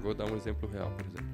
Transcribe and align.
Eu 0.00 0.04
vou 0.04 0.14
dar 0.14 0.24
um 0.24 0.34
exemplo 0.34 0.66
real, 0.66 0.90
por 0.92 1.04
exemplo. 1.04 1.26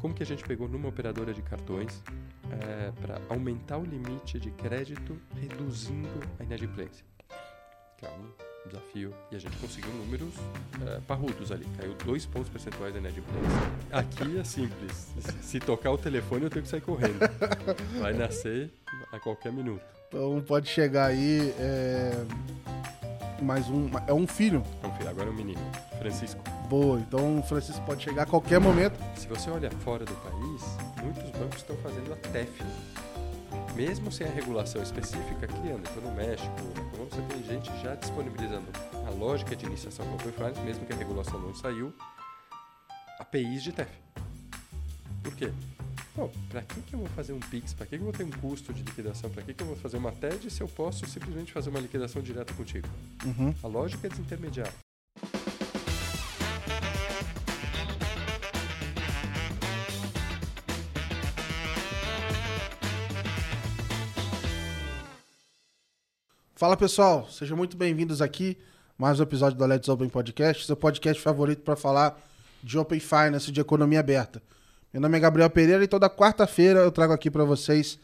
Como 0.00 0.14
que 0.14 0.22
a 0.22 0.26
gente 0.26 0.42
pegou 0.42 0.66
numa 0.66 0.88
operadora 0.88 1.34
de 1.34 1.42
cartões 1.42 2.02
é, 2.50 2.90
para 2.92 3.20
aumentar 3.28 3.76
o 3.76 3.84
limite 3.84 4.40
de 4.40 4.50
crédito, 4.52 5.20
reduzindo 5.38 6.08
a 6.38 6.42
inadimplência? 6.42 7.04
Que 7.98 8.06
é 8.06 8.08
um 8.08 8.66
desafio. 8.66 9.12
E 9.30 9.36
a 9.36 9.38
gente 9.38 9.54
conseguiu 9.58 9.92
números 9.92 10.32
é, 10.88 11.00
parrudos 11.00 11.52
ali. 11.52 11.66
Caiu 11.76 11.94
dois 12.02 12.24
pontos 12.24 12.48
percentuais 12.48 12.94
da 12.94 13.00
inadimplência. 13.00 13.50
Aqui 13.92 14.38
é 14.38 14.44
simples. 14.44 15.12
Se 15.42 15.60
tocar 15.60 15.90
o 15.90 15.98
telefone, 15.98 16.44
eu 16.44 16.50
tenho 16.50 16.62
que 16.62 16.70
sair 16.70 16.80
correndo. 16.80 17.18
Vai 18.00 18.14
nascer 18.14 18.72
a 19.12 19.20
qualquer 19.20 19.52
minuto. 19.52 19.84
Então 20.08 20.40
pode 20.40 20.70
chegar 20.70 21.08
aí 21.08 21.52
é, 21.58 22.12
mais 23.42 23.68
um. 23.68 23.88
É 24.06 24.12
um 24.12 24.26
filho. 24.26 24.62
É 24.82 24.86
um 24.86 24.92
filho, 24.92 25.08
agora 25.08 25.28
é 25.28 25.32
um 25.32 25.34
menino. 25.34 25.60
Francisco. 25.98 26.42
Boa, 26.68 27.00
então 27.00 27.38
o 27.38 27.42
Francisco 27.42 27.84
pode 27.84 28.02
chegar 28.02 28.22
a 28.22 28.26
qualquer 28.26 28.60
momento. 28.60 28.98
Se 29.16 29.26
você 29.26 29.50
olha 29.50 29.70
fora 29.70 30.04
do 30.04 30.14
país, 30.14 31.02
muitos 31.02 31.30
bancos 31.30 31.56
estão 31.56 31.76
fazendo 31.78 32.12
a 32.12 32.16
TEF. 32.16 32.62
Mesmo 33.74 34.10
sem 34.10 34.26
a 34.26 34.30
regulação 34.30 34.82
específica 34.82 35.46
aqui, 35.46 35.70
anda, 35.70 35.88
estou 35.88 36.02
no 36.02 36.12
México, 36.12 36.54
então 36.92 37.06
você 37.06 37.22
tem 37.22 37.42
gente 37.44 37.70
já 37.82 37.94
disponibilizando 37.94 38.66
a 39.06 39.10
lógica 39.10 39.56
de 39.56 39.64
iniciação 39.66 40.06
com 40.06 40.14
Open 40.14 40.32
Finance, 40.32 40.60
mesmo 40.60 40.84
que 40.86 40.92
a 40.92 40.96
regulação 40.96 41.40
não 41.40 41.54
saiu, 41.54 41.92
APIs 43.18 43.62
de 43.62 43.72
TEF. 43.72 43.90
Por 45.22 45.34
quê? 45.34 45.52
Pô, 46.20 46.28
pra 46.50 46.60
que, 46.60 46.82
que 46.82 46.92
eu 46.92 46.98
vou 46.98 47.08
fazer 47.08 47.32
um 47.32 47.40
Pix? 47.40 47.72
Pra 47.72 47.86
que, 47.86 47.96
que 47.96 48.02
eu 48.02 48.04
vou 48.04 48.12
ter 48.12 48.24
um 48.24 48.30
custo 48.30 48.74
de 48.74 48.82
liquidação? 48.82 49.30
Pra 49.30 49.42
que, 49.42 49.54
que 49.54 49.62
eu 49.62 49.66
vou 49.66 49.76
fazer 49.76 49.96
uma 49.96 50.12
TED 50.12 50.50
se 50.50 50.60
eu 50.60 50.68
posso 50.68 51.06
simplesmente 51.06 51.50
fazer 51.50 51.70
uma 51.70 51.80
liquidação 51.80 52.20
direta 52.20 52.52
contigo? 52.52 52.86
Uhum. 53.24 53.54
A 53.62 53.66
lógica 53.66 54.06
é 54.06 54.10
desintermediar. 54.10 54.70
Fala 66.54 66.76
pessoal, 66.76 67.30
sejam 67.30 67.56
muito 67.56 67.78
bem-vindos 67.78 68.20
aqui 68.20 68.58
mais 68.98 69.18
um 69.18 69.22
episódio 69.22 69.56
do 69.56 69.64
Let's 69.64 69.88
Open 69.88 70.10
Podcast, 70.10 70.66
seu 70.66 70.76
podcast 70.76 71.22
favorito 71.22 71.62
para 71.62 71.76
falar 71.76 72.20
de 72.62 72.76
Open 72.76 73.00
Finance, 73.00 73.50
de 73.50 73.58
economia 73.58 74.00
aberta. 74.00 74.42
Meu 74.92 75.00
nome 75.00 75.16
é 75.16 75.20
Gabriel 75.20 75.48
Pereira 75.48 75.84
e 75.84 75.86
toda 75.86 76.10
quarta-feira 76.10 76.80
eu 76.80 76.90
trago 76.90 77.12
aqui 77.12 77.30
para 77.30 77.44
vocês 77.44 77.96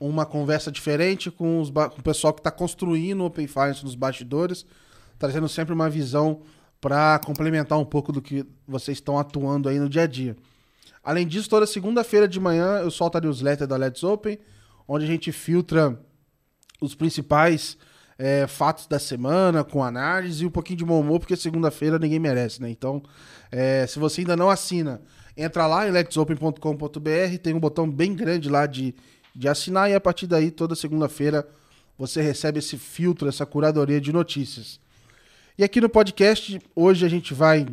uma 0.00 0.24
conversa 0.24 0.72
diferente 0.72 1.30
com, 1.30 1.60
os 1.60 1.68
com 1.68 2.00
o 2.00 2.02
pessoal 2.02 2.32
que 2.32 2.40
está 2.40 2.50
construindo 2.50 3.20
o 3.20 3.26
Open 3.26 3.46
Finance 3.46 3.84
nos 3.84 3.94
bastidores, 3.94 4.64
trazendo 5.18 5.46
sempre 5.46 5.74
uma 5.74 5.90
visão 5.90 6.40
para 6.80 7.18
complementar 7.18 7.78
um 7.78 7.84
pouco 7.84 8.10
do 8.10 8.22
que 8.22 8.46
vocês 8.66 8.96
estão 8.96 9.18
atuando 9.18 9.68
aí 9.68 9.78
no 9.78 9.90
dia 9.90 10.04
a 10.04 10.06
dia. 10.06 10.34
Além 11.04 11.26
disso, 11.26 11.50
toda 11.50 11.66
segunda-feira 11.66 12.26
de 12.26 12.40
manhã 12.40 12.78
eu 12.78 12.90
solto 12.90 13.18
a 13.18 13.20
newsletter 13.20 13.66
da 13.66 13.76
Let's 13.76 14.02
Open, 14.02 14.38
onde 14.88 15.04
a 15.04 15.08
gente 15.08 15.30
filtra 15.32 16.00
os 16.80 16.94
principais 16.94 17.76
é, 18.16 18.46
fatos 18.46 18.86
da 18.86 18.98
semana, 18.98 19.62
com 19.62 19.84
análise 19.84 20.44
e 20.44 20.46
um 20.46 20.50
pouquinho 20.50 20.78
de 20.78 20.84
bom 20.86 20.98
humor, 20.98 21.18
porque 21.20 21.36
segunda-feira 21.36 21.98
ninguém 21.98 22.18
merece, 22.18 22.62
né? 22.62 22.70
Então, 22.70 23.02
é, 23.50 23.86
se 23.86 23.98
você 23.98 24.22
ainda 24.22 24.34
não 24.34 24.48
assina, 24.48 25.02
entra 25.36 25.66
lá 25.66 25.88
em 25.88 25.90
letsopen.com.br, 25.90 27.38
tem 27.42 27.54
um 27.54 27.60
botão 27.60 27.90
bem 27.90 28.14
grande 28.14 28.48
lá 28.48 28.66
de, 28.66 28.94
de 29.34 29.48
assinar 29.48 29.90
e 29.90 29.94
a 29.94 30.00
partir 30.00 30.26
daí, 30.26 30.50
toda 30.50 30.74
segunda-feira, 30.74 31.46
você 31.98 32.20
recebe 32.20 32.58
esse 32.58 32.76
filtro, 32.76 33.28
essa 33.28 33.46
curadoria 33.46 34.00
de 34.00 34.12
notícias. 34.12 34.80
E 35.56 35.64
aqui 35.64 35.80
no 35.80 35.88
podcast, 35.88 36.60
hoje 36.74 37.04
a 37.04 37.08
gente 37.08 37.34
vai 37.34 37.66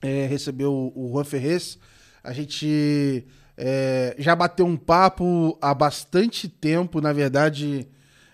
é, 0.00 0.26
receber 0.26 0.66
o, 0.66 0.92
o 0.94 1.10
Juan 1.12 1.24
Ferrez. 1.24 1.78
A 2.22 2.32
gente 2.32 3.26
é, 3.56 4.14
já 4.18 4.36
bateu 4.36 4.66
um 4.66 4.76
papo 4.76 5.58
há 5.60 5.74
bastante 5.74 6.48
tempo, 6.48 7.00
na 7.00 7.12
verdade. 7.12 7.88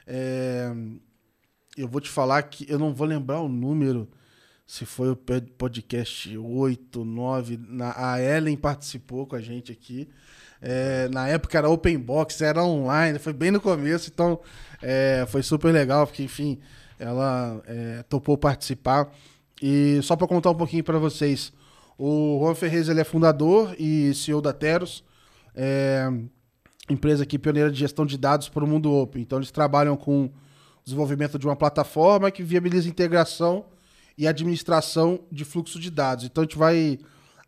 É, 0.06 0.70
eu 1.76 1.88
vou 1.88 2.00
te 2.00 2.10
falar 2.10 2.42
que 2.42 2.70
eu 2.70 2.78
não 2.78 2.92
vou 2.92 3.06
lembrar 3.06 3.40
o 3.40 3.48
número, 3.48 4.08
se 4.72 4.86
foi 4.86 5.10
o 5.10 5.16
podcast 5.16 6.34
8, 6.34 7.04
9. 7.04 7.60
Na, 7.68 7.92
a 7.94 8.22
Ellen 8.22 8.56
participou 8.56 9.26
com 9.26 9.36
a 9.36 9.40
gente 9.40 9.70
aqui. 9.70 10.08
É, 10.62 11.10
na 11.10 11.28
época 11.28 11.58
era 11.58 11.68
open 11.68 11.98
box, 11.98 12.40
era 12.40 12.64
online, 12.64 13.18
foi 13.18 13.34
bem 13.34 13.50
no 13.50 13.60
começo, 13.60 14.08
então 14.10 14.40
é, 14.80 15.26
foi 15.28 15.42
super 15.42 15.70
legal, 15.74 16.06
porque 16.06 16.22
enfim, 16.22 16.58
ela 16.98 17.62
é, 17.66 18.02
topou 18.04 18.38
participar. 18.38 19.12
E 19.60 20.00
só 20.02 20.16
para 20.16 20.26
contar 20.26 20.48
um 20.48 20.54
pouquinho 20.54 20.82
para 20.82 20.98
vocês, 20.98 21.52
o 21.98 22.38
Juan 22.40 22.54
Ferrez 22.54 22.88
ele 22.88 23.02
é 23.02 23.04
fundador 23.04 23.76
e 23.78 24.14
CEO 24.14 24.40
da 24.40 24.54
Teros, 24.54 25.04
é, 25.54 26.10
empresa 26.88 27.24
aqui 27.24 27.38
pioneira 27.38 27.70
de 27.70 27.78
gestão 27.78 28.06
de 28.06 28.16
dados 28.16 28.48
para 28.48 28.64
o 28.64 28.66
mundo 28.66 28.90
open. 28.90 29.20
Então 29.20 29.38
eles 29.38 29.50
trabalham 29.50 29.98
com 29.98 30.30
desenvolvimento 30.82 31.38
de 31.38 31.46
uma 31.46 31.56
plataforma 31.56 32.30
que 32.30 32.42
viabiliza 32.42 32.88
integração 32.88 33.66
e 34.16 34.26
administração 34.26 35.20
de 35.30 35.44
fluxo 35.44 35.78
de 35.78 35.90
dados. 35.90 36.24
Então 36.24 36.42
a 36.42 36.44
gente 36.44 36.58
vai 36.58 36.98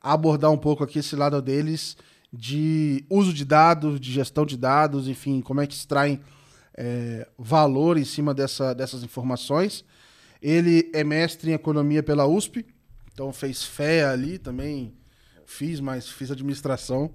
abordar 0.00 0.50
um 0.50 0.58
pouco 0.58 0.84
aqui 0.84 0.98
esse 0.98 1.16
lado 1.16 1.41
deles 1.41 1.97
de 2.32 3.04
uso 3.08 3.32
de 3.32 3.44
dados, 3.44 4.00
de 4.00 4.12
gestão 4.12 4.44
de 4.44 4.56
dados, 4.56 5.06
enfim, 5.06 5.41
como 5.41 5.60
é 5.60 5.66
que 5.66 5.75
extraem 5.75 6.20
é, 6.76 7.26
valor 7.38 7.97
em 7.97 8.04
cima 8.04 8.34
dessa, 8.34 8.75
dessas 8.75 9.04
informações. 9.04 9.84
Ele 10.42 10.91
é 10.92 11.04
mestre 11.04 11.50
em 11.50 11.54
economia 11.54 12.02
pela 12.02 12.26
USP, 12.26 12.66
então 13.12 13.32
fez 13.32 13.62
fé 13.62 14.04
ali 14.04 14.36
também, 14.36 14.92
fiz, 15.46 15.81
mas 15.81 16.08
fiz 16.08 16.31
administração. 16.31 17.14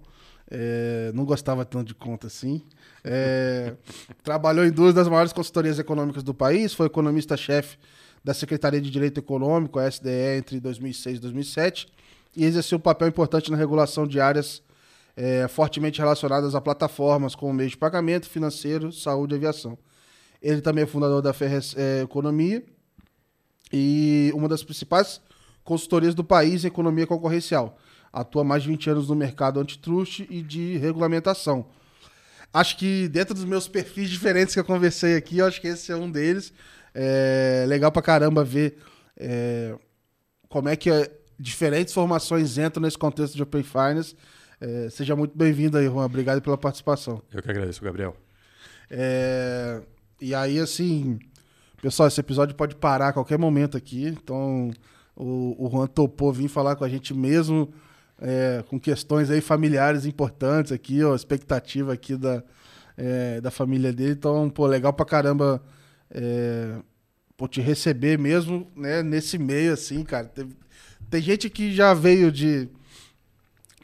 É, 0.51 1.11
não 1.13 1.25
gostava 1.25 1.63
tanto 1.63 1.89
de 1.89 1.93
conta 1.93 2.25
assim. 2.25 2.63
É, 3.03 3.75
trabalhou 4.23 4.65
em 4.65 4.71
duas 4.71 4.95
das 4.95 5.07
maiores 5.07 5.33
consultorias 5.33 5.77
econômicas 5.77 6.23
do 6.23 6.33
país, 6.33 6.73
foi 6.73 6.87
economista-chefe 6.87 7.77
da 8.23 8.33
Secretaria 8.33 8.81
de 8.81 8.89
Direito 8.89 9.19
Econômico, 9.19 9.79
a 9.79 9.87
SDE, 9.87 10.37
entre 10.37 10.59
2006 10.59 11.17
e 11.17 11.21
2007, 11.21 11.87
e 12.35 12.45
exerceu 12.45 12.77
um 12.77 12.81
papel 12.81 13.07
importante 13.07 13.49
na 13.51 13.57
regulação 13.57 14.05
de 14.07 14.19
áreas 14.19 14.61
é, 15.15 15.47
fortemente 15.47 15.99
relacionadas 15.99 16.55
a 16.55 16.61
plataformas 16.61 17.35
como 17.35 17.53
meio 17.53 17.69
de 17.69 17.77
pagamento, 17.77 18.29
financeiro, 18.29 18.91
saúde 18.91 19.35
e 19.35 19.37
aviação. 19.37 19.77
Ele 20.41 20.61
também 20.61 20.83
é 20.83 20.87
fundador 20.87 21.21
da 21.21 21.33
Ferres 21.33 21.75
é, 21.77 22.01
Economia 22.01 22.63
e 23.71 24.31
uma 24.33 24.47
das 24.47 24.63
principais 24.63 25.21
consultorias 25.63 26.15
do 26.15 26.23
país 26.23 26.63
em 26.63 26.67
economia 26.67 27.05
concorrencial 27.05 27.77
atua 28.11 28.43
mais 28.43 28.63
de 28.63 28.69
20 28.69 28.89
anos 28.89 29.09
no 29.09 29.15
mercado 29.15 29.59
antitruste 29.59 30.27
e 30.29 30.41
de 30.41 30.77
regulamentação. 30.77 31.67
Acho 32.51 32.77
que 32.77 33.07
dentro 33.07 33.35
dos 33.35 33.45
meus 33.45 33.67
perfis 33.67 34.09
diferentes 34.09 34.53
que 34.53 34.59
eu 34.59 34.65
conversei 34.65 35.15
aqui, 35.15 35.39
acho 35.41 35.61
que 35.61 35.67
esse 35.67 35.91
é 35.91 35.95
um 35.95 36.09
deles. 36.09 36.51
É 36.93 37.65
legal 37.67 37.91
pra 37.91 38.01
caramba 38.01 38.43
ver 38.43 38.77
é, 39.17 39.75
como 40.47 40.69
é 40.69 40.75
que 40.75 40.89
é, 40.89 41.11
diferentes 41.39 41.93
formações 41.93 42.57
entram 42.57 42.81
nesse 42.81 42.97
contexto 42.97 43.35
de 43.35 43.43
Open 43.43 43.63
Finance. 43.63 44.15
É, 44.59 44.89
seja 44.89 45.15
muito 45.15 45.37
bem-vindo 45.37 45.77
aí, 45.77 45.85
Juan. 45.85 46.05
Obrigado 46.05 46.41
pela 46.41 46.57
participação. 46.57 47.21
Eu 47.31 47.41
que 47.41 47.49
agradeço, 47.49 47.83
Gabriel. 47.83 48.15
É, 48.89 49.81
e 50.19 50.35
aí, 50.35 50.59
assim, 50.59 51.19
pessoal, 51.81 52.07
esse 52.07 52.19
episódio 52.19 52.55
pode 52.55 52.75
parar 52.75 53.09
a 53.09 53.13
qualquer 53.13 53.37
momento 53.37 53.77
aqui. 53.77 54.05
Então, 54.05 54.71
o, 55.15 55.55
o 55.65 55.69
Juan 55.69 55.87
topou 55.87 56.33
vir 56.33 56.47
falar 56.47 56.75
com 56.75 56.83
a 56.83 56.89
gente 56.89 57.13
mesmo 57.13 57.73
é, 58.21 58.63
com 58.67 58.79
questões 58.79 59.29
aí 59.29 59.41
familiares 59.41 60.05
importantes 60.05 60.71
aqui, 60.71 61.03
ó, 61.03 61.15
expectativa 61.15 61.93
aqui 61.93 62.15
da, 62.15 62.43
é, 62.97 63.41
da 63.41 63.49
família 63.49 63.93
dele. 63.93 64.11
Então, 64.11 64.49
pô, 64.49 64.65
legal 64.67 64.93
pra 64.93 65.05
caramba 65.05 65.61
é, 66.11 66.75
pô, 67.37 67.47
te 67.47 67.61
receber 67.61 68.17
mesmo, 68.17 68.67
né, 68.75 69.01
nesse 69.03 69.37
meio, 69.37 69.73
assim, 69.73 70.03
cara. 70.03 70.25
Tem, 70.25 70.49
tem 71.09 71.21
gente 71.21 71.49
que 71.49 71.73
já 71.73 71.93
veio 71.93 72.31
de, 72.31 72.67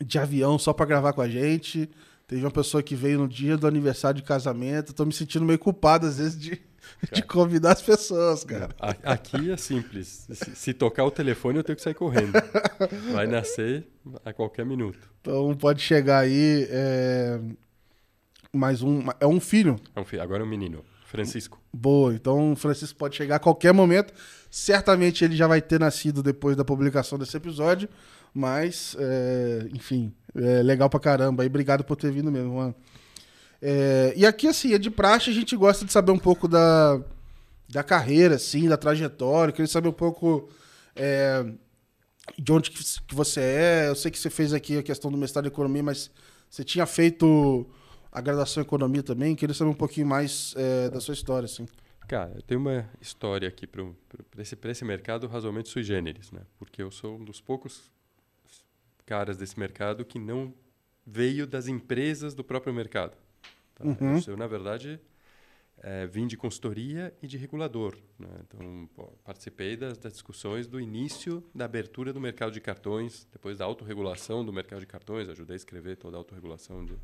de 0.03 0.19
avião 0.19 0.59
só 0.59 0.73
pra 0.73 0.85
gravar 0.85 1.13
com 1.13 1.21
a 1.21 1.29
gente. 1.29 1.89
Teve 2.27 2.41
uma 2.43 2.51
pessoa 2.51 2.81
que 2.81 2.95
veio 2.95 3.19
no 3.19 3.27
dia 3.27 3.55
do 3.55 3.67
aniversário 3.67 4.19
de 4.19 4.27
casamento. 4.27 4.93
Tô 4.93 5.05
me 5.05 5.13
sentindo 5.13 5.45
meio 5.45 5.59
culpado, 5.59 6.07
às 6.07 6.17
vezes, 6.17 6.39
de, 6.39 6.59
de 7.13 7.21
convidar 7.21 7.73
as 7.73 7.81
pessoas, 7.81 8.43
cara. 8.43 8.69
Aqui 9.03 9.51
é 9.51 9.57
simples. 9.57 10.27
Se, 10.31 10.55
se, 10.55 10.73
tocar 10.73 11.05
o 11.05 11.11
telefone, 11.11 11.59
eu 11.59 11.63
tenho 11.63 11.75
que 11.75 11.83
sair 11.83 11.93
correndo. 11.93 12.33
Vai 13.13 13.27
nascer 13.27 13.85
a 14.23 14.33
qualquer 14.33 14.65
minuto. 14.65 15.07
Então 15.21 15.55
pode 15.55 15.81
chegar 15.81 16.19
aí 16.19 16.67
é, 16.69 17.39
mais 18.51 18.81
um. 18.81 19.03
É 19.19 19.27
um 19.27 19.39
filho. 19.39 19.79
É 19.95 19.99
um 19.99 20.05
filho. 20.05 20.23
Agora 20.23 20.41
é 20.41 20.45
um 20.45 20.49
menino. 20.49 20.83
Francisco. 21.05 21.59
Boa. 21.73 22.13
Então 22.13 22.53
o 22.53 22.55
Francisco 22.55 22.97
pode 22.97 23.15
chegar 23.15 23.37
a 23.37 23.39
qualquer 23.39 23.73
momento. 23.73 24.13
Certamente 24.49 25.23
ele 25.23 25.35
já 25.35 25.47
vai 25.47 25.61
ter 25.61 25.79
nascido 25.79 26.21
depois 26.21 26.55
da 26.55 26.65
publicação 26.65 27.17
desse 27.17 27.35
episódio. 27.37 27.87
Mas, 28.33 28.97
é, 28.99 29.67
enfim, 29.73 30.13
é 30.35 30.61
legal 30.61 30.89
pra 30.89 30.99
caramba. 30.99 31.43
E 31.43 31.47
obrigado 31.47 31.83
por 31.83 31.95
ter 31.95 32.11
vindo 32.11 32.31
mesmo, 32.31 32.55
mano. 32.55 32.75
É, 33.61 34.13
e 34.15 34.25
aqui, 34.25 34.47
assim, 34.47 34.73
é 34.73 34.77
de 34.77 34.91
praxe, 34.91 35.29
a 35.29 35.33
gente 35.33 35.55
gosta 35.55 35.85
de 35.85 35.91
saber 35.91 36.11
um 36.11 36.19
pouco 36.19 36.47
da, 36.47 37.01
da 37.69 37.81
carreira, 37.81 38.35
assim, 38.35 38.67
da 38.67 38.77
trajetória, 38.77 39.53
queria 39.53 39.67
saber 39.67 39.87
um 39.87 39.93
pouco 39.93 40.49
é, 40.95 41.45
de 42.37 42.51
onde 42.51 42.71
que 42.71 43.15
você 43.15 43.39
é. 43.39 43.87
Eu 43.87 43.95
sei 43.95 44.11
que 44.11 44.19
você 44.19 44.29
fez 44.29 44.53
aqui 44.53 44.77
a 44.77 44.83
questão 44.83 45.09
do 45.09 45.17
mestrado 45.17 45.45
em 45.45 45.47
economia, 45.47 45.81
mas 45.81 46.11
você 46.49 46.63
tinha 46.63 46.85
feito 46.85 47.65
a 48.15 48.21
graduação 48.21 48.63
em 48.63 48.65
economia 48.65 49.03
também. 49.03 49.35
Queria 49.35 49.53
saber 49.53 49.69
um 49.69 49.75
pouquinho 49.75 50.07
mais 50.07 50.53
é, 50.55 50.89
da 50.89 51.01
sua 51.01 51.13
história, 51.13 51.45
assim. 51.45 51.65
Cara, 52.07 52.31
eu 52.33 52.41
tenho 52.41 52.61
uma 52.61 52.89
história 53.01 53.47
aqui 53.47 53.67
para 53.67 53.83
esse, 54.37 54.57
esse 54.63 54.85
mercado 54.85 55.27
razoavelmente 55.27 55.67
sui 55.67 55.83
generis, 55.83 56.31
né? 56.31 56.41
Porque 56.57 56.81
eu 56.81 56.91
sou 56.91 57.17
um 57.17 57.25
dos 57.25 57.41
poucos 57.41 57.91
caras 59.05 59.37
desse 59.37 59.59
mercado 59.59 60.05
que 60.05 60.17
não 60.17 60.53
veio 61.05 61.45
das 61.45 61.67
empresas 61.67 62.33
do 62.33 62.43
próprio 62.43 62.73
mercado. 62.73 63.17
Tá? 63.75 63.83
Uhum. 63.83 64.21
Eu, 64.25 64.37
na 64.37 64.47
verdade, 64.47 64.99
é, 65.79 66.07
vim 66.07 66.25
de 66.25 66.37
consultoria 66.37 67.13
e 67.21 67.27
de 67.27 67.37
regulador. 67.37 67.97
Né? 68.17 68.29
Então, 68.47 68.89
pô, 68.95 69.11
participei 69.23 69.75
das, 69.75 69.97
das, 69.97 70.13
discussões 70.13 70.67
do 70.67 70.79
início 70.79 71.43
da 71.53 71.65
abertura 71.65 72.13
do 72.13 72.21
mercado 72.21 72.53
de 72.53 72.61
cartões, 72.61 73.27
depois 73.31 73.57
da 73.57 73.65
autorregulação 73.65 74.45
do 74.45 74.53
mercado 74.53 74.79
de 74.79 74.87
cartões, 74.87 75.27
ajudei 75.27 75.55
a 75.55 75.57
escrever 75.57 75.97
toda 75.97 76.15
a 76.15 76.19
autorregulação 76.19 76.85
de, 76.85 76.95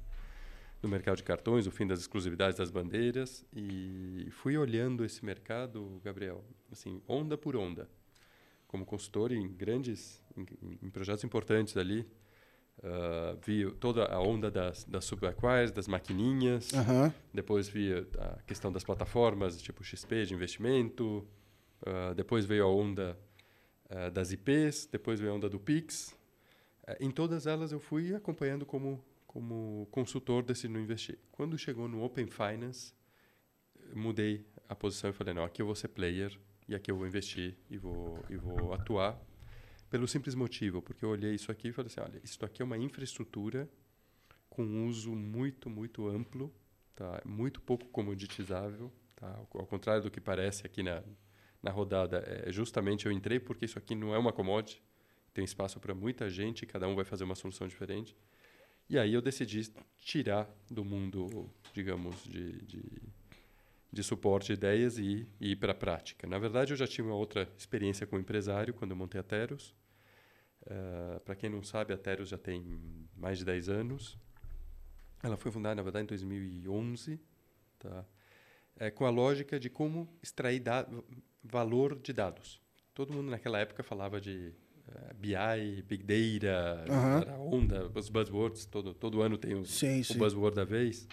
do 0.82 0.90
mercado 0.90 1.18
de 1.18 1.24
cartões, 1.24 1.68
o 1.68 1.72
fim 1.72 1.86
das 1.86 2.00
exclusividades 2.00 2.58
das 2.58 2.72
bandeiras, 2.72 3.46
e 3.54 4.28
fui 4.32 4.58
olhando 4.58 5.06
esse 5.06 5.24
mercado, 5.24 6.02
Gabriel, 6.04 6.44
assim, 6.72 7.02
onda 7.08 7.38
por 7.38 7.56
onda. 7.56 7.88
Como 8.68 8.86
consultor 8.86 9.32
em 9.32 9.48
grandes, 9.48 10.24
em, 10.36 10.46
em 10.82 10.90
projetos 10.90 11.24
importantes 11.24 11.78
ali, 11.78 12.08
Uh, 12.80 13.38
vi 13.46 13.70
toda 13.74 14.06
a 14.06 14.20
onda 14.20 14.50
das, 14.50 14.84
das 14.86 15.06
subacquires, 15.06 15.72
das 15.72 15.88
maquininhas. 15.88 16.72
Uhum. 16.72 17.14
Depois 17.32 17.70
vi 17.70 17.94
a 17.94 18.42
questão 18.48 18.72
das 18.72 18.84
plataformas, 18.84 19.62
tipo 19.62 19.84
XP 19.84 20.26
de 20.26 20.34
investimento. 20.34 21.28
Uh, 21.82 22.16
depois 22.16 22.44
veio 22.44 22.64
a 22.64 22.68
onda 22.68 23.16
uh, 23.86 24.10
das 24.10 24.32
IPs. 24.32 24.88
Depois 24.92 25.20
veio 25.20 25.32
a 25.32 25.36
onda 25.36 25.48
do 25.48 25.60
Pix. 25.60 26.18
em 27.00 27.12
todas 27.12 27.46
elas 27.46 27.72
eu 27.72 27.80
fui 27.80 28.16
acompanhando 28.16 28.66
como, 28.66 29.04
como 29.32 29.88
consultor 29.92 30.44
Decidindo 30.44 30.78
Investir. 30.78 31.18
Quando 31.32 31.58
chegou 31.58 31.88
no 31.88 32.04
Open 32.04 32.28
Finance, 32.28 32.94
mudei 33.96 34.46
a 34.68 34.76
posição 34.76 35.10
e 35.10 35.14
falei, 35.14 35.34
não, 35.34 35.46
aqui 35.46 35.62
eu 35.62 35.66
vou 35.66 35.74
ser 35.74 35.88
player 35.88 36.38
e 36.68 36.76
aqui 36.76 36.92
eu 36.92 36.98
vou 36.98 37.08
investir 37.08 37.56
e 37.70 37.78
vou, 37.78 38.22
e 38.30 38.36
vou 38.36 38.74
atuar 38.74 39.18
pelo 39.90 40.06
simples 40.06 40.36
motivo, 40.36 40.82
porque 40.82 41.06
eu 41.06 41.10
olhei 41.10 41.34
isso 41.34 41.50
aqui 41.50 41.70
e 41.70 41.72
falei 41.72 41.88
assim, 41.90 42.02
olha, 42.02 42.20
isso 42.22 42.44
aqui 42.44 42.62
é 42.62 42.66
uma 42.66 42.78
infraestrutura 42.78 43.70
com 44.50 44.86
uso 44.86 45.16
muito, 45.16 45.70
muito 45.70 46.10
amplo, 46.10 46.54
tá? 46.94 47.22
muito 47.24 47.62
pouco 47.62 47.88
comoditizável. 47.88 48.92
Tá? 49.16 49.34
Ao 49.54 49.66
contrário 49.66 50.04
do 50.04 50.12
que 50.12 50.20
parece 50.20 50.66
aqui 50.66 50.84
na, 50.84 51.02
na 51.64 51.72
rodada, 51.72 52.18
é 52.46 52.52
justamente 52.52 53.06
eu 53.06 53.14
entrei 53.14 53.40
porque 53.40 53.64
isso 53.64 53.80
aqui 53.80 53.96
não 53.96 54.14
é 54.14 54.18
uma 54.18 54.34
commodity, 54.34 54.84
tem 55.34 55.46
espaço 55.46 55.80
para 55.80 55.96
muita 55.96 56.30
gente, 56.30 56.66
cada 56.66 56.86
um 56.86 56.96
vai 56.96 57.06
fazer 57.06 57.24
uma 57.24 57.36
solução 57.36 57.66
diferente. 57.66 58.14
E 58.92 59.00
aí 59.00 59.14
eu 59.14 59.22
decidi 59.22 59.72
tirar 60.00 60.54
do 60.70 60.84
mundo, 60.84 61.50
digamos, 61.74 62.22
de, 62.26 62.62
de, 62.64 62.84
de 63.90 64.04
suporte 64.04 64.48
de 64.48 64.54
ideias 64.56 64.98
e, 64.98 65.26
e 65.40 65.52
ir 65.52 65.56
para 65.56 65.72
a 65.72 65.74
prática. 65.74 66.28
Na 66.28 66.38
verdade, 66.38 66.74
eu 66.74 66.76
já 66.76 66.86
tinha 66.86 67.06
uma 67.06 67.16
outra 67.16 67.48
experiência 67.58 68.06
com 68.06 68.20
empresário 68.20 68.74
quando 68.74 68.92
eu 68.92 68.98
montei 68.98 69.22
a 69.22 69.24
Teros. 69.24 69.74
Uh, 70.64 71.22
Para 71.22 71.38
quem 71.38 71.50
não 71.50 71.64
sabe, 71.64 71.94
a 71.94 71.98
Teros 71.98 72.28
já 72.28 72.38
tem 72.38 73.08
mais 73.16 73.38
de 73.38 73.46
10 73.46 73.70
anos. 73.70 74.18
Ela 75.24 75.38
foi 75.38 75.54
fundada, 75.54 75.76
na 75.76 75.84
verdade, 75.84 76.04
em 76.04 76.08
2011, 76.08 77.18
tá? 77.80 78.06
é, 78.76 78.92
com 78.92 79.06
a 79.06 79.10
lógica 79.10 79.58
de 79.58 79.70
como 79.70 80.14
extrair 80.22 80.62
valor 81.42 81.98
de 81.98 82.12
dados. 82.12 82.62
Todo 82.94 83.14
mundo 83.14 83.32
naquela 83.32 83.58
época 83.58 83.84
falava 83.84 84.20
de 84.20 84.54
BI, 85.16 85.82
Big 85.88 86.04
Data, 86.04 86.86
uhum. 87.38 87.54
onda, 87.56 87.92
os 87.94 88.10
buzzwords, 88.10 88.66
todo, 88.66 88.94
todo 88.94 89.22
ano 89.22 89.38
tem 89.38 89.54
o, 89.54 89.66
sim, 89.66 90.02
o 90.02 90.04
sim. 90.04 90.18
buzzword 90.18 90.56
da 90.56 90.64
vez. 90.64 91.08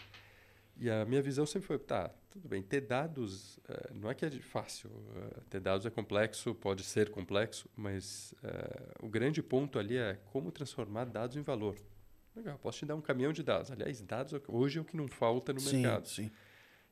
E 0.80 0.88
a 0.88 1.04
minha 1.04 1.20
visão 1.20 1.44
sempre 1.44 1.66
foi, 1.66 1.78
tá, 1.78 2.10
tudo 2.30 2.48
bem, 2.48 2.62
ter 2.62 2.82
dados 2.82 3.56
uh, 3.58 3.94
não 3.94 4.08
é 4.10 4.14
que 4.14 4.24
é 4.24 4.30
fácil, 4.30 4.90
uh, 4.90 5.40
ter 5.50 5.60
dados 5.60 5.84
é 5.84 5.90
complexo, 5.90 6.54
pode 6.54 6.84
ser 6.84 7.10
complexo, 7.10 7.68
mas 7.76 8.32
uh, 8.44 9.06
o 9.06 9.08
grande 9.08 9.42
ponto 9.42 9.78
ali 9.78 9.96
é 9.96 10.18
como 10.26 10.52
transformar 10.52 11.06
dados 11.06 11.36
em 11.36 11.42
valor. 11.42 11.76
Legal, 12.36 12.56
posso 12.58 12.78
te 12.78 12.86
dar 12.86 12.94
um 12.94 13.00
caminhão 13.00 13.32
de 13.32 13.42
dados. 13.42 13.72
Aliás, 13.72 14.00
dados 14.00 14.40
hoje 14.46 14.78
é 14.78 14.80
o 14.80 14.84
que 14.84 14.96
não 14.96 15.08
falta 15.08 15.52
no 15.52 15.58
sim, 15.58 15.82
mercado. 15.82 16.06
Sim. 16.06 16.30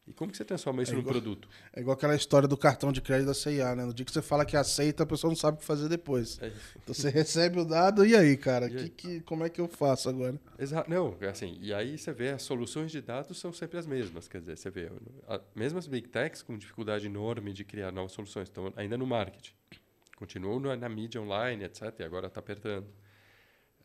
E 0.06 0.12
como 0.12 0.30
que 0.30 0.36
você 0.36 0.44
transforma 0.44 0.82
isso 0.82 0.94
é 0.94 0.98
igual, 0.98 1.12
produto? 1.12 1.48
É 1.72 1.80
igual 1.80 1.94
aquela 1.96 2.14
história 2.14 2.46
do 2.46 2.56
cartão 2.56 2.92
de 2.92 3.00
crédito 3.00 3.26
da 3.26 3.34
CIA, 3.34 3.74
né? 3.74 3.84
No 3.84 3.92
dia 3.92 4.06
que 4.06 4.12
você 4.12 4.22
fala 4.22 4.44
que 4.44 4.56
aceita, 4.56 5.02
a 5.02 5.06
pessoa 5.06 5.30
não 5.30 5.36
sabe 5.36 5.56
o 5.56 5.60
que 5.60 5.66
fazer 5.66 5.88
depois. 5.88 6.38
É 6.40 6.52
então 6.76 6.94
você 6.94 7.10
recebe 7.10 7.58
o 7.58 7.64
dado, 7.64 8.06
e 8.06 8.14
aí, 8.14 8.36
cara? 8.36 8.70
E 8.70 8.76
aí? 8.76 8.88
Que, 8.88 8.90
que, 8.90 9.20
como 9.22 9.44
é 9.44 9.50
que 9.50 9.60
eu 9.60 9.66
faço 9.66 10.08
agora? 10.08 10.40
Exato. 10.58 10.88
Não, 10.88 11.16
assim, 11.28 11.58
e 11.60 11.74
aí 11.74 11.98
você 11.98 12.12
vê 12.12 12.28
as 12.28 12.42
soluções 12.42 12.92
de 12.92 13.00
dados 13.00 13.36
são 13.38 13.52
sempre 13.52 13.78
as 13.78 13.86
mesmas. 13.86 14.28
Quer 14.28 14.40
dizer, 14.40 14.56
você 14.56 14.70
vê, 14.70 14.92
a, 15.26 15.40
mesmo 15.54 15.78
as 15.78 15.88
big 15.88 16.08
techs 16.08 16.40
com 16.40 16.56
dificuldade 16.56 17.06
enorme 17.06 17.52
de 17.52 17.64
criar 17.64 17.90
novas 17.90 18.12
soluções, 18.12 18.48
estão 18.48 18.72
ainda 18.76 18.96
no 18.96 19.06
marketing. 19.06 19.54
Continuam 20.16 20.60
na, 20.60 20.76
na 20.76 20.88
mídia 20.88 21.20
online, 21.20 21.64
etc. 21.64 21.92
E 21.98 22.04
agora 22.04 22.28
está 22.28 22.38
apertando. 22.38 22.86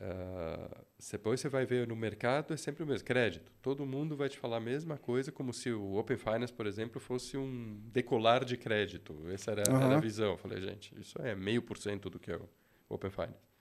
Uh, 0.01 0.83
depois 1.11 1.39
você 1.39 1.47
vai 1.47 1.63
ver 1.63 1.87
no 1.87 1.95
mercado, 1.95 2.55
é 2.55 2.57
sempre 2.57 2.83
o 2.83 2.87
mesmo. 2.87 3.05
Crédito. 3.05 3.51
Todo 3.61 3.85
mundo 3.85 4.17
vai 4.17 4.29
te 4.29 4.37
falar 4.37 4.57
a 4.57 4.59
mesma 4.59 4.97
coisa, 4.97 5.31
como 5.31 5.53
se 5.53 5.71
o 5.71 5.95
Open 5.95 6.17
Finance, 6.17 6.51
por 6.51 6.65
exemplo, 6.65 6.99
fosse 6.99 7.37
um 7.37 7.79
decolar 7.91 8.43
de 8.43 8.57
crédito. 8.57 9.15
Essa 9.29 9.51
era, 9.51 9.71
uhum. 9.71 9.81
era 9.81 9.97
a 9.97 9.99
visão. 9.99 10.31
Eu 10.31 10.37
falei, 10.37 10.59
gente, 10.59 10.99
isso 10.99 11.21
é 11.21 11.35
meio 11.35 11.61
por 11.61 11.77
cento 11.77 12.09
do 12.09 12.19
que 12.19 12.31
é 12.31 12.35
o 12.35 12.49
Open 12.89 13.11
Finance. 13.11 13.51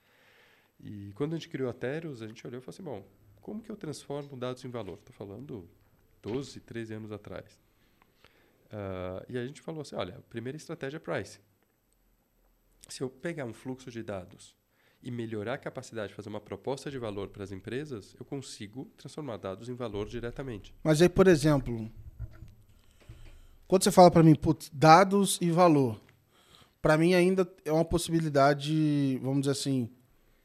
E 0.79 1.11
quando 1.13 1.33
a 1.33 1.35
gente 1.37 1.47
criou 1.47 1.69
a 1.69 1.73
Teros, 1.73 2.23
a 2.23 2.27
gente 2.27 2.45
olhou 2.45 2.59
e 2.59 2.63
falou 2.63 2.73
assim, 2.73 2.83
bom, 2.83 3.07
como 3.39 3.61
que 3.61 3.71
eu 3.71 3.75
transformo 3.75 4.35
dados 4.35 4.65
em 4.65 4.69
valor? 4.69 4.97
Estou 4.97 5.13
falando 5.13 5.69
12, 6.23 6.59
13 6.59 6.95
anos 6.95 7.11
atrás. 7.11 7.59
Uh, 8.65 9.25
e 9.29 9.37
a 9.37 9.45
gente 9.45 9.61
falou 9.61 9.81
assim, 9.81 9.95
olha, 9.95 10.17
a 10.17 10.21
primeira 10.21 10.57
estratégia 10.57 10.97
é 10.97 10.99
price. 10.99 11.39
Se 12.87 13.01
eu 13.03 13.09
pegar 13.11 13.45
um 13.45 13.53
fluxo 13.53 13.91
de 13.91 14.01
dados 14.01 14.55
e 15.03 15.09
melhorar 15.09 15.55
a 15.55 15.57
capacidade 15.57 16.09
de 16.09 16.15
fazer 16.15 16.29
uma 16.29 16.39
proposta 16.39 16.91
de 16.91 16.97
valor 16.97 17.29
para 17.29 17.43
as 17.43 17.51
empresas, 17.51 18.15
eu 18.19 18.25
consigo 18.25 18.85
transformar 18.97 19.37
dados 19.37 19.69
em 19.69 19.73
valor 19.73 20.07
diretamente. 20.07 20.73
Mas 20.83 21.01
aí, 21.01 21.09
por 21.09 21.27
exemplo, 21.27 21.89
quando 23.67 23.83
você 23.83 23.91
fala 23.91 24.11
para 24.11 24.23
mim, 24.23 24.35
putz, 24.35 24.69
dados 24.73 25.37
e 25.41 25.49
valor, 25.49 25.99
para 26.81 26.97
mim 26.97 27.13
ainda 27.13 27.47
é 27.63 27.71
uma 27.71 27.85
possibilidade, 27.85 29.17
vamos 29.21 29.41
dizer 29.41 29.51
assim, 29.51 29.89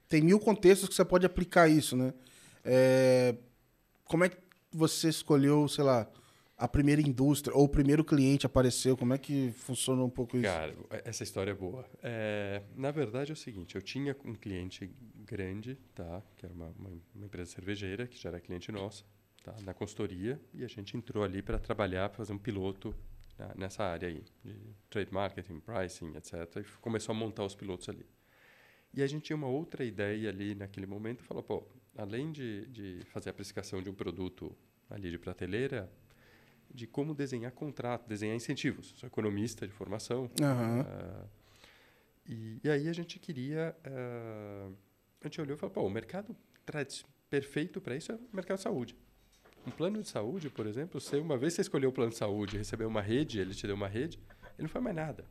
tem 0.09 0.23
mil 0.23 0.39
contextos 0.39 0.89
que 0.89 0.95
você 0.95 1.05
pode 1.05 1.27
aplicar 1.27 1.69
isso, 1.69 1.97
né? 1.97 2.15
É, 2.65 3.35
como 4.05 4.25
é 4.25 4.29
que 4.29 4.37
você 4.73 5.09
escolheu, 5.09 5.69
sei 5.69 5.85
lá, 5.85 6.09
a 6.57 6.67
primeira 6.67 7.03
indústria 7.03 7.55
ou 7.55 7.65
o 7.65 7.69
primeiro 7.69 8.03
cliente 8.03 8.47
apareceu? 8.47 8.97
Como 8.97 9.13
é 9.13 9.19
que 9.19 9.51
funciona 9.53 10.03
um 10.03 10.09
pouco 10.09 10.37
isso? 10.37 10.47
Cara, 10.47 10.75
essa 11.05 11.23
história 11.23 11.51
é 11.51 11.55
boa. 11.55 11.85
É, 12.03 12.63
na 12.75 12.91
verdade 12.91 13.31
é 13.31 13.35
o 13.35 13.37
seguinte, 13.37 13.75
eu 13.75 13.83
tinha 13.83 14.17
um 14.25 14.35
cliente 14.35 14.91
grande, 15.25 15.77
tá? 15.95 16.23
Que 16.37 16.47
era 16.47 16.55
uma, 16.55 16.69
uma, 16.79 16.91
uma 17.15 17.27
empresa 17.27 17.53
cervejeira 17.53 18.07
que 18.07 18.19
já 18.19 18.31
era 18.31 18.41
cliente 18.41 18.73
nossa, 18.73 19.05
tá? 19.45 19.55
Na 19.63 19.75
consultoria 19.75 20.41
e 20.55 20.65
a 20.65 20.69
gente 20.69 20.97
entrou 20.97 21.23
ali 21.23 21.43
para 21.43 21.59
trabalhar, 21.59 22.09
para 22.09 22.19
fazer 22.19 22.33
um 22.33 22.39
piloto 22.39 22.95
né, 23.39 23.53
nessa 23.55 23.85
área 23.85 24.09
aí 24.09 24.25
de 24.43 24.57
trade 24.89 25.13
marketing, 25.13 25.61
pricing, 25.61 26.17
etc. 26.17 26.35
E 26.57 26.81
começou 26.81 27.15
a 27.15 27.19
montar 27.19 27.45
os 27.45 27.55
pilotos 27.55 27.89
ali. 27.89 28.07
E 28.95 29.03
a 29.03 29.07
gente 29.07 29.25
tinha 29.25 29.37
uma 29.37 29.49
outra 29.49 29.85
ideia 29.85 30.31
ali 30.31 30.55
naquele 30.55 30.87
momento, 30.87 31.23
falou, 31.23 31.43
pô, 31.43 31.67
além 31.95 32.33
de, 32.33 32.67
de 32.69 33.01
fazer 33.07 33.29
a 33.29 33.33
precificação 33.35 33.83
de 33.83 33.91
um 33.91 33.95
produto 33.95 34.57
ali 34.89 35.11
de 35.11 35.19
prateleira, 35.19 35.93
de 36.77 36.87
como 36.87 37.15
desenhar 37.15 37.51
contrato, 37.53 38.07
desenhar 38.07 38.37
incentivos. 38.37 38.93
Sou 38.97 39.07
economista 39.07 39.67
de 39.67 39.73
formação. 39.73 40.31
Uhum. 40.41 40.81
Uh, 40.83 41.29
e, 42.27 42.61
e, 42.63 42.71
aí 42.71 42.89
a 42.89 42.93
gente 42.93 43.19
queria... 43.19 43.75
Uh, 43.87 44.77
a 45.23 45.27
gente 45.27 45.41
olhou 45.41 45.57
e 45.57 45.59
falou, 45.59 45.73
pô, 45.73 45.83
o 45.83 45.91
mercado 45.91 46.37
perfeito 47.31 47.81
para 47.81 47.97
isso 47.97 48.13
é 48.13 48.15
o 48.15 48.37
mercado 48.37 48.59
de 48.59 48.63
saúde. 48.63 48.95
Um 49.67 49.71
plano 49.71 50.01
de 50.03 50.09
saúde, 50.09 50.51
por 50.51 50.67
exemplo, 50.67 51.01
se 51.01 51.17
uma 51.17 51.39
vez 51.39 51.55
você 51.55 51.63
escolheu 51.63 51.89
o 51.89 51.93
plano 51.93 52.11
de 52.11 52.19
saúde 52.19 52.59
recebeu 52.59 52.87
uma 52.87 53.01
rede, 53.01 53.41
ele 53.41 53.55
te 53.55 53.67
deu 53.67 53.75
uma 53.75 53.89
rede, 53.89 54.21
ele 54.41 54.63
não 54.63 54.69
faz 54.69 54.85
mais 54.85 54.95
nada, 54.95 55.25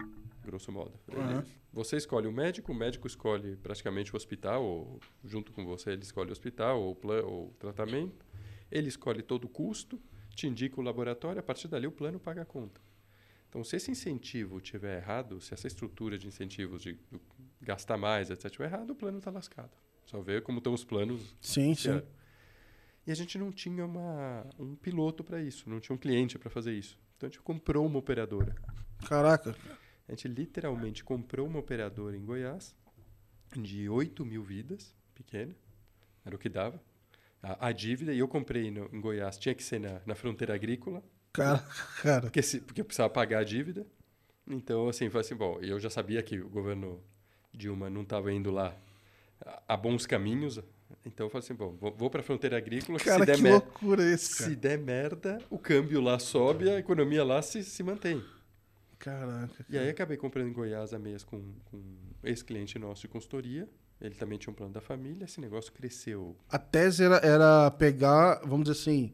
grosso 0.43 0.71
modo. 0.71 0.99
Uhum. 1.07 1.39
Ele, 1.39 1.47
você 1.71 1.95
escolhe 1.95 2.27
o 2.27 2.31
médico, 2.31 2.71
o 2.71 2.75
médico 2.75 3.07
escolhe 3.07 3.55
praticamente 3.55 4.11
o 4.11 4.17
hospital, 4.17 4.63
ou 4.63 4.99
junto 5.23 5.53
com 5.53 5.63
você 5.63 5.91
ele 5.91 6.01
escolhe 6.01 6.29
o 6.29 6.31
hospital 6.31 6.81
ou 6.81 6.91
o, 6.91 6.95
plano, 6.95 7.27
ou 7.27 7.47
o 7.49 7.53
tratamento, 7.53 8.25
ele 8.71 8.89
escolhe 8.89 9.21
todo 9.21 9.45
o 9.45 9.49
custo, 9.49 10.01
te 10.35 10.47
indica 10.47 10.79
o 10.79 10.83
laboratório, 10.83 11.39
a 11.39 11.43
partir 11.43 11.67
dali 11.67 11.87
o 11.87 11.91
plano 11.91 12.19
paga 12.19 12.41
a 12.41 12.45
conta. 12.45 12.81
Então, 13.49 13.63
se 13.63 13.77
esse 13.77 13.89
incentivo 13.89 14.59
tiver 14.59 14.97
errado, 14.97 15.39
se 15.39 15.53
essa 15.53 15.65
estrutura 15.65 16.17
de 16.17 16.27
incentivos 16.27 16.81
de 16.81 16.99
gastar 17.61 17.97
mais, 17.97 18.29
etc., 18.29 18.45
estiver 18.45 18.65
errado, 18.65 18.89
o 18.89 18.95
plano 18.95 19.19
está 19.19 19.31
lascado. 19.31 19.71
Só 20.05 20.21
ver 20.21 20.43
como 20.43 20.57
estão 20.57 20.73
os 20.73 20.83
planos. 20.83 21.35
Sim, 21.39 21.73
sim. 21.73 22.01
E 23.07 23.11
a 23.11 23.15
gente 23.15 23.37
não 23.37 23.51
tinha 23.51 23.85
uma, 23.85 24.45
um 24.59 24.75
piloto 24.75 25.23
para 25.23 25.41
isso, 25.41 25.69
não 25.69 25.79
tinha 25.79 25.95
um 25.95 25.97
cliente 25.97 26.37
para 26.37 26.49
fazer 26.49 26.73
isso. 26.73 26.99
Então, 27.15 27.27
a 27.27 27.31
gente 27.31 27.41
comprou 27.41 27.85
uma 27.85 27.97
operadora. 27.97 28.53
Caraca. 29.07 29.55
A 30.07 30.11
gente 30.11 30.27
literalmente 30.27 31.03
comprou 31.03 31.47
uma 31.47 31.59
operadora 31.59 32.17
em 32.17 32.25
Goiás 32.25 32.75
de 33.55 33.87
8 33.87 34.25
mil 34.25 34.43
vidas, 34.43 34.93
pequena, 35.13 35.55
era 36.25 36.35
o 36.35 36.39
que 36.39 36.49
dava. 36.49 36.81
A, 37.47 37.67
a 37.67 37.71
dívida, 37.71 38.11
e 38.13 38.19
eu 38.19 38.27
comprei 38.27 38.71
no, 38.71 38.89
em 38.91 38.99
Goiás, 38.99 39.37
tinha 39.37 39.53
que 39.53 39.63
ser 39.63 39.79
na, 39.79 40.01
na 40.05 40.15
fronteira 40.15 40.53
agrícola, 40.55 41.03
Cara, 41.31 41.59
cara. 42.01 42.21
porque, 42.21 42.41
se, 42.41 42.59
porque 42.61 42.81
eu 42.81 42.85
precisava 42.85 43.09
pagar 43.09 43.39
a 43.39 43.43
dívida. 43.43 43.85
Então, 44.47 44.87
assim, 44.89 45.09
foi 45.09 45.21
assim, 45.21 45.35
bom, 45.35 45.59
eu 45.61 45.79
já 45.79 45.89
sabia 45.89 46.21
que 46.23 46.39
o 46.39 46.49
governo 46.49 47.01
Dilma 47.53 47.89
não 47.89 48.01
estava 48.01 48.31
indo 48.31 48.51
lá 48.51 48.75
a, 49.67 49.75
bons 49.77 50.05
caminhos, 50.05 50.59
então 51.05 51.25
eu 51.27 51.29
falei 51.29 51.43
assim, 51.45 51.53
bom, 51.53 51.75
vou, 51.79 51.91
vou 51.95 52.09
para 52.09 52.21
a 52.21 52.23
fronteira 52.23 52.57
agrícola, 52.57 52.97
que 52.97 53.05
Cara, 53.05 53.19
se 53.19 53.25
der 53.25 53.35
que 53.37 53.41
mer- 53.43 53.53
loucura 53.53 54.03
esse, 54.03 54.37
cara. 54.37 54.49
se 54.49 54.55
der 54.55 54.77
merda, 54.79 55.37
o 55.49 55.57
câmbio 55.59 56.01
lá 56.01 56.17
sobe, 56.19 56.69
a 56.69 56.79
economia 56.79 57.23
lá 57.23 57.41
se, 57.41 57.63
se 57.63 57.83
mantém. 57.83 58.23
Caraca. 58.97 59.65
E 59.69 59.77
aí 59.77 59.89
acabei 59.89 60.17
comprando 60.17 60.47
em 60.47 60.53
Goiás 60.53 60.93
a 60.93 60.99
meias 60.99 61.23
com, 61.23 61.53
com 61.65 61.81
esse 62.23 62.43
cliente 62.43 62.79
nosso 62.79 63.01
de 63.01 63.07
consultoria. 63.07 63.67
Ele 63.99 64.15
também 64.15 64.37
tinha 64.37 64.51
um 64.51 64.55
plano 64.55 64.73
da 64.73 64.81
família. 64.81 65.25
Esse 65.25 65.39
negócio 65.39 65.71
cresceu. 65.71 66.35
A 66.49 66.59
tese 66.59 67.03
era, 67.03 67.17
era 67.17 67.71
pegar, 67.71 68.41
vamos 68.43 68.65
dizer 68.65 68.79
assim, 68.79 69.13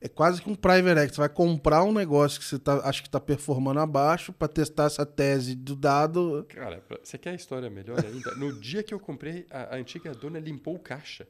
é 0.00 0.08
quase 0.08 0.40
que 0.40 0.48
um 0.48 0.54
private 0.54 0.98
equity. 0.98 1.14
Você 1.14 1.20
vai 1.20 1.28
comprar 1.28 1.82
um 1.82 1.92
negócio 1.92 2.38
que 2.38 2.46
você 2.46 2.58
tá, 2.58 2.88
acha 2.88 3.02
que 3.02 3.08
está 3.08 3.18
performando 3.18 3.80
abaixo 3.80 4.32
para 4.32 4.46
testar 4.46 4.84
essa 4.84 5.04
tese 5.04 5.54
do 5.54 5.74
dado. 5.74 6.46
Cara, 6.48 6.82
você 7.02 7.18
quer 7.18 7.30
a 7.30 7.34
história 7.34 7.68
melhor 7.68 7.98
ainda? 8.04 8.34
No 8.36 8.52
dia 8.60 8.82
que 8.82 8.94
eu 8.94 9.00
comprei, 9.00 9.46
a, 9.50 9.74
a 9.74 9.76
antiga 9.76 10.12
dona 10.14 10.38
limpou 10.38 10.76
o 10.76 10.78
caixa. 10.78 11.26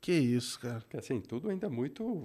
Que 0.00 0.12
isso, 0.12 0.60
cara. 0.60 0.80
Porque, 0.80 0.96
assim, 0.96 1.20
tudo 1.20 1.50
ainda 1.50 1.68
muito 1.68 2.22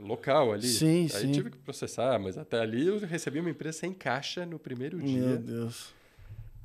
local 0.00 0.52
ali. 0.52 0.66
Sim, 0.66 1.02
aí 1.02 1.08
sim. 1.08 1.32
tive 1.32 1.50
que 1.50 1.58
processar, 1.58 2.18
mas 2.18 2.36
até 2.36 2.58
ali 2.58 2.86
eu 2.86 2.98
recebi 2.98 3.38
uma 3.38 3.50
empresa 3.50 3.78
sem 3.78 3.92
caixa 3.92 4.44
no 4.44 4.58
primeiro 4.58 4.96
Meu 4.96 5.06
dia. 5.06 5.36
Deus. 5.36 5.94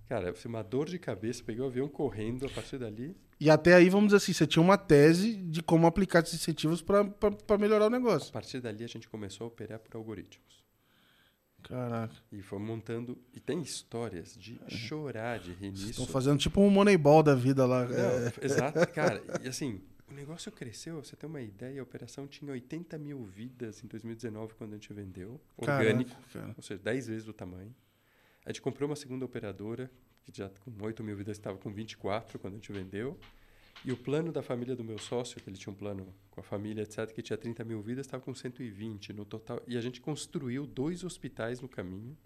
Cara, 0.10 0.34
foi 0.34 0.50
uma 0.50 0.64
dor 0.64 0.88
de 0.90 0.98
cabeça. 0.98 1.44
Peguei 1.44 1.62
o 1.64 1.68
avião 1.68 1.88
correndo 1.88 2.46
a 2.46 2.50
partir 2.50 2.80
dali. 2.80 3.16
E 3.40 3.48
até 3.50 3.76
aí, 3.76 3.90
vamos 3.90 4.08
dizer 4.08 4.18
assim, 4.18 4.34
você 4.34 4.48
tinha 4.48 4.62
uma 4.62 4.76
tese 4.78 5.36
de 5.36 5.62
como 5.62 5.86
aplicar 5.86 6.24
esses 6.24 6.34
incentivos 6.34 6.82
para 6.82 7.58
melhorar 7.60 7.86
o 7.86 7.88
A 7.88 7.90
negócio. 7.92 8.34
partir 8.34 8.60
dali 8.60 8.84
a 8.84 8.88
gente 8.88 9.08
começou 9.08 9.46
a 9.46 9.48
operar 9.48 9.78
por 9.80 9.96
algoritmos. 9.96 10.66
Caraca. 11.62 12.16
E 12.32 12.42
foi 12.42 12.58
montando. 12.58 13.18
E 13.34 13.40
tem 13.40 13.62
histórias 13.62 14.36
de 14.36 14.60
chorar, 14.68 15.40
de 15.40 15.52
rir 15.54 15.72
nisso. 15.72 15.92
Estão 15.92 16.08
fazendo 16.08 16.40
tipo 16.40 16.60
um 16.60 16.70
Moneyball 16.70 17.22
da 17.22 17.36
vida 17.36 17.66
lá. 17.66 17.86
Não, 17.86 17.96
É, 17.96 18.34
exato, 18.42 18.88
cara. 18.92 19.22
E 19.44 19.48
assim, 19.48 19.80
o 20.10 20.14
negócio 20.14 20.52
cresceu, 20.52 21.04
você 21.04 21.16
tem 21.16 21.30
uma 21.30 21.42
ideia, 21.42 21.80
a 21.82 21.84
operação 21.84 22.26
tinha 22.28 22.52
80 22.52 22.98
mil 22.98 23.24
vidas 23.26 23.84
em 23.84 23.88
2019 23.88 24.54
quando 24.56 24.72
a 24.72 24.76
gente 24.76 24.92
vendeu. 24.92 25.40
Orgânico, 25.56 26.10
Caraca, 26.12 26.30
cara. 26.34 26.54
ou 26.58 26.64
seja, 26.64 26.82
10 26.82 27.08
vezes 27.08 27.28
o 27.28 27.34
tamanho. 27.34 27.76
A 28.46 28.50
gente 28.50 28.62
comprou 28.62 28.90
uma 28.90 28.96
segunda 28.96 29.26
operadora, 29.26 29.92
que 30.24 30.32
já 30.36 30.50
com 30.50 30.72
8 30.82 31.04
mil 31.04 31.16
vidas 31.16 31.38
estava 31.38 31.58
com 31.58 31.72
24 31.72 32.40
quando 32.40 32.54
a 32.54 32.58
gente 32.58 32.72
vendeu. 32.72 33.20
E 33.84 33.92
o 33.92 33.98
plano 33.98 34.32
da 34.32 34.42
família 34.42 34.76
do 34.76 34.84
meu 34.84 34.98
sócio, 34.98 35.40
que 35.42 35.50
ele 35.50 35.58
tinha 35.58 35.72
um 35.72 35.76
plano 35.76 36.14
com 36.30 36.40
a 36.42 36.44
família, 36.44 36.82
etc., 36.82 37.12
que 37.14 37.22
tinha 37.22 37.38
30 37.38 37.64
mil 37.64 37.82
vidas, 37.82 38.06
estava 38.06 38.22
com 38.22 38.34
120 38.34 39.14
no 39.14 39.24
total. 39.24 39.62
E 39.68 39.78
a 39.78 39.82
gente 39.82 40.02
construiu 40.02 40.66
dois 40.66 41.04
hospitais 41.04 41.62
no 41.62 41.70
caminho, 41.70 42.18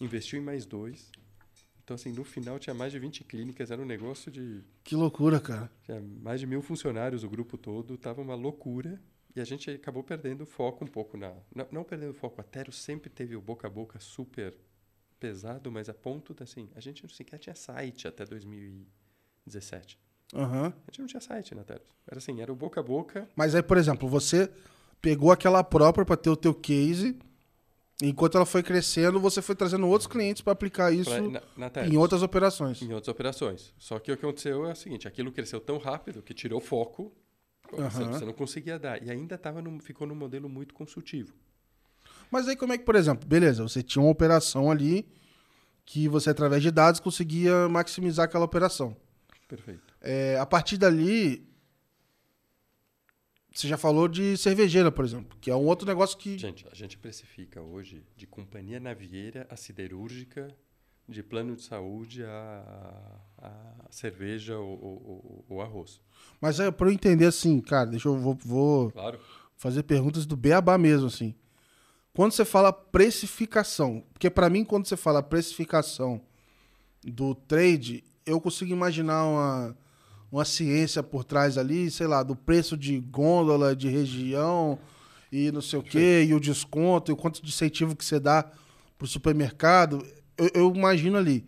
investiu 0.00 0.40
em 0.40 0.42
mais 0.42 0.66
dois. 0.66 1.12
Então, 1.82 1.94
assim, 1.94 2.12
no 2.12 2.24
final 2.24 2.58
tinha 2.58 2.74
mais 2.74 2.92
de 2.92 2.98
20 2.98 3.24
clínicas, 3.24 3.70
era 3.70 3.80
um 3.80 3.86
negócio 3.86 4.30
de. 4.30 4.62
Que 4.82 4.96
loucura, 4.96 5.40
cara. 5.40 5.70
Tinha 5.84 6.00
mais 6.00 6.40
de 6.40 6.46
mil 6.46 6.60
funcionários, 6.60 7.22
o 7.22 7.30
grupo 7.30 7.56
todo, 7.56 7.96
tava 7.96 8.20
uma 8.20 8.34
loucura. 8.34 9.00
E 9.36 9.40
a 9.40 9.44
gente 9.44 9.70
acabou 9.70 10.02
perdendo 10.02 10.42
o 10.42 10.46
foco 10.46 10.84
um 10.84 10.88
pouco 10.88 11.16
na. 11.16 11.32
Não, 11.54 11.68
não 11.70 11.84
perdendo 11.84 12.10
o 12.10 12.14
foco, 12.14 12.40
a 12.40 12.44
Tero 12.44 12.72
sempre 12.72 13.08
teve 13.08 13.36
o 13.36 13.40
boca 13.40 13.68
a 13.68 13.70
boca 13.70 14.00
super 14.00 14.54
pesado, 15.18 15.70
mas 15.70 15.88
a 15.88 15.94
ponto 15.94 16.34
de 16.34 16.42
assim, 16.42 16.68
a 16.74 16.80
gente 16.80 17.06
sequer 17.14 17.38
tinha 17.38 17.54
site 17.54 18.06
até 18.08 18.24
2017. 19.46 19.98
Aham. 20.34 20.66
A 20.86 20.90
gente 20.90 21.00
não 21.00 21.06
tinha 21.06 21.20
site 21.20 21.54
na 21.54 21.64
Teros. 21.64 21.88
Era 22.06 22.18
assim, 22.18 22.40
era 22.40 22.52
o 22.52 22.56
boca 22.56 22.80
a 22.80 22.82
boca. 22.82 23.28
Mas 23.34 23.54
aí, 23.54 23.62
por 23.62 23.76
exemplo, 23.78 24.08
você 24.08 24.50
pegou 25.00 25.32
aquela 25.32 25.64
própria 25.64 26.04
para 26.04 26.16
ter 26.16 26.30
o 26.30 26.36
teu 26.36 26.54
case. 26.54 27.16
Enquanto 28.00 28.36
ela 28.36 28.46
foi 28.46 28.62
crescendo, 28.62 29.18
você 29.18 29.42
foi 29.42 29.56
trazendo 29.56 29.88
outros 29.88 30.06
clientes 30.06 30.40
para 30.40 30.52
aplicar 30.52 30.92
isso 30.92 31.10
pra- 31.10 31.20
na, 31.56 31.70
na 31.70 31.86
em 31.86 31.96
outras 31.96 32.22
operações. 32.22 32.80
em 32.80 32.92
outras 32.92 33.08
operações. 33.08 33.74
Só 33.76 33.98
que 33.98 34.12
o 34.12 34.16
que 34.16 34.24
aconteceu 34.24 34.66
é 34.66 34.72
o 34.72 34.76
seguinte, 34.76 35.08
aquilo 35.08 35.32
cresceu 35.32 35.60
tão 35.60 35.78
rápido 35.78 36.22
que 36.22 36.32
tirou 36.32 36.60
foco, 36.60 37.12
você, 37.72 37.82
Aham. 38.02 38.12
você 38.12 38.24
não 38.24 38.32
conseguia 38.32 38.78
dar. 38.78 39.02
E 39.02 39.10
ainda 39.10 39.36
tava 39.36 39.60
num, 39.60 39.80
ficou 39.80 40.06
num 40.06 40.14
modelo 40.14 40.48
muito 40.48 40.74
consultivo. 40.74 41.34
Mas 42.30 42.48
aí 42.48 42.56
como 42.56 42.72
é 42.72 42.78
que, 42.78 42.84
por 42.84 42.94
exemplo, 42.96 43.26
beleza, 43.28 43.62
você 43.62 43.82
tinha 43.82 44.02
uma 44.02 44.10
operação 44.10 44.70
ali 44.70 45.06
que 45.84 46.06
você, 46.08 46.30
através 46.30 46.62
de 46.62 46.70
dados, 46.70 47.00
conseguia 47.00 47.68
maximizar 47.68 48.26
aquela 48.26 48.44
operação. 48.44 48.96
Perfeito. 49.48 49.82
É, 50.02 50.38
a 50.38 50.44
partir 50.44 50.76
dali, 50.76 51.48
você 53.54 53.66
já 53.66 53.78
falou 53.78 54.06
de 54.06 54.36
cervejeira, 54.36 54.92
por 54.92 55.04
exemplo, 55.04 55.36
que 55.40 55.50
é 55.50 55.56
um 55.56 55.64
outro 55.66 55.86
negócio 55.86 56.18
que... 56.18 56.36
Gente, 56.38 56.66
a 56.70 56.74
gente 56.74 56.98
precifica 56.98 57.62
hoje 57.62 58.04
de 58.16 58.26
companhia 58.26 58.78
navieira 58.78 59.46
a 59.50 59.56
siderúrgica, 59.56 60.48
de 61.08 61.22
plano 61.22 61.56
de 61.56 61.62
saúde 61.62 62.22
a, 62.22 63.20
a 63.38 63.86
cerveja 63.90 64.58
ou, 64.58 65.62
arroz. 65.62 66.00
Mas 66.38 66.60
é, 66.60 66.70
para 66.70 66.88
eu 66.88 66.92
entender 66.92 67.24
assim, 67.24 67.60
cara, 67.62 67.86
deixa 67.86 68.08
eu... 68.08 68.18
Vou, 68.18 68.34
vou 68.34 68.90
Claro. 68.90 69.18
fazer 69.56 69.82
perguntas 69.84 70.26
do 70.26 70.36
beabá 70.36 70.76
mesmo, 70.76 71.06
assim. 71.06 71.34
Quando 72.18 72.32
você 72.32 72.44
fala 72.44 72.72
precificação, 72.72 74.02
porque 74.12 74.28
para 74.28 74.50
mim, 74.50 74.64
quando 74.64 74.88
você 74.88 74.96
fala 74.96 75.22
precificação 75.22 76.20
do 77.04 77.32
trade, 77.32 78.02
eu 78.26 78.40
consigo 78.40 78.72
imaginar 78.72 79.24
uma, 79.24 79.76
uma 80.32 80.44
ciência 80.44 81.00
por 81.00 81.22
trás 81.22 81.56
ali, 81.56 81.88
sei 81.92 82.08
lá, 82.08 82.24
do 82.24 82.34
preço 82.34 82.76
de 82.76 82.98
gôndola, 82.98 83.76
de 83.76 83.88
região 83.88 84.80
e 85.30 85.52
não 85.52 85.60
sei 85.60 85.78
o 85.78 85.82
quê, 85.84 86.26
e 86.28 86.34
o 86.34 86.40
desconto, 86.40 87.12
e 87.12 87.14
o 87.14 87.16
quanto 87.16 87.40
de 87.40 87.50
incentivo 87.50 87.94
que 87.94 88.04
você 88.04 88.18
dá 88.18 88.50
pro 88.98 89.06
supermercado, 89.06 90.04
eu, 90.36 90.50
eu 90.54 90.74
imagino 90.74 91.18
ali. 91.18 91.46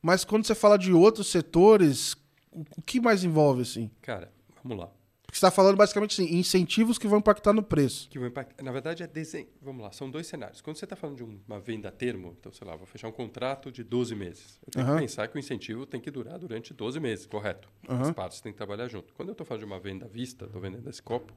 Mas 0.00 0.24
quando 0.24 0.46
você 0.46 0.54
fala 0.54 0.78
de 0.78 0.92
outros 0.92 1.32
setores, 1.32 2.12
o, 2.52 2.60
o 2.76 2.82
que 2.82 3.00
mais 3.00 3.24
envolve, 3.24 3.62
assim? 3.62 3.90
Cara, 4.00 4.32
vamos 4.62 4.78
lá. 4.78 4.88
Porque 5.32 5.40
você 5.40 5.46
está 5.46 5.50
falando 5.50 5.78
basicamente 5.78 6.20
assim, 6.20 6.34
incentivos 6.36 6.98
que 6.98 7.08
vão 7.08 7.18
impactar 7.18 7.54
no 7.54 7.62
preço. 7.62 8.06
Que 8.10 8.18
vão 8.18 8.28
impactar. 8.28 8.62
Na 8.62 8.70
verdade, 8.70 9.02
é 9.02 9.06
desenho. 9.06 9.48
Vamos 9.62 9.82
lá, 9.82 9.90
são 9.90 10.10
dois 10.10 10.26
cenários. 10.26 10.60
Quando 10.60 10.76
você 10.76 10.84
está 10.84 10.94
falando 10.94 11.16
de 11.16 11.24
um- 11.24 11.40
uma 11.48 11.58
venda 11.58 11.88
a 11.88 11.90
termo, 11.90 12.36
então, 12.38 12.52
sei 12.52 12.66
lá, 12.66 12.76
vou 12.76 12.84
fechar 12.86 13.08
um 13.08 13.12
contrato 13.12 13.72
de 13.72 13.82
12 13.82 14.14
meses. 14.14 14.60
Eu 14.66 14.70
tenho 14.72 14.84
Aham. 14.84 14.96
que 14.96 15.00
pensar 15.04 15.26
que 15.28 15.36
o 15.36 15.38
incentivo 15.38 15.86
tem 15.86 16.02
que 16.02 16.10
durar 16.10 16.38
durante 16.38 16.74
12 16.74 17.00
meses, 17.00 17.24
correto? 17.24 17.66
Aham. 17.88 18.02
As 18.02 18.10
partes 18.10 18.42
têm 18.42 18.52
que 18.52 18.58
trabalhar 18.58 18.88
junto. 18.88 19.14
Quando 19.14 19.30
eu 19.30 19.32
estou 19.32 19.46
falando 19.46 19.60
de 19.60 19.64
uma 19.64 19.80
venda 19.80 20.04
à 20.04 20.08
vista, 20.08 20.44
estou 20.44 20.60
vendendo 20.60 20.86
esse 20.90 21.00
copo, 21.02 21.32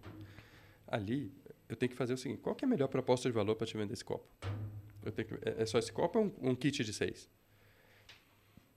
ali 0.85 1.31
eu 1.69 1.77
tenho 1.77 1.89
que 1.89 1.95
fazer 1.95 2.15
o 2.15 2.17
seguinte: 2.17 2.41
qual 2.41 2.53
é 2.61 2.65
a 2.65 2.67
melhor 2.67 2.89
proposta 2.89 3.29
de 3.29 3.33
valor 3.33 3.55
para 3.55 3.65
te 3.65 3.77
vender 3.77 3.93
esse 3.93 4.03
copo? 4.03 4.27
Eu 5.05 5.11
tenho 5.13 5.25
que- 5.29 5.35
é, 5.49 5.61
é 5.61 5.65
só 5.65 5.79
esse 5.79 5.93
copo 5.93 6.19
ou 6.19 6.25
um, 6.41 6.49
um 6.49 6.55
kit 6.55 6.83
de 6.83 6.91
seis? 6.91 7.29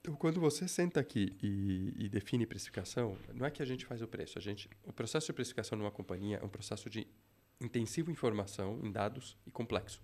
Então, 0.01 0.15
quando 0.15 0.39
você 0.39 0.67
senta 0.67 0.99
aqui 0.99 1.35
e, 1.43 2.05
e 2.05 2.09
define 2.09 2.45
precificação, 2.45 3.17
não 3.33 3.45
é 3.45 3.51
que 3.51 3.61
a 3.61 3.65
gente 3.65 3.85
faz 3.85 4.01
o 4.01 4.07
preço. 4.07 4.37
A 4.37 4.41
gente, 4.41 4.69
o 4.85 4.93
processo 4.93 5.27
de 5.27 5.33
precificação 5.33 5.77
numa 5.77 5.91
companhia 5.91 6.37
é 6.41 6.45
um 6.45 6.49
processo 6.49 6.89
de 6.89 7.05
intensivo 7.59 8.09
informação, 8.09 8.79
em 8.83 8.91
dados 8.91 9.37
e 9.45 9.51
complexo. 9.51 10.01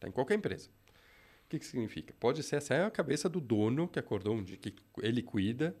Tá? 0.00 0.08
Em 0.08 0.12
qualquer 0.12 0.34
empresa. 0.34 0.68
O 1.44 1.48
que, 1.50 1.58
que 1.58 1.66
significa? 1.66 2.14
Pode 2.18 2.42
ser 2.42 2.56
essa 2.56 2.74
é 2.74 2.84
a 2.84 2.90
cabeça 2.90 3.28
do 3.28 3.40
dono 3.40 3.88
que 3.88 3.98
acordou 3.98 4.34
um 4.34 4.42
dia, 4.42 4.56
que 4.56 4.74
ele 5.02 5.22
cuida 5.22 5.76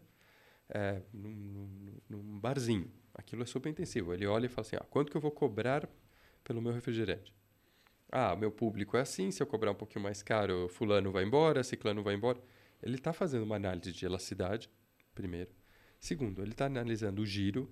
é, 0.68 1.02
num, 1.12 1.30
num- 1.30 2.00
num 2.08 2.38
barzinho. 2.38 2.90
Aquilo 3.14 3.42
é 3.42 3.46
super 3.46 3.68
intensivo. 3.68 4.12
Ele 4.14 4.26
olha 4.26 4.46
e 4.46 4.48
fala 4.48 4.66
assim: 4.66 4.76
ah, 4.76 4.86
quanto 4.90 5.10
que 5.10 5.16
eu 5.16 5.20
vou 5.20 5.30
cobrar 5.30 5.88
pelo 6.44 6.62
meu 6.62 6.72
refrigerante? 6.72 7.34
Ah, 8.10 8.34
meu 8.36 8.50
público 8.50 8.96
é 8.96 9.00
assim, 9.00 9.30
se 9.30 9.42
eu 9.42 9.46
cobrar 9.46 9.70
um 9.70 9.74
pouquinho 9.74 10.02
mais 10.02 10.22
caro, 10.22 10.68
fulano 10.68 11.12
vai 11.12 11.24
embora, 11.24 11.62
ciclano 11.62 12.02
vai 12.02 12.14
embora. 12.14 12.40
Ele 12.82 12.96
está 12.96 13.12
fazendo 13.12 13.42
uma 13.42 13.56
análise 13.56 13.92
de 13.92 14.04
elasticidade, 14.04 14.70
primeiro. 15.14 15.50
Segundo, 15.98 16.40
ele 16.40 16.52
está 16.52 16.66
analisando 16.66 17.22
o 17.22 17.26
giro, 17.26 17.70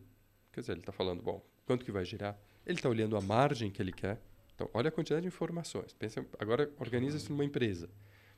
quer 0.52 0.60
dizer, 0.60 0.72
ele 0.72 0.80
está 0.80 0.92
falando, 0.92 1.22
bom, 1.22 1.42
quanto 1.64 1.84
que 1.84 1.92
vai 1.92 2.04
girar? 2.04 2.38
Ele 2.66 2.78
está 2.78 2.88
olhando 2.88 3.16
a 3.16 3.20
margem 3.20 3.70
que 3.70 3.80
ele 3.80 3.92
quer. 3.92 4.20
Então, 4.54 4.68
olha 4.74 4.88
a 4.88 4.92
quantidade 4.92 5.22
de 5.22 5.28
informações. 5.28 5.92
Pensa, 5.94 6.26
agora, 6.38 6.70
organiza 6.78 7.16
isso 7.16 7.30
numa 7.32 7.44
empresa. 7.44 7.88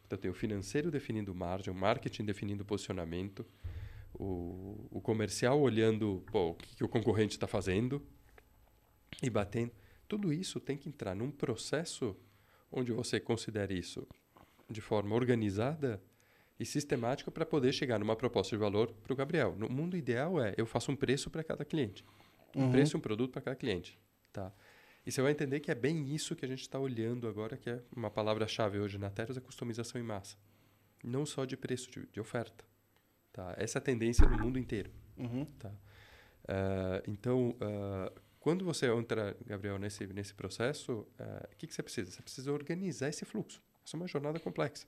Então, 0.07 0.19
tem 0.19 0.31
o 0.31 0.35
financeiro 0.35 0.91
definindo 0.91 1.35
margem, 1.35 1.73
o 1.73 1.77
marketing 1.77 2.25
definindo 2.25 2.65
posicionamento, 2.65 3.45
o, 4.15 4.89
o 4.91 5.01
comercial 5.01 5.61
olhando 5.61 6.23
pô, 6.31 6.51
o 6.51 6.55
que, 6.55 6.77
que 6.77 6.85
o 6.85 6.89
concorrente 6.89 7.35
está 7.35 7.47
fazendo 7.47 8.03
e 9.23 9.31
batendo. 9.31 9.73
Tudo 10.07 10.33
isso 10.33 10.61
tem 10.61 10.77
que 10.77 10.89
entrar 10.89 11.15
num 11.15 11.31
processo 11.31 12.17
onde 12.71 12.93
você 12.93 13.19
considere 13.19 13.79
isso 13.79 14.07
de 14.69 14.81
forma 14.81 15.15
organizada 15.15 16.01
e 16.61 16.67
sistemática 16.67 17.31
para 17.31 17.47
poder 17.47 17.73
chegar 17.73 17.99
numa 17.99 18.15
proposta 18.15 18.55
de 18.55 18.61
valor 18.61 18.93
para 19.03 19.13
o 19.13 19.17
Gabriel. 19.17 19.57
No 19.57 19.69
mundo 19.69 19.97
ideal 19.97 20.39
é 20.41 20.55
eu 20.59 20.67
faço 20.67 20.93
um 20.93 20.97
preço 20.97 21.31
para 21.31 21.43
cada 21.43 21.65
cliente, 21.65 22.05
um 22.55 22.65
Uhum. 22.65 22.71
preço 22.71 22.95
e 22.95 22.99
um 22.99 23.01
produto 23.01 23.33
para 23.33 23.41
cada 23.41 23.57
cliente, 23.57 23.99
tá? 24.31 24.53
E 25.07 25.11
você 25.11 25.23
vai 25.23 25.33
entender 25.33 25.61
que 25.61 25.71
é 25.71 25.75
bem 25.75 26.15
isso 26.15 26.37
que 26.37 26.45
a 26.45 26.49
gente 26.49 26.61
está 26.61 26.79
olhando 26.79 27.27
agora, 27.27 27.57
que 27.57 27.71
é 27.71 27.83
uma 27.97 28.11
palavra-chave 28.11 28.79
hoje 28.79 28.99
na 28.99 29.09
Teros, 29.09 29.37
é 29.39 29.41
customização 29.41 29.99
em 29.99 30.05
massa. 30.05 30.37
Não 31.03 31.25
só 31.25 31.47
de 31.47 31.57
preço, 31.57 31.91
de, 31.91 32.07
de 32.13 32.21
oferta. 32.21 32.63
Tá? 33.33 33.55
Essa 33.57 33.79
é 33.79 33.81
a 33.81 33.83
tendência 33.83 34.29
no 34.29 34.39
mundo 34.39 34.59
inteiro. 34.59 34.91
Uhum. 35.17 35.47
Tá? 35.59 35.71
Uh, 35.71 37.03
então, 37.07 37.51
uh, 37.51 38.21
quando 38.39 38.63
você 38.63 38.93
entra, 38.93 39.35
Gabriel, 39.47 39.79
nesse, 39.79 40.07
nesse 40.09 40.35
processo, 40.35 40.93
o 40.93 41.23
uh, 41.23 41.57
que, 41.57 41.67
que 41.67 41.75
você 41.75 41.83
precisa? 41.83 42.11
Você 42.11 42.21
precisa 42.21 42.53
organizar 42.53 43.09
esse 43.09 43.25
fluxo. 43.25 43.63
Essa 43.83 43.97
é 43.97 44.01
uma 44.01 44.07
jornada 44.07 44.39
complexa. 44.39 44.87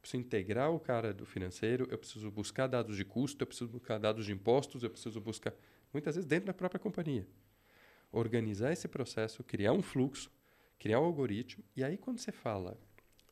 Preciso 0.00 0.22
integrar 0.22 0.70
o 0.70 0.78
cara 0.78 1.12
do 1.12 1.26
financeiro, 1.26 1.86
eu 1.90 1.98
preciso 1.98 2.30
buscar 2.30 2.66
dados 2.66 2.96
de 2.96 3.04
custo, 3.04 3.42
eu 3.42 3.46
preciso 3.46 3.70
buscar 3.70 3.98
dados 3.98 4.24
de 4.24 4.32
impostos, 4.32 4.82
eu 4.82 4.90
preciso 4.90 5.20
buscar, 5.20 5.52
muitas 5.92 6.14
vezes, 6.14 6.28
dentro 6.28 6.46
da 6.46 6.54
própria 6.54 6.78
companhia. 6.78 7.26
Organizar 8.12 8.72
esse 8.72 8.86
processo, 8.88 9.42
criar 9.44 9.72
um 9.72 9.82
fluxo, 9.82 10.30
criar 10.78 11.00
um 11.00 11.04
algoritmo, 11.04 11.64
e 11.76 11.82
aí 11.82 11.96
quando 11.96 12.18
você 12.18 12.32
fala 12.32 12.78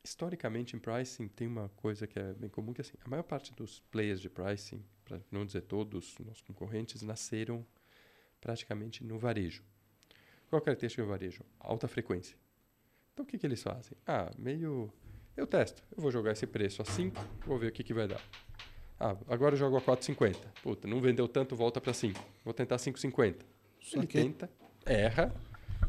historicamente 0.07 0.75
em 0.75 0.79
pricing 0.79 1.27
tem 1.27 1.47
uma 1.47 1.69
coisa 1.69 2.07
que 2.07 2.17
é 2.17 2.33
bem 2.33 2.49
comum 2.49 2.73
que 2.73 2.81
assim 2.81 2.97
a 3.03 3.09
maior 3.09 3.23
parte 3.23 3.53
dos 3.53 3.81
players 3.91 4.21
de 4.21 4.29
pricing 4.29 4.83
para 5.03 5.19
não 5.29 5.45
dizer 5.45 5.61
todos 5.61 6.17
nossos 6.19 6.41
concorrentes 6.41 7.01
nasceram 7.01 7.65
praticamente 8.39 9.03
no 9.03 9.17
varejo. 9.17 9.63
Qual 10.49 10.61
a 10.61 10.63
característica 10.63 11.03
do 11.03 11.09
varejo? 11.09 11.43
Alta 11.59 11.87
frequência. 11.87 12.37
Então 13.13 13.25
o 13.25 13.27
que, 13.27 13.37
que 13.37 13.45
eles 13.45 13.61
fazem? 13.61 13.97
Ah 14.05 14.31
meio 14.37 14.93
eu 15.37 15.47
testo 15.47 15.81
eu 15.95 16.01
vou 16.01 16.11
jogar 16.11 16.31
esse 16.31 16.45
preço 16.45 16.81
a 16.81 16.85
5 16.85 17.19
vou 17.45 17.57
ver 17.57 17.67
o 17.67 17.71
que, 17.71 17.83
que 17.83 17.93
vai 17.93 18.07
dar 18.07 18.21
ah 18.99 19.15
agora 19.29 19.53
eu 19.55 19.59
jogo 19.59 19.77
a 19.77 19.81
4,50 19.81 20.35
puta 20.61 20.87
não 20.87 20.99
vendeu 20.99 21.27
tanto 21.27 21.55
volta 21.55 21.79
para 21.79 21.93
5 21.93 22.19
vou 22.43 22.53
tentar 22.53 22.77
5,50 22.77 23.35
ele 23.93 24.07
que... 24.07 24.21
tenta 24.21 24.49
erra 24.85 25.33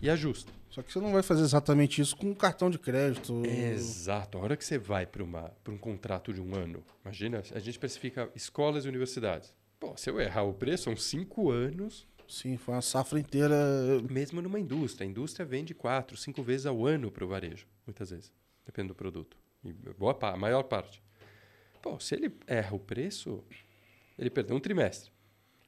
e 0.00 0.08
ajusta 0.08 0.52
só 0.70 0.82
que 0.82 0.92
você 0.92 1.00
não 1.00 1.12
vai 1.12 1.22
fazer 1.22 1.42
exatamente 1.42 2.00
isso 2.00 2.16
com 2.16 2.28
um 2.28 2.34
cartão 2.34 2.70
de 2.70 2.78
crédito. 2.78 3.42
Exato. 3.44 4.38
A 4.38 4.40
hora 4.42 4.56
que 4.56 4.64
você 4.64 4.78
vai 4.78 5.06
para 5.06 5.22
um 5.22 5.78
contrato 5.78 6.32
de 6.32 6.40
um 6.40 6.54
ano, 6.54 6.84
imagina, 7.04 7.38
a 7.38 7.58
gente 7.58 7.70
especifica 7.70 8.30
escolas 8.34 8.84
e 8.84 8.88
universidades. 8.88 9.52
Pô, 9.80 9.96
se 9.96 10.10
eu 10.10 10.20
errar 10.20 10.42
o 10.42 10.52
preço, 10.52 10.84
são 10.84 10.96
cinco 10.96 11.50
anos. 11.50 12.06
Sim, 12.28 12.56
foi 12.56 12.74
uma 12.74 12.82
safra 12.82 13.18
inteira. 13.18 13.56
Mesmo 14.10 14.42
numa 14.42 14.60
indústria. 14.60 15.06
A 15.06 15.10
indústria 15.10 15.46
vende 15.46 15.72
quatro, 15.74 16.16
cinco 16.16 16.42
vezes 16.42 16.66
ao 16.66 16.86
ano 16.86 17.10
para 17.10 17.24
o 17.24 17.28
varejo, 17.28 17.66
muitas 17.86 18.10
vezes. 18.10 18.30
Depende 18.68 18.88
do 18.88 18.94
produto. 18.94 19.34
E 19.64 19.72
boa, 19.72 20.14
a 20.20 20.36
maior 20.36 20.62
parte. 20.62 21.02
Pô, 21.80 21.98
se 21.98 22.14
ele 22.14 22.30
erra 22.46 22.76
o 22.76 22.78
preço, 22.78 23.42
ele 24.18 24.28
perdeu 24.28 24.54
um 24.54 24.60
trimestre. 24.60 25.10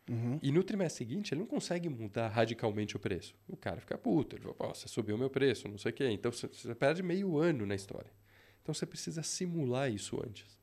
Uhum. 0.07 0.39
E 0.43 0.53
no 0.53 0.63
trimestre 0.63 1.07
seguinte, 1.07 1.33
ele 1.33 1.41
não 1.41 1.47
consegue 1.47 1.89
mudar 1.89 2.29
radicalmente 2.29 2.95
o 2.97 2.99
preço. 2.99 3.35
O 3.49 3.57
cara 3.57 3.81
fica 3.81 3.97
puto. 3.97 4.37
Ele 4.37 4.53
fala, 4.53 4.75
você 4.75 4.87
subiu 4.87 5.17
o 5.17 5.19
meu 5.19 5.31
preço, 5.31 5.67
não 5.67 5.79
sei 5.79 5.93
o 5.93 5.95
quê. 5.95 6.11
Então, 6.11 6.31
você, 6.31 6.75
perde 6.75 7.03
meio 7.03 7.39
ano 7.39 7.65
na 7.65 7.75
história. 7.75 8.13
Então, 8.61 8.75
você 8.75 8.85
precisa 8.85 9.23
simular 9.23 9.91
isso 9.91 10.21
antes. 10.23 10.59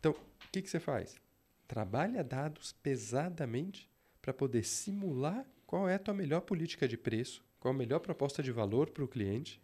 Então, 0.00 0.10
o 0.10 0.50
que, 0.50 0.60
que 0.60 0.68
você 0.68 0.80
faz? 0.80 1.14
Trabalha 1.68 2.24
dados 2.24 2.72
pesadamente 2.82 3.88
para 4.20 4.34
poder 4.34 4.64
simular 4.64 5.46
qual 5.68 5.88
é 5.88 5.94
a 5.94 6.00
tua 6.00 6.14
melhor 6.14 6.40
política 6.40 6.88
de 6.88 6.96
preço, 6.96 7.44
qual 7.60 7.72
a 7.72 7.76
melhor 7.76 8.00
proposta 8.00 8.42
de 8.42 8.50
valor 8.50 8.90
para 8.90 9.04
o 9.04 9.08
cliente, 9.08 9.61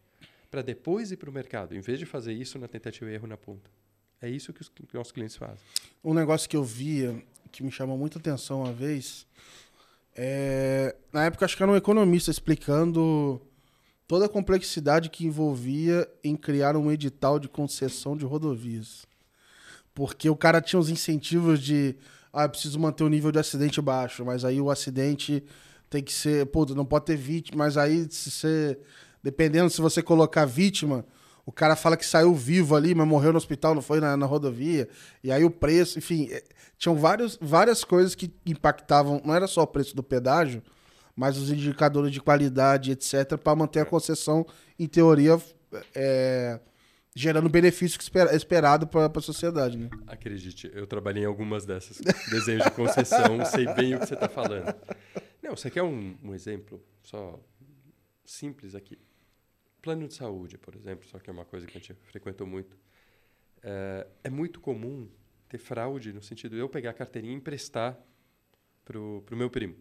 para 0.50 0.62
depois 0.62 1.10
ir 1.12 1.16
para 1.16 1.30
o 1.30 1.32
mercado, 1.32 1.74
em 1.74 1.80
vez 1.80 1.98
de 1.98 2.06
fazer 2.06 2.32
isso 2.32 2.58
na 2.58 2.68
tentativa 2.68 3.10
e 3.10 3.14
erro 3.14 3.26
na 3.26 3.36
ponta. 3.36 3.70
É 4.20 4.28
isso 4.28 4.52
que 4.52 4.62
os 4.62 4.70
nossos 4.92 5.12
clientes 5.12 5.36
fazem. 5.36 5.64
Um 6.02 6.12
negócio 6.12 6.48
que 6.48 6.56
eu 6.56 6.64
via 6.64 7.22
que 7.50 7.62
me 7.62 7.70
chamou 7.70 7.96
muita 7.96 8.18
atenção 8.18 8.62
uma 8.62 8.72
vez. 8.72 9.26
É, 10.14 10.94
na 11.12 11.24
época, 11.24 11.44
acho 11.44 11.56
que 11.56 11.62
era 11.62 11.70
um 11.70 11.76
economista 11.76 12.30
explicando 12.30 13.40
toda 14.06 14.26
a 14.26 14.28
complexidade 14.28 15.10
que 15.10 15.26
envolvia 15.26 16.08
em 16.24 16.34
criar 16.34 16.76
um 16.76 16.90
edital 16.90 17.38
de 17.38 17.48
concessão 17.48 18.16
de 18.16 18.24
rodovias. 18.24 19.06
Porque 19.94 20.28
o 20.28 20.36
cara 20.36 20.60
tinha 20.60 20.80
os 20.80 20.88
incentivos 20.88 21.60
de. 21.60 21.96
Ah, 22.32 22.48
preciso 22.48 22.78
manter 22.78 23.04
o 23.04 23.08
nível 23.08 23.32
de 23.32 23.38
acidente 23.38 23.80
baixo, 23.80 24.24
mas 24.24 24.44
aí 24.44 24.60
o 24.60 24.70
acidente 24.70 25.42
tem 25.90 26.02
que 26.02 26.12
ser. 26.12 26.46
Pô, 26.46 26.64
não 26.66 26.84
pode 26.84 27.06
ter 27.06 27.16
vítima, 27.16 27.64
mas 27.64 27.76
aí 27.76 28.06
se 28.10 28.30
você. 28.30 28.78
Dependendo 29.22 29.70
se 29.70 29.80
você 29.80 30.02
colocar 30.02 30.44
vítima, 30.44 31.04
o 31.48 31.52
cara 31.52 31.74
fala 31.74 31.96
que 31.96 32.04
saiu 32.04 32.34
vivo 32.34 32.76
ali, 32.76 32.94
mas 32.94 33.08
morreu 33.08 33.32
no 33.32 33.38
hospital, 33.38 33.74
não 33.74 33.80
foi 33.80 34.00
na, 34.00 34.16
na 34.18 34.26
rodovia. 34.26 34.86
E 35.24 35.32
aí 35.32 35.42
o 35.44 35.50
preço, 35.50 35.98
enfim, 35.98 36.28
é, 36.30 36.42
tinham 36.76 36.94
vários, 36.94 37.38
várias 37.40 37.82
coisas 37.82 38.14
que 38.14 38.30
impactavam, 38.44 39.22
não 39.24 39.34
era 39.34 39.46
só 39.46 39.62
o 39.62 39.66
preço 39.66 39.96
do 39.96 40.02
pedágio, 40.02 40.62
mas 41.16 41.38
os 41.38 41.50
indicadores 41.50 42.12
de 42.12 42.20
qualidade, 42.20 42.92
etc., 42.92 43.38
para 43.42 43.56
manter 43.56 43.80
a 43.80 43.86
concessão, 43.86 44.46
em 44.78 44.86
teoria, 44.86 45.40
é, 45.94 46.60
gerando 47.16 47.48
benefício 47.48 47.98
espera, 47.98 48.36
esperado 48.36 48.86
para 48.86 49.10
a 49.12 49.20
sociedade. 49.22 49.78
Né? 49.78 49.88
Acredite, 50.06 50.70
eu 50.74 50.86
trabalhei 50.86 51.22
em 51.22 51.26
algumas 51.26 51.64
dessas 51.64 51.98
desenhos 52.30 52.64
de 52.64 52.70
concessão, 52.72 53.42
sei 53.50 53.64
bem 53.74 53.94
o 53.94 54.00
que 54.00 54.06
você 54.06 54.12
está 54.12 54.28
falando. 54.28 54.74
Não, 55.42 55.56
você 55.56 55.70
quer 55.70 55.82
um, 55.82 56.14
um 56.22 56.34
exemplo 56.34 56.78
só 57.02 57.40
simples 58.22 58.74
aqui? 58.74 58.98
Plano 59.88 60.06
de 60.06 60.12
saúde, 60.12 60.58
por 60.58 60.76
exemplo, 60.76 61.08
só 61.08 61.18
que 61.18 61.30
é 61.30 61.32
uma 61.32 61.46
coisa 61.46 61.66
que 61.66 61.78
a 61.78 61.80
gente 61.80 61.94
frequentou 61.94 62.46
muito. 62.46 62.76
É, 63.62 64.06
é 64.24 64.28
muito 64.28 64.60
comum 64.60 65.08
ter 65.48 65.56
fraude 65.56 66.12
no 66.12 66.20
sentido 66.20 66.56
de 66.56 66.58
eu 66.58 66.68
pegar 66.68 66.90
a 66.90 66.92
carteirinha 66.92 67.32
e 67.32 67.36
emprestar 67.38 67.98
pro, 68.84 69.22
pro 69.24 69.34
meu 69.34 69.48
primo. 69.48 69.74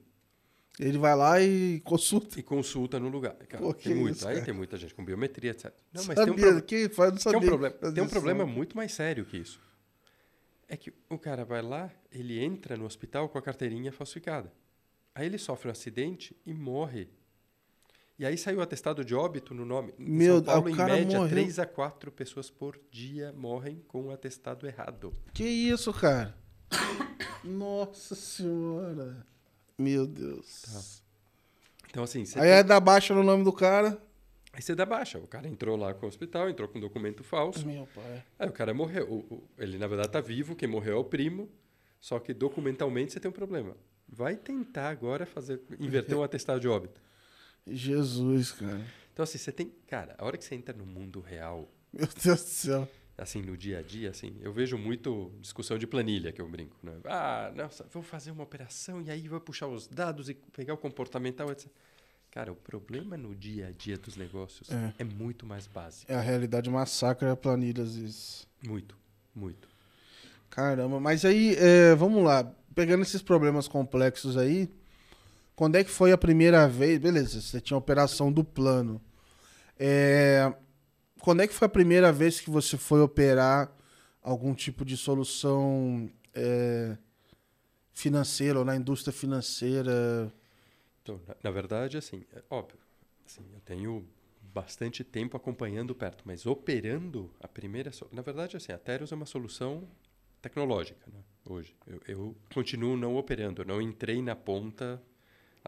Ele 0.79 0.97
vai 0.97 1.13
lá 1.13 1.41
e 1.41 1.81
consulta. 1.81 2.39
E 2.39 2.41
consulta 2.41 2.97
no 3.01 3.09
lugar. 3.09 3.35
Cara, 3.49 3.61
Pô, 3.61 3.73
tem 3.73 3.95
muito. 3.95 4.15
Isso, 4.15 4.27
Aí 4.29 4.41
tem 4.41 4.53
muita 4.53 4.77
gente 4.77 4.95
com 4.95 5.03
biometria, 5.03 5.51
etc. 5.51 5.73
Não, 5.91 6.05
mas 6.05 6.17
sabia, 6.17 6.23
tem 6.23 6.31
um, 6.31 6.51
pro... 6.53 6.61
que 6.61 6.87
faz, 6.87 7.11
não 7.11 7.19
sabia, 7.19 7.39
tem 7.41 7.49
um 7.49 7.51
problema, 7.51 7.93
tem 7.93 8.03
um 8.05 8.07
problema 8.07 8.45
muito 8.45 8.77
mais 8.77 8.93
sério 8.93 9.25
que 9.25 9.35
isso. 9.35 9.59
É 10.69 10.77
que 10.77 10.93
o 11.09 11.19
cara 11.19 11.43
vai 11.43 11.61
lá, 11.61 11.91
ele 12.09 12.41
entra 12.41 12.77
no 12.77 12.85
hospital 12.85 13.27
com 13.27 13.37
a 13.37 13.41
carteirinha 13.41 13.91
falsificada. 13.91 14.53
Aí 15.13 15.25
ele 15.25 15.37
sofre 15.37 15.67
um 15.67 15.71
acidente 15.71 16.33
e 16.45 16.53
morre 16.53 17.09
e 18.19 18.25
aí 18.25 18.37
saiu 18.37 18.59
o 18.59 18.61
atestado 18.61 19.05
de 19.05 19.13
óbito 19.13 19.53
no 19.53 19.63
nome. 19.63 19.93
Em 19.99 20.09
Meu, 20.09 20.35
São 20.35 20.43
Paulo, 20.43 20.69
em 20.69 20.75
média, 20.75 21.19
morreu. 21.19 21.29
3 21.29 21.59
a 21.59 21.65
4 21.65 22.11
pessoas 22.11 22.49
por 22.49 22.79
dia 22.89 23.31
morrem 23.33 23.83
com 23.87 24.07
o 24.07 24.11
atestado 24.11 24.65
errado. 24.65 25.13
Que 25.33 25.43
isso, 25.43 25.93
cara? 25.93 26.35
Nossa 27.43 28.15
senhora. 28.15 29.25
Meu 29.77 30.07
Deus. 30.07 30.63
Tá. 30.63 31.07
Então, 31.89 32.03
assim. 32.03 32.21
aí 32.21 32.41
tem... 32.41 32.49
é 32.49 32.63
da 32.63 32.79
baixa 32.79 33.13
no 33.13 33.23
nome 33.23 33.43
do 33.43 33.53
cara. 33.53 34.01
Aí 34.51 34.61
você 34.63 34.73
dá 34.73 34.87
baixa. 34.87 35.19
O 35.19 35.27
cara 35.27 35.47
entrou 35.47 35.77
lá 35.77 35.93
com 35.93 36.07
o 36.07 36.09
hospital, 36.09 36.49
entrou 36.49 36.67
com 36.67 36.79
um 36.79 36.81
documento 36.81 37.23
falso. 37.23 37.65
Meu 37.65 37.87
pai. 37.93 38.23
Aí 38.39 38.49
o 38.49 38.51
cara 38.51 38.73
morreu. 38.73 39.47
Ele, 39.55 39.77
na 39.77 39.85
verdade, 39.85 40.09
tá 40.09 40.19
vivo. 40.19 40.55
Quem 40.55 40.67
morreu 40.67 40.97
é 40.97 40.99
o 40.99 41.03
primo. 41.03 41.47
Só 41.99 42.19
que 42.19 42.33
documentalmente 42.33 43.13
você 43.13 43.19
tem 43.19 43.29
um 43.29 43.33
problema. 43.33 43.77
Vai 44.09 44.35
tentar 44.35 44.89
agora 44.89 45.27
fazer 45.27 45.61
inverter 45.79 46.17
um 46.17 46.23
atestado 46.23 46.59
de 46.59 46.67
óbito. 46.67 46.99
Jesus, 47.69 48.51
cara. 48.51 48.81
Então, 49.13 49.23
assim, 49.23 49.37
você 49.37 49.51
tem. 49.51 49.71
Cara, 49.87 50.15
a 50.17 50.25
hora 50.25 50.37
que 50.37 50.43
você 50.43 50.55
entra 50.55 50.75
no 50.75 50.85
mundo 50.85 51.19
real. 51.19 51.67
Meu 51.91 52.07
Deus 52.23 52.41
do 52.41 52.49
céu. 52.49 52.87
Assim, 53.17 53.41
no 53.41 53.57
dia 53.57 53.79
a 53.79 53.81
dia, 53.81 54.11
assim, 54.11 54.35
eu 54.41 54.53
vejo 54.53 54.77
muito 54.77 55.31
discussão 55.41 55.75
de 55.75 55.87
planilha 55.87 56.31
que 56.31 56.39
eu 56.39 56.47
brinco, 56.47 56.75
né? 56.83 56.93
Ah, 57.05 57.51
nossa, 57.55 57.83
vou 57.91 58.03
fazer 58.03 58.29
uma 58.29 58.43
operação 58.43 59.01
e 59.01 59.09
aí 59.09 59.27
vou 59.27 59.41
puxar 59.41 59.65
os 59.65 59.87
dados 59.87 60.29
e 60.29 60.35
pegar 60.35 60.75
o 60.75 60.77
comportamental, 60.77 61.51
etc. 61.51 61.67
Cara, 62.29 62.51
o 62.51 62.55
problema 62.55 63.17
no 63.17 63.33
dia 63.33 63.69
a 63.69 63.71
dia 63.71 63.97
dos 63.97 64.15
negócios 64.15 64.69
é, 64.69 64.93
é 64.99 65.03
muito 65.03 65.47
mais 65.47 65.65
básico. 65.65 66.11
É 66.11 66.15
a 66.15 66.21
realidade 66.21 66.69
massacra 66.69 67.35
planilhas 67.35 67.95
isso. 67.95 68.47
Muito, 68.63 68.95
muito. 69.33 69.67
Caramba, 70.51 70.99
mas 70.99 71.25
aí, 71.25 71.55
é, 71.55 71.95
vamos 71.95 72.23
lá. 72.23 72.43
Pegando 72.75 73.01
esses 73.01 73.23
problemas 73.23 73.67
complexos 73.67 74.37
aí, 74.37 74.69
quando 75.57 75.75
é 75.75 75.83
que 75.83 75.89
foi 75.89 76.11
a 76.11 76.17
primeira 76.17 76.67
vez? 76.67 76.99
Beleza, 76.99 77.41
você 77.41 77.59
tinha 77.59 77.75
a 77.75 77.79
operação 77.79 78.31
do 78.31 78.43
plano. 78.43 79.01
É, 79.75 80.53
quando 81.19 81.41
é 81.41 81.47
que 81.47 81.53
foi 81.53 81.65
a 81.65 81.69
primeira 81.69 82.11
vez 82.11 82.39
que 82.39 82.51
você 82.51 82.77
foi 82.77 83.01
operar 83.01 83.75
algum 84.21 84.53
tipo 84.53 84.85
de 84.85 84.95
solução 84.95 86.11
é, 86.35 86.95
financeira 87.91 88.59
ou 88.59 88.63
na 88.63 88.75
indústria 88.75 89.11
financeira? 89.11 90.31
Então, 91.01 91.19
na, 91.27 91.35
na 91.45 91.49
verdade, 91.49 91.97
assim, 91.97 92.23
é 92.35 92.43
óbvio. 92.51 92.77
Assim, 93.25 93.41
eu 93.51 93.59
tenho 93.61 94.07
bastante 94.53 95.03
tempo 95.03 95.35
acompanhando 95.35 95.95
perto, 95.95 96.21
mas 96.23 96.45
operando 96.45 97.31
a 97.39 97.47
primeira. 97.47 97.89
Na 98.11 98.21
verdade, 98.21 98.55
assim, 98.55 98.71
a 98.71 98.77
Teros 98.77 99.11
é 99.11 99.15
uma 99.15 99.25
solução 99.25 99.87
tecnológica 100.39 101.09
né, 101.11 101.19
hoje. 101.49 101.75
Eu, 101.87 102.01
eu 102.07 102.35
continuo 102.53 102.95
não 102.95 103.15
operando, 103.15 103.63
eu 103.63 103.65
não 103.65 103.81
entrei 103.81 104.21
na 104.21 104.35
ponta 104.35 105.01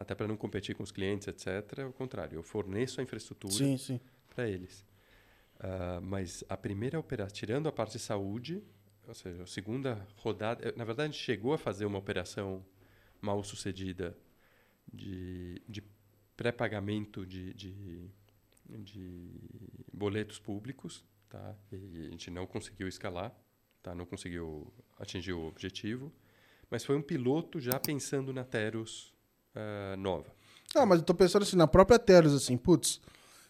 até 0.00 0.14
para 0.14 0.26
não 0.26 0.36
competir 0.36 0.74
com 0.74 0.82
os 0.82 0.90
clientes, 0.90 1.28
etc. 1.28 1.80
Ao 1.80 1.92
contrário, 1.92 2.36
eu 2.36 2.42
forneço 2.42 3.00
a 3.00 3.04
infraestrutura 3.04 3.52
para 4.28 4.48
eles. 4.48 4.84
Uh, 5.56 6.00
mas 6.02 6.42
a 6.48 6.56
primeira 6.56 6.98
operação, 6.98 7.34
tirando 7.34 7.68
a 7.68 7.72
parte 7.72 7.92
de 7.92 7.98
saúde, 7.98 8.62
ou 9.06 9.14
seja, 9.14 9.42
a 9.42 9.46
segunda 9.46 10.06
rodada, 10.16 10.72
na 10.76 10.84
verdade, 10.84 11.10
a 11.10 11.12
gente 11.12 11.22
chegou 11.22 11.52
a 11.52 11.58
fazer 11.58 11.84
uma 11.84 11.98
operação 11.98 12.64
mal 13.20 13.42
sucedida 13.44 14.16
de, 14.90 15.60
de 15.68 15.82
pré-pagamento 16.36 17.26
de, 17.26 17.52
de, 17.52 18.10
de, 18.66 19.30
boletos 19.92 20.38
públicos, 20.38 21.04
tá? 21.28 21.54
E 21.70 22.06
a 22.06 22.10
gente 22.10 22.30
não 22.30 22.46
conseguiu 22.46 22.88
escalar 22.88 23.36
tá? 23.82 23.94
Não 23.94 24.06
conseguiu 24.06 24.72
atingir 24.98 25.32
o 25.32 25.46
objetivo, 25.46 26.12
mas 26.70 26.84
foi 26.84 26.96
um 26.96 27.02
piloto 27.02 27.60
já 27.60 27.78
pensando 27.78 28.32
na 28.32 28.44
Teros 28.44 29.12
uh, 29.54 29.96
nova. 29.96 30.26
Ah, 30.74 30.86
mas 30.86 31.00
eu 31.00 31.04
tô 31.04 31.14
pensando 31.14 31.42
assim, 31.42 31.56
na 31.56 31.66
própria 31.66 31.98
Teros, 31.98 32.34
assim, 32.34 32.56
putz, 32.56 33.00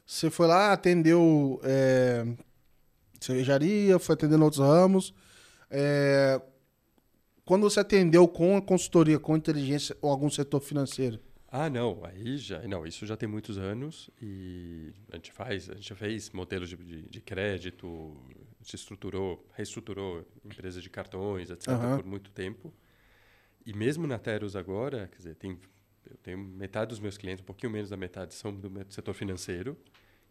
você 0.06 0.30
foi 0.30 0.46
lá, 0.46 0.72
atendeu 0.72 1.60
é, 1.62 2.26
cervejaria, 3.20 3.98
foi 3.98 4.14
atendendo 4.14 4.42
outros 4.42 4.60
ramos. 4.60 5.14
É, 5.70 6.40
quando 7.44 7.62
você 7.62 7.80
atendeu 7.80 8.26
com 8.26 8.56
a 8.56 8.62
consultoria, 8.62 9.18
com 9.18 9.36
inteligência 9.36 9.96
ou 10.00 10.10
algum 10.10 10.30
setor 10.30 10.60
financeiro? 10.60 11.20
Ah, 11.52 11.68
não, 11.68 12.04
aí 12.04 12.36
já, 12.38 12.60
não, 12.66 12.86
isso 12.86 13.04
já 13.04 13.16
tem 13.16 13.28
muitos 13.28 13.58
anos 13.58 14.08
e 14.22 14.92
a 15.12 15.16
gente 15.16 15.32
faz, 15.32 15.68
a 15.68 15.74
gente 15.74 15.88
já 15.88 15.96
fez 15.96 16.30
modelos 16.30 16.68
de, 16.68 16.76
de, 16.76 17.02
de 17.02 17.20
crédito, 17.20 18.16
se 18.62 18.76
estruturou, 18.76 19.44
reestruturou 19.52 20.24
empresas 20.44 20.80
de 20.80 20.88
cartões, 20.88 21.50
etc, 21.50 21.68
uhum. 21.68 21.96
por 21.96 22.06
muito 22.06 22.30
tempo. 22.30 22.72
E 23.66 23.72
mesmo 23.72 24.06
na 24.06 24.18
Teros 24.18 24.54
agora, 24.54 25.08
quer 25.08 25.18
dizer, 25.18 25.34
tem, 25.34 25.58
eu 26.11 26.16
tenho 26.18 26.38
metade 26.38 26.90
dos 26.90 26.99
meus 26.99 27.16
clientes, 27.16 27.42
um 27.42 27.46
pouquinho 27.46 27.73
menos 27.73 27.90
da 27.90 27.96
metade 27.96 28.35
são 28.35 28.55
do 28.55 28.70
setor 28.92 29.14
financeiro. 29.14 29.77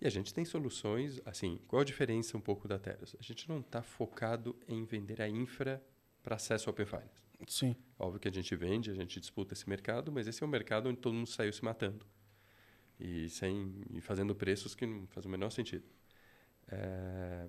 E 0.02 0.08
a 0.08 0.10
gente 0.10 0.34
tem 0.34 0.46
soluções, 0.46 1.22
assim, 1.26 1.60
qual 1.68 1.82
a 1.82 1.86
diferença 1.86 2.38
um 2.38 2.42
pouco 2.42 2.68
da 2.68 2.80
Teros? 2.80 3.15
A 3.20 3.24
gente 3.24 3.50
não 3.50 3.60
está 3.60 3.82
focado 3.82 4.56
em 4.68 4.86
vender 4.86 5.22
a 5.22 5.28
infra 5.28 5.84
para 6.24 6.36
acesso 6.36 6.70
ao 6.70 6.74
Open 6.74 6.86
Finance. 6.86 7.28
Sim. 7.48 7.76
Óbvio 7.98 8.20
que 8.20 8.28
a 8.28 8.32
gente 8.32 8.56
vende, 8.56 8.92
a 8.92 8.94
gente 8.94 9.20
disputa 9.20 9.54
esse 9.54 9.68
mercado, 9.68 10.12
mas 10.12 10.28
esse 10.28 10.42
é 10.42 10.46
um 10.46 10.50
mercado 10.50 10.89
onde 10.89 11.00
todo 11.00 11.13
mundo 11.13 11.28
saiu 11.28 11.52
se 11.52 11.63
matando. 11.63 12.06
E, 13.00 13.30
sem, 13.30 13.82
e 13.92 14.02
fazendo 14.02 14.36
preços 14.36 14.74
que 14.76 14.86
não 14.86 15.08
fazem 15.08 15.28
o 15.28 15.32
menor 15.32 15.50
sentido. 15.50 15.86
É... 16.68 17.48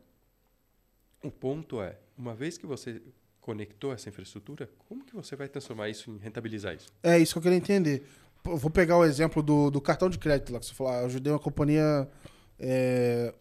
O 1.22 1.30
ponto 1.30 1.82
é, 1.82 2.00
uma 2.16 2.34
vez 2.34 2.56
que 2.56 2.66
você 2.66 3.02
conectou 3.40 3.92
essa 3.92 4.08
infraestrutura, 4.08 4.70
como 4.88 5.04
que 5.04 5.14
você 5.14 5.34
vai 5.34 5.48
transformar 5.48 5.88
isso 5.88 6.10
em 6.10 6.18
rentabilizar 6.18 6.74
isso? 6.74 6.88
É 7.02 7.18
isso 7.18 7.34
que 7.34 7.38
eu 7.38 7.42
queria 7.42 7.58
entender. 7.58 8.06
vou 8.44 8.70
pegar 8.70 8.98
o 8.98 9.04
exemplo 9.04 9.42
do, 9.42 9.70
do 9.70 9.80
cartão 9.80 10.08
de 10.08 10.18
crédito 10.18 10.52
lá 10.52 10.60
que 10.60 10.66
você 10.66 10.74
falou. 10.74 10.92
Ah, 10.92 11.00
eu 11.00 11.06
ajudei 11.06 11.32
uma 11.32 11.38
companhia 11.38 12.08
é, 12.60 13.32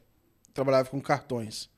trabalhava 0.53 0.89
com 0.89 1.01
cartões. 1.01 1.69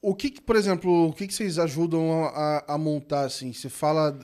O 0.00 0.14
que, 0.14 0.40
por 0.40 0.56
exemplo, 0.56 1.08
o 1.08 1.12
que, 1.12 1.26
que 1.26 1.34
vocês 1.34 1.58
ajudam 1.58 2.24
a, 2.24 2.64
a, 2.66 2.78
montar 2.78 3.22
assim? 3.22 3.52
Você 3.52 3.68
fala 3.68 4.18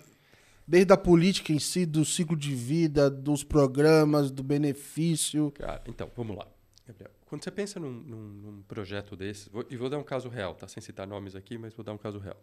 desde 0.67 0.93
a 0.93 0.97
política 0.97 1.53
em 1.53 1.59
si, 1.59 1.85
do 1.85 2.05
ciclo 2.05 2.37
de 2.37 2.55
vida, 2.55 3.11
dos 3.11 3.45
programas, 3.45 4.31
do 4.31 4.43
benefício. 4.43 5.51
Cara, 5.51 5.83
então, 5.87 6.11
vamos 6.17 6.37
lá. 6.37 6.47
Gabriel. 6.87 7.16
Quando 7.27 7.43
você 7.43 7.51
pensa 7.51 7.81
num, 7.81 7.91
num, 7.91 8.29
num 8.29 8.63
projeto 8.63 9.17
desse, 9.17 9.51
vou, 9.51 9.67
e 9.69 9.77
vou 9.77 9.91
dar 9.91 9.99
um 9.99 10.05
caso 10.05 10.29
real, 10.29 10.55
tá? 10.55 10.67
Sem 10.69 10.81
citar 10.81 11.07
nomes 11.07 11.35
aqui, 11.35 11.59
mas 11.59 11.75
vou 11.75 11.85
dar 11.85 11.93
um 11.93 11.99
caso 11.99 12.19
real. 12.19 12.41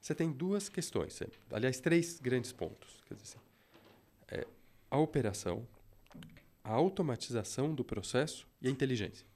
Você 0.00 0.14
tem 0.14 0.30
duas 0.30 0.68
questões, 0.68 1.20
aliás, 1.50 1.80
três 1.80 2.20
grandes 2.20 2.52
pontos. 2.52 3.02
Quer 3.06 3.14
dizer, 3.14 3.24
assim, 3.24 3.38
é, 4.28 4.46
a 4.90 4.98
operação, 4.98 5.66
a 6.62 6.72
automatização 6.72 7.74
do 7.74 7.82
processo 7.82 8.46
e 8.60 8.68
a 8.68 8.70
inteligência. 8.70 9.26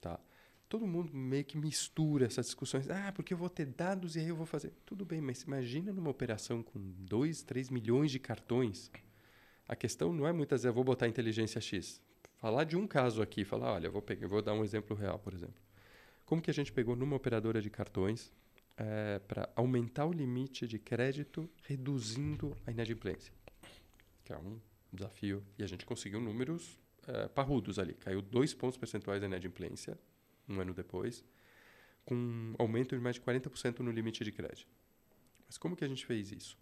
Tá? 0.00 0.20
Todo 0.68 0.86
mundo 0.86 1.14
meio 1.14 1.44
que 1.44 1.56
mistura 1.56 2.26
essas 2.26 2.46
discussões. 2.46 2.90
Ah, 2.90 3.12
porque 3.12 3.32
eu 3.32 3.38
vou 3.38 3.48
ter 3.48 3.66
dados 3.66 4.16
e 4.16 4.20
aí 4.20 4.28
eu 4.28 4.36
vou 4.36 4.46
fazer. 4.46 4.72
Tudo 4.84 5.04
bem, 5.04 5.20
mas 5.20 5.42
imagina 5.42 5.92
numa 5.92 6.10
operação 6.10 6.62
com 6.62 6.78
2, 6.78 7.42
3 7.42 7.70
milhões 7.70 8.10
de 8.10 8.18
cartões. 8.18 8.90
A 9.66 9.74
questão 9.74 10.12
não 10.12 10.26
é 10.26 10.32
muitas 10.32 10.60
vezes, 10.60 10.66
eu 10.66 10.74
vou 10.74 10.84
botar 10.84 11.08
inteligência 11.08 11.60
X. 11.60 12.02
Falar 12.40 12.64
de 12.64 12.74
um 12.74 12.86
caso 12.86 13.20
aqui, 13.20 13.44
falar, 13.44 13.74
olha, 13.74 13.90
vou, 13.90 14.00
pegar, 14.00 14.26
vou 14.26 14.40
dar 14.40 14.54
um 14.54 14.64
exemplo 14.64 14.96
real, 14.96 15.18
por 15.18 15.34
exemplo. 15.34 15.60
Como 16.24 16.40
que 16.40 16.50
a 16.50 16.54
gente 16.54 16.72
pegou 16.72 16.96
numa 16.96 17.14
operadora 17.14 17.60
de 17.60 17.68
cartões 17.68 18.32
é, 18.78 19.18
para 19.18 19.46
aumentar 19.54 20.06
o 20.06 20.12
limite 20.12 20.66
de 20.66 20.78
crédito, 20.78 21.50
reduzindo 21.64 22.56
a 22.66 22.70
inadimplência? 22.70 23.30
Que 24.24 24.32
é 24.32 24.38
um 24.38 24.58
desafio. 24.90 25.44
E 25.58 25.62
a 25.62 25.66
gente 25.66 25.84
conseguiu 25.84 26.18
números 26.18 26.78
uh, 27.08 27.28
parrudos 27.28 27.78
ali. 27.78 27.92
Caiu 27.92 28.22
dois 28.22 28.54
pontos 28.54 28.78
percentuais 28.78 29.20
da 29.20 29.26
inadimplência, 29.26 29.98
um 30.48 30.58
ano 30.58 30.72
depois, 30.72 31.22
com 32.06 32.14
um 32.14 32.54
aumento 32.58 32.96
de 32.96 33.02
mais 33.02 33.16
de 33.16 33.20
40% 33.20 33.80
no 33.80 33.90
limite 33.90 34.24
de 34.24 34.32
crédito. 34.32 34.66
Mas 35.46 35.58
como 35.58 35.76
que 35.76 35.84
a 35.84 35.88
gente 35.88 36.06
fez 36.06 36.32
isso? 36.32 36.56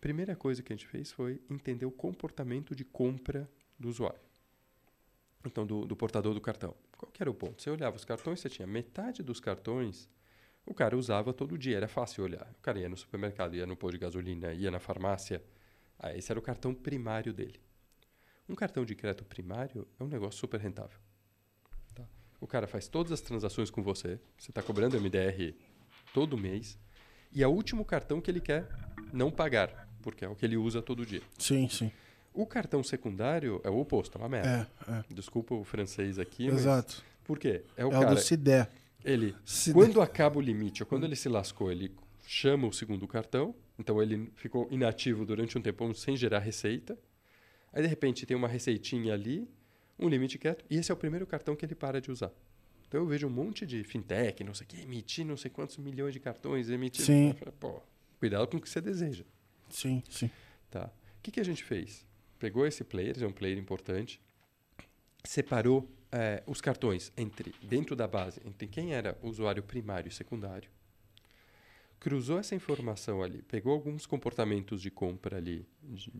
Primeira 0.00 0.36
coisa 0.36 0.62
que 0.62 0.72
a 0.72 0.76
gente 0.76 0.86
fez 0.86 1.10
foi 1.10 1.40
entender 1.50 1.84
o 1.84 1.90
comportamento 1.90 2.76
de 2.76 2.84
compra 2.84 3.50
do 3.76 3.88
usuário. 3.88 4.29
Então, 5.44 5.66
do, 5.66 5.86
do 5.86 5.96
portador 5.96 6.34
do 6.34 6.40
cartão. 6.40 6.74
Qual 6.96 7.10
era 7.18 7.30
o 7.30 7.34
ponto? 7.34 7.62
Você 7.62 7.70
olhava 7.70 7.96
os 7.96 8.04
cartões, 8.04 8.40
você 8.40 8.48
tinha 8.48 8.66
metade 8.66 9.22
dos 9.22 9.40
cartões 9.40 10.08
o 10.66 10.74
cara 10.74 10.96
usava 10.96 11.32
todo 11.32 11.58
dia, 11.58 11.76
era 11.76 11.88
fácil 11.88 12.24
olhar. 12.24 12.48
O 12.58 12.62
cara 12.62 12.78
ia 12.78 12.88
no 12.88 12.96
supermercado, 12.96 13.54
ia 13.56 13.66
no 13.66 13.76
posto 13.76 13.94
de 13.94 13.98
gasolina, 13.98 14.52
ia 14.52 14.70
na 14.70 14.78
farmácia, 14.78 15.42
ah, 15.98 16.16
esse 16.16 16.30
era 16.30 16.38
o 16.38 16.42
cartão 16.42 16.74
primário 16.74 17.32
dele. 17.32 17.60
Um 18.48 18.54
cartão 18.54 18.84
de 18.84 18.94
crédito 18.94 19.24
primário 19.24 19.86
é 19.98 20.04
um 20.04 20.06
negócio 20.06 20.38
super 20.38 20.60
rentável. 20.60 20.98
Tá? 21.94 22.04
O 22.40 22.46
cara 22.46 22.66
faz 22.66 22.88
todas 22.88 23.12
as 23.12 23.20
transações 23.20 23.70
com 23.70 23.82
você, 23.82 24.20
você 24.38 24.50
está 24.50 24.62
cobrando 24.62 25.00
MDR 25.00 25.54
todo 26.12 26.38
mês, 26.38 26.78
e 27.32 27.42
é 27.42 27.46
o 27.46 27.50
último 27.50 27.84
cartão 27.84 28.20
que 28.20 28.30
ele 28.30 28.40
quer 28.40 28.68
não 29.12 29.30
pagar, 29.30 29.88
porque 30.02 30.24
é 30.24 30.28
o 30.28 30.34
que 30.34 30.44
ele 30.44 30.56
usa 30.56 30.82
todo 30.82 31.06
dia. 31.06 31.22
Sim, 31.38 31.68
sim. 31.68 31.90
O 32.32 32.46
cartão 32.46 32.82
secundário 32.82 33.60
é 33.64 33.70
o 33.70 33.78
oposto, 33.78 34.16
é 34.16 34.20
uma 34.20 34.28
merda. 34.28 34.70
É, 34.86 34.92
é. 34.92 35.04
Desculpa 35.10 35.54
o 35.54 35.64
francês 35.64 36.18
aqui, 36.18 36.46
Exato. 36.46 37.02
Por 37.24 37.38
quê? 37.38 37.62
É 37.76 37.84
o 37.84 37.88
é 37.88 37.92
cara. 37.92 38.12
O 38.12 38.14
do 38.14 38.20
CIDE. 38.20 38.66
Ele, 39.04 39.34
quando 39.72 40.00
acaba 40.02 40.38
o 40.38 40.40
limite, 40.40 40.82
ou 40.82 40.86
quando 40.86 41.04
ele 41.04 41.16
se 41.16 41.28
lascou, 41.28 41.72
ele 41.72 41.90
chama 42.26 42.68
o 42.68 42.72
segundo 42.72 43.06
cartão, 43.08 43.54
então 43.78 44.02
ele 44.02 44.30
ficou 44.36 44.68
inativo 44.70 45.24
durante 45.24 45.56
um 45.56 45.62
tempo 45.62 45.92
sem 45.94 46.16
gerar 46.16 46.40
receita. 46.40 46.98
Aí 47.72 47.82
de 47.82 47.88
repente 47.88 48.26
tem 48.26 48.36
uma 48.36 48.48
receitinha 48.48 49.14
ali, 49.14 49.48
um 49.98 50.08
limite 50.08 50.38
quieto, 50.38 50.64
e 50.68 50.76
esse 50.76 50.90
é 50.90 50.94
o 50.94 50.96
primeiro 50.96 51.26
cartão 51.26 51.56
que 51.56 51.64
ele 51.64 51.74
para 51.74 52.00
de 52.00 52.10
usar. 52.10 52.30
Então 52.86 53.00
eu 53.00 53.06
vejo 53.06 53.26
um 53.26 53.30
monte 53.30 53.64
de 53.64 53.84
fintech, 53.84 54.42
não 54.44 54.52
sei 54.52 54.66
o 54.66 54.68
que, 54.68 54.82
emitir 54.82 55.24
não 55.24 55.36
sei 55.36 55.50
quantos 55.50 55.76
milhões 55.76 56.12
de 56.12 56.20
cartões, 56.20 56.68
emitir. 56.68 57.04
Sim. 57.04 57.34
Pô, 57.58 57.80
cuidado 58.18 58.48
com 58.48 58.56
o 58.56 58.60
que 58.60 58.68
você 58.68 58.80
deseja. 58.80 59.24
Sim, 59.70 60.02
sim. 60.10 60.30
Tá. 60.70 60.90
O 61.18 61.22
que, 61.22 61.30
que 61.30 61.40
a 61.40 61.44
gente 61.44 61.62
fez? 61.62 62.04
Pegou 62.40 62.66
esse 62.66 62.82
player, 62.82 63.22
é 63.22 63.26
um 63.26 63.32
player 63.32 63.56
importante, 63.56 64.20
separou 65.22 65.88
é, 66.10 66.42
os 66.46 66.60
cartões 66.60 67.12
entre 67.16 67.54
dentro 67.62 67.94
da 67.94 68.08
base 68.08 68.40
entre 68.44 68.66
quem 68.66 68.94
era 68.94 69.16
usuário 69.22 69.62
primário 69.62 70.08
e 70.08 70.12
secundário 70.12 70.68
cruzou 72.00 72.38
essa 72.38 72.54
informação 72.54 73.22
ali, 73.22 73.42
pegou 73.42 73.74
alguns 73.74 74.06
comportamentos 74.06 74.80
de 74.80 74.90
compra 74.90 75.36
ali 75.36 75.66
de, 75.82 76.10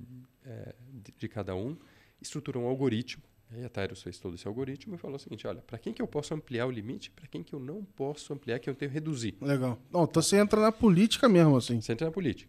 é, 0.44 0.74
de, 0.92 1.12
de 1.18 1.28
cada 1.28 1.56
um, 1.56 1.74
estruturou 2.20 2.64
um 2.64 2.66
algoritmo. 2.66 3.24
Aí 3.50 3.64
a 3.64 3.68
Tyros 3.68 4.00
fez 4.02 4.18
todo 4.18 4.36
esse 4.36 4.46
algoritmo 4.46 4.94
e 4.94 4.98
falou 4.98 5.16
o 5.16 5.18
seguinte: 5.18 5.44
olha, 5.44 5.60
para 5.62 5.78
quem 5.78 5.92
que 5.92 6.00
eu 6.00 6.06
posso 6.06 6.32
ampliar 6.34 6.66
o 6.66 6.70
limite, 6.70 7.10
para 7.10 7.26
quem 7.26 7.42
que 7.42 7.52
eu 7.52 7.58
não 7.58 7.82
posso 7.82 8.32
ampliar, 8.32 8.60
que 8.60 8.70
eu 8.70 8.74
tenho 8.76 8.90
que 8.90 8.94
reduzir. 8.94 9.34
Legal. 9.40 9.76
Não, 9.90 10.04
então 10.04 10.22
você 10.22 10.36
entra 10.36 10.60
na 10.60 10.70
política 10.70 11.28
mesmo, 11.28 11.56
assim. 11.56 11.80
Você 11.80 11.92
entra 11.92 12.06
na 12.06 12.12
política. 12.12 12.48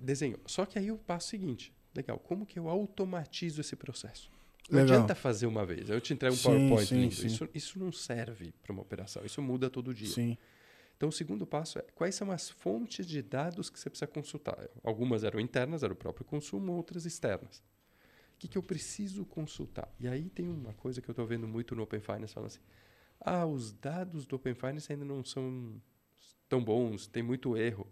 Desenhou. 0.00 0.40
Só 0.46 0.66
que 0.66 0.76
aí 0.76 0.88
eu 0.88 0.96
passo 0.96 1.28
o 1.28 1.30
seguinte: 1.30 1.72
legal, 1.94 2.18
como 2.18 2.46
que 2.46 2.58
eu 2.58 2.68
automatizo 2.68 3.60
esse 3.60 3.76
processo? 3.76 4.30
Não 4.70 4.80
Legal. 4.80 4.96
adianta 4.96 5.14
fazer 5.14 5.46
uma 5.46 5.66
vez. 5.66 5.90
Eu 5.90 6.00
te 6.00 6.12
entrego 6.12 6.34
um 6.34 6.38
PowerPoint 6.38 6.86
sim, 6.86 7.00
lindo. 7.00 7.14
Sim. 7.14 7.26
Isso, 7.26 7.48
isso 7.52 7.78
não 7.78 7.90
serve 7.90 8.52
para 8.62 8.72
uma 8.72 8.82
operação. 8.82 9.24
Isso 9.24 9.42
muda 9.42 9.68
todo 9.68 9.92
dia. 9.92 10.08
Sim. 10.08 10.38
Então, 10.96 11.08
o 11.08 11.12
segundo 11.12 11.46
passo 11.46 11.78
é 11.78 11.82
quais 11.94 12.14
são 12.14 12.30
as 12.30 12.50
fontes 12.50 13.06
de 13.06 13.20
dados 13.22 13.68
que 13.68 13.80
você 13.80 13.88
precisa 13.90 14.06
consultar. 14.06 14.68
Algumas 14.84 15.24
eram 15.24 15.40
internas, 15.40 15.82
era 15.82 15.92
o 15.92 15.96
próprio 15.96 16.24
consumo, 16.24 16.72
outras 16.72 17.04
externas. 17.04 17.64
O 18.34 18.38
que, 18.38 18.46
que 18.46 18.58
eu 18.58 18.62
preciso 18.62 19.24
consultar? 19.24 19.92
E 19.98 20.06
aí 20.06 20.28
tem 20.28 20.46
uma 20.46 20.72
coisa 20.74 21.00
que 21.00 21.08
eu 21.08 21.12
estou 21.12 21.26
vendo 21.26 21.48
muito 21.48 21.74
no 21.74 21.82
Open 21.82 22.00
Finance, 22.00 22.32
falando 22.32 22.48
assim, 22.48 22.60
ah, 23.20 23.46
os 23.46 23.72
dados 23.72 24.26
do 24.26 24.36
Open 24.36 24.54
Finance 24.54 24.92
ainda 24.92 25.04
não 25.04 25.24
são 25.24 25.80
tão 26.48 26.62
bons, 26.62 27.06
tem 27.06 27.22
muito 27.22 27.56
erro. 27.56 27.86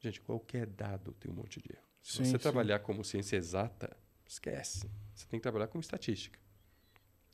Gente, 0.00 0.20
qualquer 0.20 0.66
dado 0.66 1.12
tem 1.12 1.30
um 1.30 1.34
monte 1.34 1.60
de 1.60 1.72
erro. 1.72 1.85
Se 2.06 2.18
sim, 2.18 2.24
você 2.24 2.30
sim. 2.30 2.38
trabalhar 2.38 2.78
como 2.78 3.02
ciência 3.02 3.36
exata, 3.36 3.96
esquece. 4.24 4.88
Você 5.12 5.26
tem 5.26 5.40
que 5.40 5.42
trabalhar 5.42 5.66
com 5.66 5.80
estatística. 5.80 6.38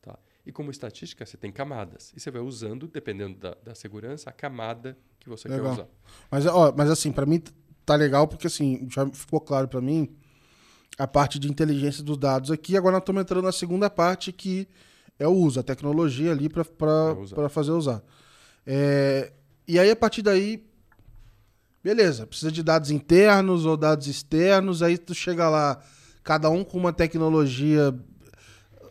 Tá? 0.00 0.18
E 0.46 0.50
como 0.50 0.70
estatística, 0.70 1.26
você 1.26 1.36
tem 1.36 1.52
camadas. 1.52 2.10
E 2.16 2.18
você 2.18 2.30
vai 2.30 2.40
usando, 2.40 2.88
dependendo 2.88 3.38
da, 3.38 3.54
da 3.62 3.74
segurança, 3.74 4.30
a 4.30 4.32
camada 4.32 4.96
que 5.20 5.28
você 5.28 5.46
legal. 5.46 5.66
quer 5.66 5.72
usar. 5.72 5.88
Mas, 6.30 6.46
ó, 6.46 6.72
mas 6.74 6.90
assim, 6.90 7.12
para 7.12 7.26
mim 7.26 7.42
tá 7.84 7.94
legal 7.96 8.26
porque 8.26 8.46
assim, 8.46 8.88
já 8.90 9.06
ficou 9.10 9.42
claro 9.42 9.68
para 9.68 9.80
mim 9.82 10.16
a 10.98 11.06
parte 11.06 11.38
de 11.38 11.50
inteligência 11.50 12.02
dos 12.02 12.16
dados 12.16 12.50
aqui. 12.50 12.74
Agora 12.74 12.92
nós 12.92 13.02
estamos 13.02 13.20
entrando 13.20 13.44
na 13.44 13.52
segunda 13.52 13.90
parte 13.90 14.32
que 14.32 14.66
é 15.18 15.28
o 15.28 15.32
uso, 15.32 15.60
a 15.60 15.62
tecnologia 15.62 16.32
ali 16.32 16.48
para 16.48 16.64
fazer 17.50 17.72
usar. 17.72 18.02
É, 18.66 19.34
e 19.68 19.78
aí, 19.78 19.90
a 19.90 19.96
partir 19.96 20.22
daí, 20.22 20.66
beleza, 21.82 22.26
precisa 22.26 22.52
de 22.52 22.62
dados 22.62 22.90
internos 22.90 23.66
ou 23.66 23.76
dados 23.76 24.06
externos, 24.06 24.82
aí 24.82 24.96
tu 24.96 25.14
chega 25.14 25.48
lá, 25.48 25.82
cada 26.22 26.48
um 26.50 26.64
com 26.64 26.78
uma 26.78 26.92
tecnologia 26.92 27.94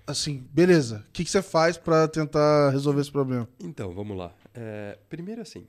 assim, 0.06 0.46
beleza. 0.52 1.06
O 1.08 1.12
que, 1.12 1.24
que 1.24 1.32
você 1.32 1.42
faz 1.42 1.78
para 1.78 2.08
tentar 2.08 2.70
resolver 2.72 3.02
esse 3.02 3.12
problema? 3.12 3.48
Então, 3.60 3.94
vamos 3.94 4.18
lá. 4.18 4.34
É, 4.54 4.98
primeiro, 5.10 5.42
assim, 5.42 5.66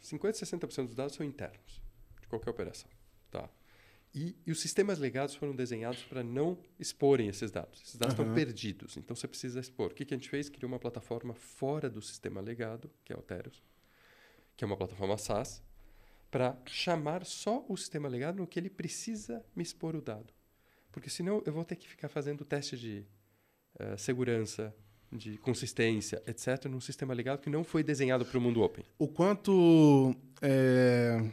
50, 0.00 0.38
60% 0.38 0.86
dos 0.86 0.94
dados 0.94 1.14
são 1.14 1.24
internos 1.24 1.82
de 2.20 2.26
qualquer 2.26 2.50
operação. 2.50 2.90
Tá? 3.30 3.48
E, 4.14 4.34
e 4.46 4.50
os 4.50 4.60
sistemas 4.60 4.98
legados 4.98 5.34
foram 5.34 5.54
desenhados 5.54 6.02
para 6.02 6.22
não 6.22 6.58
exporem 6.78 7.28
esses 7.28 7.50
dados. 7.50 7.82
Esses 7.82 7.96
dados 7.96 8.14
Aham. 8.14 8.24
estão 8.24 8.34
perdidos, 8.34 8.96
então 8.96 9.14
você 9.14 9.28
precisa 9.28 9.60
expor. 9.60 9.92
O 9.92 9.94
que, 9.94 10.04
que 10.04 10.14
a 10.14 10.16
gente 10.16 10.28
fez? 10.28 10.48
Criou 10.48 10.70
uma 10.70 10.78
plataforma 10.78 11.34
fora 11.34 11.88
do 11.88 12.02
sistema 12.02 12.40
legado, 12.40 12.90
que 13.04 13.12
é 13.12 13.16
o 13.16 13.22
Teros, 13.22 13.62
que 14.56 14.64
é 14.64 14.66
uma 14.66 14.76
plataforma 14.76 15.16
SaaS, 15.16 15.62
para 16.30 16.56
chamar 16.66 17.24
só 17.24 17.64
o 17.68 17.76
sistema 17.76 18.08
legado 18.08 18.36
no 18.36 18.46
que 18.46 18.58
ele 18.58 18.70
precisa 18.70 19.44
me 19.56 19.62
expor 19.62 19.96
o 19.96 20.02
dado. 20.02 20.32
Porque 20.92 21.08
senão 21.08 21.42
eu 21.46 21.52
vou 21.52 21.64
ter 21.64 21.76
que 21.76 21.88
ficar 21.88 22.08
fazendo 22.08 22.44
teste 22.44 22.76
de 22.76 23.04
eh, 23.78 23.96
segurança, 23.96 24.74
de 25.10 25.38
consistência, 25.38 26.22
etc., 26.26 26.66
num 26.66 26.80
sistema 26.80 27.14
legado 27.14 27.40
que 27.40 27.48
não 27.48 27.64
foi 27.64 27.82
desenhado 27.82 28.24
para 28.26 28.36
o 28.36 28.40
mundo 28.40 28.62
open. 28.62 28.84
O 28.98 29.08
quanto. 29.08 30.14
é, 30.42 31.30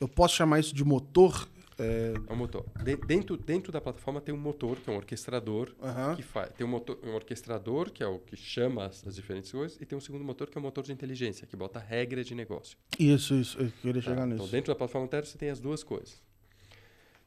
Eu 0.00 0.08
posso 0.08 0.36
chamar 0.36 0.60
isso 0.60 0.74
de 0.74 0.84
motor? 0.84 1.48
É, 1.78 2.12
É 2.28 2.32
um 2.32 2.36
motor. 2.36 2.64
De- 2.82 2.96
dentro, 2.96 3.36
dentro 3.36 3.70
da 3.70 3.80
plataforma 3.80 4.20
tem 4.20 4.34
um 4.34 4.38
motor, 4.38 4.76
que 4.78 4.90
é 4.90 4.92
um 4.92 4.96
orquestrador, 4.96 5.72
aham. 5.80 6.16
que 6.16 6.22
faz. 6.22 6.50
Tem 6.54 6.66
um, 6.66 6.70
motor, 6.70 6.98
um 7.04 7.14
orquestrador, 7.14 7.90
que 7.92 8.02
é 8.02 8.06
o 8.06 8.18
que 8.18 8.36
chama 8.36 8.86
as, 8.86 9.06
as 9.06 9.14
diferentes 9.14 9.52
coisas, 9.52 9.80
e 9.80 9.86
tem 9.86 9.96
um 9.96 10.00
segundo 10.00 10.24
motor, 10.24 10.50
que 10.50 10.58
é 10.58 10.60
o 10.60 10.62
motor 10.62 10.82
de 10.82 10.92
inteligência, 10.92 11.46
que 11.46 11.56
bota 11.56 11.78
regra 11.78 12.24
de 12.24 12.34
negócio. 12.34 12.76
Isso, 12.98 13.34
isso. 13.34 13.58
Eu 13.60 13.70
queria 13.80 14.02
Tá? 14.02 14.10
chegar 14.10 14.26
Então, 14.26 14.38
nisso. 14.38 14.50
dentro 14.52 14.72
da 14.72 14.76
plataforma 14.76 15.06
Tero, 15.06 15.24
você 15.26 15.38
tem 15.38 15.50
as 15.50 15.60
duas 15.60 15.82
coisas. 15.84 16.20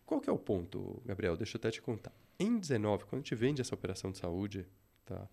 Qual 0.06 0.20
que 0.20 0.30
é 0.30 0.34
o 0.34 0.38
ponto, 0.38 1.02
Gabriel? 1.06 1.38
Deixa 1.38 1.56
eu 1.56 1.60
até 1.60 1.72
te 1.72 1.82
contar. 1.82 2.12
Em 2.38 2.58
19, 2.60 3.06
quando 3.06 3.22
a 3.22 3.24
gente 3.24 3.36
vende 3.36 3.62
essa 3.62 3.74
operação 3.74 4.12
de 4.12 4.18
saúde, 4.18 4.66
tá? 5.06 5.28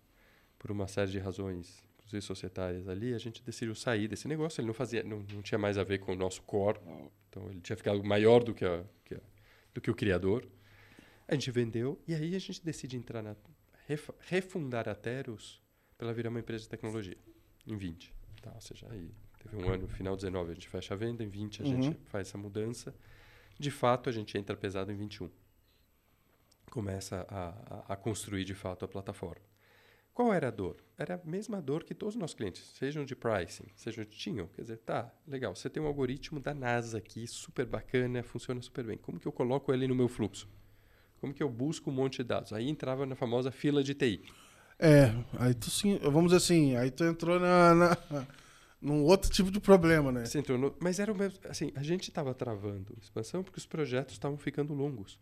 por 0.57 0.71
uma 0.71 0.87
série 0.87 1.11
de 1.11 1.19
razões, 1.19 1.83
inclusive 2.09 2.21
societárias 2.25 2.87
ali, 2.87 3.13
a 3.13 3.17
gente 3.19 3.41
decidiu 3.43 3.75
sair 3.75 4.07
desse 4.07 4.27
negócio. 4.27 4.59
Ele 4.59 4.67
não 4.67 4.73
fazia, 4.73 5.03
não, 5.03 5.19
não 5.31 5.41
tinha 5.43 5.59
mais 5.59 5.77
a 5.77 5.83
ver 5.83 5.99
com 5.99 6.11
o 6.11 6.15
nosso 6.15 6.41
core, 6.41 6.79
então 7.29 7.47
ele 7.49 7.61
tinha 7.61 7.77
ficado 7.77 8.03
maior 8.03 8.43
do 8.43 8.53
que, 8.53 8.65
a, 8.65 8.83
que 9.05 9.13
a- 9.15 9.21
do 9.73 9.79
que 9.79 9.91
o 9.91 9.95
criador. 9.95 10.45
A 11.27 11.35
gente 11.35 11.51
vendeu 11.51 12.01
e 12.07 12.15
aí 12.15 12.35
a 12.35 12.39
gente 12.39 12.63
decide 12.65 12.97
entrar 12.97 13.21
na 13.21 13.35
ref- 13.87 14.09
refundar 14.21 14.89
a 14.89 14.95
Teros 14.95 15.61
para 15.97 16.07
ela 16.07 16.13
virar 16.13 16.29
uma 16.29 16.39
empresa 16.39 16.63
de 16.63 16.69
tecnologia 16.69 17.15
em 17.67 17.77
20, 17.77 18.11
tá? 18.41 18.51
Ou 18.55 18.61
seja, 18.61 18.87
aí 18.89 19.11
teve 19.43 19.55
um 19.55 19.69
ano, 19.69 19.87
final 19.87 20.15
19 20.15 20.51
a 20.51 20.53
gente 20.55 20.67
fecha 20.67 20.95
a 20.95 20.97
venda, 20.97 21.23
em 21.23 21.27
20 21.29 21.61
a 21.61 21.65
Uhum. 21.65 21.83
gente 21.83 21.95
faz 22.05 22.27
essa 22.27 22.37
mudança. 22.39 22.95
De 23.59 23.69
fato, 23.69 24.09
a 24.09 24.11
gente 24.11 24.35
entra 24.35 24.55
pesado 24.57 24.91
em 24.91 24.95
21. 24.95 25.29
Começa 26.71 27.25
a, 27.29 27.49
a, 27.89 27.93
a 27.93 27.95
construir 27.95 28.43
de 28.45 28.55
fato 28.55 28.85
a 28.85 28.87
plataforma. 28.87 29.41
Qual 30.13 30.33
era 30.33 30.49
a 30.49 30.51
dor? 30.51 30.77
Era 30.97 31.15
a 31.15 31.29
mesma 31.29 31.61
dor 31.61 31.83
que 31.83 31.93
todos 31.95 32.15
os 32.15 32.19
nossos 32.19 32.35
clientes, 32.35 32.61
sejam 32.77 33.05
de 33.05 33.15
pricing, 33.15 33.65
sejam 33.75 34.03
de 34.03 34.09
tinham. 34.11 34.47
Quer 34.47 34.63
dizer, 34.63 34.77
tá, 34.79 35.09
legal, 35.25 35.55
você 35.55 35.69
tem 35.69 35.81
um 35.81 35.87
algoritmo 35.87 36.39
da 36.41 36.53
NASA 36.53 36.97
aqui, 36.97 37.25
super 37.25 37.65
bacana, 37.65 38.21
funciona 38.21 38.61
super 38.61 38.83
bem. 38.85 38.97
Como 38.97 39.19
que 39.19 39.27
eu 39.27 39.31
coloco 39.31 39.73
ele 39.73 39.87
no 39.87 39.95
meu 39.95 40.09
fluxo? 40.09 40.47
Como 41.21 41.33
que 41.33 41.41
eu 41.43 41.49
busco 41.49 41.89
um 41.89 41.93
monte 41.93 42.17
de 42.17 42.23
dados? 42.25 42.51
Aí 42.51 42.67
entrava 42.69 43.05
na 43.05 43.15
famosa 43.15 43.49
fila 43.51 43.81
de 43.81 43.93
TI. 43.93 44.21
É, 44.77 45.11
aí 45.37 45.53
tu 45.53 45.69
sim. 45.69 45.97
Vamos 45.99 46.31
dizer 46.31 46.37
assim, 46.37 46.75
aí 46.75 46.91
tu 46.91 47.03
entrou 47.03 47.39
na, 47.39 47.75
na, 47.75 47.97
num 48.81 49.03
outro 49.03 49.29
tipo 49.29 49.51
de 49.51 49.59
problema, 49.59 50.11
né? 50.11 50.25
Você 50.25 50.39
entrou 50.39 50.57
no- 50.57 50.75
Mas 50.79 50.99
era 50.99 51.11
o 51.11 51.15
mesmo. 51.15 51.39
Assim, 51.49 51.71
a 51.75 51.83
gente 51.83 52.09
estava 52.09 52.33
travando 52.33 52.95
expansão 53.01 53.43
porque 53.43 53.57
os 53.59 53.65
projetos 53.65 54.13
estavam 54.15 54.37
ficando 54.37 54.73
longos. 54.73 55.13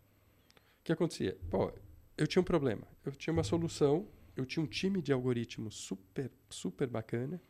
O 0.81 0.83
que 0.83 0.91
acontecia? 0.91 1.37
Pô, 1.49 1.71
eu 2.17 2.27
tinha 2.27 2.41
um 2.41 2.45
problema. 2.45 2.83
Eu 3.03 3.11
tinha 3.11 3.33
uma 3.33 3.43
solução, 3.43 4.07
eu 4.37 4.45
tinha 4.45 4.63
um 4.63 4.67
time 4.67 5.01
de 5.01 5.11
algoritmos 5.11 5.75
super, 5.75 6.31
super 6.49 6.87
bacana, 6.87 7.41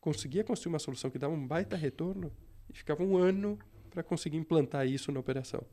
conseguia 0.00 0.42
construir 0.42 0.72
uma 0.72 0.78
solução 0.78 1.10
que 1.10 1.18
dava 1.18 1.34
um 1.34 1.46
baita 1.46 1.76
retorno 1.76 2.32
e 2.68 2.72
ficava 2.72 3.02
um 3.04 3.16
ano 3.16 3.58
para 3.90 4.02
conseguir 4.02 4.38
implantar 4.38 4.86
isso 4.86 5.12
na 5.12 5.20
operação. 5.20 5.64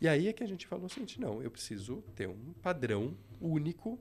E 0.00 0.08
aí 0.08 0.28
é 0.28 0.32
que 0.32 0.42
a 0.42 0.46
gente 0.46 0.66
falou 0.66 0.88
seguinte: 0.88 1.20
não, 1.20 1.42
eu 1.42 1.50
preciso 1.50 2.02
ter 2.14 2.28
um 2.28 2.52
padrão 2.62 3.16
único 3.40 3.98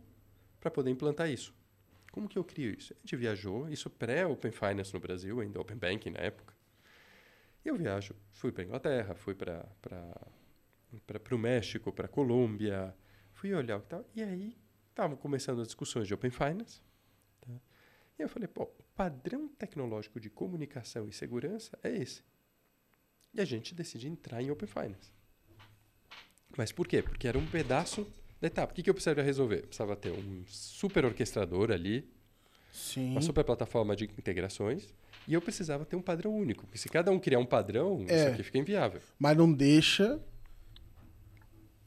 para 0.59 0.71
poder 0.71 0.89
implantar 0.89 1.29
isso. 1.29 1.53
Como 2.11 2.29
que 2.29 2.37
eu 2.37 2.43
crio 2.43 2.73
isso? 2.73 2.93
A 2.93 2.99
gente 3.01 3.15
viajou, 3.15 3.69
isso 3.69 3.89
pré-Open 3.89 4.51
Finance 4.51 4.93
no 4.93 4.99
Brasil, 4.99 5.39
ainda 5.39 5.59
Open 5.59 5.77
Banking 5.77 6.11
na 6.11 6.19
época. 6.19 6.55
Eu 7.63 7.75
viajo, 7.75 8.15
fui 8.31 8.51
para 8.51 8.63
Inglaterra, 8.63 9.13
fui 9.13 9.35
para 9.35 9.67
o 11.31 11.37
México, 11.37 11.91
para 11.91 12.07
Colômbia, 12.07 12.95
fui 13.33 13.53
olhar 13.53 13.77
o 13.77 13.81
que 13.81 13.87
tal. 13.87 14.05
E 14.15 14.23
aí 14.23 14.55
estavam 14.97 15.15
começando 15.15 15.61
as 15.61 15.67
discussões 15.67 16.07
de 16.07 16.13
Open 16.15 16.31
Finance. 16.31 16.81
tá? 17.41 17.51
E 18.17 18.23
eu 18.23 18.27
falei, 18.27 18.47
pô, 18.47 18.63
o 18.63 18.83
padrão 18.95 19.47
tecnológico 19.47 20.19
de 20.19 20.27
comunicação 20.27 21.07
e 21.07 21.13
segurança 21.13 21.77
é 21.83 21.95
esse. 21.95 22.23
E 23.31 23.39
a 23.39 23.45
gente 23.45 23.75
decide 23.75 24.07
entrar 24.07 24.41
em 24.41 24.49
Open 24.49 24.67
Finance. 24.67 25.11
Mas 26.57 26.71
por 26.71 26.87
quê? 26.87 27.03
Porque 27.03 27.27
era 27.27 27.37
um 27.37 27.45
pedaço 27.45 28.07
da 28.41 28.47
etapa. 28.47 28.71
O 28.71 28.75
que, 28.75 28.81
que 28.81 28.89
eu 28.89 28.93
precisaria 28.95 29.23
resolver? 29.23 29.67
Precisava 29.67 29.95
ter 29.95 30.11
um 30.11 30.43
super 30.47 31.05
orquestrador 31.05 31.69
ali, 31.71 32.09
Sim. 32.71 33.11
uma 33.11 33.21
super 33.21 33.43
plataforma 33.43 33.95
de 33.95 34.05
integrações, 34.05 34.91
e 35.27 35.33
eu 35.35 35.41
precisava 35.41 35.85
ter 35.85 35.95
um 35.95 36.01
padrão 36.01 36.35
único. 36.35 36.65
Porque 36.65 36.79
se 36.79 36.89
cada 36.89 37.11
um 37.11 37.19
criar 37.19 37.37
um 37.37 37.45
padrão, 37.45 38.03
É. 38.07 38.15
isso 38.15 38.27
aqui 38.29 38.43
fica 38.43 38.57
inviável. 38.57 39.01
Mas 39.19 39.37
não 39.37 39.51
deixa. 39.53 40.19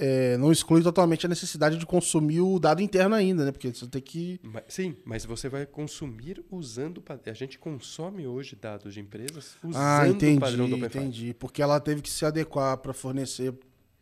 É, 0.03 0.39
não 0.39 0.51
exclui 0.51 0.83
totalmente 0.83 1.27
a 1.27 1.29
necessidade 1.29 1.77
de 1.77 1.85
consumir 1.85 2.41
o 2.41 2.59
dado 2.59 2.81
interno 2.81 3.15
ainda, 3.15 3.45
né? 3.45 3.53
Porque 3.53 3.69
você 3.73 3.87
tem 3.87 4.01
que. 4.01 4.41
Ma- 4.43 4.63
sim, 4.67 4.97
mas 5.05 5.27
você 5.27 5.47
vai 5.49 5.67
consumir 5.67 6.43
usando. 6.51 6.99
o 6.99 7.31
A 7.31 7.33
gente 7.35 7.59
consome 7.59 8.27
hoje 8.27 8.57
dados 8.57 8.95
de 8.95 9.01
empresas 9.01 9.57
usando 9.63 9.77
ah, 9.77 10.03
o 10.05 10.07
entendi, 10.07 10.41
padrão 10.41 10.69
do 10.69 10.77
Open 10.77 10.89
Finance. 10.89 10.99
entendi. 11.09 11.35
Porque 11.35 11.61
ela 11.61 11.79
teve 11.79 12.01
que 12.01 12.09
se 12.11 12.25
adequar 12.25 12.79
para 12.79 12.95
fornecer 12.95 13.53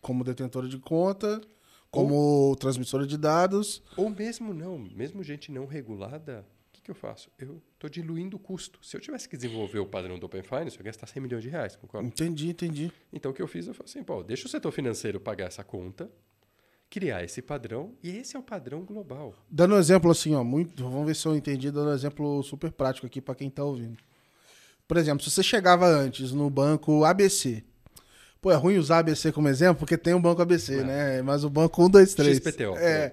como 0.00 0.22
detentora 0.22 0.68
de 0.68 0.78
conta, 0.78 1.40
como 1.90 2.54
transmissora 2.60 3.04
de 3.04 3.18
dados. 3.18 3.82
Ou 3.96 4.08
mesmo 4.08 4.54
não, 4.54 4.78
mesmo 4.78 5.22
gente 5.24 5.50
não 5.50 5.66
regulada, 5.66 6.46
o 6.57 6.57
que, 6.88 6.92
eu 6.92 6.94
faço? 6.94 7.30
Eu 7.38 7.60
estou 7.74 7.90
diluindo 7.90 8.36
o 8.36 8.40
custo. 8.40 8.78
Se 8.82 8.96
eu 8.96 9.00
tivesse 9.00 9.28
que 9.28 9.36
desenvolver 9.36 9.78
o 9.78 9.86
padrão 9.86 10.18
do 10.18 10.24
Open 10.26 10.42
Finance, 10.42 10.76
eu 10.76 10.80
ia 10.80 10.84
gastar 10.84 11.06
100 11.06 11.22
milhões 11.22 11.42
de 11.42 11.48
reais, 11.50 11.76
concorda? 11.76 12.06
Entendi, 12.08 12.48
entendi. 12.48 12.90
Então 13.12 13.30
o 13.30 13.34
que 13.34 13.42
eu 13.42 13.46
fiz? 13.46 13.66
Eu 13.66 13.74
falei 13.74 13.90
assim, 13.90 14.02
pô, 14.02 14.22
deixa 14.22 14.46
o 14.46 14.48
setor 14.48 14.72
financeiro 14.72 15.20
pagar 15.20 15.46
essa 15.46 15.62
conta, 15.62 16.10
criar 16.88 17.22
esse 17.22 17.42
padrão, 17.42 17.92
e 18.02 18.16
esse 18.16 18.34
é 18.36 18.38
o 18.38 18.42
padrão 18.42 18.82
global. 18.84 19.34
Dando 19.50 19.74
um 19.74 19.78
exemplo 19.78 20.10
assim, 20.10 20.34
ó, 20.34 20.42
muito, 20.42 20.82
vamos 20.82 21.06
ver 21.06 21.14
se 21.14 21.26
eu 21.26 21.36
entendi, 21.36 21.70
dando 21.70 21.90
um 21.90 21.94
exemplo 21.94 22.42
super 22.42 22.72
prático 22.72 23.06
aqui 23.06 23.20
para 23.20 23.34
quem 23.34 23.50
tá 23.50 23.62
ouvindo. 23.62 23.98
Por 24.86 24.96
exemplo, 24.96 25.22
se 25.22 25.30
você 25.30 25.42
chegava 25.42 25.86
antes 25.86 26.32
no 26.32 26.48
banco 26.48 27.04
ABC, 27.04 27.62
pô, 28.40 28.50
é 28.50 28.54
ruim 28.54 28.78
usar 28.78 29.00
ABC 29.00 29.30
como 29.30 29.46
exemplo 29.48 29.80
porque 29.80 29.98
tem 29.98 30.14
o 30.14 30.20
banco 30.20 30.40
ABC, 30.40 30.78
É. 30.78 30.84
né? 30.84 31.22
Mas 31.22 31.44
o 31.44 31.50
banco 31.50 31.84
1, 31.84 31.90
2, 31.90 32.14
3. 32.14 32.36
XPTO, 32.38 32.74
É, 32.78 33.12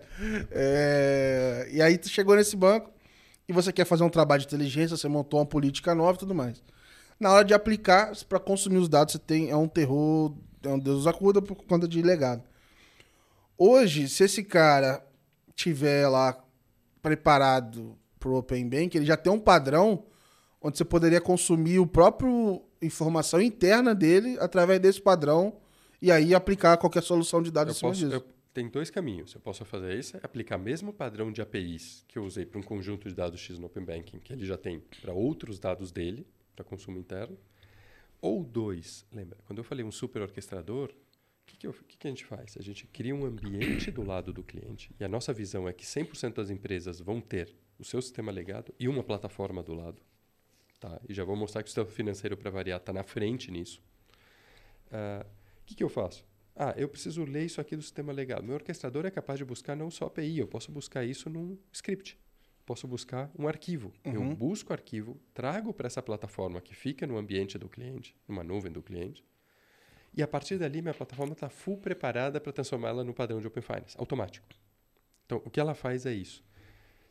é, 0.52 1.68
e 1.74 1.82
aí 1.82 1.98
tu 1.98 2.08
chegou 2.08 2.38
nesse 2.38 2.56
banco 2.56 2.95
e 3.48 3.54
você 3.54 3.72
quer 3.72 3.86
fazer 3.86 4.04
um 4.04 4.10
trabalho 4.10 4.42
de 4.42 4.48
inteligência, 4.48 4.98
você 4.98 5.08
montou 5.08 5.40
uma 5.40 5.46
política 5.46 5.94
nova 5.96 6.14
e 6.16 6.20
tudo 6.20 6.34
mais. 6.36 6.64
Na 7.20 7.32
hora 7.32 7.46
de 7.46 7.54
aplicar, 7.54 8.12
para 8.28 8.40
consumir 8.40 8.78
os 8.78 8.90
dados, 8.90 9.14
você 9.14 9.20
tem 9.20 9.50
é 9.50 9.56
um 9.56 9.68
terror, 9.68 10.34
é 10.64 10.70
um 10.70 10.80
Deus 10.80 11.08
acuda 11.08 11.42
por 11.42 11.56
conta 11.56 11.88
de 11.88 12.02
legado. 12.02 12.44
Hoje, 13.58 14.10
se 14.10 14.24
esse 14.24 14.44
cara 14.44 15.06
tiver 15.56 16.08
lá 16.10 16.38
preparado 17.02 17.98
pro 18.20 18.36
Open 18.36 18.68
Bank, 18.68 18.98
ele 18.98 19.06
já 19.06 19.16
tem 19.16 19.32
um 19.32 19.40
padrão 19.40 20.04
onde 20.62 20.78
você 20.78 20.84
poderia 20.84 21.22
consumir 21.22 21.80
o 21.80 21.88
próprio 21.88 22.62
informação 22.82 23.40
interna 23.42 23.94
dele 23.96 24.38
através 24.40 24.80
desse 24.80 25.00
padrão 25.02 25.54
e 26.02 26.12
aí 26.12 26.36
aplicar 26.36 26.78
qualquer 26.78 27.02
solução 27.04 27.42
de 27.42 27.52
dados 27.52 27.74
Eu 27.74 27.76
em 27.76 27.80
cima 27.80 27.92
posso, 27.92 28.20
disso. 28.20 28.30
eu- 28.30 28.35
tem 28.56 28.70
dois 28.70 28.90
caminhos. 28.90 29.34
Eu 29.34 29.42
posso 29.42 29.66
fazer 29.66 30.00
isso, 30.00 30.16
é 30.16 30.22
aplicar 30.24 30.58
mesmo 30.58 30.94
padrão 30.94 31.30
de 31.30 31.42
APIs 31.42 32.06
que 32.08 32.18
eu 32.18 32.24
usei 32.24 32.46
para 32.46 32.58
um 32.58 32.64
conjunto 32.64 33.10
de 33.10 33.14
dados 33.14 33.38
X 33.42 33.60
no 33.60 33.66
Open 33.68 33.84
Banking, 33.84 34.18
que 34.20 34.32
ele 34.32 34.46
já 34.46 34.58
tem 34.58 34.80
para 35.02 35.14
outros 35.14 35.60
dados 35.60 35.92
dele, 35.92 36.26
para 36.56 36.64
consumo 36.64 36.98
interno. 36.98 37.38
Ou 38.22 38.46
dois, 38.46 39.06
lembra, 39.12 39.38
quando 39.46 39.60
eu 39.60 39.64
falei 39.64 39.84
um 39.84 39.92
super 39.92 40.22
orquestrador, 40.22 40.90
o 40.90 41.46
que, 41.46 41.58
que, 41.58 41.68
que 41.68 41.98
que 41.98 42.08
a 42.08 42.10
gente 42.10 42.26
faz? 42.26 42.56
A 42.58 42.62
gente 42.62 42.88
cria 42.88 43.14
um 43.14 43.26
ambiente 43.26 43.92
do 43.92 44.02
lado 44.04 44.32
do 44.32 44.42
cliente, 44.42 44.90
e 44.98 45.04
a 45.04 45.10
nossa 45.10 45.34
visão 45.34 45.68
é 45.68 45.74
que 45.74 45.86
100% 45.86 46.36
das 46.36 46.50
empresas 46.50 47.02
vão 47.02 47.20
ter 47.20 47.54
o 47.78 47.84
seu 47.84 48.02
sistema 48.02 48.32
legado 48.32 48.74
e 48.80 48.88
uma 48.88 49.04
plataforma 49.04 49.62
do 49.62 49.74
lado. 49.74 50.02
Tá? 50.80 51.02
E 51.10 51.14
já 51.14 51.26
vou 51.26 51.36
mostrar 51.36 51.62
que 51.62 51.68
o 51.68 51.70
sistema 51.70 51.88
financeiro, 51.88 52.38
para 52.38 52.50
variar, 52.50 52.80
está 52.80 52.94
na 52.94 53.04
frente 53.04 53.52
nisso. 53.52 53.82
Ah, 54.90 55.26
O 55.62 55.66
que, 55.66 55.76
que 55.76 55.84
eu 55.84 55.90
faço? 55.90 56.26
Ah, 56.56 56.74
eu 56.78 56.88
preciso 56.88 57.24
ler 57.26 57.46
isso 57.46 57.60
aqui 57.60 57.76
do 57.76 57.82
sistema 57.82 58.14
legado. 58.14 58.44
Meu 58.44 58.56
orquestrador 58.56 59.06
é 59.06 59.12
capaz 59.12 59.38
de 59.38 59.44
buscar 59.46 59.76
não 59.76 59.92
só 59.92 60.06
API, 60.06 60.40
eu 60.40 60.48
posso 60.48 60.72
buscar 60.72 61.04
isso 61.04 61.30
num 61.30 61.58
script. 61.72 62.18
Posso 62.66 62.88
buscar 62.88 63.30
um 63.38 63.48
arquivo. 63.48 63.94
Eu 64.04 64.22
Uhum. 64.22 64.34
busco 64.34 64.72
o 64.72 64.74
arquivo, 64.74 65.20
trago 65.34 65.74
para 65.74 65.86
essa 65.88 66.02
plataforma 66.02 66.62
que 66.62 66.74
fica 66.74 67.06
no 67.06 67.18
ambiente 67.18 67.58
do 67.58 67.68
cliente, 67.70 68.16
numa 68.28 68.44
nuvem 68.44 68.72
do 68.72 68.82
cliente, 68.82 69.24
e 70.18 70.24
a 70.24 70.28
partir 70.28 70.58
dali 70.58 70.82
minha 70.82 70.94
plataforma 70.94 71.34
está 71.34 71.50
full 71.50 71.78
preparada 71.78 72.40
para 72.40 72.54
transformá-la 72.54 73.04
no 73.04 73.14
padrão 73.14 73.40
de 73.42 73.48
Open 73.48 73.62
Finance, 73.62 73.96
automático. 74.00 74.48
Então, 75.26 75.42
o 75.46 75.50
que 75.50 75.60
ela 75.60 75.76
faz 75.76 76.06
é 76.06 76.14
isso. 76.14 76.44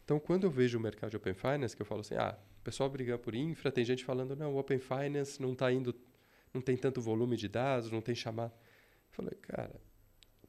Então, 0.05 0.19
quando 0.19 0.45
eu 0.45 0.51
vejo 0.51 0.79
o 0.79 0.81
mercado 0.81 1.11
de 1.11 1.17
Open 1.19 1.35
Finance, 1.35 1.77
que 1.77 1.83
eu 1.83 1.87
falo 1.87 2.01
assim, 2.01 2.15
ah, 2.15 2.37
pessoal 2.65 2.89
brigando 2.89 3.19
por 3.21 3.35
infra, 3.35 3.71
tem 3.71 3.85
gente 3.85 4.05
falando, 4.05 4.35
não, 4.35 4.55
o 4.55 4.59
Open 4.59 4.79
Finance 4.79 5.41
não 5.41 5.53
está 5.53 5.71
indo, 5.71 5.95
não 6.53 6.61
tem 6.63 6.77
tanto 6.77 7.01
volume 7.01 7.37
de 7.37 7.47
dados, 7.49 7.91
não 7.91 8.01
tem 8.01 8.15
chamado. 8.15 8.53
Falei, 9.15 9.35
cara, 9.43 9.81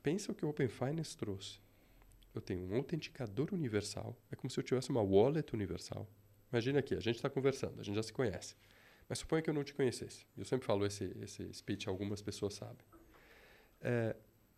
pensa 0.01 0.31
o 0.31 0.35
que 0.35 0.43
o 0.43 0.49
Open 0.49 0.67
Finance 0.67 1.15
trouxe. 1.15 1.59
Eu 2.33 2.41
tenho 2.41 2.67
um 2.67 2.75
autenticador 2.75 3.53
universal, 3.53 4.19
é 4.31 4.35
como 4.35 4.49
se 4.49 4.59
eu 4.59 4.63
tivesse 4.63 4.89
uma 4.89 5.03
wallet 5.03 5.53
universal. 5.53 6.09
Imagina 6.51 6.79
aqui, 6.79 6.95
a 6.95 6.99
gente 6.99 7.15
está 7.15 7.29
conversando, 7.29 7.79
a 7.79 7.83
gente 7.83 7.95
já 7.95 8.01
se 8.01 8.11
conhece. 8.11 8.55
Mas 9.07 9.19
suponha 9.19 9.43
que 9.43 9.49
eu 9.51 9.53
não 9.53 9.63
te 9.63 9.71
conhecesse. 9.71 10.25
Eu 10.35 10.43
sempre 10.45 10.65
falo 10.65 10.83
esse, 10.83 11.15
esse 11.21 11.53
speech, 11.53 11.87
algumas 11.87 12.23
pessoas 12.23 12.55
sabem. 12.55 12.83
É, 13.81 14.15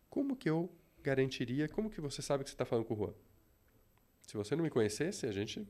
como 0.08 0.34
que 0.34 0.48
eu 0.48 0.74
garantiria, 1.02 1.68
como 1.68 1.90
que 1.90 2.00
você 2.00 2.22
sabe 2.22 2.44
que 2.44 2.50
você 2.50 2.54
está 2.54 2.64
falando 2.64 2.86
com 2.86 2.94
o 2.94 2.96
Juan? 2.96 3.14
Se 4.26 4.38
você 4.38 4.56
não 4.56 4.64
me 4.64 4.70
conhecesse, 4.70 5.26
a 5.26 5.32
gente 5.32 5.68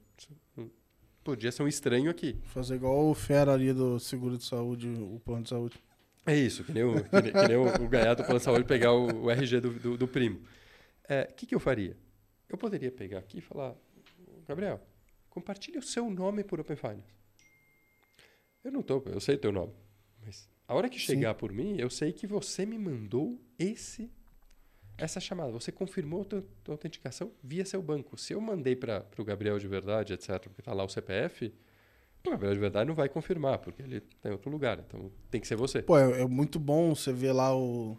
podia 1.24 1.51
ser 1.51 1.64
um 1.64 1.68
estranho 1.68 2.09
aqui. 2.09 2.38
Fazer 2.44 2.77
igual 2.77 3.11
o 3.11 3.14
fera 3.14 3.53
ali 3.53 3.72
do 3.72 3.98
seguro 3.98 4.38
de 4.38 4.44
saúde, 4.44 4.88
o 4.88 5.20
plano 5.24 5.42
de 5.42 5.48
saúde. 5.48 5.83
É 6.28 6.36
isso, 6.36 6.62
que 6.62 6.72
nem 6.72 6.84
o, 6.84 7.02
que 7.02 7.22
nem, 7.22 7.32
que 7.32 7.48
nem 7.48 7.56
o, 7.56 7.84
o 7.84 7.88
gaiato 7.88 8.22
pegar 8.66 8.92
o, 8.92 9.24
o 9.24 9.30
RG 9.30 9.60
do, 9.60 9.70
do, 9.72 9.96
do 9.96 10.06
primo. 10.06 10.38
O 10.38 10.42
é, 11.08 11.24
que, 11.24 11.46
que 11.46 11.54
eu 11.54 11.60
faria? 11.60 11.96
Eu 12.48 12.58
poderia 12.58 12.92
pegar 12.92 13.18
aqui 13.18 13.38
e 13.38 13.40
falar, 13.40 13.74
Gabriel, 14.46 14.80
compartilhe 15.30 15.78
o 15.78 15.82
seu 15.82 16.10
nome 16.10 16.44
por 16.44 16.60
Open 16.60 16.76
Finance. 16.76 17.16
Eu 18.62 18.70
não 18.70 18.82
tô, 18.82 19.02
eu 19.06 19.20
sei 19.20 19.36
o 19.36 19.38
teu 19.38 19.52
nome, 19.52 19.72
mas 20.22 20.48
a 20.66 20.74
hora 20.74 20.88
que 20.88 20.98
chegar 20.98 21.32
Sim. 21.32 21.38
por 21.38 21.50
mim, 21.50 21.76
eu 21.78 21.88
sei 21.88 22.12
que 22.12 22.26
você 22.26 22.66
me 22.66 22.78
mandou 22.78 23.40
esse 23.58 24.10
essa 24.98 25.20
chamada. 25.20 25.52
Você 25.52 25.70
confirmou 25.72 26.22
a 26.22 26.24
tua, 26.24 26.44
tua 26.62 26.74
autenticação 26.74 27.32
via 27.42 27.64
seu 27.64 27.80
banco. 27.80 28.18
Se 28.18 28.34
eu 28.34 28.40
mandei 28.40 28.74
para 28.74 29.06
o 29.16 29.24
Gabriel 29.24 29.58
de 29.58 29.68
verdade, 29.68 30.12
etc., 30.12 30.40
porque 30.40 30.60
está 30.60 30.74
lá 30.74 30.84
o 30.84 30.88
CPF, 30.88 31.54
o 32.26 32.31
Gabriel 32.31 32.54
de 32.54 32.61
verdade 32.61 32.88
não 32.88 32.94
vai 32.94 33.09
confirmar, 33.09 33.59
porque 33.59 33.83
ele 33.83 33.96
está 33.98 34.28
em 34.28 34.33
outro 34.33 34.50
lugar. 34.50 34.78
Então 34.78 35.11
tem 35.31 35.40
que 35.40 35.46
ser 35.46 35.57
você. 35.57 35.83
Pô, 35.83 35.98
é, 35.98 36.22
é 36.22 36.26
muito 36.26 36.59
bom 36.59 36.94
você 36.94 37.12
ver 37.12 37.33
lá 37.33 37.57
o, 37.57 37.96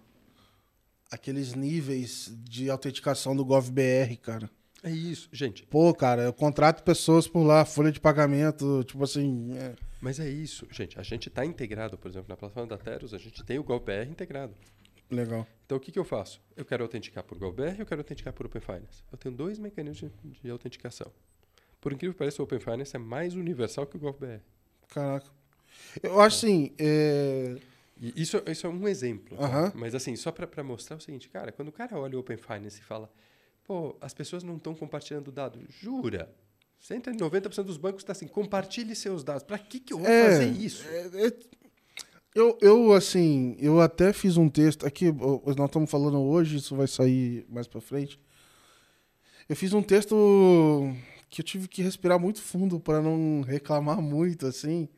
aqueles 1.11 1.53
níveis 1.53 2.31
de 2.43 2.69
autenticação 2.69 3.35
do 3.35 3.45
GovBR, 3.45 4.15
cara. 4.21 4.49
É 4.83 4.89
isso, 4.89 5.27
gente. 5.33 5.65
Pô, 5.65 5.93
cara, 5.93 6.23
eu 6.23 6.33
contrato 6.33 6.83
pessoas 6.83 7.27
por 7.27 7.43
lá, 7.43 7.65
folha 7.65 7.91
de 7.91 7.99
pagamento, 7.99 8.83
tipo 8.85 9.03
assim. 9.03 9.57
É... 9.57 9.75
Mas 9.99 10.19
é 10.19 10.29
isso, 10.29 10.65
gente. 10.71 10.97
A 10.97 11.03
gente 11.03 11.27
está 11.27 11.45
integrado, 11.45 11.97
por 11.97 12.09
exemplo, 12.09 12.29
na 12.29 12.37
plataforma 12.37 12.69
da 12.69 12.77
Teros, 12.77 13.13
a 13.13 13.17
gente 13.17 13.43
tem 13.43 13.59
o 13.59 13.63
GovBR 13.63 14.09
integrado. 14.09 14.55
Legal. 15.11 15.45
Então 15.65 15.77
o 15.77 15.81
que, 15.81 15.91
que 15.91 15.99
eu 15.99 16.05
faço? 16.05 16.39
Eu 16.55 16.63
quero 16.63 16.83
autenticar 16.83 17.23
por 17.23 17.37
GovBR 17.37 17.77
e 17.77 17.79
eu 17.81 17.85
quero 17.85 18.01
autenticar 18.01 18.31
por 18.31 18.45
Open 18.45 18.61
Finance. 18.61 19.03
Eu 19.11 19.17
tenho 19.17 19.35
dois 19.35 19.59
mecanismos 19.59 20.11
de, 20.23 20.39
de 20.39 20.49
autenticação. 20.49 21.11
Por 21.81 21.93
incrível 21.93 22.13
que 22.13 22.19
pareça, 22.19 22.41
o 22.41 22.45
Open 22.45 22.59
Finance 22.59 22.95
é 22.95 22.99
mais 22.99 23.35
universal 23.35 23.85
que 23.87 23.95
o 23.95 23.99
GovBR. 23.99 24.41
Caraca. 24.89 25.27
Eu 26.01 26.19
acho 26.19 26.45
assim. 26.45 26.73
É... 26.77 27.57
Isso, 28.01 28.41
isso 28.47 28.65
é 28.65 28.69
um 28.69 28.87
exemplo. 28.87 29.37
Tá? 29.37 29.73
Mas 29.75 29.93
assim, 29.93 30.15
só 30.15 30.31
para 30.31 30.63
mostrar 30.63 30.97
o 30.97 31.01
seguinte, 31.01 31.27
cara, 31.29 31.51
quando 31.51 31.67
o 31.67 31.71
cara 31.71 31.97
olha 31.97 32.15
o 32.15 32.21
Open 32.21 32.37
Finance 32.37 32.79
e 32.79 32.83
fala, 32.83 33.11
pô, 33.65 33.95
as 33.99 34.13
pessoas 34.13 34.41
não 34.41 34.55
estão 34.55 34.73
compartilhando 34.73 35.31
dados, 35.31 35.61
jura? 35.81 36.33
190% 36.81 37.63
dos 37.63 37.75
bancos 37.75 38.03
está 38.03 38.13
assim, 38.13 38.27
compartilhe 38.27 38.95
seus 38.95 39.21
dados. 39.21 39.43
Para 39.43 39.59
que, 39.59 39.81
que 39.81 39.93
eu 39.93 39.99
vou 39.99 40.07
é, 40.07 40.29
fazer 40.29 40.47
isso? 40.47 40.87
É, 40.87 41.27
é, 41.27 41.33
eu, 42.33 42.57
eu, 42.61 42.93
assim, 42.93 43.57
eu 43.59 43.81
até 43.81 44.13
fiz 44.13 44.37
um 44.37 44.47
texto. 44.47 44.85
Aqui, 44.85 45.11
nós 45.11 45.65
estamos 45.65 45.91
falando 45.91 46.19
hoje, 46.21 46.55
isso 46.55 46.75
vai 46.75 46.87
sair 46.87 47.45
mais 47.49 47.67
para 47.67 47.81
frente. 47.81 48.17
Eu 49.49 49.55
fiz 49.57 49.73
um 49.73 49.81
texto 49.81 50.15
que 51.29 51.41
eu 51.41 51.45
tive 51.45 51.67
que 51.67 51.81
respirar 51.81 52.19
muito 52.19 52.41
fundo 52.41 52.79
para 52.79 53.01
não 53.01 53.41
reclamar 53.41 54.01
muito, 54.01 54.47
assim. 54.47 54.89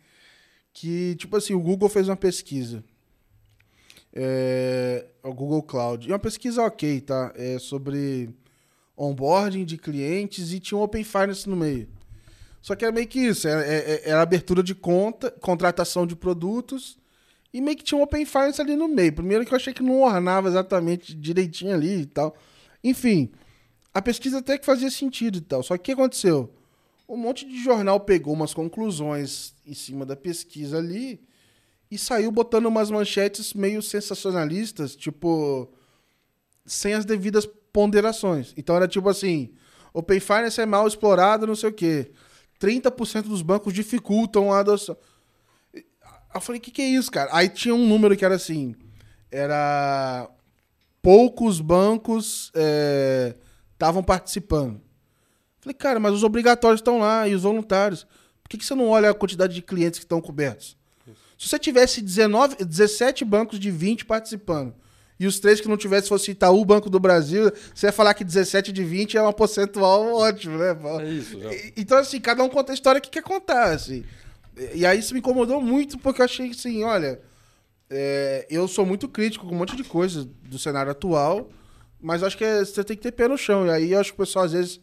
Que, 0.74 1.16
tipo 1.16 1.36
assim, 1.36 1.54
o 1.54 1.60
Google 1.60 1.90
fez 1.90 2.08
uma 2.08 2.16
pesquisa. 2.16 2.84
É, 4.14 5.06
o 5.24 5.34
Google 5.34 5.64
Cloud. 5.64 6.08
E 6.08 6.12
uma 6.12 6.20
pesquisa 6.20 6.64
ok, 6.64 7.02
tá? 7.02 7.34
É 7.36 7.60
sobre 7.60 8.30
onboarding 8.96 9.66
de 9.66 9.78
clientes 9.78 10.54
e 10.54 10.60
tinha 10.60 10.78
um 10.78 10.84
Open 10.84 11.04
Finance 11.04 11.50
no 11.50 11.56
meio. 11.56 11.90
Só 12.62 12.76
que 12.76 12.86
era 12.86 12.94
meio 12.94 13.08
que 13.08 13.20
isso, 13.20 13.48
era, 13.48 13.66
é, 13.66 13.78
é, 13.78 14.10
era 14.10 14.22
abertura 14.22 14.62
de 14.62 14.76
conta, 14.76 15.32
contratação 15.32 16.06
de 16.06 16.16
produtos 16.16 16.98
e 17.54 17.60
meio 17.60 17.76
que 17.76 17.84
tinha 17.84 18.00
um 18.00 18.04
Open 18.04 18.24
Finance 18.24 18.62
ali 18.62 18.76
no 18.76 18.88
meio. 18.88 19.12
Primeiro 19.12 19.46
que 19.46 19.52
eu 19.52 19.56
achei 19.56 19.74
que 19.74 19.84
não 19.84 20.02
ornava 20.02 20.48
exatamente 20.48 21.14
direitinho 21.16 21.74
ali 21.74 22.02
e 22.02 22.06
tal. 22.06 22.36
Enfim, 22.84 23.32
a 23.94 24.02
pesquisa 24.02 24.40
até 24.40 24.58
que 24.58 24.66
fazia 24.66 24.90
sentido 24.90 25.38
e 25.38 25.42
tal. 25.42 25.64
Só 25.64 25.76
que 25.76 25.82
o 25.82 25.84
que 25.84 25.92
aconteceu? 25.92 26.54
Um 27.08 27.18
monte 27.18 27.46
de 27.46 27.62
jornal 27.62 28.00
pegou 28.00 28.34
umas 28.34 28.54
conclusões 28.54 29.54
em 29.66 29.74
cima 29.74 30.06
da 30.06 30.16
pesquisa 30.16 30.78
ali 30.78 31.22
e 31.90 31.98
saiu 31.98 32.32
botando 32.32 32.68
umas 32.68 32.90
manchetes 32.90 33.54
meio 33.54 33.82
sensacionalistas, 33.82 34.96
tipo, 34.96 35.70
sem 36.66 36.94
as 36.94 37.04
devidas 37.04 37.46
ponderações. 37.74 38.54
Então 38.56 38.78
era 38.78 38.88
tipo 38.88 39.10
assim: 39.10 39.54
Open 39.94 40.22
Finance 40.22 40.62
é 40.62 40.66
mal 40.66 40.88
explorado, 40.88 41.46
não 41.46 41.56
sei 41.56 41.70
o 41.70 41.74
quê. 41.74 42.12
30% 42.62 43.24
dos 43.24 43.42
bancos 43.42 43.74
dificultam 43.74 44.54
a 44.54 44.60
adoção. 44.60 44.96
Eu 46.34 46.40
falei, 46.40 46.60
o 46.60 46.62
que, 46.62 46.72
que 46.72 46.82
é 46.82 46.88
isso, 46.88 47.12
cara? 47.12 47.30
Aí 47.34 47.50
tinha 47.50 47.76
um 47.76 47.88
número 47.88 48.16
que 48.16 48.24
era 48.24 48.36
assim: 48.36 48.74
era. 49.30 50.30
Poucos 51.02 51.60
bancos 51.60 52.52
estavam 53.82 54.04
participando. 54.04 54.80
Falei, 55.60 55.74
cara, 55.74 56.00
mas 56.00 56.14
os 56.14 56.24
obrigatórios 56.24 56.80
estão 56.80 57.00
lá 57.00 57.28
e 57.28 57.34
os 57.34 57.42
voluntários. 57.42 58.06
Por 58.44 58.50
que, 58.50 58.58
que 58.58 58.66
você 58.66 58.76
não 58.76 58.90
olha 58.90 59.10
a 59.10 59.14
quantidade 59.14 59.56
de 59.56 59.62
clientes 59.62 60.00
que 60.00 60.06
estão 60.06 60.22
cobertos? 60.22 60.78
Isso. 61.08 61.18
Se 61.38 61.50
você 61.50 61.58
tivesse 61.58 62.02
19, 62.02 62.64
17 62.64 63.26
bancos 63.26 63.60
de 63.60 63.72
20 63.72 64.06
participando, 64.06 64.76
e 65.20 65.28
os 65.28 65.40
três 65.40 65.62
que 65.62 65.68
não 65.68 65.78
tivesse 65.78 66.10
fosse 66.10 66.32
Itaú, 66.32 66.66
Banco 66.66 66.90
do 66.90 67.00
Brasil, 67.00 67.52
você 67.74 67.88
ia 67.88 67.92
falar 67.92 68.14
que 68.16 68.24
17 68.24 68.72
de 68.72 68.84
20 68.84 69.18
é 69.18 69.22
uma 69.22 69.34
percentual 69.34 70.16
ótimo, 70.16 70.58
né? 70.58 70.76
É 71.00 71.10
isso. 71.10 71.40
Já. 71.40 71.50
Então, 71.78 71.98
assim, 71.98 72.20
cada 72.20 72.44
um 72.44 72.50
conta 72.50 72.72
a 72.72 72.76
história 72.76 73.00
que 73.00 73.10
quer 73.10 73.22
contar, 73.22 73.66
assim. 73.66 74.04
E 74.74 74.84
aí 74.84 74.98
isso 74.98 75.14
me 75.14 75.20
incomodou 75.20 75.62
muito, 75.62 76.00
porque 76.00 76.22
eu 76.22 76.26
achei 76.26 76.50
assim, 76.50 76.84
olha, 76.84 77.22
é, 77.90 78.48
eu 78.50 78.68
sou 78.68 78.84
muito 78.84 79.08
crítico 79.08 79.46
com 79.46 79.54
um 79.54 79.58
monte 79.60 79.76
de 79.76 79.84
coisa 79.84 80.28
do 80.44 80.58
cenário 80.58 80.92
atual, 80.92 81.50
mas 82.02 82.24
acho 82.24 82.38
que 82.38 82.44
é, 82.44 82.66
você 82.66 82.84
tem 82.84 82.98
que 82.98 83.04
ter 83.04 83.12
pé 83.12 83.28
no 83.28 83.38
chão. 83.38 83.66
E 83.68 83.70
aí 83.70 83.92
eu 83.92 84.00
acho 84.00 84.12
que 84.12 84.22
o 84.22 84.26
pessoal, 84.26 84.46
às 84.46 84.54
vezes, 84.54 84.80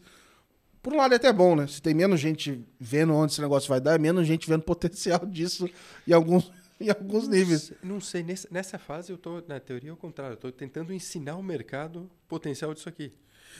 por 0.81 0.93
um 0.93 0.97
lado 0.97 1.13
é 1.13 1.17
até 1.17 1.31
bom, 1.31 1.55
né? 1.55 1.67
Se 1.67 1.81
tem 1.81 1.93
menos 1.93 2.19
gente 2.19 2.63
vendo 2.79 3.13
onde 3.13 3.33
esse 3.33 3.41
negócio 3.41 3.67
vai 3.67 3.81
dar, 3.81 3.95
é 3.95 3.97
menos 3.97 4.25
gente 4.25 4.47
vendo 4.47 4.63
potencial 4.63 5.25
disso 5.25 5.69
em 6.07 6.13
alguns, 6.13 6.51
em 6.79 6.89
alguns 6.89 7.27
não 7.27 7.33
níveis. 7.33 7.61
Sei, 7.63 7.77
não 7.83 8.01
sei, 8.01 8.23
nessa, 8.23 8.47
nessa 8.49 8.77
fase 8.79 9.11
eu 9.11 9.17
tô, 9.17 9.43
na 9.47 9.59
teoria, 9.59 9.91
ao 9.91 9.97
contrário, 9.97 10.33
eu 10.33 10.37
tô 10.37 10.51
tentando 10.51 10.93
ensinar 10.93 11.35
o 11.35 11.43
mercado 11.43 12.01
o 12.01 12.09
potencial 12.27 12.73
disso 12.73 12.87
aqui. 12.87 13.11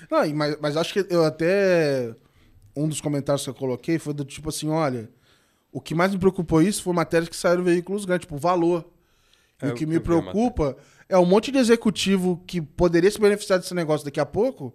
Não, 0.10 0.28
mas, 0.34 0.58
mas 0.60 0.78
acho 0.78 0.94
que 0.94 1.06
eu 1.10 1.26
até. 1.26 2.16
Um 2.76 2.88
dos 2.88 3.02
comentários 3.02 3.44
que 3.44 3.50
eu 3.50 3.54
coloquei 3.54 4.00
foi 4.00 4.14
do 4.14 4.24
tipo 4.24 4.50
assim: 4.50 4.70
olha, 4.70 5.10
o 5.72 5.82
que 5.82 5.94
mais 5.94 6.14
me 6.14 6.20
preocupou 6.20 6.62
isso 6.62 6.84
foi 6.84 6.94
matérias 6.94 7.28
que 7.28 7.36
saíram 7.36 7.64
veículos 7.64 8.06
grandes, 8.06 8.26
tipo 8.26 8.38
valor. 8.38 8.90
É, 9.62 9.68
e 9.68 9.72
o 9.72 9.76
que 9.76 9.86
me 9.86 10.00
preocupa 10.00 10.78
é 11.10 11.18
um 11.18 11.26
monte 11.26 11.52
de 11.52 11.58
executivo 11.58 12.42
que 12.46 12.62
poderia 12.62 13.10
se 13.10 13.20
beneficiar 13.20 13.58
desse 13.58 13.74
negócio 13.74 14.06
daqui 14.06 14.20
a 14.20 14.26
pouco, 14.26 14.72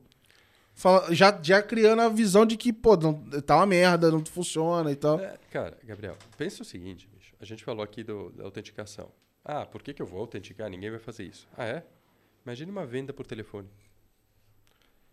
fala, 0.75 1.15
já, 1.15 1.41
já 1.41 1.63
criando 1.63 2.03
a 2.03 2.09
visão 2.09 2.45
de 2.45 2.57
que, 2.57 2.73
pô, 2.73 2.97
não, 2.97 3.23
tá 3.41 3.57
uma 3.57 3.67
merda, 3.67 4.11
não 4.11 4.25
funciona 4.27 4.91
e 4.91 4.97
tal. 4.97 5.21
É, 5.21 5.39
cara, 5.51 5.79
Gabriel, 5.85 6.17
pensa 6.37 6.63
o 6.63 6.65
seguinte, 6.67 7.09
bicho. 7.15 7.33
A 7.41 7.45
gente 7.45 7.63
falou 7.63 7.85
aqui 7.85 8.03
do, 8.03 8.31
da 8.31 8.45
autenticação. 8.45 9.11
Ah, 9.45 9.65
por 9.65 9.83
que, 9.83 9.95
que 9.95 10.03
eu 10.03 10.07
vou 10.07 10.21
autenticar? 10.21 10.69
Ninguém 10.69 10.91
vai 10.91 10.99
fazer 10.99 11.25
isso. 11.25 11.47
Ah, 11.57 11.67
é? 11.67 11.85
Imagine 12.45 12.71
uma 12.71 12.85
venda 12.85 13.13
por 13.13 13.27
telefone. 13.27 13.69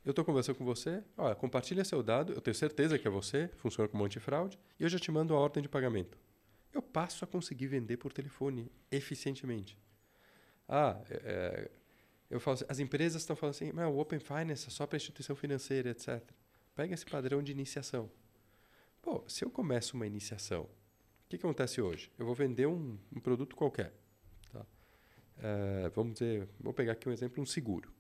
Eu 0.04 0.10
estou 0.10 0.26
conversando 0.26 0.56
com 0.56 0.66
você, 0.66 1.04
olha, 1.16 1.36
compartilha 1.36 1.86
seu 1.86 2.02
dado, 2.02 2.34
eu 2.34 2.42
tenho 2.42 2.56
certeza 2.56 2.98
que 2.98 3.08
é 3.08 3.12
você, 3.12 3.48
funciona 3.58 3.88
como 3.88 4.04
antifraude, 4.04 4.58
e 4.80 4.84
eu 4.84 4.90
já 4.90 4.98
te 4.98 5.12
mando 5.12 5.36
a 5.36 5.40
ordem 5.40 5.62
de 5.62 5.70
pagamento. 5.70 6.18
Eu 6.74 6.82
passo 6.82 7.24
a 7.24 7.28
conseguir 7.28 7.68
vender 7.68 7.98
por 7.98 8.12
telefone 8.12 8.72
eficientemente. 8.90 9.78
Ah, 10.72 11.02
é, 11.10 11.16
é 11.16 11.72
eu 12.32 12.40
falo 12.40 12.56
assim, 12.56 12.66
as 12.70 12.80
empresas 12.80 13.22
estão 13.22 13.36
falando 13.36 13.56
assim, 13.56 13.72
o 13.72 14.00
Open 14.00 14.20
Finance 14.20 14.66
é 14.66 14.72
só 14.72 14.88
para 14.88 14.96
instituição 14.96 15.36
financeira, 15.36 15.90
etc. 15.90 16.24
Pega 16.74 16.94
esse 16.94 17.06
padrão 17.06 17.44
de 17.44 17.52
iniciação. 17.52 18.10
Pô, 19.02 19.22
se 19.28 19.44
eu 19.44 19.52
começo 19.52 19.98
uma 19.98 20.08
iniciação, 20.08 20.64
o 20.64 20.70
que, 21.28 21.38
que 21.38 21.46
acontece 21.46 21.82
hoje? 21.82 22.10
Eu 22.18 22.26
vou 22.26 22.34
vender 22.34 22.68
um, 22.68 22.98
um 23.14 23.20
produto 23.20 23.54
qualquer. 23.54 23.94
Tá? 24.54 24.66
É, 25.40 25.90
vamos 25.90 26.14
dizer, 26.14 26.48
vou 26.58 26.74
pegar 26.74 26.94
aqui 26.94 27.10
um 27.10 27.12
exemplo, 27.12 27.44
um 27.44 27.46
seguro. 27.46 27.92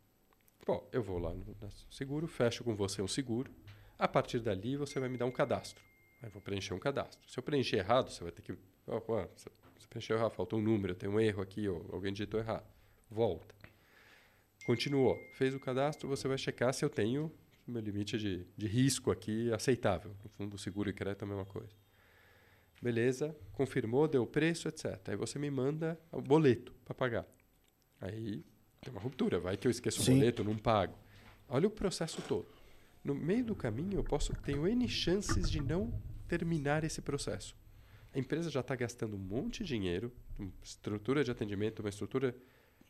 Bom, 0.65 0.88
eu 0.93 1.03
vou 1.03 1.19
lá 1.19 1.34
no 1.34 1.43
seguro, 1.89 2.26
fecho 2.26 2.63
com 2.63 2.74
você 2.74 3.01
um 3.01 3.07
seguro. 3.07 3.51
A 3.99 4.07
partir 4.07 4.39
dali, 4.39 4.78
você 4.78 4.97
vai 4.97 5.09
me 5.09 5.17
dar 5.17 5.26
um 5.26 5.32
cadastro. 5.32 5.84
Eu 6.24 6.30
vou 6.30 6.41
preencher 6.41 6.74
um 6.74 6.80
cadastro. 6.80 7.19
Se 7.30 7.38
eu 7.38 7.43
preencher 7.43 7.78
errado, 7.78 8.09
você 8.09 8.24
vai 8.24 8.32
ter 8.32 8.41
que. 8.41 8.53
Oh, 8.88 9.01
oh, 9.07 9.28
preencheu 9.91 10.17
errado, 10.17 10.31
faltou 10.31 10.57
um 10.57 10.61
número, 10.61 10.95
tem 10.95 11.09
um 11.09 11.19
erro 11.19 11.43
aqui, 11.43 11.67
ou 11.67 11.85
alguém 11.91 12.13
digitou 12.13 12.39
errado. 12.39 12.65
Volta. 13.09 13.53
Continuou. 14.65 15.19
Fez 15.33 15.53
o 15.53 15.59
cadastro, 15.59 16.07
você 16.07 16.27
vai 16.27 16.37
checar 16.37 16.73
se 16.73 16.83
eu 16.83 16.89
tenho 16.89 17.31
meu 17.67 17.81
limite 17.81 18.17
de, 18.17 18.45
de 18.57 18.67
risco 18.67 19.11
aqui 19.11 19.51
aceitável. 19.51 20.15
No 20.23 20.29
fundo, 20.29 20.57
seguro 20.57 20.89
e 20.89 20.93
crédito 20.93 21.23
é 21.23 21.25
a 21.25 21.27
mesma 21.27 21.45
coisa. 21.45 21.73
Beleza, 22.81 23.35
confirmou, 23.53 24.07
deu 24.07 24.23
o 24.23 24.27
preço, 24.27 24.67
etc. 24.67 25.09
Aí 25.09 25.15
você 25.15 25.37
me 25.37 25.51
manda 25.51 25.99
o 26.11 26.21
boleto 26.21 26.73
para 26.83 26.95
pagar. 26.95 27.27
Aí 27.99 28.43
tem 28.81 28.91
uma 28.91 28.99
ruptura, 28.99 29.39
vai 29.39 29.55
que 29.55 29.67
eu 29.67 29.71
esqueço 29.71 30.01
Sim. 30.01 30.13
o 30.13 30.15
boleto, 30.15 30.43
não 30.43 30.57
pago. 30.57 30.97
Olha 31.47 31.67
o 31.67 31.71
processo 31.71 32.21
todo. 32.23 32.47
No 33.03 33.13
meio 33.13 33.45
do 33.45 33.55
caminho, 33.55 33.99
eu 33.99 34.03
posso 34.03 34.33
tenho 34.41 34.67
N 34.67 34.87
chances 34.87 35.49
de 35.49 35.61
não 35.61 35.93
terminar 36.27 36.83
esse 36.83 37.01
processo. 37.01 37.55
A 38.14 38.20
empresa 38.20 38.49
já 38.49 38.59
está 38.59 38.76
gastando 38.76 39.16
um 39.16 39.20
monte 39.20 39.64
de 39.64 39.70
dinheiro, 39.70 40.12
uma 40.38 40.51
estrutura 40.62 41.24
de 41.24 41.32
atendimento, 41.32 41.80
uma 41.80 41.89
estrutura 41.89 42.36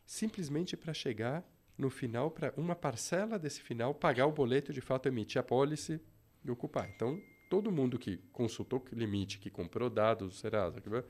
simplesmente 0.05 0.75
para 0.75 0.93
chegar 0.93 1.47
no 1.77 1.89
final, 1.89 2.31
para 2.31 2.53
uma 2.57 2.75
parcela 2.75 3.37
desse 3.37 3.61
final 3.61 3.93
pagar 3.93 4.25
o 4.25 4.31
boleto, 4.31 4.73
de 4.73 4.81
fato 4.81 5.07
emitir 5.07 5.39
a 5.39 5.43
pólice 5.43 6.01
e 6.43 6.49
ocupar. 6.49 6.89
Então, 6.89 7.21
todo 7.49 7.71
mundo 7.71 7.99
que 7.99 8.17
consultou 8.31 8.83
limite, 8.91 9.37
que 9.39 9.49
comprou 9.49 9.89
dados, 9.89 10.41
vai- 10.85 11.03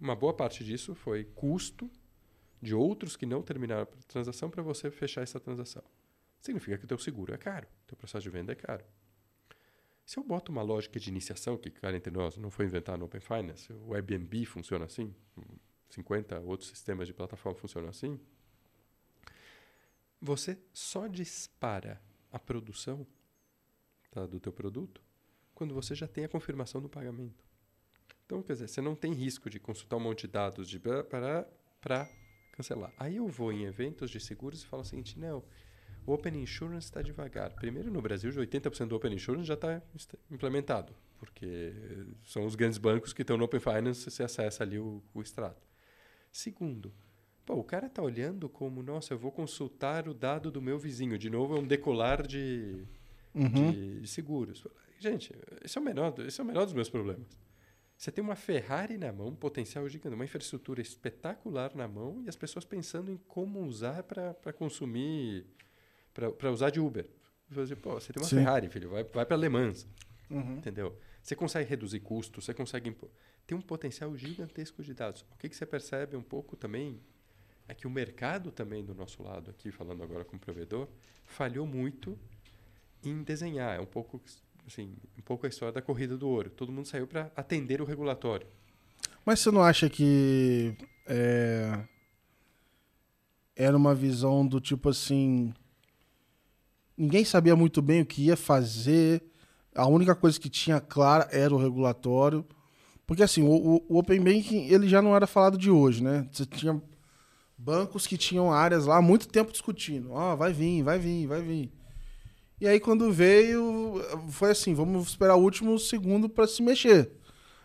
uma 0.00 0.16
boa 0.16 0.32
parte 0.32 0.64
disso 0.64 0.94
foi 0.94 1.24
custo 1.24 1.90
de 2.62 2.74
outros 2.74 3.16
que 3.16 3.26
não 3.26 3.42
terminaram 3.42 3.82
a 3.82 3.86
transação 4.06 4.50
para 4.50 4.62
você 4.62 4.90
fechar 4.90 5.22
essa 5.22 5.38
transação. 5.38 5.82
Significa 6.40 6.78
que 6.78 6.84
o 6.84 6.88
teu 6.88 6.98
seguro 6.98 7.34
é 7.34 7.36
caro, 7.36 7.66
o 7.84 7.86
teu 7.86 7.96
processo 7.96 8.22
de 8.22 8.30
venda 8.30 8.52
é 8.52 8.54
caro. 8.54 8.84
Se 10.08 10.18
eu 10.18 10.24
boto 10.24 10.50
uma 10.50 10.62
lógica 10.62 10.98
de 10.98 11.10
iniciação, 11.10 11.58
que, 11.58 11.68
cara, 11.68 11.94
entre 11.94 12.10
nós, 12.10 12.38
não 12.38 12.50
foi 12.50 12.64
inventado 12.64 12.98
no 12.98 13.04
Open 13.04 13.20
Finance, 13.20 13.70
o 13.70 13.92
Airbnb 13.92 14.46
funciona 14.46 14.86
assim, 14.86 15.14
50 15.90 16.40
outros 16.40 16.70
sistemas 16.70 17.06
de 17.06 17.12
plataforma 17.12 17.58
funcionam 17.58 17.90
assim, 17.90 18.18
você 20.18 20.58
só 20.72 21.06
dispara 21.06 22.00
a 22.32 22.38
produção 22.38 23.06
tá, 24.10 24.24
do 24.24 24.40
teu 24.40 24.50
produto 24.50 25.02
quando 25.54 25.74
você 25.74 25.94
já 25.94 26.08
tem 26.08 26.24
a 26.24 26.28
confirmação 26.28 26.80
do 26.80 26.88
pagamento. 26.88 27.44
Então, 28.24 28.42
quer 28.42 28.54
dizer, 28.54 28.68
você 28.68 28.80
não 28.80 28.96
tem 28.96 29.12
risco 29.12 29.50
de 29.50 29.60
consultar 29.60 29.98
um 29.98 30.00
monte 30.00 30.22
de 30.22 30.28
dados 30.28 30.70
de 30.70 30.80
para 30.80 32.08
cancelar. 32.52 32.94
Aí 32.96 33.16
eu 33.16 33.28
vou 33.28 33.52
em 33.52 33.64
eventos 33.64 34.10
de 34.10 34.20
seguros 34.20 34.62
e 34.62 34.66
falo 34.66 34.80
o 34.80 34.86
seguinte, 34.86 35.18
não, 35.18 35.44
o 36.08 36.14
Open 36.14 36.34
Insurance 36.40 36.86
está 36.86 37.02
devagar. 37.02 37.52
Primeiro, 37.54 37.90
no 37.90 38.00
Brasil, 38.00 38.30
já 38.32 38.40
80% 38.40 38.86
do 38.86 38.96
Open 38.96 39.12
Insurance 39.12 39.46
já 39.46 39.54
está 39.54 39.82
implementado, 40.30 40.94
porque 41.18 41.72
são 42.26 42.44
os 42.46 42.54
grandes 42.54 42.78
bancos 42.78 43.12
que 43.12 43.22
estão 43.22 43.36
no 43.36 43.44
Open 43.44 43.60
Finance, 43.60 44.10
você 44.10 44.22
acessa 44.22 44.64
ali 44.64 44.78
o, 44.78 45.02
o 45.12 45.20
extrato. 45.20 45.66
Segundo, 46.32 46.92
pô, 47.44 47.54
o 47.54 47.64
cara 47.64 47.86
está 47.86 48.02
olhando 48.02 48.48
como, 48.48 48.82
nossa, 48.82 49.12
eu 49.14 49.18
vou 49.18 49.30
consultar 49.32 50.08
o 50.08 50.14
dado 50.14 50.50
do 50.50 50.62
meu 50.62 50.78
vizinho. 50.78 51.18
De 51.18 51.28
novo, 51.28 51.56
é 51.56 51.60
um 51.60 51.66
decolar 51.66 52.26
de, 52.26 52.84
Uhum. 53.34 53.70
de, 53.70 54.00
de 54.00 54.08
seguros. 54.08 54.64
Gente, 54.98 55.32
esse 55.64 55.78
é, 55.78 55.80
o 55.80 55.84
menor, 55.84 56.14
esse 56.20 56.40
é 56.40 56.44
o 56.44 56.46
menor 56.46 56.64
dos 56.64 56.74
meus 56.74 56.88
problemas. 56.88 57.26
Você 57.96 58.12
tem 58.12 58.22
uma 58.22 58.36
Ferrari 58.36 58.96
na 58.96 59.12
mão, 59.12 59.28
um 59.28 59.34
potencial 59.34 59.88
gigante, 59.88 60.14
uma 60.14 60.24
infraestrutura 60.24 60.80
espetacular 60.80 61.74
na 61.74 61.88
mão 61.88 62.22
e 62.24 62.28
as 62.28 62.36
pessoas 62.36 62.64
pensando 62.64 63.10
em 63.10 63.16
como 63.26 63.60
usar 63.60 64.04
para 64.04 64.52
consumir, 64.52 65.46
para 66.36 66.50
usar 66.50 66.70
de 66.70 66.80
Uber. 66.80 67.08
Você, 67.50 67.74
pô, 67.76 67.94
você 67.94 68.12
tem 68.12 68.20
uma 68.22 68.28
Sim. 68.28 68.36
Ferrari, 68.36 68.68
filho, 68.68 68.90
vai, 68.90 69.04
vai 69.04 69.24
para 69.24 69.36
Le 69.36 69.48
Mans, 69.48 69.86
Uhum. 70.30 70.56
entendeu? 70.58 70.98
Você 71.22 71.34
consegue 71.34 71.68
reduzir 71.68 72.00
custos, 72.00 72.44
você 72.44 72.52
consegue... 72.52 72.90
impo- 72.90 73.10
Tem 73.46 73.56
um 73.56 73.60
potencial 73.60 74.14
gigantesco 74.16 74.82
de 74.82 74.92
dados. 74.94 75.24
O 75.32 75.36
que, 75.38 75.48
que 75.48 75.56
você 75.56 75.64
percebe 75.64 76.16
um 76.16 76.22
pouco 76.22 76.56
também 76.56 77.00
é 77.66 77.74
que 77.74 77.86
o 77.86 77.90
mercado 77.90 78.50
também 78.50 78.84
do 78.84 78.94
nosso 78.94 79.22
lado, 79.22 79.50
aqui 79.50 79.70
falando 79.70 80.02
agora 80.02 80.24
com 80.24 80.36
o 80.36 80.38
provedor, 80.38 80.88
falhou 81.24 81.66
muito 81.66 82.18
em 83.04 83.22
desenhar. 83.22 83.76
É 83.76 83.80
um 83.80 83.86
pouco, 83.86 84.20
assim, 84.66 84.94
um 85.18 85.22
pouco 85.22 85.46
a 85.46 85.48
história 85.48 85.72
da 85.72 85.80
corrida 85.82 86.16
do 86.16 86.28
ouro. 86.28 86.50
Todo 86.50 86.72
mundo 86.72 86.86
saiu 86.86 87.06
para 87.06 87.30
atender 87.36 87.80
o 87.80 87.84
regulatório. 87.84 88.46
Mas 89.24 89.40
você 89.40 89.50
não 89.50 89.62
acha 89.62 89.88
que 89.90 90.74
é, 91.06 91.84
era 93.56 93.76
uma 93.76 93.94
visão 93.94 94.46
do 94.46 94.60
tipo 94.60 94.88
assim. 94.88 95.52
Ninguém 96.98 97.24
sabia 97.24 97.54
muito 97.54 97.80
bem 97.80 98.02
o 98.02 98.06
que 98.06 98.24
ia 98.26 98.36
fazer. 98.36 99.22
A 99.74 99.86
única 99.86 100.14
coisa 100.14 100.38
que 100.40 100.48
tinha 100.48 100.80
clara 100.80 101.28
era 101.30 101.54
o 101.54 101.58
regulatório. 101.58 102.44
Porque 103.06 103.22
assim, 103.22 103.42
o, 103.42 103.50
o- 103.52 103.86
o 103.88 103.98
Open 103.98 104.20
Banking 104.20 104.66
ele 104.66 104.88
já 104.88 105.00
não 105.00 105.14
era 105.14 105.26
falado 105.26 105.56
de 105.56 105.70
hoje, 105.70 106.02
né? 106.02 106.28
Você 106.32 106.44
tinha 106.44 106.82
bancos 107.56 108.06
que 108.06 108.18
tinham 108.18 108.52
áreas 108.52 108.84
lá 108.86 108.96
há 108.98 109.02
muito 109.02 109.28
tempo 109.28 109.52
discutindo. 109.52 110.10
Ó, 110.12 110.36
vai 110.36 110.52
vir, 110.52 110.82
vai 110.82 110.98
vir, 110.98 111.26
vai 111.26 111.40
vir. 111.40 111.72
E 112.60 112.66
aí 112.66 112.80
quando 112.80 113.12
veio, 113.12 114.02
foi 114.30 114.50
assim, 114.50 114.74
vamos 114.74 115.08
esperar 115.08 115.36
o 115.36 115.42
último 115.42 115.78
segundo 115.78 116.28
para 116.28 116.46
se 116.46 116.60
mexer. 116.62 117.12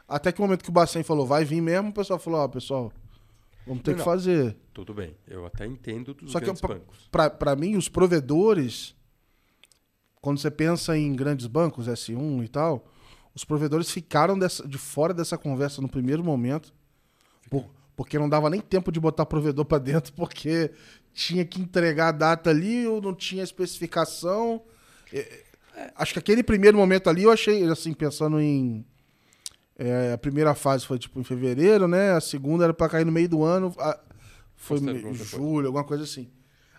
Até 0.07 0.31
que 0.31 0.39
o 0.39 0.43
momento 0.43 0.63
que 0.63 0.69
o 0.69 0.73
Bacen 0.73 1.01
falou, 1.01 1.25
vai 1.25 1.43
vir 1.43 1.61
mesmo, 1.61 1.89
o 1.89 1.93
pessoal 1.93 2.19
falou, 2.19 2.39
ó, 2.41 2.47
pessoal, 2.47 2.91
vamos 3.65 3.81
ter 3.81 3.91
Não, 3.91 3.97
que 3.97 4.03
fazer. 4.03 4.55
Tudo 4.73 4.93
bem, 4.93 5.15
eu 5.27 5.45
até 5.45 5.65
entendo 5.65 6.13
dos 6.13 6.31
Só 6.31 6.39
que 6.39 6.45
bancos. 6.45 7.07
Pra, 7.11 7.29
pra 7.29 7.55
mim, 7.55 7.75
os 7.75 7.89
provedores, 7.89 8.95
quando 10.23 10.39
você 10.39 10.49
pensa 10.49 10.97
em 10.97 11.13
grandes 11.13 11.47
bancos, 11.47 11.85
S1 11.87 12.43
e 12.45 12.47
tal, 12.47 12.87
os 13.35 13.43
provedores 13.43 13.91
ficaram 13.91 14.39
dessa- 14.39 14.65
de 14.65 14.77
fora 14.77 15.13
dessa 15.13 15.37
conversa 15.37 15.81
no 15.81 15.89
primeiro 15.89 16.23
momento, 16.23 16.73
por- 17.49 17.69
porque 17.93 18.17
não 18.17 18.29
dava 18.29 18.49
nem 18.49 18.61
tempo 18.61 18.89
de 18.89 19.01
botar 19.01 19.25
provedor 19.25 19.65
pra 19.65 19.77
dentro, 19.79 20.13
porque 20.15 20.71
tinha 21.13 21.43
que 21.43 21.61
entregar 21.61 22.07
a 22.07 22.11
data 22.13 22.49
ali, 22.49 22.87
ou 22.87 23.01
não 23.01 23.13
tinha 23.13 23.43
especificação. 23.43 24.61
É, 25.11 25.43
acho 25.95 26.13
que 26.13 26.19
aquele 26.19 26.41
primeiro 26.41 26.77
momento 26.77 27.09
ali 27.09 27.23
eu 27.23 27.31
achei, 27.31 27.63
assim, 27.65 27.91
pensando 27.93 28.39
em. 28.39 28.85
é, 29.77 30.13
a 30.13 30.17
primeira 30.17 30.55
fase 30.55 30.85
foi 30.85 30.97
tipo 30.97 31.19
em 31.19 31.23
fevereiro, 31.23 31.85
né? 31.87 32.11
A 32.13 32.21
segunda 32.21 32.63
era 32.63 32.73
pra 32.73 32.87
cair 32.87 33.05
no 33.05 33.11
meio 33.11 33.27
do 33.27 33.43
ano. 33.43 33.73
a- 33.77 33.99
foi 34.55 34.77
julho, 35.37 35.67
alguma 35.67 35.83
coisa 35.83 36.03
assim. 36.05 36.29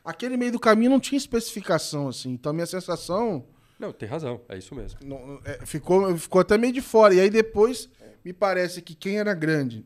Aquele 0.05 0.37
meio 0.37 0.53
do 0.53 0.61
caminho 0.61 0.91
não 0.91 1.01
tinha 1.01 1.17
especificação, 1.17 2.09
assim. 2.09 2.31
Então 2.33 2.51
a 2.51 2.53
minha 2.53 2.67
sensação 2.67 3.47
Não, 3.79 3.93
tem 3.93 4.09
razão, 4.09 4.41
é 4.49 4.59
isso 4.59 4.75
mesmo. 4.75 5.01
não- 5.05 5.41
é, 5.45 5.65
ficou, 5.65 6.17
ficou 6.19 6.41
até 6.41 6.59
meio 6.59 6.73
de 6.73 6.81
fora. 6.83 7.15
E 7.15 7.21
aí 7.21 7.31
depois 7.31 7.89
me 8.25 8.33
parece 8.33 8.83
que 8.83 8.95
quem 8.95 9.19
era 9.19 9.33
grande 9.35 9.85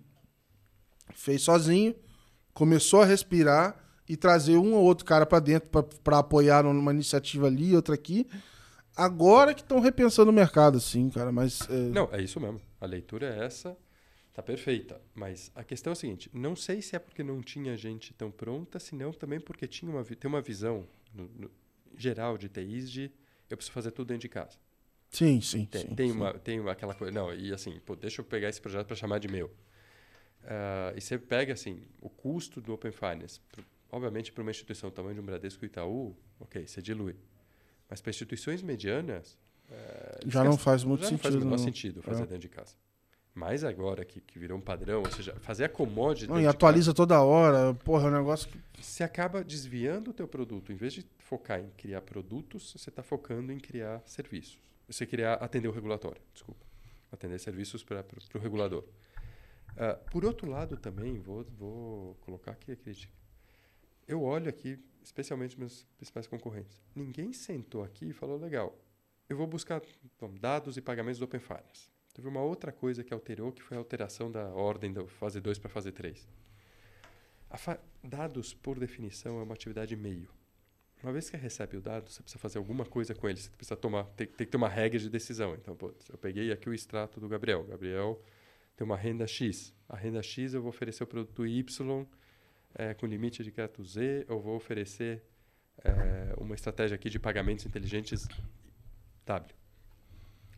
fez 1.14 1.42
sozinho, 1.42 1.94
começou 2.52 3.02
a 3.02 3.04
respirar 3.04 3.76
e 4.08 4.16
trazer 4.16 4.56
um 4.56 4.74
ou 4.74 4.84
outro 4.84 5.04
cara 5.04 5.24
pra 5.26 5.38
dentro 5.38 5.68
pra- 5.68 5.82
pra 5.82 6.18
apoiar 6.18 6.62
numa 6.64 6.92
iniciativa 6.92 7.46
ali, 7.46 7.74
outra 7.76 7.94
aqui. 7.94 8.26
Agora 8.96 9.54
que 9.54 9.60
estão 9.60 9.78
repensando 9.80 10.30
o 10.30 10.34
mercado, 10.34 10.78
assim, 10.78 11.08
cara. 11.10 11.30
Mas 11.30 11.60
é, 11.70 11.72
Não, 11.90 12.08
é 12.12 12.20
isso 12.20 12.40
mesmo. 12.40 12.60
A 12.80 12.86
leitura 12.86 13.26
é 13.26 13.44
essa, 13.44 13.76
tá 14.38 14.42
perfeita. 14.42 15.00
Mas 15.14 15.50
a 15.54 15.64
questão 15.64 15.90
é 15.90 15.92
a 15.92 15.96
seguinte: 15.96 16.30
não 16.32 16.54
sei 16.54 16.80
se 16.80 16.94
é 16.94 16.98
porque 16.98 17.22
não 17.22 17.40
tinha 17.42 17.76
gente 17.76 18.12
tão 18.14 18.30
pronta, 18.30 18.78
senão 18.78 19.12
também 19.12 19.40
porque 19.40 19.66
tinha 19.66 19.90
uma, 19.90 20.04
tem 20.04 20.28
uma 20.28 20.40
visão 20.40 20.86
no- 21.12 21.28
no- 21.36 21.50
geral 21.96 22.38
de 22.38 22.48
TIs 22.48 22.90
de 22.90 23.10
eu 23.50 23.56
preciso 23.56 23.72
fazer 23.72 23.90
tudo 23.90 24.08
dentro 24.08 24.22
de 24.22 24.28
casa. 24.28 24.56
sim, 25.10 25.40
sim, 25.40 25.64
Tem, 25.64 25.80
sim, 25.88 25.94
tem 25.94 26.10
sim. 26.10 26.16
uma, 26.16 26.34
tem 26.34 26.60
uma- 26.60 26.72
aquela 26.72 26.94
coisa. 26.94 27.10
Não, 27.12 27.34
e 27.34 27.52
assim, 27.52 27.80
pô, 27.80 27.96
deixa 27.96 28.20
eu 28.20 28.24
pegar 28.24 28.48
esse 28.48 28.60
projeto 28.60 28.86
para 28.86 28.94
chamar 28.96 29.18
de 29.18 29.26
meu. 29.28 29.50
Ah, 30.44 30.92
e 30.96 31.00
você 31.00 31.18
pega 31.18 31.52
assim, 31.52 31.82
o 32.00 32.08
custo 32.08 32.60
do 32.60 32.72
Open 32.72 32.92
Finance. 32.92 33.40
pro- 33.50 33.64
obviamente, 33.90 34.30
para 34.32 34.42
uma 34.42 34.50
instituição 34.50 34.90
do 34.90 34.92
tamanho 34.92 35.14
de 35.14 35.20
um 35.20 35.24
Bradesco 35.24 35.64
e 35.64 35.66
Itaú, 35.66 36.14
ok, 36.38 36.66
você 36.66 36.80
dilui. 36.82 37.16
Mas 37.88 38.00
para 38.00 38.10
instituições 38.10 38.62
medianas. 38.62 39.36
eh, 39.70 40.20
Já 40.26 40.44
não 40.44 40.56
faz 40.56 40.84
muito 40.84 41.02
Já 41.04 41.10
não 41.10 41.18
faz 41.18 41.34
o 41.34 41.38
sentido, 41.38 41.44
menor 41.50 41.58
sentido 41.58 42.02
fazer 42.02 42.22
É. 42.22 42.26
dentro 42.26 42.38
de 42.40 42.48
casa. 42.48 42.74
Mas 43.38 43.62
agora 43.62 44.04
que, 44.04 44.20
que 44.20 44.36
virou 44.36 44.58
um 44.58 44.60
padrão, 44.60 44.98
ou 44.98 45.10
seja, 45.12 45.32
fazer 45.40 45.62
a 45.64 45.68
commodity. 45.68 46.26
Não, 46.28 46.40
e 46.40 46.46
atualiza 46.46 46.92
toda 46.92 47.22
hora. 47.22 47.72
Porra, 47.84 48.08
é 48.08 48.10
um 48.10 48.14
negócio 48.14 48.48
que. 48.48 48.58
Você 48.82 49.04
acaba 49.04 49.44
desviando 49.44 50.10
o 50.10 50.12
teu 50.12 50.26
produto. 50.26 50.72
Em 50.72 50.74
vez 50.74 50.92
de 50.92 51.06
focar 51.20 51.60
em 51.60 51.70
criar 51.76 52.02
produtos, 52.02 52.72
você 52.72 52.90
está 52.90 53.00
focando 53.00 53.52
em 53.52 53.60
criar 53.60 54.02
serviços. 54.04 54.58
Você 54.88 55.06
criar, 55.06 55.34
atender 55.34 55.68
o 55.68 55.70
regulatório, 55.70 56.20
desculpa. 56.34 56.66
Atender 57.12 57.38
serviços 57.38 57.84
para 57.84 58.04
o 58.34 58.38
regulador. 58.38 58.84
Ah, 59.76 59.94
por 60.10 60.24
outro 60.24 60.50
lado 60.50 60.76
também, 60.76 61.20
vou, 61.20 61.46
vou 61.56 62.16
colocar 62.22 62.50
aqui 62.50 62.72
a 62.72 62.76
crítica. 62.76 63.12
Eu 64.08 64.20
olho 64.24 64.48
aqui, 64.48 64.82
especialmente 65.00 65.56
meus 65.56 65.84
principais 65.96 66.26
concorrentes. 66.26 66.82
Ninguém 66.92 67.32
sentou 67.32 67.84
aqui 67.84 68.06
e 68.06 68.12
falou, 68.12 68.36
legal, 68.36 68.76
eu 69.28 69.36
vou 69.36 69.46
buscar 69.46 69.80
então, 70.04 70.34
dados 70.34 70.76
e 70.76 70.80
pagamentos 70.80 71.20
do 71.20 71.24
Open 71.24 71.38
Finance. 71.38 71.97
Teve 72.18 72.26
uma 72.26 72.42
outra 72.42 72.72
coisa 72.72 73.04
que 73.04 73.14
alterou, 73.14 73.52
que 73.52 73.62
foi 73.62 73.76
a 73.76 73.80
alteração 73.80 74.28
da 74.28 74.48
ordem 74.48 74.92
da 74.92 75.06
fase 75.06 75.40
2 75.40 75.56
para 75.56 75.68
fase 75.70 75.92
3. 75.92 76.28
A 77.48 77.56
fa- 77.56 77.78
dados, 78.02 78.52
por 78.52 78.76
definição, 78.76 79.38
é 79.38 79.42
uma 79.44 79.54
atividade 79.54 79.94
meio. 79.94 80.28
Uma 81.00 81.12
vez 81.12 81.30
que 81.30 81.36
recebe 81.36 81.76
o 81.76 81.80
dado, 81.80 82.10
você 82.10 82.20
precisa 82.20 82.40
fazer 82.40 82.58
alguma 82.58 82.84
coisa 82.84 83.14
com 83.14 83.28
ele. 83.28 83.38
Você 83.38 83.48
precisa 83.50 83.76
tomar, 83.76 84.02
tem, 84.16 84.26
tem 84.26 84.44
que 84.44 84.46
ter 84.50 84.56
uma 84.56 84.68
regra 84.68 84.98
de 84.98 85.08
decisão. 85.08 85.54
Então, 85.54 85.76
pô, 85.76 85.94
eu 86.10 86.18
peguei 86.18 86.50
aqui 86.50 86.68
o 86.68 86.74
extrato 86.74 87.20
do 87.20 87.28
Gabriel. 87.28 87.62
Gabriel 87.62 88.20
tem 88.76 88.84
uma 88.84 88.96
renda 88.96 89.24
X. 89.24 89.72
A 89.88 89.96
renda 89.96 90.20
X 90.20 90.54
eu 90.54 90.60
vou 90.60 90.70
oferecer 90.70 91.04
o 91.04 91.06
produto 91.06 91.46
Y 91.46 92.04
eh, 92.74 92.94
com 92.94 93.06
limite 93.06 93.44
de 93.44 93.52
crédito 93.52 93.84
Z. 93.84 94.26
Eu 94.28 94.40
vou 94.40 94.56
oferecer 94.56 95.22
eh, 95.84 96.34
uma 96.36 96.56
estratégia 96.56 96.96
aqui 96.96 97.08
de 97.08 97.20
pagamentos 97.20 97.64
inteligentes 97.64 98.26
W. 99.24 99.54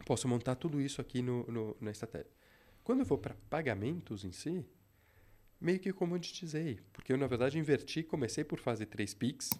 Posso 0.05 0.27
montar 0.29 0.55
tudo 0.57 0.81
isso 0.81 1.01
aqui 1.01 1.23
no, 1.23 1.45
no- 1.51 1.77
na 1.81 1.91
estratégia. 1.91 2.31
Quando 2.83 3.01
eu 3.01 3.05
vou 3.05 3.19
para 3.19 3.35
pagamentos 3.49 4.25
em 4.25 4.33
si, 4.33 4.65
meio 5.61 5.79
que 5.79 5.93
comoditizei, 5.93 6.81
porque 6.93 7.13
eu 7.13 7.19
na 7.19 7.27
verdade 7.27 7.59
inverti, 7.59 8.03
comecei 8.03 8.43
por 8.43 8.59
fazer 8.59 8.87
três 8.87 9.13
Pix, 9.15 9.51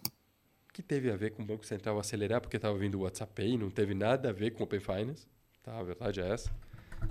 que 0.73 0.81
teve 0.81 1.11
a 1.11 1.15
ver 1.15 1.31
com 1.31 1.43
o 1.43 1.45
Banco 1.45 1.65
Central 1.65 1.99
acelerar, 1.99 2.41
porque 2.41 2.55
estava 2.57 2.77
vindo 2.77 2.95
o 2.95 3.01
WhatsApp 3.01 3.33
Pay, 3.33 3.57
não 3.57 3.69
teve 3.69 3.93
nada 3.93 4.29
a 4.29 4.33
ver 4.33 4.51
com 4.51 4.61
o 4.61 4.63
Open 4.63 4.79
Finance, 4.79 5.27
tá? 5.61 5.77
a 5.77 5.83
verdade 5.83 6.21
é 6.21 6.29
essa. 6.29 6.51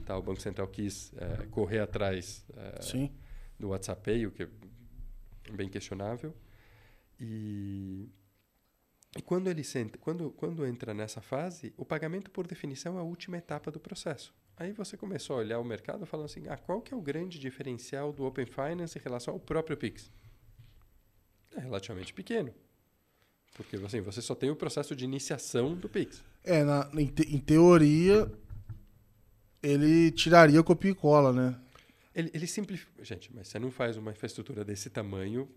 Tá? 0.07 0.17
O 0.17 0.23
Banco 0.23 0.41
Central 0.41 0.67
quis 0.69 1.13
é, 1.17 1.47
correr 1.47 1.81
atrás 1.81 2.45
é, 2.57 2.81
do 3.59 3.69
WhatsApp 3.69 4.03
Pay, 4.03 4.27
o 4.27 4.31
que 4.31 4.45
é 4.45 4.49
bem 5.53 5.69
questionável. 5.69 6.35
E, 7.19 8.09
e 9.17 9.23
quando 9.23 9.49
ele 9.51 9.65
senta, 9.65 9.99
quando, 9.99 10.31
quando 10.31 10.65
entra 10.65 10.95
nessa 10.95 11.21
fase, 11.21 11.73
o 11.77 11.85
pagamento, 11.85 12.31
por 12.31 12.47
definição, 12.47 12.97
é 12.97 13.01
a 13.01 13.03
última 13.05 13.37
etapa 13.37 13.71
do 13.71 13.81
processo. 13.81 14.33
Aí 14.57 14.73
você 14.73 14.97
começou 14.97 15.37
a 15.37 15.39
olhar 15.41 15.59
o 15.59 15.65
mercado 15.65 16.07
falando 16.07 16.27
assim, 16.27 16.47
ah, 16.49 16.57
qual 16.57 16.81
que 16.81 16.95
é 16.95 16.97
o 16.97 17.01
grande 17.01 17.39
diferencial 17.39 18.13
do 18.13 18.25
Open 18.25 18.47
Finance 18.47 18.97
em 18.97 19.03
relação 19.03 19.35
ao 19.35 19.41
próprio 19.41 19.77
Pix? 19.77 20.11
É 21.57 21.61
relativamente 21.61 22.15
pequeno. 22.15 22.55
Porque 23.55 23.77
assim, 23.77 24.01
você 24.01 24.23
só 24.23 24.35
tem 24.35 24.51
o 24.51 24.57
processo 24.57 24.95
de 24.95 25.05
iniciação 25.05 25.75
do 25.75 25.89
Pix. 25.89 26.23
É, 26.45 26.63
na, 26.63 26.89
em, 26.95 27.07
te, 27.07 27.23
em 27.35 27.39
teoria, 27.39 28.31
ele 29.61 30.13
tiraria 30.13 30.61
o 30.61 30.65
copia 30.65 30.93
e 30.93 30.95
cola, 30.95 31.33
né? 31.33 31.61
Ele, 32.15 32.31
ele 32.33 32.47
simplifica. 32.47 33.05
Gente, 33.05 33.35
mas 33.35 33.49
você 33.49 33.59
não 33.59 33.73
faz 33.73 33.97
uma 33.97 34.13
infraestrutura 34.13 34.65
desse 34.65 34.89
tamanho 34.89 35.49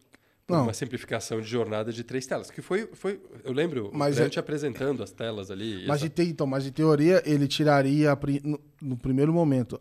não. 0.48 0.64
uma 0.64 0.74
simplificação 0.74 1.40
de 1.40 1.48
jornada 1.48 1.92
de 1.92 2.04
três 2.04 2.26
telas. 2.26 2.52
Que 2.52 2.62
foi, 2.62 2.88
foi 2.94 3.22
eu 3.44 3.54
lembro 3.54 3.90
mas 3.94 4.16
gente 4.16 4.38
é... 4.38 4.40
apresentando 4.40 5.02
as 5.02 5.12
telas 5.12 5.50
ali. 5.50 5.86
Mas, 5.88 6.02
essa... 6.02 6.10
te, 6.10 6.24
então, 6.24 6.46
mas 6.46 6.66
em 6.66 6.72
teoria 6.72 7.22
ele 7.26 7.48
tiraria 7.48 8.18
no, 8.44 8.60
no, 8.82 8.98
primeiro 8.98 9.34
momento 9.34 9.80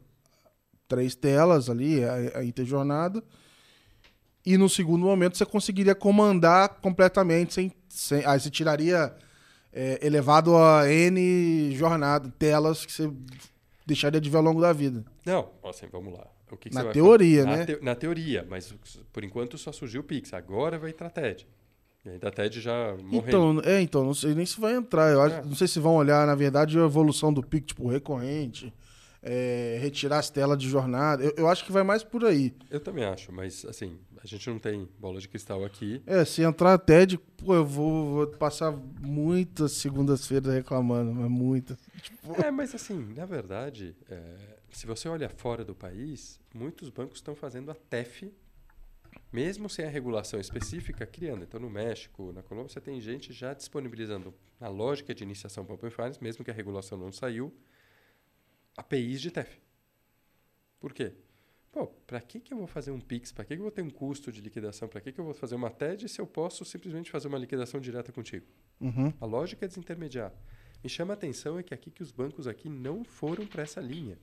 três 0.86 1.14
telas 1.14 1.68
ali, 1.68 2.04
a, 2.04 2.38
a 2.38 2.44
interjornada, 2.44 3.22
e 4.44 4.58
no 4.58 4.68
segundo 4.68 5.06
momento 5.06 5.36
você 5.36 5.46
conseguiria 5.46 5.94
comandar 5.94 6.80
completamente 6.80 7.54
sem, 7.54 7.72
sem 7.88 8.24
aí 8.26 8.38
você 8.38 8.50
tiraria 8.50 9.14
é, 9.72 10.04
elevado 10.06 10.56
a 10.56 10.90
n 10.90 11.74
jornada 11.74 12.32
telas 12.38 12.84
que 12.84 12.92
você 12.92 13.10
deixaria 13.86 14.20
de 14.20 14.28
ver 14.28 14.36
ao 14.36 14.42
longo 14.42 14.60
da 14.60 14.72
vida. 14.72 15.04
Não, 15.24 15.50
assim, 15.64 15.86
vamos 15.90 16.12
lá. 16.12 16.26
O 16.52 16.56
que, 16.56 16.68
que 16.68 16.74
na 16.74 16.84
teoria, 16.92 17.44
né? 17.44 17.56
Na, 17.56 17.66
te, 17.66 17.78
na, 17.82 17.94
teoria, 17.94 18.46
mas 18.48 18.74
por 19.12 19.24
enquanto 19.24 19.56
só 19.56 19.72
surgiu 19.72 20.02
o 20.02 20.04
Pix. 20.04 20.32
Agora 20.34 20.78
vai 20.78 20.90
entrar 20.90 21.10
TED. 21.10 21.46
E 22.04 22.10
ainda 22.10 22.28
a 22.28 22.30
TED 22.30 22.60
já 22.60 22.96
morreu. 23.02 23.28
Então, 23.28 23.60
é, 23.64 23.80
então, 23.80 24.04
não 24.04 24.14
sei 24.14 24.34
nem 24.34 24.44
se 24.44 24.60
vai 24.60 24.74
entrar. 24.74 25.10
Eu 25.12 25.22
acho, 25.22 25.36
é. 25.36 25.42
Não 25.42 25.54
sei 25.54 25.68
se 25.68 25.80
vão 25.80 25.96
olhar, 25.96 26.26
na 26.26 26.34
verdade, 26.34 26.78
a 26.78 26.84
evolução 26.84 27.32
do 27.32 27.42
Pix, 27.42 27.68
tipo, 27.68 27.88
recorrente, 27.88 28.72
é, 29.22 29.78
retirar 29.80 30.18
as 30.18 30.28
telas 30.28 30.58
de 30.58 30.68
jornada. 30.68 31.24
Eu, 31.24 31.32
eu 31.36 31.48
acho 31.48 31.64
que 31.64 31.72
vai 31.72 31.82
mais 31.82 32.02
por 32.02 32.24
aí. 32.24 32.54
Eu 32.70 32.80
também 32.80 33.04
acho, 33.04 33.32
mas 33.32 33.64
assim, 33.64 33.98
a 34.22 34.26
gente 34.26 34.48
não 34.48 34.58
tem 34.58 34.88
bola 34.98 35.20
de 35.20 35.28
cristal 35.28 35.64
aqui. 35.64 36.02
É, 36.06 36.24
se 36.24 36.42
entrar 36.42 36.74
a 36.74 36.78
TED, 36.78 37.18
pô, 37.36 37.54
eu 37.54 37.64
vou, 37.64 38.14
vou 38.14 38.26
passar 38.26 38.72
muitas 39.00 39.72
segundas-feiras 39.72 40.52
reclamando, 40.54 41.12
mas 41.12 41.30
muitas. 41.30 41.76
Tipo... 42.02 42.40
É, 42.40 42.50
mas 42.50 42.74
assim, 42.74 43.14
na 43.16 43.26
verdade, 43.26 43.96
é, 44.10 44.34
se 44.76 44.86
você 44.86 45.08
olha 45.08 45.28
fora 45.28 45.64
do 45.64 45.74
país, 45.74 46.40
muitos 46.54 46.88
bancos 46.88 47.18
estão 47.18 47.34
fazendo 47.34 47.70
a 47.70 47.74
TEF, 47.74 48.32
mesmo 49.32 49.68
sem 49.68 49.84
a 49.84 49.88
regulação 49.88 50.40
específica, 50.40 51.06
criando. 51.06 51.42
Então, 51.42 51.60
no 51.60 51.70
México, 51.70 52.32
na 52.32 52.42
Colômbia, 52.42 52.72
você 52.72 52.80
tem 52.80 53.00
gente 53.00 53.32
já 53.32 53.54
disponibilizando 53.54 54.34
a 54.60 54.68
lógica 54.68 55.14
de 55.14 55.22
iniciação 55.22 55.64
para 55.64 55.74
Open 55.74 55.90
Finance, 55.90 56.22
mesmo 56.22 56.44
que 56.44 56.50
a 56.50 56.54
regulação 56.54 56.96
não 56.96 57.12
saiu, 57.12 57.54
APIs 58.76 59.20
de 59.20 59.30
TEF. 59.30 59.60
Por 60.80 60.92
quê? 60.92 61.14
Pô, 61.70 61.86
para 61.86 62.20
que, 62.20 62.38
que 62.38 62.52
eu 62.52 62.58
vou 62.58 62.66
fazer 62.66 62.90
um 62.90 63.00
PIX? 63.00 63.32
Para 63.32 63.44
que, 63.46 63.54
que 63.54 63.60
eu 63.60 63.62
vou 63.62 63.70
ter 63.70 63.80
um 63.80 63.88
custo 63.88 64.30
de 64.30 64.42
liquidação? 64.42 64.88
Para 64.88 65.00
que, 65.00 65.10
que 65.10 65.18
eu 65.18 65.24
vou 65.24 65.32
fazer 65.32 65.54
uma 65.54 65.70
TED 65.70 66.06
se 66.06 66.20
eu 66.20 66.26
posso 66.26 66.66
simplesmente 66.66 67.10
fazer 67.10 67.28
uma 67.28 67.38
liquidação 67.38 67.80
direta 67.80 68.12
contigo? 68.12 68.46
Uhum. 68.78 69.12
A 69.18 69.24
lógica 69.24 69.64
é 69.64 69.68
desintermediar. 69.68 70.34
Me 70.84 70.90
chama 70.90 71.12
a 71.12 71.16
atenção 71.16 71.58
é 71.58 71.62
que 71.62 71.72
aqui 71.72 71.90
que 71.90 72.02
os 72.02 72.10
bancos 72.10 72.46
aqui 72.46 72.68
não 72.68 73.04
foram 73.04 73.46
para 73.46 73.62
essa 73.62 73.80
linha. 73.80 74.18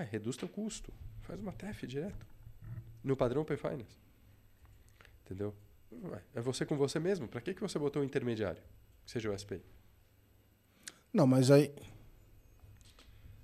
Ué, 0.00 0.08
reduz 0.10 0.36
teu 0.36 0.48
custo. 0.48 0.90
Faz 1.20 1.38
uma 1.38 1.52
TEF 1.52 1.86
direto. 1.86 2.26
No 3.04 3.14
padrão 3.14 3.42
Open 3.42 3.56
Finance. 3.56 3.98
Entendeu? 5.24 5.54
Ué, 5.92 6.22
é 6.34 6.40
você 6.40 6.64
com 6.64 6.76
você 6.76 6.98
mesmo. 6.98 7.28
Para 7.28 7.40
que, 7.40 7.52
que 7.52 7.60
você 7.60 7.78
botou 7.78 8.00
um 8.00 8.04
intermediário? 8.04 8.62
Que 9.04 9.10
seja 9.10 9.30
o 9.30 9.38
SPI. 9.38 9.62
Não, 11.12 11.26
mas 11.26 11.50
aí. 11.50 11.74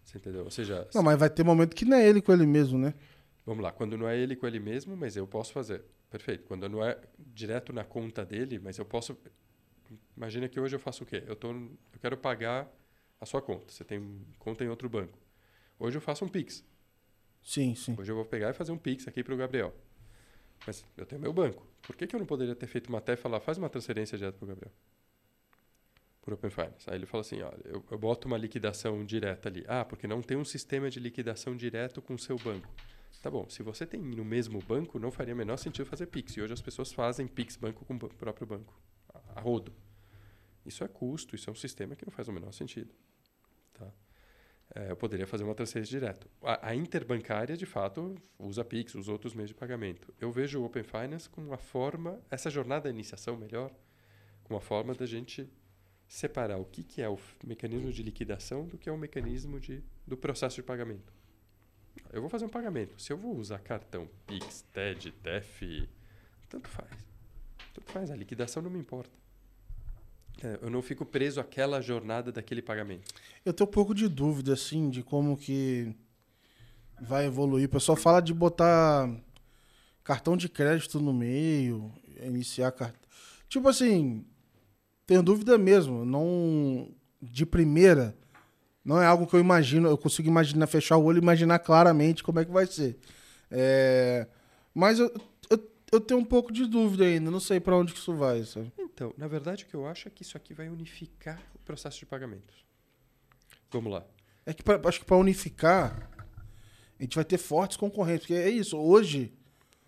Você 0.02 0.16
entendeu? 0.16 0.44
Ou 0.44 0.50
seja. 0.50 0.88
Não, 0.94 1.02
mas 1.02 1.18
vai 1.18 1.28
ter 1.28 1.44
momento 1.44 1.76
que 1.76 1.84
não 1.84 1.96
é 1.96 2.09
ele 2.09 2.22
com 2.22 2.32
ele 2.32 2.46
mesmo, 2.46 2.78
né? 2.78 2.94
Vamos 3.44 3.62
lá. 3.62 3.70
Quando 3.70 3.98
não 3.98 4.09
é 4.09 4.16
ele 4.16 4.34
com 4.34 4.46
ele 4.46 4.59
mesmo, 4.59 4.96
mas 4.96 5.14
eu 5.14 5.26
posso 5.26 5.52
fazer. 5.52 5.84
Perfeito. 6.09 6.44
Quando 6.44 6.66
não 6.70 6.82
é 6.82 6.98
direto 7.18 7.70
na 7.70 7.84
conta 7.84 8.24
dele, 8.24 8.59
mas 8.59 8.78
eu 8.78 8.84
posso. 8.86 9.16
Imagina 10.16 10.48
que 10.48 10.59
hoje 10.59 10.74
eu 10.74 10.80
faço 10.80 11.04
o 11.04 11.07
quê? 11.07 11.22
Eu, 11.26 11.36
tô, 11.36 11.50
eu 11.50 12.00
quero 12.00 12.16
pagar 12.16 12.66
a 13.20 13.26
sua 13.26 13.42
conta. 13.42 13.70
Você 13.70 13.84
tem 13.84 14.24
conta 14.38 14.64
em 14.64 14.68
outro 14.68 14.88
banco. 14.88 15.26
Hoje 15.79 15.97
eu 15.97 16.01
faço 16.01 16.24
um 16.24 16.29
Pix. 16.29 16.64
Sim, 17.43 17.74
sim. 17.74 17.95
Hoje 17.99 18.11
eu 18.11 18.16
vou 18.16 18.24
pegar 18.24 18.51
e 18.51 18.53
fazer 18.53 18.72
um 18.72 18.79
Pix 18.79 19.07
aqui 19.07 19.22
para 19.22 19.35
o 19.35 19.37
Gabriel. 19.37 19.74
Mas 20.66 20.85
eu 20.97 21.05
tenho 21.05 21.20
meu 21.20 21.33
banco. 21.33 21.66
Por 21.83 21.95
que, 21.95 22.07
que 22.07 22.16
eu 22.16 22.20
não 22.20 22.27
poderia 22.27 22.55
ter 22.55 22.66
feito 22.66 22.89
uma 22.89 23.01
TEF 23.01 23.20
e 23.20 23.22
falar, 23.22 23.41
faz 23.41 23.59
uma 23.59 23.68
transferência 23.68 24.16
direto 24.16 24.37
para 24.37 24.45
o 24.45 24.49
Gabriel? 24.49 24.72
Por 26.22 26.35
Open 26.35 26.51
Finance. 26.51 26.89
Aí 26.91 26.97
ele 26.97 27.07
fala 27.07 27.20
assim, 27.20 27.41
olha, 27.43 27.61
eu, 27.64 27.85
eu 27.89 27.99
boto 27.99 28.27
uma 28.27 28.37
liquidação 28.37 29.05
direta 29.05 29.49
ali. 29.49 29.64
Ah, 29.68 29.85
porque 29.85 30.07
não 30.07 30.22
tem 30.22 30.37
um 30.37 30.45
sistema 30.45 30.91
de 30.91 30.99
liquidação 30.99 31.55
direto 31.55 32.03
com 32.03 32.14
o 32.14 32.18
seu 32.18 32.37
banco. 32.37 32.74
Tá 33.22 33.31
bom, 33.31 33.49
se 33.49 33.62
você 33.62 33.87
tem 33.87 34.01
no 34.01 34.24
mesmo 34.24 34.61
banco, 34.61 34.99
não 34.99 35.11
faria 35.11 35.35
o 35.35 35.37
menor 35.37 35.57
sentido 35.57 35.87
fazer 35.87 36.07
Pix. 36.07 36.37
E 36.37 36.41
hoje 36.41 36.53
as 36.53 36.61
pessoas 36.61 36.93
fazem 36.93 37.27
Pix 37.27 37.57
banco 37.57 37.85
com 37.85 37.95
o 37.95 37.99
próprio 37.99 38.47
banco, 38.47 38.74
a, 39.12 39.20
a 39.37 39.41
rodo. 39.41 39.72
Isso 40.64 40.83
é 40.83 40.89
custo, 40.89 41.37
isso 41.37 41.49
é 41.49 41.53
um 41.53 41.57
sistema 41.57 41.95
que 41.95 42.05
não 42.05 42.12
faz 42.12 42.27
o 42.29 42.33
menor 42.33 42.53
sentido. 42.53 42.93
Tá? 43.74 43.93
É, 44.74 44.90
eu 44.90 44.96
poderia 44.96 45.26
fazer 45.26 45.44
uma 45.44 45.54
transferência 45.54 45.98
direto. 45.98 46.28
A, 46.42 46.70
a, 46.70 46.74
interbancária, 46.74 47.56
de 47.56 47.66
fato, 47.66 48.14
usa 48.38 48.64
Pix, 48.64 48.94
os 48.94 49.08
outros 49.08 49.34
meios 49.34 49.48
de 49.48 49.54
pagamento. 49.54 50.12
Eu 50.20 50.30
vejo 50.30 50.60
o 50.60 50.64
Open 50.64 50.82
Finance 50.82 51.28
como 51.28 51.48
uma 51.48 51.58
forma, 51.58 52.20
essa 52.30 52.50
jornada 52.50 52.88
de 52.88 52.94
iniciação 52.94 53.36
melhor, 53.36 53.70
como 54.42 54.56
uma 54.56 54.60
forma 54.60 54.94
da 54.94 55.06
gente 55.06 55.48
separar 56.08 56.58
o 56.58 56.64
que, 56.64 56.82
que 56.82 57.02
é 57.02 57.08
o 57.08 57.18
mecanismo 57.44 57.92
de 57.92 58.02
liquidação 58.02 58.66
do 58.66 58.78
que 58.78 58.88
é 58.88 58.92
o 58.92 58.98
mecanismo 58.98 59.58
de, 59.58 59.82
do 60.06 60.16
processo 60.16 60.56
de 60.56 60.62
pagamento. 60.62 61.12
Eu 62.12 62.20
vou 62.20 62.30
fazer 62.30 62.44
um 62.44 62.48
pagamento. 62.48 63.00
Se 63.00 63.12
eu 63.12 63.16
vou 63.16 63.36
usar 63.36 63.58
cartão 63.58 64.08
Pix, 64.26 64.62
TED, 64.72 65.10
TEF, 65.12 65.88
tanto 66.48 66.68
faz. 66.68 66.90
Tanto 67.74 67.90
faz. 67.90 68.10
A 68.10 68.16
liquidação 68.16 68.62
não 68.62 68.70
me 68.70 68.78
importa. 68.78 69.10
É, 70.43 70.59
eu 70.62 70.70
não 70.70 70.82
fico 70.82 71.05
preso 71.05 71.41
àquela 71.41 71.80
jornada 71.80 72.30
daquele 72.30 72.61
pagamento. 72.61 73.12
Eu 73.45 73.53
tenho 73.53 73.68
um 73.68 73.72
pouco 73.72 73.95
de 73.95 74.09
dúvida, 74.09 74.53
assim, 74.53 74.91
de 74.91 75.03
como 75.03 75.37
que 75.37 75.95
vai 77.01 77.26
evoluir. 77.26 77.66
O 77.66 77.70
pessoal 77.70 77.97
fala 77.97 78.20
de 78.20 78.34
botar 78.34 79.11
cartão 80.05 80.37
de 80.37 80.49
crédito 80.49 81.01
no 81.01 81.12
meio, 81.12 81.93
iniciar 82.22 82.70
cartão. 82.72 83.01
Tipo 83.49 83.68
assim, 83.68 84.24
tenho 85.07 85.22
dúvida 85.22 85.57
mesmo. 85.57 86.05
Não. 86.05 86.91
De 87.20 87.47
primeira, 87.47 88.14
não 88.84 89.01
é 89.01 89.07
algo 89.07 89.26
que 89.26 89.34
eu 89.34 89.41
imagino. 89.41 89.89
Eu 89.89 89.97
consigo 89.97 90.28
imaginar, 90.28 90.66
fechar 90.66 90.97
o 90.97 91.05
olho 91.05 91.18
e 91.18 91.22
imaginar 91.22 91.59
claramente 91.59 92.22
como 92.22 92.39
é 92.39 92.45
que 92.45 92.53
vai 92.53 92.66
ser. 92.66 92.99
É, 93.51 94.26
mas 94.74 94.99
eu, 94.99 95.11
eu 95.93 96.01
tenho 96.01 96.20
um 96.20 96.24
pouco 96.24 96.53
de 96.53 96.66
dúvida 96.66 97.05
ainda, 97.05 97.30
não 97.30 97.41
sei 97.41 97.61
para 97.61 97.76
onde 97.76 97.93
que 97.93 97.99
isso 97.99 98.14
vai, 98.14 98.43
sabe? 98.45 98.72
Então, 98.78 99.14
na 99.16 99.28
verdade, 99.28 99.64
o 99.64 99.66
que 99.66 99.74
eu 99.74 99.87
acho 99.87 100.09
é 100.09 100.11
que 100.11 100.22
isso 100.22 100.37
aqui 100.37 100.53
vai 100.53 100.68
unificar 100.68 101.41
o 101.55 101.59
processo 101.61 101.99
de 101.99 102.07
pagamentos. 102.07 102.64
Vamos 103.70 103.93
lá. 103.93 104.05
É 104.45 104.53
que 104.53 104.62
pra, 104.62 104.80
acho 104.89 105.01
que 105.01 105.05
para 105.07 105.16
unificar, 105.16 106.11
a 106.99 107.03
gente 107.03 107.14
vai 107.14 107.24
ter 107.24 107.39
fortes 107.39 107.76
concorrentes, 107.76 108.26
porque 108.26 108.34
é 108.34 108.49
isso, 108.49 108.76
hoje 108.78 109.32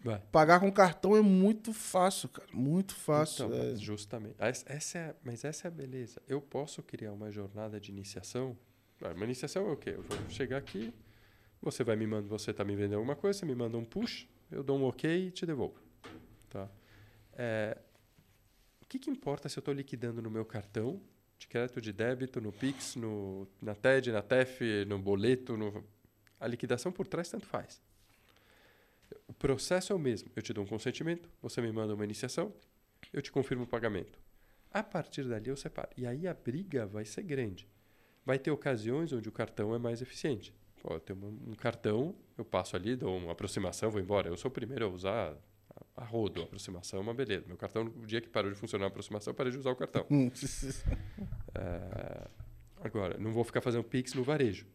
vai. 0.00 0.20
pagar 0.30 0.60
com 0.60 0.70
cartão 0.70 1.16
é 1.16 1.20
muito 1.20 1.72
fácil, 1.72 2.28
cara, 2.28 2.48
muito 2.52 2.94
fácil. 2.94 3.46
Então, 3.46 3.58
é. 3.58 3.76
justamente. 3.76 4.36
Essa 4.38 4.98
é, 4.98 5.14
mas 5.24 5.44
essa 5.44 5.66
é 5.66 5.68
a 5.68 5.70
beleza. 5.70 6.20
Eu 6.28 6.40
posso 6.40 6.82
criar 6.82 7.12
uma 7.12 7.30
jornada 7.30 7.80
de 7.80 7.90
iniciação. 7.90 8.56
Uma 9.00 9.24
iniciação 9.24 9.68
é 9.68 9.72
o 9.72 9.76
quê? 9.76 9.90
Eu 9.90 10.02
vou 10.02 10.18
chegar 10.28 10.58
aqui, 10.58 10.92
você 11.62 11.82
vai 11.82 11.96
me 11.96 12.06
mandar, 12.06 12.28
você 12.28 12.50
está 12.50 12.64
me 12.64 12.74
vendendo 12.74 12.96
alguma 12.96 13.16
coisa, 13.16 13.38
você 13.38 13.46
me 13.46 13.54
manda 13.54 13.76
um 13.76 13.84
push, 13.84 14.28
eu 14.50 14.62
dou 14.62 14.78
um 14.78 14.84
ok 14.84 15.28
e 15.28 15.30
te 15.30 15.46
devolvo. 15.46 15.87
Tá? 16.48 16.68
É, 17.34 17.78
o 18.80 18.86
que, 18.86 18.98
que 18.98 19.10
importa 19.10 19.48
se 19.48 19.58
eu 19.58 19.60
estou 19.60 19.74
liquidando 19.74 20.22
no 20.22 20.30
meu 20.30 20.44
cartão 20.44 21.00
de 21.38 21.46
crédito, 21.46 21.80
de 21.80 21.92
débito, 21.92 22.40
no 22.40 22.52
Pix, 22.52 22.96
no, 22.96 23.46
na 23.60 23.74
TED, 23.74 24.10
na 24.10 24.22
TEF, 24.22 24.84
no 24.86 24.98
boleto? 24.98 25.56
No... 25.56 25.84
A 26.40 26.46
liquidação 26.46 26.90
por 26.90 27.06
trás 27.06 27.28
tanto 27.28 27.46
faz. 27.46 27.80
O 29.26 29.32
processo 29.32 29.92
é 29.92 29.96
o 29.96 29.98
mesmo. 29.98 30.30
Eu 30.34 30.42
te 30.42 30.52
dou 30.52 30.64
um 30.64 30.66
consentimento, 30.66 31.28
você 31.40 31.60
me 31.60 31.70
manda 31.70 31.94
uma 31.94 32.04
iniciação, 32.04 32.52
eu 33.12 33.22
te 33.22 33.30
confirmo 33.30 33.64
o 33.64 33.66
pagamento. 33.66 34.18
A 34.70 34.82
partir 34.82 35.24
dali 35.24 35.48
eu 35.48 35.56
separo. 35.56 35.90
E 35.96 36.06
aí 36.06 36.26
a 36.26 36.34
briga 36.34 36.86
vai 36.86 37.04
ser 37.04 37.22
grande. 37.22 37.68
Vai 38.24 38.38
ter 38.38 38.50
ocasiões 38.50 39.12
onde 39.12 39.28
o 39.28 39.32
cartão 39.32 39.74
é 39.74 39.78
mais 39.78 40.02
eficiente. 40.02 40.54
Pô, 40.82 40.94
eu 40.94 41.00
tenho 41.00 41.18
um 41.46 41.54
cartão, 41.54 42.14
eu 42.36 42.44
passo 42.44 42.76
ali, 42.76 42.94
dou 42.94 43.16
uma 43.16 43.32
aproximação, 43.32 43.90
vou 43.90 44.00
embora. 44.00 44.28
Eu 44.28 44.36
sou 44.36 44.50
o 44.50 44.52
primeiro 44.52 44.84
a 44.84 44.88
usar 44.88 45.36
a 45.96 46.04
rodo, 46.04 46.42
a 46.42 46.44
aproximação 46.44 46.98
é 46.98 47.02
uma 47.02 47.14
beleza. 47.14 47.44
Meu 47.46 47.56
cartão, 47.56 47.84
o 47.84 48.06
dia 48.06 48.20
que 48.20 48.28
parou 48.28 48.50
de 48.50 48.56
funcionar 48.58 48.86
a 48.86 48.88
aproximação, 48.88 49.32
eu 49.32 49.34
parei 49.34 49.52
de 49.52 49.58
usar 49.58 49.70
o 49.70 49.76
cartão. 49.76 50.06
é, 51.54 52.28
agora, 52.80 53.18
não 53.18 53.32
vou 53.32 53.44
ficar 53.44 53.60
fazendo 53.60 53.84
Pix 53.84 54.14
no 54.14 54.22
varejo. 54.22 54.66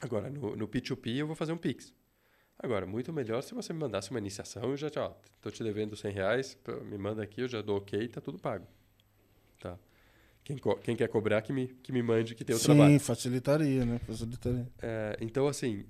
Agora, 0.00 0.30
no, 0.30 0.54
no 0.54 0.68
P2P 0.68 1.16
eu 1.16 1.26
vou 1.26 1.36
fazer 1.36 1.52
um 1.52 1.58
Pix. 1.58 1.92
Agora, 2.58 2.86
muito 2.86 3.12
melhor 3.12 3.42
se 3.42 3.54
você 3.54 3.72
me 3.72 3.80
mandasse 3.80 4.10
uma 4.10 4.18
iniciação 4.18 4.72
e 4.72 4.76
já, 4.76 4.90
ó, 4.96 5.14
tô 5.42 5.50
te 5.50 5.62
devendo 5.62 5.94
100 5.94 6.12
reais, 6.12 6.58
me 6.84 6.96
manda 6.96 7.22
aqui, 7.22 7.42
eu 7.42 7.48
já 7.48 7.60
dou 7.60 7.76
ok, 7.76 8.08
tá 8.08 8.20
tudo 8.20 8.38
pago. 8.38 8.66
Tá. 9.60 9.78
Quem, 10.42 10.56
quem 10.82 10.96
quer 10.96 11.08
cobrar, 11.08 11.42
que 11.42 11.52
me, 11.52 11.66
que 11.66 11.92
me 11.92 12.02
mande 12.02 12.34
que 12.34 12.44
tem 12.44 12.54
o 12.54 12.58
Sim, 12.58 12.66
trabalho. 12.66 12.92
Sim, 12.92 12.98
facilitaria, 13.00 13.84
né? 13.84 13.98
Facilitaria. 13.98 14.68
É, 14.80 15.16
então, 15.20 15.48
assim, 15.48 15.84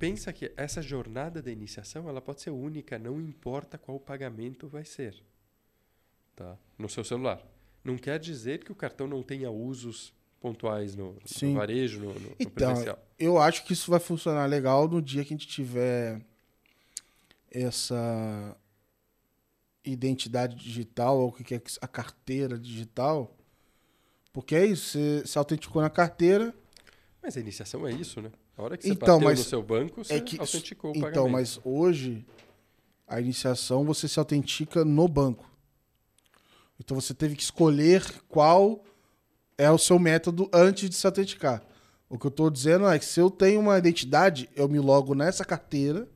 pensa 0.00 0.32
que 0.32 0.50
essa 0.56 0.80
jornada 0.80 1.42
da 1.42 1.52
iniciação 1.52 2.08
ela 2.08 2.22
pode 2.22 2.40
ser 2.40 2.50
única, 2.50 2.98
não 2.98 3.20
importa 3.20 3.76
qual 3.76 4.00
pagamento 4.00 4.66
vai 4.66 4.84
ser. 4.84 5.14
Tá? 6.34 6.56
No 6.78 6.88
seu 6.88 7.04
celular. 7.04 7.46
Não 7.84 7.98
quer 7.98 8.18
dizer 8.18 8.64
que 8.64 8.72
o 8.72 8.74
cartão 8.74 9.06
não 9.06 9.22
tenha 9.22 9.50
usos 9.50 10.12
pontuais 10.40 10.96
no, 10.96 11.18
no 11.42 11.54
varejo, 11.54 12.00
no, 12.00 12.14
no, 12.14 12.32
então, 12.38 12.50
presencial. 12.50 12.98
Eu 13.18 13.38
acho 13.38 13.62
que 13.64 13.74
isso 13.74 13.90
vai 13.90 14.00
funcionar 14.00 14.46
legal 14.46 14.88
no 14.88 15.02
dia 15.02 15.22
que 15.22 15.34
a 15.34 15.36
gente 15.36 15.46
tiver 15.46 16.18
essa 17.50 18.56
identidade 19.84 20.56
digital, 20.56 21.18
ou 21.18 21.28
o 21.28 21.32
que 21.32 21.54
é 21.54 21.60
a 21.82 21.88
carteira 21.88 22.58
digital. 22.58 23.36
Porque 24.32 24.54
é 24.54 24.64
isso, 24.64 24.92
você 24.92 25.26
se 25.26 25.36
autenticou 25.36 25.82
na 25.82 25.90
carteira. 25.90 26.54
Mas 27.22 27.36
a 27.36 27.40
iniciação 27.40 27.86
é 27.86 27.92
isso, 27.92 28.22
né? 28.22 28.30
A 28.60 28.62
hora 28.62 28.76
que 28.76 28.84
você 28.84 28.92
então, 28.92 29.18
bateu 29.18 29.30
no 29.30 29.42
seu 29.42 29.62
banco, 29.62 30.04
você 30.04 30.14
é 30.14 30.20
que, 30.20 30.38
autenticou 30.38 30.90
o 30.90 30.92
então, 30.92 31.00
pagamento. 31.00 31.28
Então, 31.28 31.32
mas 31.32 31.58
hoje, 31.64 32.26
a 33.08 33.18
iniciação 33.18 33.86
você 33.86 34.06
se 34.06 34.18
autentica 34.18 34.84
no 34.84 35.08
banco. 35.08 35.50
Então 36.78 36.94
você 37.00 37.14
teve 37.14 37.36
que 37.36 37.42
escolher 37.42 38.04
qual 38.28 38.84
é 39.56 39.70
o 39.70 39.78
seu 39.78 39.98
método 39.98 40.50
antes 40.52 40.90
de 40.90 40.94
se 40.94 41.06
autenticar. 41.06 41.62
O 42.06 42.18
que 42.18 42.26
eu 42.26 42.28
estou 42.30 42.50
dizendo 42.50 42.86
é 42.86 42.98
que 42.98 43.04
se 43.04 43.18
eu 43.18 43.30
tenho 43.30 43.60
uma 43.60 43.78
identidade, 43.78 44.50
eu 44.54 44.68
me 44.68 44.78
logo 44.78 45.14
nessa 45.14 45.42
carteira 45.42 46.06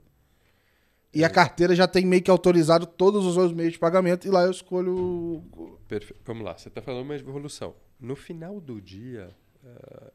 e 1.14 1.22
é. 1.22 1.26
a 1.26 1.30
carteira 1.30 1.74
já 1.74 1.88
tem 1.88 2.04
meio 2.04 2.22
que 2.22 2.30
autorizado 2.30 2.84
todos 2.84 3.24
os 3.24 3.38
meus 3.38 3.54
meios 3.54 3.72
de 3.72 3.78
pagamento 3.78 4.26
e 4.26 4.30
lá 4.30 4.42
eu 4.42 4.50
escolho. 4.50 5.42
Perfeito. 5.88 6.20
Vamos 6.26 6.44
lá, 6.44 6.58
você 6.58 6.68
está 6.68 6.82
falando 6.82 7.04
uma 7.04 7.14
evolução. 7.14 7.74
No 7.98 8.14
final 8.14 8.60
do 8.60 8.82
dia, 8.82 9.34
uh, 9.62 10.12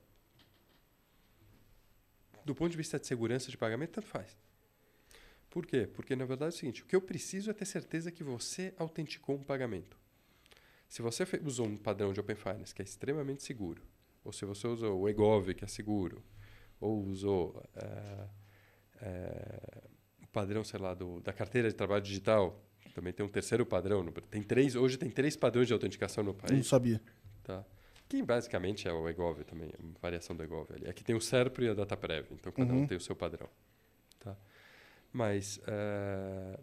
do 2.50 2.56
ponto 2.56 2.72
de 2.72 2.78
vista 2.78 3.00
de 3.00 3.06
segurança 3.06 3.52
de 3.52 3.58
pagamento, 3.58 3.92
tanto 3.92 4.08
faz. 4.08 4.36
Por 5.52 5.68
quê? 5.68 5.86
Porque 5.86 6.16
na 6.16 6.26
verdade 6.26 6.54
é 6.54 6.56
o 6.56 6.58
seguinte: 6.58 6.82
o 6.82 6.86
que 6.86 6.96
eu 6.96 7.02
preciso 7.02 7.52
é 7.52 7.54
ter 7.54 7.66
certeza 7.66 8.12
que 8.12 8.24
você 8.24 8.74
autenticou 8.78 9.36
um 9.36 9.44
pagamento. 9.44 9.96
Se 10.88 11.04
você 11.04 11.24
usou 11.44 11.68
um 11.68 11.78
padrão 11.78 12.12
de 12.12 12.20
Open 12.20 12.36
Finance 12.36 12.74
que 12.74 12.82
é 12.82 12.86
extremamente 12.86 13.44
seguro, 13.44 13.84
ou 14.24 14.34
se 14.34 14.46
você 14.46 14.68
usou 14.68 15.02
o 15.02 15.08
EGOV, 15.08 15.54
que 15.54 15.64
é 15.64 15.68
seguro, 15.68 16.24
ou 16.82 17.06
usou 17.06 17.64
é, 17.76 18.28
é, 19.02 19.84
o 20.24 20.28
padrão, 20.28 20.64
sei 20.64 20.80
lá, 20.80 20.96
do, 20.96 21.20
da 21.20 21.32
carteira 21.32 21.68
de 21.68 21.76
trabalho 21.76 22.02
digital, 22.02 22.60
também 22.96 23.14
tem 23.14 23.24
um 23.24 23.30
terceiro 23.30 23.64
padrão. 23.64 24.04
Tem 24.32 24.42
três, 24.42 24.76
hoje 24.76 24.98
tem 24.98 25.12
três 25.12 25.36
padrões 25.36 25.68
de 25.68 25.74
autenticação 25.74 26.24
no 26.24 26.34
país. 26.34 26.52
Não 26.58 26.64
sabia. 26.64 27.00
Tá. 27.44 27.64
Que 28.10 28.24
basicamente 28.24 28.88
é 28.88 28.92
o 28.92 29.08
EGOV 29.08 29.44
também, 29.44 29.72
uma 29.80 29.94
variação 30.02 30.36
do 30.36 30.44
EGOV 30.44 30.74
ali. 30.74 30.90
Aqui 30.90 31.04
tem 31.04 31.16
o 31.16 31.22
SERPRO 31.22 31.64
e 31.64 31.70
a 31.70 31.74
DataPrev, 31.76 32.28
então 32.32 32.52
cada 32.52 32.74
uhum. 32.74 32.82
um 32.82 32.88
tem 32.88 32.98
o 32.98 33.02
seu 33.02 33.16
padrão. 33.16 33.48
Tá? 34.20 34.36
Mas 35.14 35.58
uh, 35.58 36.60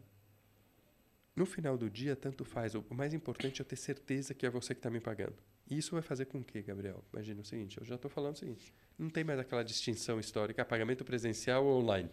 no 1.37 1.47
final 1.47 1.79
do 1.79 1.89
dia, 1.89 2.17
tanto 2.17 2.45
faz. 2.45 2.75
O 2.75 2.85
mais 2.91 3.15
importante 3.15 3.61
é 3.61 3.63
eu 3.63 3.67
ter 3.67 3.77
certeza 3.77 4.35
que 4.35 4.45
é 4.45 4.51
você 4.51 4.75
que 4.75 4.81
está 4.81 4.91
me 4.91 4.99
pagando. 4.99 5.37
E 5.71 5.79
isso 5.79 5.93
vai 5.93 6.03
fazer 6.03 6.25
com 6.27 6.43
que, 6.43 6.61
Gabriel? 6.63 7.05
Imagina 7.13 7.41
o 7.41 7.45
seguinte, 7.45 7.79
eu 7.79 7.85
já 7.85 7.95
estou 7.95 8.11
falando 8.11 8.35
o 8.35 8.39
seguinte. 8.39 8.75
Não 8.99 9.09
tem 9.09 9.23
mais 9.23 9.39
aquela 9.39 9.63
distinção 9.63 10.19
histórica, 10.19 10.65
pagamento 10.65 11.05
presencial 11.05 11.65
ou 11.65 11.81
online. 11.81 12.11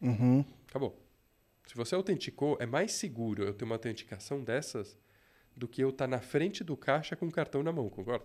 Uhum. 0.00 0.44
Acabou. 0.68 1.00
Se 1.66 1.76
você 1.76 1.94
autenticou, 1.94 2.56
é 2.60 2.66
mais 2.66 2.92
seguro 2.92 3.44
eu 3.44 3.54
ter 3.54 3.64
uma 3.64 3.76
autenticação 3.76 4.42
dessas 4.42 4.98
do 5.56 5.68
que 5.68 5.82
eu 5.82 5.90
estar 5.90 6.06
tá 6.06 6.10
na 6.10 6.20
frente 6.20 6.64
do 6.64 6.76
caixa 6.76 7.14
com 7.14 7.26
o 7.26 7.30
cartão 7.30 7.62
na 7.62 7.70
mão, 7.70 7.88
concorda? 7.88 8.24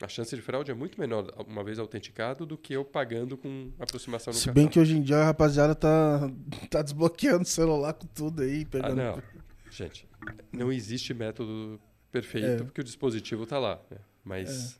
A 0.00 0.06
chance 0.06 0.34
de 0.34 0.40
fraude 0.40 0.70
é 0.70 0.74
muito 0.74 0.98
menor 1.00 1.32
uma 1.46 1.64
vez 1.64 1.78
autenticado 1.78 2.46
do 2.46 2.56
que 2.56 2.72
eu 2.72 2.84
pagando 2.84 3.36
com 3.36 3.72
aproximação 3.80 4.32
no 4.32 4.38
Se 4.38 4.46
cartão. 4.46 4.62
bem 4.62 4.70
que 4.70 4.78
hoje 4.78 4.96
em 4.96 5.02
dia 5.02 5.16
a 5.16 5.24
rapaziada 5.24 5.74
tá, 5.74 6.30
tá 6.70 6.82
desbloqueando 6.82 7.42
o 7.42 7.46
celular 7.46 7.92
com 7.94 8.06
tudo 8.06 8.42
aí. 8.42 8.64
Pegando... 8.64 9.00
Ah, 9.00 9.16
não. 9.16 9.22
Gente, 9.70 10.08
não 10.52 10.72
existe 10.72 11.12
método 11.12 11.80
perfeito 12.12 12.62
é. 12.62 12.64
porque 12.64 12.80
o 12.80 12.84
dispositivo 12.84 13.42
está 13.42 13.58
lá. 13.58 13.80
Né? 13.90 13.98
Mas, 14.24 14.74
é. 14.74 14.78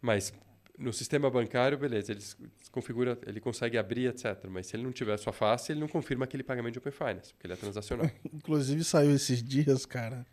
mas 0.00 0.32
no 0.78 0.92
sistema 0.92 1.30
bancário, 1.30 1.78
beleza, 1.78 2.12
ele 2.12 2.22
configura, 2.70 3.18
ele 3.26 3.40
consegue 3.40 3.78
abrir, 3.78 4.06
etc. 4.06 4.46
Mas 4.48 4.66
se 4.66 4.76
ele 4.76 4.82
não 4.82 4.92
tiver 4.92 5.16
sua 5.16 5.32
face, 5.32 5.72
ele 5.72 5.80
não 5.80 5.88
confirma 5.88 6.24
aquele 6.24 6.42
pagamento 6.42 6.74
de 6.74 6.78
Open 6.78 6.92
Finance, 6.92 7.32
porque 7.32 7.46
ele 7.46 7.54
é 7.54 7.56
transacional. 7.56 8.10
Inclusive 8.32 8.84
saiu 8.84 9.14
esses 9.14 9.42
dias, 9.42 9.86
cara. 9.86 10.26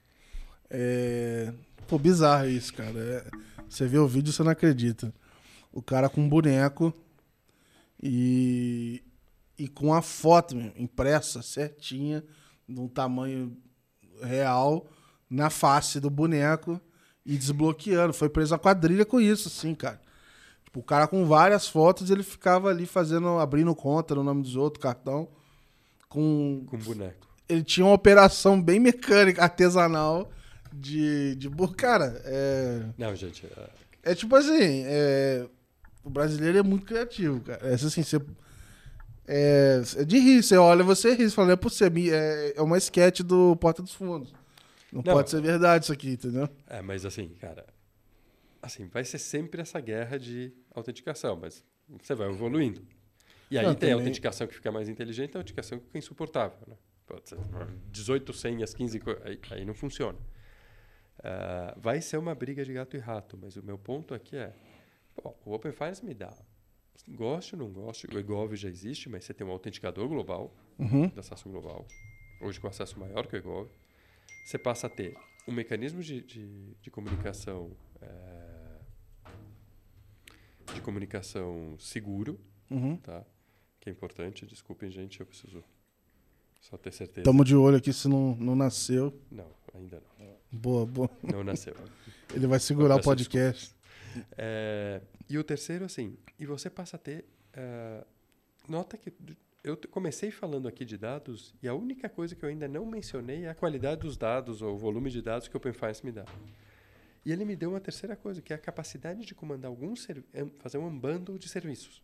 É... 0.71 1.53
Pô, 1.87 1.99
bizarro 1.99 2.47
isso, 2.47 2.73
cara. 2.73 2.97
É... 2.97 3.25
Você 3.67 3.85
vê 3.85 3.97
o 3.97 4.07
vídeo, 4.07 4.31
você 4.31 4.41
não 4.41 4.51
acredita. 4.51 5.13
O 5.71 5.81
cara 5.81 6.09
com 6.09 6.21
um 6.21 6.29
boneco 6.29 6.93
e, 8.01 9.03
e 9.57 9.67
com 9.67 9.93
a 9.93 10.01
foto 10.01 10.55
meu, 10.55 10.71
impressa 10.75 11.41
certinha, 11.41 12.23
de 12.67 12.79
um 12.79 12.87
tamanho 12.87 13.55
real, 14.21 14.87
na 15.29 15.49
face 15.49 15.99
do 15.99 16.09
boneco 16.09 16.79
e 17.25 17.37
desbloqueando. 17.37 18.13
Foi 18.13 18.29
preso 18.29 18.55
a 18.55 18.59
quadrilha 18.59 19.05
com 19.05 19.19
isso, 19.19 19.47
assim, 19.47 19.75
cara. 19.75 20.01
Tipo, 20.65 20.79
o 20.79 20.83
cara 20.83 21.07
com 21.07 21.25
várias 21.25 21.67
fotos, 21.67 22.09
ele 22.09 22.23
ficava 22.23 22.69
ali 22.69 22.85
fazendo, 22.85 23.39
abrindo 23.39 23.75
conta 23.75 24.15
no 24.15 24.23
nome 24.23 24.41
dos 24.41 24.55
outros, 24.55 24.81
cartão. 24.81 25.29
Com. 26.09 26.65
Com 26.67 26.77
boneco. 26.77 27.27
Ele 27.47 27.63
tinha 27.63 27.85
uma 27.85 27.95
operação 27.95 28.61
bem 28.61 28.79
mecânica, 28.79 29.43
artesanal 29.43 30.31
de, 30.73 31.35
de 31.35 31.49
cara, 31.77 32.21
é... 32.25 32.83
Não, 32.97 33.15
gente... 33.15 33.45
É, 33.45 34.11
é 34.11 34.15
tipo 34.15 34.35
assim, 34.35 34.83
é... 34.85 35.45
o 36.03 36.09
brasileiro 36.09 36.57
é 36.57 36.63
muito 36.63 36.85
criativo, 36.85 37.41
cara. 37.41 37.67
É 37.67 37.73
assim, 37.73 38.03
você... 38.03 38.19
É, 39.27 39.81
é 39.97 40.03
de 40.03 40.17
rir, 40.17 40.43
você 40.43 40.57
olha, 40.57 40.83
você 40.83 41.13
ri, 41.13 41.29
você 41.29 41.35
fala, 41.35 41.47
não 41.47 41.53
é 41.53 41.57
possível, 41.57 42.13
é, 42.13 42.53
é 42.55 42.61
uma 42.61 42.77
sketch 42.77 43.21
do 43.21 43.55
Porta 43.55 43.81
dos 43.81 43.93
Fundos. 43.93 44.33
Não, 44.91 45.01
não, 45.05 45.13
pode 45.13 45.29
ser 45.29 45.41
verdade 45.41 45.85
isso 45.85 45.93
aqui, 45.93 46.11
entendeu? 46.11 46.49
É, 46.67 46.81
mas 46.81 47.05
assim, 47.05 47.29
cara, 47.39 47.65
assim, 48.61 48.87
vai 48.87 49.05
ser 49.05 49.19
sempre 49.19 49.61
essa 49.61 49.79
guerra 49.79 50.19
de 50.19 50.51
autenticação, 50.73 51.37
mas 51.41 51.63
você 52.01 52.13
vai 52.13 52.29
evoluindo. 52.29 52.81
E 53.49 53.57
aí 53.57 53.65
não, 53.65 53.73
tem 53.73 53.89
também... 53.89 53.93
a 53.93 53.97
autenticação 53.97 54.47
que 54.47 54.53
fica 54.53 54.71
mais 54.71 54.89
inteligente 54.89 55.33
e 55.33 55.37
a 55.37 55.39
autenticação 55.39 55.79
que 55.79 55.85
fica 55.85 55.97
insuportável, 55.97 56.57
né? 56.67 56.75
Pode 57.05 57.27
ser 57.27 57.37
18 57.91 58.33
senhas, 58.33 58.73
15 58.73 59.01
aí, 59.25 59.39
aí 59.51 59.65
não 59.65 59.73
funciona. 59.73 60.17
Uh, 61.21 61.79
vai 61.79 62.01
ser 62.01 62.17
uma 62.17 62.33
briga 62.33 62.65
de 62.65 62.73
gato 62.73 62.97
e 62.97 62.99
rato, 62.99 63.37
mas 63.39 63.55
o 63.55 63.63
meu 63.63 63.77
ponto 63.77 64.13
aqui 64.13 64.35
é: 64.35 64.53
pô, 65.15 65.35
o 65.45 65.53
Open 65.53 65.71
Finance 65.71 66.03
me 66.03 66.13
dá. 66.13 66.35
Goste 67.07 67.55
ou 67.55 67.61
não 67.61 67.71
goste, 67.71 68.07
o 68.07 68.19
EGOV 68.19 68.55
já 68.55 68.69
existe, 68.69 69.09
mas 69.09 69.25
você 69.25 69.33
tem 69.33 69.45
um 69.45 69.51
autenticador 69.51 70.07
global, 70.07 70.55
uhum. 70.77 71.07
de 71.07 71.19
acesso 71.19 71.49
global, 71.49 71.87
hoje 72.41 72.59
com 72.59 72.67
acesso 72.67 72.99
maior 72.99 73.25
que 73.27 73.35
o 73.35 73.37
EGOV. 73.37 73.69
Você 74.45 74.57
passa 74.57 74.87
a 74.87 74.89
ter 74.89 75.15
um 75.47 75.51
mecanismo 75.51 76.01
de, 76.01 76.21
de, 76.21 76.75
de 76.75 76.91
comunicação 76.91 77.71
é, 78.01 78.61
de 80.73 80.81
comunicação 80.81 81.75
seguro, 81.77 82.39
uhum. 82.69 82.97
tá? 82.97 83.25
que 83.79 83.89
é 83.89 83.91
importante. 83.91 84.45
Desculpem, 84.45 84.89
gente, 84.89 85.19
eu 85.19 85.25
preciso 85.25 85.63
só 86.61 86.77
ter 86.77 86.93
certeza. 86.93 87.21
Estamos 87.21 87.45
de 87.45 87.55
olho 87.55 87.77
aqui 87.77 87.91
se 87.91 88.07
não, 88.07 88.35
não 88.35 88.55
nasceu. 88.55 89.19
Não, 89.29 89.47
ainda 89.73 90.01
não. 90.17 90.37
Boa, 90.51 90.85
boa. 90.85 91.09
Não 91.23 91.43
nasceu. 91.43 91.75
Ele 92.33 92.47
vai 92.47 92.59
segurar 92.59 92.95
o 92.95 93.01
podcast. 93.01 93.75
É, 94.37 95.01
e 95.29 95.37
o 95.37 95.43
terceiro, 95.43 95.85
assim, 95.85 96.17
e 96.37 96.45
você 96.45 96.69
passa 96.69 96.97
a 96.97 96.99
ter. 96.99 97.25
Uh, 97.53 98.05
nota 98.67 98.97
que 98.97 99.11
eu 99.63 99.77
comecei 99.89 100.31
falando 100.31 100.67
aqui 100.67 100.85
de 100.85 100.97
dados 100.97 101.53
e 101.61 101.67
a 101.67 101.73
única 101.73 102.07
coisa 102.07 102.35
que 102.35 102.43
eu 102.43 102.49
ainda 102.49 102.67
não 102.67 102.85
mencionei 102.85 103.45
é 103.45 103.49
a 103.49 103.55
qualidade 103.55 104.01
dos 104.01 104.17
dados 104.17 104.61
ou 104.61 104.73
o 104.73 104.77
volume 104.77 105.09
de 105.09 105.21
dados 105.21 105.47
que 105.47 105.55
o 105.55 105.57
Open 105.57 105.73
Finance 105.73 106.05
me 106.05 106.11
dá. 106.11 106.25
E 107.25 107.31
ele 107.31 107.45
me 107.45 107.55
deu 107.55 107.69
uma 107.69 107.79
terceira 107.79 108.15
coisa, 108.15 108.41
que 108.41 108.51
é 108.51 108.55
a 108.55 108.59
capacidade 108.59 109.25
de 109.25 109.35
comandar 109.35 109.69
alguns 109.69 110.07
fazer 110.59 110.77
um 110.77 110.97
bundle 110.97 111.37
de 111.37 111.47
serviços 111.47 112.01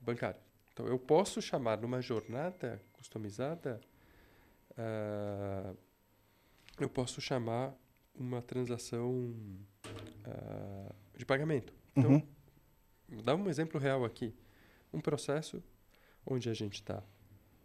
bancários. 0.00 0.42
Então, 0.72 0.86
eu 0.86 0.98
posso 0.98 1.42
chamar 1.42 1.80
numa 1.80 2.00
jornada 2.00 2.80
customizada 3.02 3.80
uh, 4.78 5.76
eu 6.78 6.88
posso 6.88 7.20
chamar 7.20 7.74
uma 8.14 8.40
transação 8.40 9.34
uh, 10.24 10.94
de 11.16 11.26
pagamento. 11.26 11.74
Então, 11.96 12.12
uhum. 12.12 12.26
vou 13.08 13.22
dar 13.22 13.34
um 13.34 13.48
exemplo 13.48 13.80
real 13.80 14.04
aqui. 14.04 14.32
um 14.92 15.00
processo 15.00 15.62
onde 16.24 16.48
a 16.48 16.54
gente 16.54 16.74
está 16.74 17.02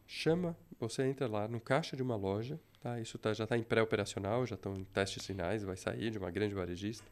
chama, 0.08 0.58
você 0.80 1.04
entra 1.04 1.28
lá 1.28 1.48
no 1.48 1.60
caixa 1.60 1.96
de 1.96 2.02
uma 2.02 2.16
loja, 2.16 2.60
tá? 2.80 3.00
Isso 3.00 3.18
tá, 3.18 3.34
já 3.34 3.44
está 3.44 3.58
em 3.58 3.64
pré-operacional, 3.64 4.46
já 4.46 4.56
estão 4.56 4.76
em 4.78 4.86
testes 4.86 5.26
finais, 5.26 5.64
vai 5.64 5.76
sair 5.76 6.10
de 6.10 6.18
uma 6.18 6.32
grande 6.32 6.56
varejista. 6.56 7.06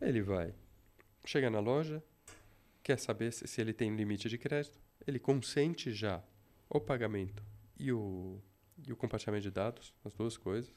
Ele 0.00 0.22
vai, 0.22 0.54
chega 1.24 1.50
na 1.50 1.60
loja, 1.60 2.02
quer 2.82 2.98
saber 2.98 3.32
se, 3.32 3.46
se 3.46 3.60
ele 3.60 3.72
tem 3.74 3.94
limite 3.94 4.28
de 4.30 4.38
crédito, 4.38 4.80
ele 5.06 5.18
consente 5.18 5.92
já 5.92 6.22
o 6.68 6.80
pagamento 6.80 7.42
e 7.78 7.92
o, 7.92 8.40
e 8.86 8.92
o 8.92 8.96
compartilhamento 8.96 9.42
de 9.42 9.50
dados, 9.50 9.94
as 10.04 10.14
duas 10.14 10.36
coisas. 10.36 10.74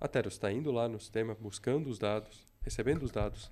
A 0.00 0.06
Teros 0.06 0.34
está 0.34 0.52
indo 0.52 0.70
lá 0.70 0.88
no 0.88 1.00
sistema, 1.00 1.34
buscando 1.34 1.88
os 1.88 1.98
dados, 1.98 2.46
recebendo 2.60 3.02
os 3.02 3.10
dados, 3.10 3.50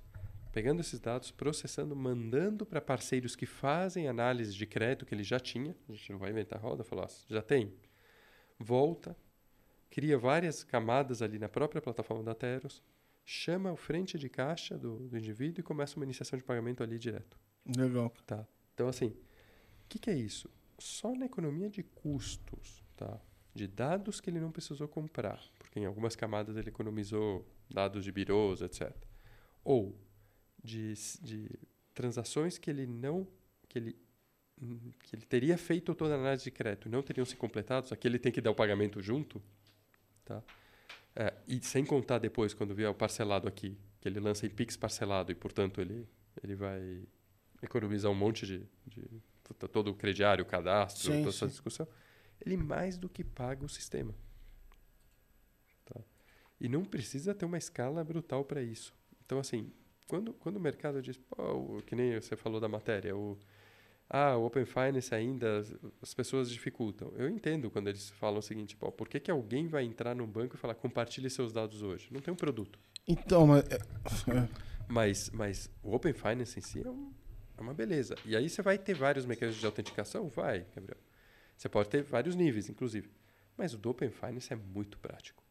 pegando 0.51 0.79
esses 0.79 0.99
dados, 0.99 1.31
processando, 1.31 1.95
mandando 1.95 2.65
para 2.65 2.79
parceiros 2.79 3.35
que 3.35 3.45
fazem 3.45 4.07
análise 4.07 4.53
de 4.53 4.65
crédito 4.65 5.05
que 5.05 5.15
ele 5.15 5.23
já 5.23 5.39
tinha. 5.39 5.75
A 5.89 5.91
gente 5.91 6.11
não 6.11 6.19
vai 6.19 6.29
inventar 6.29 6.61
roda, 6.61 6.83
falar, 6.83 7.09
já 7.27 7.41
tem. 7.41 7.73
Volta, 8.59 9.17
cria 9.89 10.17
várias 10.17 10.63
camadas 10.63 11.21
ali 11.21 11.39
na 11.39 11.49
própria 11.49 11.81
plataforma 11.81 12.23
da 12.23 12.35
Teros, 12.35 12.81
chama 13.25 13.71
o 13.71 13.75
frente 13.75 14.19
de 14.19 14.29
caixa 14.29 14.77
do, 14.77 15.07
do 15.09 15.17
indivíduo 15.17 15.61
e 15.61 15.63
começa 15.63 15.97
uma 15.97 16.05
iniciação 16.05 16.37
de 16.37 16.43
pagamento 16.45 16.83
ali 16.83 16.99
direto. 16.99 17.37
Legal. 17.75 18.13
Tá. 18.25 18.47
Então, 18.73 18.87
assim, 18.87 19.07
o 19.07 19.87
que, 19.89 19.97
que 19.97 20.09
é 20.11 20.15
isso? 20.15 20.49
Só 20.77 21.13
na 21.15 21.25
economia 21.25 21.69
de 21.69 21.83
custos, 21.83 22.83
tá? 22.95 23.19
de 23.55 23.67
dados 23.67 24.19
que 24.19 24.29
ele 24.29 24.39
não 24.39 24.51
precisou 24.51 24.85
comprar, 24.85 25.41
porque 25.57 25.79
em 25.79 25.85
algumas 25.85 26.13
camadas 26.13 26.57
ele 26.57 26.67
economizou 26.67 27.47
dados 27.73 28.03
de 28.03 28.11
birôs, 28.11 28.61
etc. 28.61 28.93
Ou 29.63 29.97
de, 30.61 30.93
de 31.21 31.49
transações 31.93 32.57
que 32.57 32.69
ele 32.69 32.85
não 32.85 33.25
que 33.69 33.79
ele 33.79 34.05
que 35.03 35.15
ele 35.15 35.25
teria 35.25 35.57
feito 35.57 35.93
toda 35.93 36.15
a 36.15 36.17
análise 36.17 36.45
de 36.45 36.51
crédito 36.51 36.87
não 36.87 37.01
teriam 37.01 37.25
se 37.25 37.35
completados, 37.35 37.91
aqui 37.91 38.07
ele 38.07 38.19
tem 38.19 38.31
que 38.31 38.39
dar 38.39 38.51
o 38.51 38.55
pagamento 38.55 39.01
junto, 39.01 39.41
tá? 40.23 40.41
É, 41.13 41.33
e 41.47 41.61
sem 41.61 41.85
contar 41.85 42.19
depois 42.19 42.53
quando 42.53 42.73
vier 42.73 42.89
o 42.89 42.93
parcelado 42.93 43.47
aqui, 43.47 43.77
que 43.99 44.07
ele 44.07 44.19
lança 44.19 44.45
em 44.45 44.49
Pix 44.49 44.75
parcelado 44.77 45.31
e 45.31 45.35
portanto 45.35 45.79
ele 45.79 46.07
ele 46.43 46.55
vai 46.55 47.03
economizar 47.61 48.11
um 48.11 48.15
monte 48.15 48.45
de, 48.45 48.65
de 48.85 49.05
todo 49.53 49.89
o 49.91 49.93
crediário, 49.93 50.43
o 50.43 50.47
cadastro, 50.47 51.03
Sim, 51.03 51.19
toda 51.19 51.31
sim. 51.31 51.37
essa 51.37 51.47
discussão. 51.47 51.87
Ele 52.45 52.57
mais 52.57 52.97
do 52.97 53.07
que 53.09 53.23
paga 53.23 53.65
o 53.65 53.69
sistema. 53.69 54.13
Tá? 55.85 55.99
E 56.59 56.67
não 56.67 56.83
precisa 56.83 57.33
ter 57.33 57.45
uma 57.45 57.57
escala 57.57 58.03
brutal 58.03 58.43
para 58.43 58.61
isso. 58.61 58.93
Então, 59.25 59.39
assim, 59.39 59.71
quando, 60.07 60.33
quando 60.33 60.57
o 60.57 60.59
mercado 60.59 61.01
diz, 61.01 61.17
pô, 61.17 61.81
que 61.85 61.95
nem 61.95 62.19
você 62.19 62.35
falou 62.35 62.59
da 62.59 62.67
matéria, 62.67 63.15
o, 63.15 63.37
ah, 64.09 64.35
o 64.37 64.45
Open 64.45 64.65
Finance 64.65 65.13
ainda, 65.13 65.59
as- 65.59 65.75
as 66.01 66.13
pessoas 66.13 66.49
dificultam. 66.49 67.11
Eu 67.15 67.29
entendo 67.29 67.69
quando 67.71 67.87
eles 67.87 68.09
falam 68.11 68.39
o 68.39 68.43
seguinte, 68.43 68.75
pô, 68.75 68.91
por 68.91 69.07
que, 69.09 69.19
que 69.19 69.31
alguém 69.31 69.67
vai 69.67 69.83
entrar 69.83 70.15
num 70.15 70.27
banco 70.27 70.55
e 70.55 70.59
falar, 70.59 70.75
compartilhe 70.75 71.29
seus 71.29 71.51
dados 71.51 71.81
hoje? 71.81 72.07
Não 72.11 72.21
tem 72.21 72.33
um 72.33 72.37
produto. 72.37 72.79
Então, 73.07 73.47
mas. 73.47 73.63
é- 73.69 73.75
é. 73.75 74.65
Mas, 74.87 75.31
mas 75.31 75.69
o 75.81 75.95
Open 75.95 76.13
Finance 76.13 76.59
em 76.59 76.61
si 76.61 76.85
é, 76.85 76.89
um- 76.89 77.11
é 77.57 77.61
uma 77.61 77.73
beleza. 77.73 78.15
E 78.25 78.35
aí 78.35 78.49
você 78.49 78.61
vai 78.61 78.77
ter 78.77 78.93
vários 78.93 79.25
mecanismos 79.25 79.59
de 79.59 79.65
autenticação? 79.65 80.27
Vai, 80.29 80.65
Gabriel. 80.75 80.99
Você 81.55 81.69
pode 81.69 81.89
ter 81.89 82.03
vários 82.03 82.35
níveis, 82.35 82.69
inclusive. 82.69 83.09
Mas 83.57 83.73
o 83.73 83.77
do 83.77 83.89
Open 83.89 84.09
Finance 84.09 84.51
é 84.51 84.55
muito 84.55 84.97
prático. 84.99 85.43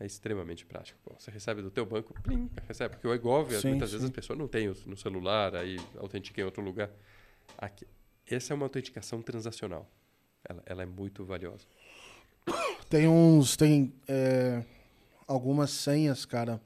É 0.00 0.06
extremamente 0.06 0.66
prático. 0.66 0.98
Pô, 1.04 1.14
você 1.16 1.30
recebe 1.30 1.62
do 1.62 1.70
teu 1.70 1.86
banco, 1.86 2.12
plim, 2.22 2.50
recebe. 2.66 2.96
Porque 2.96 3.06
o 3.06 3.14
eGov, 3.14 3.52
Sim, 3.60 3.68
muitas 3.68 3.90
sim. 3.90 3.96
vezes 3.96 4.04
as 4.04 4.10
pessoas 4.10 4.38
não 4.38 4.48
têm 4.48 4.68
no 4.86 4.96
celular, 4.96 5.54
aí 5.54 5.78
autentica 5.96 6.40
em 6.40 6.44
outro 6.44 6.62
lugar. 6.62 6.90
Aqui, 7.56 7.86
essa 8.26 8.52
é 8.52 8.54
uma 8.54 8.66
autenticação 8.66 9.22
transacional. 9.22 9.88
Ela, 10.44 10.62
ela 10.66 10.82
é 10.82 10.86
muito 10.86 11.24
valiosa. 11.24 11.64
Tem 12.88 13.06
uns. 13.06 13.56
Tem 13.56 13.94
é, 14.08 14.64
algumas 15.26 15.70
senhas, 15.70 16.24
cara. 16.24 16.60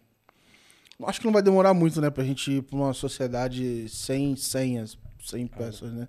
Acho 1.04 1.20
que 1.20 1.26
não 1.26 1.32
vai 1.32 1.42
demorar 1.42 1.74
muito, 1.74 2.00
né? 2.00 2.10
Pra 2.10 2.24
gente 2.24 2.50
ir 2.50 2.62
pra 2.62 2.76
uma 2.76 2.92
sociedade 2.94 3.88
sem 3.88 4.34
senhas, 4.36 4.96
sem 5.24 5.46
peças, 5.46 5.92
né? 5.92 6.08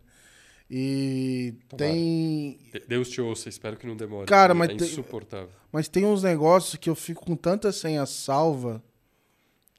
E 0.69 1.55
Tomara. 1.69 1.91
tem. 1.91 2.59
De- 2.73 2.79
Deus 2.87 3.09
te 3.09 3.21
ouça, 3.21 3.47
espero 3.49 3.77
que 3.77 3.87
não 3.87 3.95
demore. 3.95 4.25
Cara, 4.27 4.51
é 4.51 4.53
mas 4.53 4.67
tem- 4.69 4.77
insuportável. 4.87 5.49
Mas 5.71 5.87
tem 5.87 6.05
uns 6.05 6.23
negócios 6.23 6.75
que 6.75 6.89
eu 6.89 6.95
fico 6.95 7.25
com 7.25 7.35
tanta 7.35 7.71
senha 7.71 8.05
salva 8.05 8.83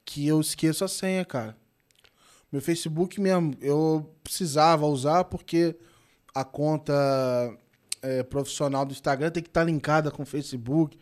que 0.05 0.27
eu 0.27 0.41
esqueço 0.41 0.85
a 0.85 0.89
senha, 0.89 1.25
cara. 1.25 1.57
Meu 2.51 2.63
Facebook 2.63 3.21
mesmo, 3.21 3.55
eu 3.61 4.11
precisava 4.25 4.87
usar 4.87 5.25
porque 5.25 5.77
a 6.35 6.45
conta 6.45 6.93
é, 8.01 8.23
profissional 8.23 8.87
do 8.87 8.93
Instagram 8.93 9.31
tem 9.31 9.43
que 9.43 9.51
estar 9.51 9.65
linkada 9.65 10.11
com 10.11 10.23
o 10.23 10.27
Facebook. 10.27 10.97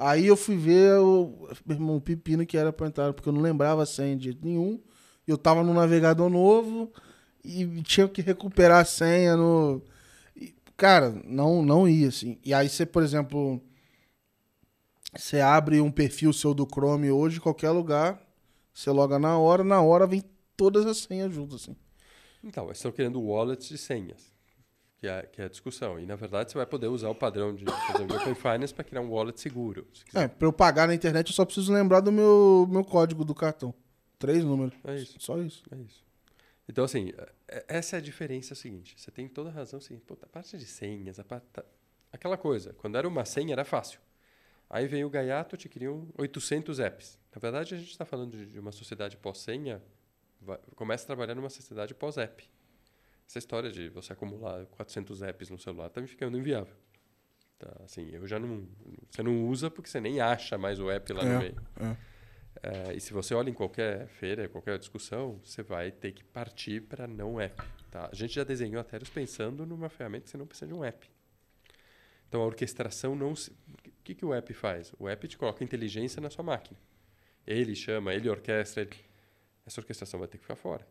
Aí 0.00 0.28
eu 0.28 0.36
fui 0.36 0.56
ver 0.56 1.00
o, 1.00 1.48
meu 1.66 1.76
irmão, 1.76 2.00
pepino 2.00 2.46
que 2.46 2.56
era 2.56 2.72
pra 2.72 2.86
entrar, 2.86 3.12
porque 3.12 3.28
eu 3.28 3.32
não 3.32 3.40
lembrava 3.42 3.82
a 3.82 3.86
senha 3.86 4.16
de 4.16 4.24
jeito 4.24 4.46
nenhum. 4.46 4.80
Eu 5.26 5.36
tava 5.36 5.64
no 5.64 5.74
navegador 5.74 6.30
novo 6.30 6.92
e 7.44 7.82
tinha 7.82 8.06
que 8.08 8.22
recuperar 8.22 8.82
a 8.82 8.84
senha 8.84 9.36
no. 9.36 9.82
e, 10.36 10.54
cara, 10.76 11.10
não, 11.24 11.62
não 11.62 11.88
ia, 11.88 12.08
assim. 12.08 12.38
E 12.44 12.54
aí 12.54 12.68
você, 12.68 12.86
por 12.86 13.02
exemplo, 13.02 13.60
você 15.16 15.40
abre 15.40 15.80
um 15.80 15.90
perfil 15.90 16.32
seu 16.32 16.54
do 16.54 16.64
Chrome 16.64 17.10
hoje, 17.10 17.40
qualquer 17.40 17.70
lugar, 17.70 18.22
você 18.72 18.90
loga 18.90 19.18
na 19.18 19.36
hora, 19.36 19.64
na 19.64 19.82
hora 19.82 20.06
vem 20.06 20.22
todas 20.56 20.86
as 20.86 20.98
senhas 20.98 21.34
juntas, 21.34 21.62
assim. 21.62 21.76
Então, 22.44 22.66
eles 22.66 22.78
estão 22.78 22.92
querendo 22.92 23.20
wallets 23.20 23.68
de 23.68 23.76
senhas, 23.76 24.32
que 24.98 25.06
é, 25.06 25.22
que 25.22 25.40
é 25.40 25.44
a 25.44 25.48
discussão. 25.48 25.98
E, 25.98 26.04
na 26.06 26.16
verdade, 26.16 26.50
você 26.50 26.58
vai 26.58 26.66
poder 26.66 26.88
usar 26.88 27.08
o 27.08 27.14
padrão 27.14 27.54
de, 27.54 27.64
por 27.64 27.94
exemplo, 27.96 28.16
Open 28.16 28.34
Finance 28.34 28.74
para 28.74 28.84
criar 28.84 29.00
um 29.00 29.10
wallet 29.10 29.40
seguro. 29.40 29.86
se. 29.92 30.04
É, 30.16 30.26
pra 30.28 30.46
eu 30.48 30.52
pagar 30.52 30.88
na 30.88 30.94
internet 30.94 31.28
eu 31.28 31.34
só 31.34 31.44
preciso 31.44 31.72
lembrar 31.72 32.00
do 32.00 32.10
meu, 32.12 32.66
meu 32.70 32.84
código 32.84 33.24
do 33.24 33.34
cartão. 33.34 33.72
Três 34.18 34.44
números. 34.44 34.74
É 34.84 34.96
isso. 34.96 35.16
Só 35.20 35.38
isso. 35.38 35.62
É 35.70 35.76
isso. 35.76 36.04
Então, 36.68 36.84
assim, 36.84 37.12
é- 37.46 37.64
essa 37.68 37.96
é 37.96 37.98
a 37.98 38.02
diferença 38.02 38.54
seguinte. 38.54 38.94
Você 38.98 39.10
tem 39.10 39.28
toda 39.28 39.48
a 39.48 39.52
razão, 39.52 39.78
assim, 39.78 39.98
pô, 40.00 40.18
a 40.20 40.26
parte 40.26 40.58
de 40.58 40.66
senhas, 40.66 41.18
a 41.18 41.24
parte, 41.24 41.46
tá- 41.52 41.64
aquela 42.12 42.36
coisa, 42.36 42.74
quando 42.74 42.98
era 42.98 43.06
uma 43.08 43.24
senha 43.24 43.52
era 43.52 43.64
fácil. 43.64 44.00
Aí 44.68 44.86
veio 44.86 45.06
o 45.06 45.10
Gaiato, 45.10 45.56
te 45.56 45.66
criam 45.68 46.08
800 46.18 46.78
apps. 46.78 47.18
Na 47.34 47.38
verdade, 47.40 47.74
a 47.74 47.78
gente 47.78 47.90
está 47.90 48.04
falando 48.04 48.36
de, 48.46 48.58
uma 48.58 48.72
sociedade 48.72 49.16
pós-senha, 49.16 49.80
começa 50.74 51.04
a 51.04 51.06
trabalhar 51.06 51.34
numa 51.34 51.48
sociedade 51.48 51.94
pós-app. 51.94 52.48
Essa 53.28 53.38
história 53.38 53.70
de 53.70 53.90
você 53.90 54.12
acumular 54.12 54.64
400 54.66 55.20
apps 55.22 55.50
no 55.50 55.58
celular 55.58 55.88
está 55.88 56.00
me 56.00 56.06
ficando 56.06 56.38
inviável. 56.38 56.74
Tá, 57.58 57.70
assim, 57.84 58.08
eu 58.10 58.26
já 58.26 58.38
não... 58.38 58.66
Você 59.10 59.22
não 59.22 59.46
usa 59.46 59.70
porque 59.70 59.90
você 59.90 60.00
nem 60.00 60.18
acha 60.20 60.56
mais 60.56 60.80
o 60.80 60.90
app 60.90 61.12
lá 61.12 61.22
É, 61.22 61.32
no 61.32 61.38
meio. 61.38 61.62
é. 61.76 61.96
É, 62.60 62.94
e 62.94 63.00
se 63.00 63.12
você 63.12 63.34
olha 63.34 63.50
em 63.50 63.52
qualquer 63.54 64.08
feira, 64.08 64.48
qualquer 64.48 64.78
discussão, 64.78 65.38
você 65.44 65.62
vai 65.62 65.92
ter 65.92 66.12
que 66.12 66.24
partir 66.24 66.80
para 66.82 67.06
não 67.06 67.40
app. 67.40 67.62
Tá? 67.90 68.08
A 68.10 68.14
gente 68.14 68.34
já 68.34 68.42
desenhou 68.42 68.80
a 68.80 68.84
Teros 68.84 69.10
pensando 69.10 69.64
numa 69.66 69.88
ferramenta 69.88 70.24
que 70.24 70.30
você 70.30 70.36
não 70.36 70.46
precisa 70.46 70.66
de 70.66 70.74
um 70.74 70.82
app. 70.82 71.08
Então 72.28 72.40
a 72.40 72.46
orquestração 72.46 73.14
não 73.14 73.36
se... 73.36 73.50
O 73.50 74.02
que, 74.02 74.14
que 74.14 74.24
o 74.24 74.32
app 74.32 74.52
faz? 74.54 74.92
O 74.98 75.08
app 75.08 75.28
te 75.28 75.36
coloca 75.36 75.62
inteligência 75.62 76.20
na 76.20 76.30
sua 76.30 76.42
máquina. 76.42 76.78
Ele 77.46 77.74
chama, 77.76 78.12
ele 78.14 78.28
orquestra. 78.28 78.82
Ele... 78.82 78.96
Essa 79.66 79.80
orquestração 79.80 80.18
vai 80.18 80.28
ter 80.28 80.38
que 80.38 80.42
ficar 80.44 80.56
fora. 80.56 80.86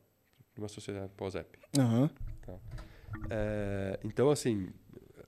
Numa 0.57 0.67
sociedade 0.67 1.11
pós-app. 1.15 1.57
Aham. 1.77 2.09
É, 3.29 3.99
então, 4.03 4.29
assim, 4.29 4.69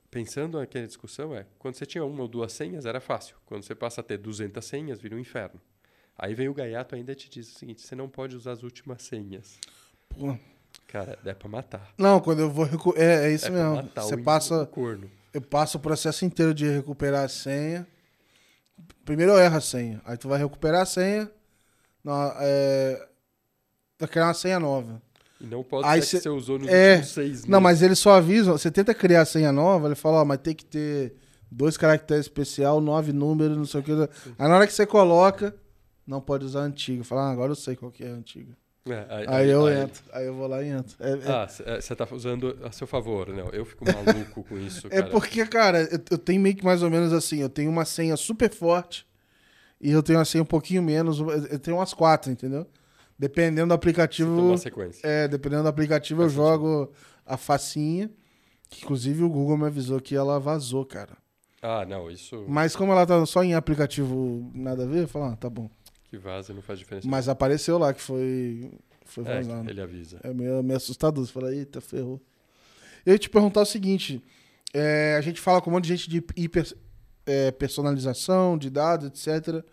pensando 0.10 0.58
naquela 0.60 0.88
discussão, 0.88 1.36
é 1.36 1.46
quando 1.58 1.76
você 1.76 1.86
tinha 1.86 2.04
uma 2.04 2.22
ou 2.22 2.28
duas 2.28 2.52
senhas, 2.54 2.86
era 2.86 3.00
fácil. 3.00 3.36
Quando 3.46 3.64
você 3.64 3.76
passa 3.76 4.02
a 4.02 4.04
ter 4.04 4.18
200 4.18 4.64
senhas, 4.64 5.00
vira 5.00 5.16
um 5.16 5.20
inferno. 5.20 5.60
Aí 6.18 6.34
vem 6.34 6.50
o 6.50 6.54
gaiato 6.54 6.96
ainda 6.96 7.16
te 7.16 7.30
diz 7.30 7.54
o 7.56 7.58
seguinte: 7.60 7.82
você 7.82 7.96
não 7.96 8.10
pode 8.10 8.36
usar 8.36 8.52
as 8.54 8.64
últimas 8.64 9.02
senhas. 9.04 9.58
Pô. 10.10 10.36
Cara, 10.88 11.18
é 11.24 11.34
pra 11.34 11.48
matar. 11.48 11.94
Não, 11.98 12.20
quando 12.20 12.40
eu 12.40 12.50
vou. 12.50 12.66
recu- 12.66 12.94
É, 12.98 13.28
é 13.28 13.32
isso 13.32 13.48
é 13.48 13.50
mesmo. 13.52 13.90
Você 13.96 14.18
passa. 14.18 14.64
o 14.64 14.68
corno. 14.68 15.10
Eu 15.34 15.42
passo 15.42 15.78
o 15.78 15.82
processo 15.82 16.26
inteiro 16.26 16.54
de 16.54 16.68
recuperar 16.68 17.24
a 17.24 17.30
senha. 17.30 17.88
Primeiro 19.06 19.32
eu 19.34 19.40
erro 19.40 19.58
a 19.58 19.62
senha. 19.62 20.02
Aí 20.06 20.18
tu 20.18 20.28
vai 20.28 20.40
recuperar 20.40 20.82
a 20.82 20.86
senha. 20.86 21.32
Não, 22.04 22.32
é... 22.40 23.08
Vai 24.00 24.08
criar 24.10 24.26
uma 24.28 24.34
senha 24.34 24.60
nova. 24.60 25.02
E 25.42 25.46
não 25.46 25.64
pode 25.64 25.88
Aí 25.88 26.02
ser 26.02 26.08
cê- 26.08 26.18
que 26.18 26.24
você 26.24 26.30
usou 26.30 26.60
nos 26.60 26.68
é, 26.68 26.92
últimos 26.96 27.14
seis 27.14 27.46
Não, 27.46 27.62
mas 27.62 27.78
meses. 27.78 27.84
eles 27.86 28.00
só 28.00 28.12
avisam. 28.14 28.58
Você 28.58 28.70
tenta 28.70 28.94
criar 28.94 29.22
a 29.22 29.26
senha 29.26 29.52
nova, 29.52 29.88
ele 29.88 29.96
fala, 29.96 30.22
ó, 30.22 30.26
mas 30.26 30.40
tem 30.40 30.54
que 30.54 30.66
ter 30.66 31.16
dois 31.50 31.78
caracteres 31.78 32.26
especial, 32.26 32.82
nove 32.82 33.14
números, 33.14 33.56
não 33.58 33.66
sei 33.66 33.80
o 33.80 33.84
que. 33.84 33.92
Aí 34.38 34.48
na 34.48 34.56
hora 34.56 34.68
que 34.68 34.74
você 34.74 34.86
coloca, 34.86 35.56
não 36.06 36.20
pode 36.20 36.44
usar 36.46 36.62
a 36.62 36.64
antiga. 36.64 37.04
Fala, 37.04 37.24
ah, 37.24 37.32
agora 37.32 37.52
eu 37.52 37.56
sei 37.56 37.76
qual 37.76 37.92
que 37.92 38.04
é 38.04 38.10
a 38.10 38.14
antiga. 38.14 38.58
É, 38.88 39.06
aí, 39.10 39.26
Aí 39.28 39.50
eu 39.50 39.70
entro. 39.70 40.02
Aí 40.12 40.26
eu 40.26 40.34
vou 40.34 40.48
lá 40.48 40.64
e 40.64 40.68
entro. 40.70 40.96
É, 41.00 41.12
é- 41.12 41.32
Ah, 41.32 41.48
você 41.80 41.96
tá 41.96 42.08
usando 42.12 42.58
a 42.64 42.72
seu 42.72 42.88
favor, 42.88 43.30
não? 43.30 43.48
Eu 43.50 43.64
fico 43.64 43.86
maluco 43.86 44.44
com 44.44 44.58
isso, 44.58 44.88
É 44.88 45.02
cara. 45.02 45.12
porque, 45.12 45.46
cara, 45.46 45.84
eu, 45.84 46.00
eu 46.12 46.18
tenho 46.18 46.42
meio 46.42 46.56
que 46.56 46.66
mais 46.66 46.82
ou 46.82 46.90
menos 46.90 47.14
assim, 47.14 47.40
eu 47.40 47.50
tenho 47.50 47.70
uma 47.70 47.86
senha 47.86 48.18
super 48.18 48.50
forte 48.52 49.06
e 49.80 49.92
eu 49.92 50.02
tenho 50.02 50.18
uma 50.20 50.26
senha 50.26 50.42
um 50.42 50.46
pouquinho 50.46 50.82
menos, 50.82 51.20
eu 51.20 51.60
tenho 51.60 51.78
umas 51.78 51.94
quatro, 51.94 52.32
entendeu? 52.32 52.66
Dependendo 53.20 53.68
do 53.68 53.74
aplicativo. 53.74 54.56
É, 55.04 55.28
dependendo 55.28 55.64
do 55.64 55.70
aplicativo, 55.70 56.22
eu 56.22 56.30
Faz 56.30 56.34
jogo 56.34 56.92
a 57.26 57.36
facinha. 57.36 58.10
Que 58.70 58.84
inclusive 58.86 59.24
o 59.24 59.30
Google 59.30 59.58
me 59.58 59.66
avisou 59.66 60.00
que 60.00 60.16
ela 60.16 60.40
vazou, 60.40 60.86
cara. 60.86 61.18
Ah, 61.62 61.86
não, 61.86 62.10
isso 62.10 62.46
Mas 62.48 62.76
como 62.76 62.94
ela 62.94 63.06
tá 63.06 63.26
só 63.26 63.44
em 63.44 63.54
aplicativo 63.54 64.50
nada 64.54 64.84
a 64.84 64.86
ver, 64.86 65.02
eu 65.02 65.08
falo, 65.08 65.26
ah, 65.26 65.36
tá 65.36 65.50
bom. 65.50 65.70
que 66.06 66.18
vaza 66.18 66.54
não 66.54 66.62
faz 66.62 66.80
diferença. 66.80 67.06
Mas 67.06 67.28
apareceu 67.28 67.78
lá 67.78 67.94
que 67.94 68.02
foi, 68.02 68.72
foi 69.04 69.26
é, 69.26 69.42
vazado. 69.42 69.70
ele 69.70 69.82
avisa. 69.82 70.20
É 70.24 70.34
meio, 70.34 70.64
meio 70.64 70.78
assustador. 70.78 71.26
Você 71.26 71.34
fala, 71.34 71.54
eita, 71.54 71.82
ferrou. 71.82 72.22
Eu 73.06 73.14
ia 73.14 73.20
te 73.20 73.30
perguntar 73.30 73.62
o 73.62 73.66
seguinte: 73.66 74.24
é, 74.74 75.16
a 75.18 75.22
gente 75.22 75.42
fala 75.42 75.62
com 75.62 75.70
um 75.70 75.74
monte 75.74 75.86
de 75.86 75.96
gente 75.98 76.10
de 76.10 76.24
hiper, 76.36 76.74
é, 77.26 77.52
personalização, 77.52 78.58
de 78.58 78.70
dados, 78.70 79.08
etc. 79.08 79.64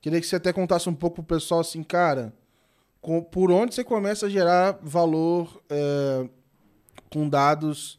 Queria 0.00 0.20
que 0.20 0.26
você 0.26 0.36
até 0.36 0.52
contasse 0.52 0.88
um 0.88 0.94
pouco 0.94 1.16
pro 1.16 1.36
pessoal 1.36 1.60
assim, 1.60 1.82
cara, 1.82 2.32
com- 3.00 3.22
por 3.22 3.50
onde 3.50 3.74
você 3.74 3.84
começa 3.84 4.26
a 4.26 4.28
gerar 4.28 4.78
valor 4.82 5.62
é, 5.70 6.28
com 7.10 7.28
dados 7.28 7.98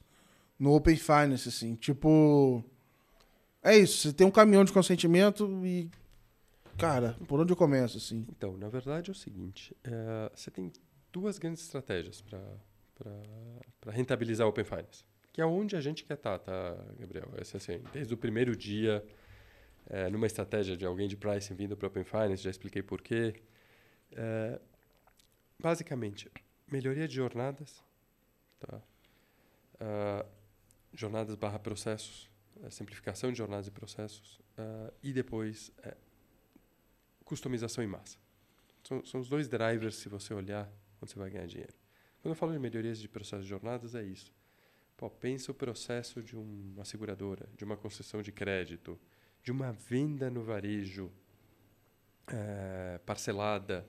no 0.58 0.74
Open 0.74 0.95
Finance, 0.97 1.47
assim. 1.50 1.76
Tipo. 1.76 2.64
É 3.62 3.78
isso, 3.78 3.97
você 3.97 4.14
tem 4.14 4.26
um 4.26 4.32
caminhão 4.32 4.64
de 4.64 4.72
consentimento 4.72 5.66
e. 5.66 5.89
Cara, 6.78 7.18
por 7.28 7.39
onde 7.41 7.52
eu 7.52 7.58
começo, 7.58 7.97
assim? 7.97 8.26
Então, 8.30 8.56
na 8.58 8.70
verdade 8.70 9.10
é 9.10 9.14
o 9.14 9.16
seguinte: 9.16 9.76
é, 9.84 10.32
você 10.34 10.50
tem 10.50 10.72
duas 11.12 11.38
grandes 11.38 11.64
estratégias 11.64 12.22
para 12.22 12.41
rentabilizar 13.91 14.47
o 14.47 14.50
Open 14.50 14.64
Finance, 14.64 15.04
que 15.34 15.41
é 15.41 15.45
onde 15.45 15.76
a 15.76 15.82
gente 15.82 16.06
quer 16.06 16.14
estar, 16.14 16.39
tá, 16.39 16.78
Gabriel? 16.97 17.30
Esse, 17.41 17.58
assim, 17.58 17.82
desde 17.91 18.14
o 18.14 18.18
primeiro 18.18 18.56
dia, 18.56 19.04
é, 19.89 20.10
numa 20.10 20.26
estratégia 20.28 20.78
de 20.78 20.86
alguém 20.86 21.08
de 21.08 21.18
pricing 21.18 21.56
vindo 21.56 21.76
para 21.76 21.86
o 21.86 21.89
Open 21.89 22.06
Finance, 22.06 22.43
já 22.43 22.50
expliquei 22.50 22.82
por 22.82 23.02
quê. 23.02 23.34
É, 24.14 24.60
basicamente, 25.60 26.32
melhoria 26.68 27.07
de 27.07 27.16
jornadas, 27.16 27.84
tá? 28.60 28.82
Ah, 29.80 30.26
jornadas 30.93 31.36
barra 31.36 31.60
processos, 31.60 32.30
eh, 32.64 32.70
simplificação 32.70 33.32
de 33.32 33.38
jornadas 33.38 33.68
e 33.68 33.72
processos, 33.72 34.39
ah, 34.57 34.91
e 35.03 35.14
depois 35.14 35.72
eh, 35.84 35.95
customização 37.24 37.84
em 37.84 37.88
massa. 37.88 38.18
São, 38.84 39.05
são 39.05 39.20
os 39.20 39.30
dois 39.30 39.47
drivers, 39.47 39.95
se 39.95 40.10
você 40.10 40.34
olhar, 40.34 40.72
onde 41.01 41.12
você 41.12 41.20
vai 41.20 41.30
ganhar 41.30 41.45
dinheiro. 41.45 41.74
Quando 42.22 42.32
eu 42.34 42.36
falo 42.36 42.51
de 42.51 42.60
melhorias 42.60 42.99
de 42.99 43.07
processos 43.07 43.45
de 43.45 43.49
jornadas, 43.49 43.95
é 43.95 44.03
isso. 44.03 44.34
Pô, 44.97 45.10
pensa 45.10 45.51
o 45.51 45.55
processo 45.55 46.22
de 46.22 46.36
uma 46.36 46.84
seguradora, 46.84 47.47
de 47.55 47.64
uma 47.64 47.78
concessão 47.78 48.22
de 48.22 48.32
crédito, 48.32 48.99
de 49.41 49.51
uma 49.51 49.72
venda 49.72 50.30
no 50.30 50.43
varejo 50.43 51.12
eh, 52.28 52.99
parcelada, 53.05 53.88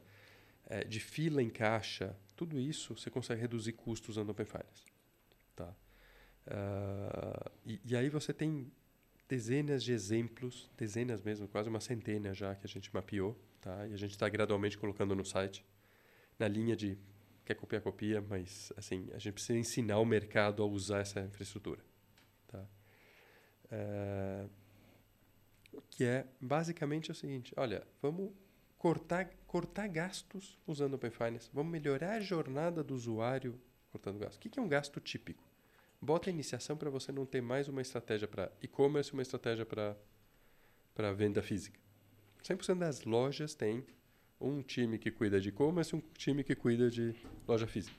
eh, 0.70 0.84
de 0.84 1.00
fila 1.00 1.42
em 1.42 1.50
caixa. 1.50 2.16
Tudo 2.36 2.58
isso 2.58 2.96
você 2.96 3.10
consegue 3.10 3.40
reduzir 3.40 3.72
custos 3.72 4.10
usando 4.10 4.30
Open 4.30 4.46
Finance. 4.46 4.86
Tá? 5.54 5.74
Ah, 6.46 7.50
e, 7.66 7.80
e 7.84 7.96
aí 7.96 8.08
você 8.08 8.32
tem 8.32 8.72
dezenas 9.28 9.82
de 9.84 9.92
exemplos, 9.92 10.70
dezenas 10.76 11.20
mesmo, 11.22 11.46
quase 11.48 11.68
uma 11.68 11.80
centena 11.80 12.32
já 12.32 12.54
que 12.54 12.66
a 12.66 12.68
gente 12.68 12.92
mapeou, 12.92 13.38
tá? 13.60 13.86
E 13.86 13.92
a 13.92 13.96
gente 13.96 14.12
está 14.12 14.28
gradualmente 14.28 14.78
colocando 14.78 15.14
no 15.14 15.24
site, 15.24 15.64
na 16.38 16.48
linha 16.48 16.74
de 16.74 16.98
quer 17.44 17.54
copiar, 17.54 17.82
copia, 17.82 18.20
mas 18.20 18.72
assim, 18.76 19.08
a 19.12 19.18
gente 19.18 19.34
precisa 19.34 19.58
ensinar 19.58 19.98
o 19.98 20.04
mercado 20.04 20.62
a 20.62 20.66
usar 20.66 21.00
essa 21.00 21.20
infraestrutura, 21.20 21.84
tá? 22.48 22.64
Eh, 23.70 24.46
que 25.90 26.04
é 26.04 26.26
basicamente 26.40 27.10
o 27.10 27.14
seguinte, 27.14 27.52
olha, 27.56 27.86
vamos 28.02 28.32
cortar, 28.80 29.28
cortar 29.46 29.86
gastos 29.88 30.58
usando 30.66 30.94
Open 30.94 31.10
Finance, 31.10 31.50
vamos 31.52 31.70
melhorar 31.70 32.12
a 32.12 32.20
jornada 32.20 32.82
do 32.82 32.94
usuário 32.94 33.60
cortando 33.92 34.18
gastos. 34.18 34.38
O 34.38 34.40
que 34.40 34.58
é 34.58 34.62
um 34.62 34.66
gasto 34.66 34.98
típico? 34.98 35.44
Bota 36.00 36.30
a 36.30 36.32
iniciação 36.32 36.78
para 36.78 36.88
você 36.88 37.12
não 37.12 37.26
ter 37.26 37.42
mais 37.42 37.68
uma 37.68 37.82
estratégia 37.82 38.26
para 38.26 38.50
e-commerce 38.62 39.12
uma 39.12 39.20
estratégia 39.20 39.66
para 39.66 41.12
venda 41.12 41.42
física. 41.42 41.78
100% 42.42 42.78
das 42.78 43.04
lojas 43.04 43.54
tem 43.54 43.84
um 44.40 44.62
time 44.62 44.96
que 44.98 45.10
cuida 45.10 45.38
de 45.38 45.50
e-commerce 45.50 45.94
e 45.94 45.98
um 45.98 46.02
time 46.16 46.42
que 46.42 46.54
cuida 46.54 46.90
de 46.90 47.14
loja 47.46 47.66
física. 47.66 47.94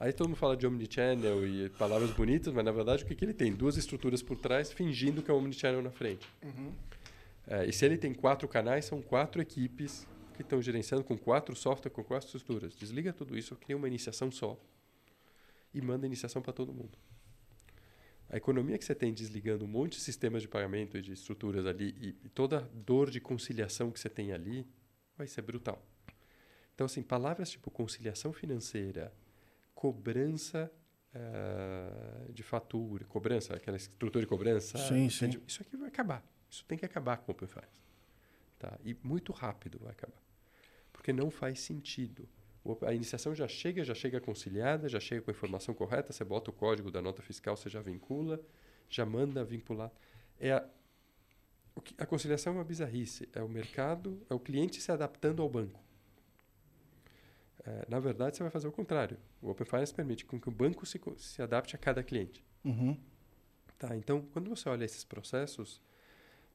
Aí 0.00 0.14
todo 0.14 0.28
mundo 0.28 0.38
fala 0.38 0.56
de 0.56 0.66
omnichannel 0.66 1.46
e 1.46 1.68
palavras 1.68 2.10
bonitas, 2.10 2.54
mas 2.54 2.64
na 2.64 2.72
verdade 2.72 3.04
o 3.04 3.06
que, 3.06 3.14
que 3.14 3.22
ele 3.22 3.34
tem? 3.34 3.52
Duas 3.52 3.76
estruturas 3.76 4.22
por 4.22 4.38
trás 4.38 4.72
fingindo 4.72 5.22
que 5.22 5.30
é 5.30 5.34
um 5.34 5.36
omnichannel 5.36 5.82
na 5.82 5.90
frente. 5.90 6.26
É, 7.46 7.66
e 7.66 7.72
se 7.72 7.84
ele 7.84 7.98
tem 7.98 8.14
quatro 8.14 8.48
canais, 8.48 8.86
são 8.86 9.02
quatro 9.02 9.42
equipes 9.42 10.06
que 10.32 10.42
estão 10.42 10.60
gerenciando 10.60 11.04
com 11.04 11.16
quatro 11.16 11.54
softwares, 11.54 11.94
com 11.94 12.02
quatro 12.02 12.26
estruturas. 12.26 12.74
Desliga 12.74 13.12
tudo 13.12 13.36
isso, 13.36 13.56
cria 13.56 13.76
uma 13.76 13.88
iniciação 13.88 14.30
só 14.30 14.58
e 15.72 15.80
manda 15.80 16.06
a 16.06 16.08
iniciação 16.08 16.42
para 16.42 16.52
todo 16.52 16.72
mundo. 16.72 16.98
A 18.28 18.36
economia 18.36 18.78
que 18.78 18.84
você 18.84 18.94
tem 18.94 19.12
desligando 19.12 19.64
um 19.64 19.68
monte 19.68 19.98
de 19.98 20.00
sistemas 20.00 20.42
de 20.42 20.48
pagamento 20.48 20.96
e 20.96 21.02
de 21.02 21.12
estruturas 21.12 21.66
ali 21.66 21.94
e, 22.00 22.08
e 22.24 22.28
toda 22.28 22.60
dor 22.72 23.10
de 23.10 23.20
conciliação 23.20 23.90
que 23.90 24.00
você 24.00 24.08
tem 24.08 24.32
ali 24.32 24.66
vai 25.16 25.26
ser 25.26 25.42
brutal. 25.42 25.84
Então, 26.74 26.86
assim, 26.86 27.02
palavras 27.02 27.50
tipo 27.50 27.70
conciliação 27.70 28.32
financeira, 28.32 29.12
cobrança 29.74 30.72
eh, 31.14 32.32
de 32.32 32.42
fatura, 32.42 33.04
cobrança, 33.04 33.54
aquela 33.54 33.76
estrutura 33.76 34.24
de 34.24 34.26
cobrança. 34.26 34.78
Sim, 34.78 35.10
sim. 35.10 35.30
Isso 35.46 35.60
aqui 35.60 35.76
vai 35.76 35.88
acabar. 35.88 36.24
Isso 36.48 36.64
tem 36.64 36.78
que 36.78 36.86
acabar 36.86 37.18
com 37.18 37.30
o 37.30 37.34
Open 37.34 37.46
Finance. 37.46 37.68
Tá? 38.62 38.78
E 38.84 38.96
muito 39.02 39.32
rápido 39.32 39.80
vai 39.80 39.90
acabar. 39.90 40.22
Porque 40.92 41.12
não 41.12 41.32
faz 41.32 41.58
sentido. 41.58 42.28
A 42.86 42.94
iniciação 42.94 43.34
já 43.34 43.48
chega, 43.48 43.82
já 43.84 43.92
chega 43.92 44.20
conciliada, 44.20 44.88
já 44.88 45.00
chega 45.00 45.20
com 45.20 45.32
a 45.32 45.34
informação 45.34 45.74
correta, 45.74 46.12
você 46.12 46.22
bota 46.22 46.50
o 46.50 46.52
código 46.52 46.88
da 46.88 47.02
nota 47.02 47.20
fiscal, 47.22 47.56
você 47.56 47.68
já 47.68 47.80
vincula, 47.80 48.40
já 48.88 49.04
manda 49.04 49.42
vincular. 49.42 49.90
É 50.38 50.52
a, 50.52 50.64
a 51.98 52.06
conciliação 52.06 52.52
é 52.52 52.56
uma 52.58 52.64
bizarrice. 52.64 53.28
É 53.32 53.42
o 53.42 53.48
mercado, 53.48 54.24
é 54.30 54.34
o 54.34 54.38
cliente 54.38 54.80
se 54.80 54.92
adaptando 54.92 55.42
ao 55.42 55.48
banco. 55.48 55.80
É, 57.64 57.84
na 57.88 57.98
verdade, 57.98 58.36
você 58.36 58.44
vai 58.44 58.52
fazer 58.52 58.68
o 58.68 58.72
contrário. 58.72 59.18
O 59.40 59.50
Open 59.50 59.66
Finance 59.66 59.92
permite 59.92 60.24
que 60.24 60.48
o 60.48 60.52
banco 60.52 60.86
se, 60.86 61.00
se 61.16 61.42
adapte 61.42 61.74
a 61.74 61.78
cada 61.80 62.00
cliente. 62.04 62.44
Uhum. 62.64 62.96
Tá, 63.76 63.96
então, 63.96 64.22
quando 64.32 64.48
você 64.48 64.68
olha 64.68 64.84
esses 64.84 65.02
processos, 65.02 65.82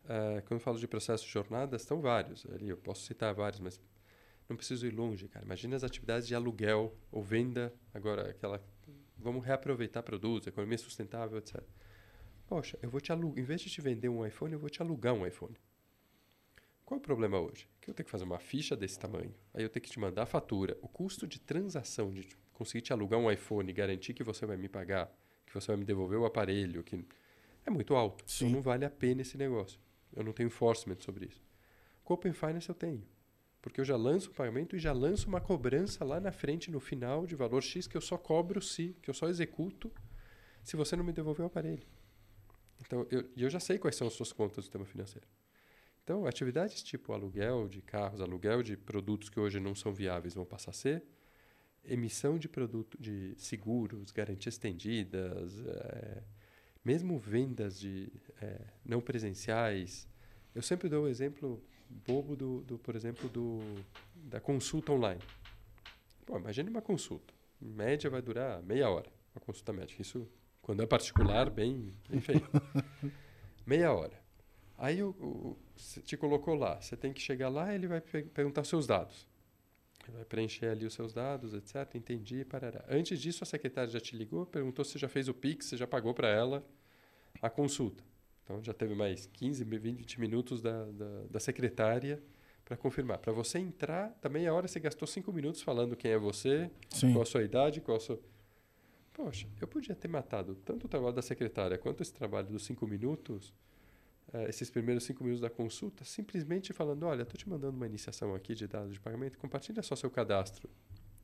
eh, 0.07 0.41
quando 0.41 0.59
eu 0.59 0.63
falo 0.63 0.79
de 0.79 0.87
processos 0.87 1.25
de 1.25 1.31
jornadas, 1.31 1.81
estão 1.81 2.01
vários. 2.01 2.45
Ali 2.47 2.69
eu 2.69 2.77
posso 2.77 3.03
citar 3.03 3.33
vários, 3.33 3.59
mas 3.59 3.81
não 4.47 4.55
preciso 4.55 4.87
ir 4.87 4.91
longe, 4.91 5.27
cara. 5.27 5.45
Imagina 5.45 5.75
as 5.75 5.83
atividades 5.83 6.27
de 6.27 6.33
aluguel 6.33 6.95
ou 7.11 7.21
venda, 7.21 7.73
agora 7.93 8.29
aquela 8.29 8.63
vamos 9.17 9.43
reaproveitar 9.43 10.03
produtos, 10.03 10.47
economia 10.47 10.77
sustentável, 10.77 11.37
etc. 11.37 11.61
Poxa, 12.45 12.77
eu 12.81 12.89
vou 12.89 13.01
te 13.01 13.11
alugar, 13.11 13.39
em 13.39 13.43
vez 13.43 13.61
de 13.61 13.69
te 13.69 13.81
vender 13.81 14.09
um 14.09 14.25
iPhone, 14.25 14.53
eu 14.53 14.59
vou 14.59 14.69
te 14.69 14.81
alugar 14.81 15.13
um 15.13 15.25
iPhone. 15.25 15.57
Qual 16.85 16.97
é 16.97 16.99
o 16.99 17.03
problema 17.03 17.37
hoje? 17.37 17.67
Que 17.81 17.89
eu 17.89 17.93
tenho 17.93 18.05
que 18.05 18.11
fazer 18.11 18.23
uma 18.23 18.39
ficha 18.39 18.75
desse 18.75 18.97
tamanho, 18.97 19.33
aí 19.53 19.63
eu 19.63 19.69
tenho 19.69 19.83
que 19.83 19.91
te 19.91 19.99
mandar 19.99 20.23
a 20.23 20.25
fatura. 20.25 20.77
O 20.81 20.87
custo 20.87 21.27
de 21.27 21.39
transação, 21.39 22.13
de 22.13 22.29
conseguir 22.53 22.81
te 22.81 22.93
alugar 22.93 23.19
um 23.19 23.29
iPhone 23.29 23.71
garantir 23.73 24.13
que 24.13 24.23
você 24.23 24.45
vai 24.45 24.55
me 24.55 24.69
pagar, 24.69 25.11
que 25.45 25.53
você 25.53 25.67
vai 25.67 25.77
me 25.77 25.83
devolver 25.83 26.17
o 26.17 26.25
aparelho, 26.25 26.83
que 26.83 27.03
é 27.65 27.69
muito 27.69 27.93
alto. 27.95 28.23
Sim. 28.25 28.45
Então 28.45 28.55
não 28.55 28.61
vale 28.61 28.85
a 28.85 28.89
pena 28.89 29.21
esse 29.21 29.37
negócio. 29.37 29.77
Eu 30.15 30.23
não 30.23 30.33
tenho 30.33 30.47
enforcement 30.47 30.97
sobre 30.99 31.25
isso. 31.25 31.43
Com 32.03 32.13
Open 32.13 32.33
Finance 32.33 32.69
eu 32.69 32.75
tenho. 32.75 33.03
Porque 33.61 33.81
eu 33.81 33.85
já 33.85 33.97
lanço 33.97 34.29
o 34.29 34.33
pagamento 34.33 34.75
e 34.75 34.79
já 34.79 34.93
lanço 34.93 35.27
uma 35.27 35.41
cobrança 35.41 36.05
lá 36.05 36.19
na 36.19 36.31
frente, 36.31 36.71
no 36.71 36.79
final, 36.79 37.25
de 37.25 37.35
valor 37.35 37.61
X, 37.61 37.87
que 37.87 37.97
eu 37.97 38.01
só 38.01 38.17
cobro 38.17 38.61
se, 38.61 38.95
que 39.01 39.09
eu 39.09 39.13
só 39.13 39.27
executo 39.27 39.91
se 40.63 40.75
você 40.75 40.95
não 40.95 41.03
me 41.03 41.11
devolver 41.11 41.43
o 41.43 41.47
aparelho. 41.47 41.85
Então, 42.79 43.05
eu, 43.09 43.29
eu 43.35 43.49
já 43.49 43.59
sei 43.59 43.77
quais 43.77 43.95
são 43.95 44.07
as 44.07 44.13
suas 44.13 44.31
contas 44.31 44.57
do 44.57 44.61
sistema 44.61 44.85
financeiro. 44.85 45.27
Então, 46.03 46.25
atividades 46.25 46.81
tipo 46.81 47.11
aluguel 47.11 47.67
de 47.67 47.81
carros, 47.81 48.21
aluguel 48.21 48.63
de 48.63 48.77
produtos 48.77 49.29
que 49.29 49.39
hoje 49.39 49.59
não 49.59 49.75
são 49.75 49.93
viáveis 49.93 50.33
vão 50.33 50.45
passar 50.45 50.71
a 50.71 50.73
ser, 50.73 51.03
emissão 51.83 52.37
de 52.37 52.47
produto 52.47 52.97
de 52.97 53.33
seguros, 53.37 54.11
garantias 54.11 54.55
estendidas, 54.55 55.59
eh, 55.65 56.23
mesmo 56.87 57.19
vendas 57.19 57.77
de 57.77 58.09
eh, 58.41 58.61
não 58.85 59.01
presenciais. 59.01 60.07
Eu 60.55 60.61
sempre 60.61 60.87
dou 60.87 61.03
o 61.03 61.07
exemplo 61.09 61.61
bobo 62.07 62.33
do, 62.33 62.61
do 62.61 62.79
por 62.79 62.95
exemplo, 62.95 63.27
do, 63.27 63.59
da 64.15 64.39
consulta 64.39 64.93
online. 64.93 65.21
Pô, 66.25 66.37
imagine 66.37 66.69
uma 66.69 66.81
consulta. 66.81 67.33
Em 67.61 67.67
média 67.67 68.09
vai 68.09 68.21
durar 68.21 68.63
meia 68.63 68.89
hora, 68.89 69.09
uma 69.35 69.41
consulta 69.41 69.73
médica. 69.73 70.01
Isso, 70.01 70.25
quando 70.61 70.81
é 70.81 70.85
particular, 70.85 71.49
bem, 71.49 71.93
bem 72.09 72.21
feito. 72.21 72.49
meia 73.67 73.91
hora. 73.91 74.17
Aí 74.77 75.03
o, 75.03 75.09
o, 75.09 75.57
você 75.75 75.99
te 76.01 76.15
colocou 76.15 76.55
lá. 76.55 76.79
Você 76.79 76.95
tem 76.95 77.11
que 77.11 77.19
chegar 77.19 77.49
lá 77.49 77.75
ele 77.75 77.87
vai 77.87 77.99
pe- 77.99 78.23
perguntar 78.23 78.63
seus 78.63 78.87
dados. 78.87 79.27
Ele 80.07 80.15
vai 80.15 80.23
preencher 80.23 80.67
ali 80.67 80.85
os 80.85 80.93
seus 80.93 81.13
dados, 81.13 81.53
etc. 81.53 81.95
Entendi, 81.95 82.45
parará. 82.45 82.85
Antes 82.87 83.19
disso, 83.19 83.43
a 83.43 83.45
secretária 83.45 83.91
já 83.91 83.99
te 83.99 84.15
ligou, 84.15 84.45
perguntou 84.45 84.85
se 84.85 84.97
já 84.97 85.09
fez 85.09 85.27
o 85.27 85.33
Pix, 85.33 85.65
você 85.65 85.75
já 85.75 85.85
pagou 85.85 86.13
para 86.13 86.29
ela 86.29 86.65
a 87.41 87.49
consulta. 87.49 88.03
Então 88.43 88.63
já 88.63 88.73
teve 88.73 88.95
mais 88.95 89.25
15, 89.27 89.63
20 89.63 90.19
minutos 90.19 90.61
da, 90.61 90.85
da, 90.85 91.23
da 91.29 91.39
secretária 91.39 92.21
para 92.63 92.75
confirmar. 92.75 93.17
Para 93.17 93.31
você 93.31 93.59
entrar, 93.59 94.09
também 94.21 94.45
a 94.47 94.53
hora 94.53 94.67
você 94.67 94.79
gastou 94.79 95.07
cinco 95.07 95.31
minutos 95.31 95.61
falando 95.61 95.95
quem 95.95 96.11
é 96.11 96.17
você, 96.17 96.69
Sim. 96.89 97.13
qual 97.13 97.23
a 97.23 97.25
sua 97.25 97.43
idade, 97.43 97.79
qual 97.81 97.97
a 97.97 97.99
sua. 97.99 98.19
Poxa, 99.13 99.47
eu 99.59 99.67
podia 99.67 99.95
ter 99.95 100.07
matado 100.07 100.55
tanto 100.65 100.85
o 100.85 100.89
trabalho 100.89 101.13
da 101.13 101.21
secretária 101.21 101.77
quanto 101.77 102.01
esse 102.01 102.13
trabalho 102.13 102.47
dos 102.47 102.65
cinco 102.65 102.85
minutos, 102.85 103.53
eh, 104.33 104.49
esses 104.49 104.69
primeiros 104.69 105.05
cinco 105.05 105.23
minutos 105.23 105.41
da 105.41 105.49
consulta, 105.49 106.03
simplesmente 106.03 106.73
falando: 106.73 107.03
olha, 107.03 107.23
estou 107.23 107.37
te 107.37 107.49
mandando 107.49 107.75
uma 107.75 107.87
iniciação 107.87 108.35
aqui 108.35 108.53
de 108.53 108.67
dados 108.67 108.93
de 108.93 108.99
pagamento, 108.99 109.37
compartilha 109.37 109.81
só 109.81 109.95
seu 109.95 110.11
cadastro 110.11 110.69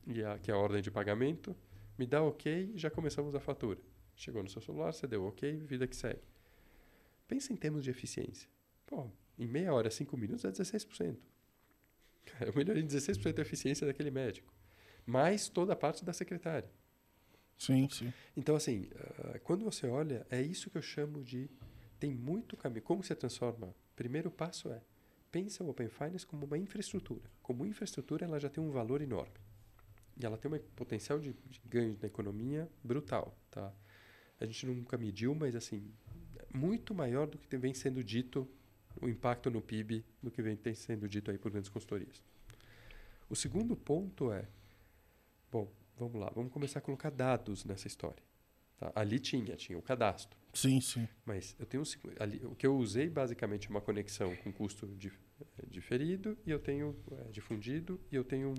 e 0.07 0.24
a, 0.24 0.39
que 0.39 0.49
é 0.49 0.53
a 0.53 0.57
ordem 0.57 0.82
de 0.82 0.89
pagamento, 0.89 1.55
me 1.97 2.05
dá 2.05 2.24
ok 2.24 2.72
e 2.74 2.78
já 2.78 2.89
começamos 2.89 3.36
a 3.36 3.39
fatura. 3.39 3.80
Chegou 4.16 4.43
no 4.43 4.49
seu 4.49 4.61
celular, 4.61 4.93
você 4.93 5.07
deu 5.07 5.26
ok, 5.26 5.57
vida 5.59 5.88
que 5.88 5.95
segue. 5.95 6.22
Pensa 7.28 7.51
em 7.51 7.55
termos 7.55 7.84
de 7.84 7.89
eficiência. 7.89 8.47
Pô, 8.86 9.09
em 9.38 9.47
meia 9.47 9.74
hora, 9.74 9.89
cinco 9.89 10.16
minutos 10.18 10.45
é 10.45 10.51
16%. 10.51 11.18
Eu 12.41 12.53
melhorei 12.55 12.84
16% 12.84 13.38
a 13.38 13.41
eficiência 13.41 13.88
daquele 13.88 14.11
médico. 14.11 14.53
Mais 15.05 15.49
toda 15.49 15.74
a 15.74 15.76
parte 15.76 16.05
da 16.05 16.14
secretária. 16.14 16.70
Sim, 17.57 17.88
sim. 17.89 18.14
Então, 18.36 18.55
assim, 18.55 18.89
uh, 18.93 19.39
quando 19.43 19.64
você 19.64 19.88
olha, 19.88 20.26
é 20.30 20.41
isso 20.41 20.70
que 20.70 20.78
eu 20.78 20.82
chamo 20.82 21.24
de. 21.24 21.49
Tem 21.99 22.14
muito 22.14 22.57
caminho. 22.57 22.82
Como 22.82 23.03
você 23.03 23.16
transforma? 23.16 23.74
Primeiro 23.95 24.30
passo 24.30 24.70
é. 24.70 24.82
Pensa 25.32 25.64
o 25.64 25.70
Open 25.70 25.89
Finance 25.89 26.26
como 26.26 26.45
uma 26.45 26.57
infraestrutura. 26.57 27.24
Como 27.41 27.66
infraestrutura, 27.66 28.26
ela 28.26 28.39
já 28.39 28.49
tem 28.49 28.64
um 28.64 28.70
valor 28.70 29.01
enorme. 29.01 29.34
E 30.20 30.26
ela 30.26 30.38
tem 30.38 30.51
um 30.51 30.59
potencial 30.76 31.20
de, 31.20 31.34
de 31.34 31.61
ganho 31.66 31.97
na 32.01 32.07
economia 32.07 32.70
brutal. 32.84 33.36
Tá? 33.49 33.74
A 34.43 34.45
gente 34.45 34.65
nunca 34.65 34.97
mediu, 34.97 35.33
mas, 35.33 35.55
assim, 35.55 35.89
muito 36.53 36.93
maior 36.93 37.25
do 37.25 37.37
que 37.37 37.57
vem 37.57 37.73
sendo 37.73 38.03
dito 38.03 38.45
o 39.01 39.07
impacto 39.07 39.49
no 39.49 39.61
PIB 39.61 40.03
do 40.21 40.29
que 40.29 40.41
vem 40.41 40.59
sendo 40.75 41.07
dito 41.07 41.31
aí 41.31 41.37
por 41.37 41.49
grandes 41.49 41.69
consultorias. 41.69 42.21
O 43.29 43.37
segundo 43.37 43.73
ponto 43.73 44.33
é, 44.33 44.45
bom, 45.49 45.71
vamos 45.97 46.19
lá, 46.19 46.29
vamos 46.35 46.51
começar 46.51 46.79
a 46.79 46.81
colocar 46.81 47.09
dados 47.09 47.63
nessa 47.63 47.87
história. 47.87 48.21
Tá? 48.77 48.91
Ali 48.93 49.17
tinha, 49.17 49.55
tinha 49.55 49.79
o 49.79 49.81
cadastro. 49.81 50.37
Sim, 50.53 50.81
sim. 50.81 51.07
Mas 51.25 51.55
eu 51.57 51.65
tenho 51.65 51.81
ali, 52.19 52.45
o 52.45 52.53
que 52.53 52.67
eu 52.67 52.75
usei 52.75 53.09
basicamente 53.09 53.67
é 53.67 53.69
uma 53.69 53.81
conexão 53.81 54.35
com 54.43 54.51
custo 54.51 54.93
diferido 55.69 56.37
e 56.45 56.51
eu 56.51 56.59
tenho 56.59 56.93
é, 57.13 57.31
difundido 57.31 57.97
e 58.11 58.15
eu 58.17 58.25
tenho 58.25 58.53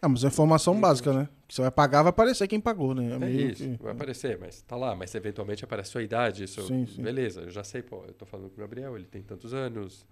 é, 0.00 0.08
mas 0.08 0.24
é 0.24 0.26
informação 0.26 0.78
básica, 0.78 1.12
né? 1.12 1.28
Que 1.48 1.54
você 1.54 1.62
vai 1.62 1.70
pagar, 1.70 2.02
vai 2.02 2.10
aparecer 2.10 2.46
quem 2.46 2.60
pagou, 2.60 2.94
né? 2.94 3.18
É, 3.20 3.24
é 3.24 3.30
isso, 3.30 3.62
que... 3.62 3.82
vai 3.82 3.92
aparecer, 3.92 4.38
mas 4.38 4.60
tá 4.62 4.76
lá. 4.76 4.94
Mas 4.94 5.14
eventualmente 5.14 5.64
aparece 5.64 5.90
a 5.90 5.92
sua 5.92 6.02
idade, 6.02 6.46
sim, 6.46 6.86
sim. 6.86 7.02
beleza, 7.02 7.42
eu 7.42 7.50
já 7.50 7.64
sei, 7.64 7.82
pô, 7.82 8.04
eu 8.06 8.12
tô 8.12 8.26
falando 8.26 8.50
com 8.50 8.56
o 8.56 8.60
Gabriel, 8.60 8.96
ele 8.96 9.06
tem 9.06 9.22
tantos 9.22 9.54
anos, 9.54 10.06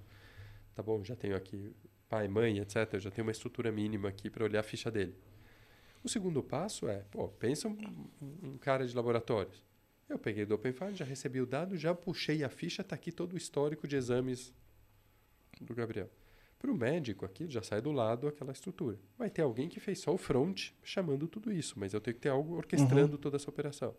tá 0.75 0.83
bom, 0.83 1.05
já 1.05 1.15
tenho 1.15 1.37
aqui 1.37 1.75
pai, 2.09 2.29
mãe, 2.29 2.59
etc. 2.59 2.89
Eu 2.93 3.01
já 3.01 3.11
tenho 3.11 3.27
uma 3.27 3.33
estrutura 3.33 3.73
mínima 3.73 4.09
aqui 4.09 4.29
para 4.29 4.45
olhar 4.45 4.61
a 4.61 4.63
ficha 4.63 4.91
dele. 4.91 5.15
O 6.05 6.09
segundo 6.09 6.43
passo 6.43 6.89
é, 6.89 7.05
pô, 7.11 7.29
pensa 7.29 7.69
um, 7.69 7.77
um 8.43 8.59
cara 8.59 8.87
de 8.87 8.95
laboratórios. 8.95 9.65
Eu 10.09 10.19
peguei 10.19 10.45
do 10.45 10.55
OpenFile, 10.55 10.95
já 10.95 11.05
recebi 11.05 11.41
o 11.41 11.47
dado, 11.47 11.77
já 11.77 11.95
puxei 11.95 12.45
a 12.45 12.49
ficha, 12.49 12.85
tá 12.85 12.95
aqui 12.95 13.11
todo 13.11 13.33
o 13.33 13.37
histórico 13.37 13.89
de 13.89 13.97
exames 13.97 14.53
do 15.61 15.75
Gabriel. 15.75 16.11
Para 16.63 16.71
o 16.71 16.77
médico 16.77 17.27
aqui, 17.27 17.51
já 17.51 17.61
sai 17.61 17.81
do 17.81 17.91
lado 17.91 18.29
aquela 18.29 18.53
estrutura. 18.53 18.97
Vai 19.19 19.29
ter 19.29 19.43
alguém 19.43 19.69
que 19.69 19.81
fez 19.81 19.99
só 19.99 20.15
o 20.15 20.17
front 20.17 20.71
chamando 20.81 21.27
tudo 21.27 21.53
isso, 21.53 21.77
mas 21.77 21.93
eu 21.93 22.01
tenho 22.01 22.15
que 22.15 22.21
ter 22.21 22.29
algo 22.29 22.55
orquestrando 22.55 23.15
uhum. 23.17 23.21
toda 23.21 23.35
essa 23.35 23.51
operação. 23.51 23.97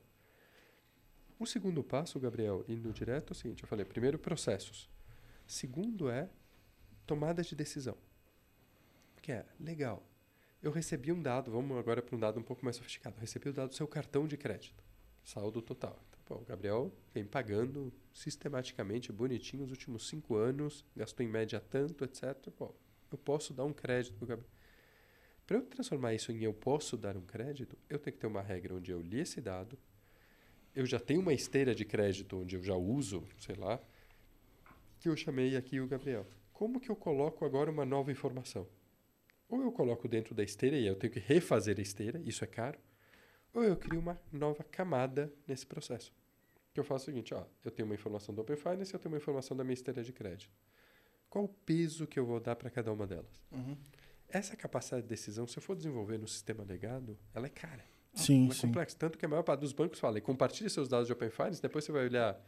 O 1.38 1.46
segundo 1.46 1.84
passo, 1.84 2.18
Gabriel, 2.22 2.64
indo 2.70 2.94
direto, 2.94 3.32
é 3.32 3.34
o 3.34 3.36
seguinte: 3.36 3.64
eu 3.64 3.68
falei, 3.68 3.84
primeiro, 3.84 4.18
processos. 4.18 4.90
Segundo 5.46 6.10
é 6.10 6.30
tomada 7.06 7.44
de 7.44 7.54
decisão. 7.54 7.98
Que 9.22 9.34
é, 9.34 9.46
legal, 9.60 10.02
eu 10.62 10.72
recebi 10.72 11.12
um 11.12 11.22
dado, 11.22 11.52
vamos 11.52 11.78
agora 11.78 12.02
para 12.02 12.16
um 12.16 12.20
dado 12.20 12.40
um 12.40 12.44
pouco 12.44 12.64
mais 12.64 12.78
sofisticado. 12.78 13.18
Eu 13.18 13.22
recebi 13.22 13.50
o 13.50 13.54
dado 13.54 13.72
do 13.72 13.76
seu 13.76 13.90
cartão 13.90 14.26
de 14.26 14.38
crédito, 14.38 14.82
saldo 15.22 15.62
total. 15.62 16.00
Pô, 16.26 16.36
o 16.36 16.46
Gabriel 16.46 16.92
vem 17.14 17.26
pagando 17.26 17.92
sistematicamente, 18.14 19.12
bonitinho, 19.12 19.64
os 19.64 19.72
últimos 19.72 20.08
cinco 20.08 20.36
anos, 20.36 20.86
gastou 20.96 21.26
em 21.26 21.30
média 21.30 21.60
tanto, 21.60 22.06
etc. 22.06 22.50
Pô, 22.58 22.74
eu 23.12 23.18
posso 23.18 23.54
dar 23.54 23.66
um 23.66 23.74
crédito 23.74 24.18
para 24.18 24.28
Gabriel. 24.28 24.50
Para 25.46 25.58
eu 25.58 25.62
transformar 25.64 26.14
isso 26.14 26.32
em 26.32 26.42
eu 26.44 26.54
posso 26.54 26.96
dar 26.96 27.18
um 27.18 27.22
crédito, 27.22 27.78
eu 27.90 28.00
tenho 28.00 28.14
que 28.14 28.20
ter 28.20 28.28
uma 28.28 28.42
regra 28.42 28.76
onde 28.76 28.92
eu 28.92 29.02
li 29.02 29.20
esse 29.20 29.42
dado, 29.42 29.78
eu 30.74 30.86
já 30.86 31.00
tenho 31.00 31.20
uma 31.20 31.34
esteira 31.34 31.76
de 31.76 31.86
crédito 31.86 32.38
onde 32.38 32.56
eu 32.56 32.64
já 32.64 32.76
uso, 32.76 33.28
sei 33.38 33.56
lá, 33.56 33.80
que 35.00 35.10
eu 35.10 35.16
chamei 35.18 35.56
aqui 35.58 35.80
o 35.80 35.88
Gabriel. 35.88 36.26
Como 36.54 36.80
que 36.80 36.90
eu 36.90 36.96
coloco 36.96 37.44
agora 37.44 37.70
uma 37.70 37.86
nova 37.86 38.12
informação? 38.12 38.68
Ou 39.50 39.62
eu 39.62 39.72
coloco 39.72 40.08
dentro 40.08 40.34
da 40.34 40.44
esteira 40.44 40.78
e 40.78 40.88
eu 40.88 40.96
tenho 40.96 41.12
que 41.12 41.20
refazer 41.20 41.78
a 41.78 41.82
esteira, 41.82 42.22
isso 42.26 42.44
é 42.44 42.48
caro, 42.48 42.80
ou 43.54 43.64
eu 43.64 43.76
crio 43.76 44.00
uma 44.00 44.20
nova 44.32 44.64
camada 44.64 45.32
nesse 45.48 45.66
processo. 45.66 46.12
Que 46.74 46.80
eu 46.80 46.84
faço 46.84 47.04
o 47.04 47.06
seguinte, 47.06 47.34
ó, 47.34 47.44
eu 47.64 47.70
tenho 47.70 47.88
uma 47.88 47.94
informação 47.94 48.34
do 48.34 48.42
Open 48.42 48.56
Finance 48.56 48.92
e 48.92 48.96
eu 48.96 49.00
tenho 49.00 49.14
uma 49.14 49.18
informação 49.18 49.56
da 49.56 49.64
minha 49.64 49.76
esteira 49.76 50.04
de 50.04 50.12
crédito. 50.12 50.52
Qual 51.30 51.46
o 51.46 51.48
peso 51.48 52.08
que 52.08 52.20
eu 52.20 52.26
vou 52.26 52.40
dar 52.40 52.56
para 52.56 52.70
cada 52.70 52.92
uma 52.92 53.06
delas? 53.06 53.40
Uhum. 53.52 53.78
Essa 54.28 54.56
capacidade 54.56 55.04
de 55.04 55.10
decisão, 55.10 55.46
se 55.46 55.58
eu 55.58 55.62
for 55.62 55.76
desenvolver 55.76 56.18
no 56.18 56.28
sistema 56.28 56.64
legado, 56.64 57.18
ela 57.34 57.46
é 57.46 57.50
cara. 57.50 57.86
Sim, 58.14 58.46
ela 58.46 58.52
é 58.52 58.56
sim. 58.56 58.68
complexa. 58.68 58.96
Tanto 58.98 59.18
que 59.18 59.26
a 59.26 59.30
maior 59.30 59.44
parte 59.44 59.60
dos 59.60 59.74
bancos 59.74 60.00
fala, 60.00 60.20
compartilhe 60.22 60.70
seus 60.70 60.88
dados 60.88 61.08
de 61.08 61.14
Open 61.14 61.30
Finance, 61.30 61.62
depois 61.62 61.86
você 61.86 61.92
vai 61.92 62.06
olhar 62.06 62.40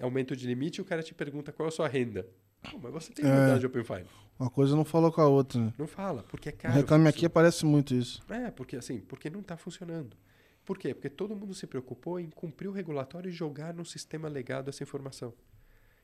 aumento 0.00 0.36
de 0.36 0.46
limite 0.46 0.78
e 0.78 0.82
o 0.82 0.84
cara 0.84 1.02
te 1.02 1.14
pergunta 1.14 1.52
qual 1.52 1.66
é 1.66 1.68
a 1.68 1.72
sua 1.72 1.88
renda. 1.88 2.28
Pô, 2.70 2.78
mas 2.78 2.92
você 2.92 3.12
tem 3.12 3.24
é, 3.24 3.28
dados 3.28 3.60
de 3.60 3.66
Open 3.66 3.84
Finance. 3.84 4.10
Uma 4.38 4.50
coisa 4.50 4.74
não 4.74 4.84
falou 4.84 5.12
com 5.12 5.20
a 5.20 5.28
outra. 5.28 5.60
Né? 5.60 5.74
Não 5.78 5.86
fala, 5.86 6.22
porque 6.24 6.48
é 6.48 6.52
caro. 6.52 6.74
Reclame 6.74 7.08
aqui 7.08 7.26
aparece 7.26 7.64
muito 7.64 7.94
isso. 7.94 8.22
É, 8.28 8.50
porque 8.50 8.76
assim, 8.76 9.00
porque 9.00 9.28
não 9.30 9.40
está 9.40 9.56
funcionando. 9.56 10.16
Por 10.64 10.78
quê? 10.78 10.94
Porque 10.94 11.10
todo 11.10 11.36
mundo 11.36 11.54
se 11.54 11.66
preocupou 11.66 12.18
em 12.18 12.30
cumprir 12.30 12.68
o 12.68 12.72
regulatório 12.72 13.28
e 13.28 13.32
jogar 13.32 13.74
no 13.74 13.84
sistema 13.84 14.28
legado 14.28 14.68
essa 14.70 14.82
informação. 14.82 15.34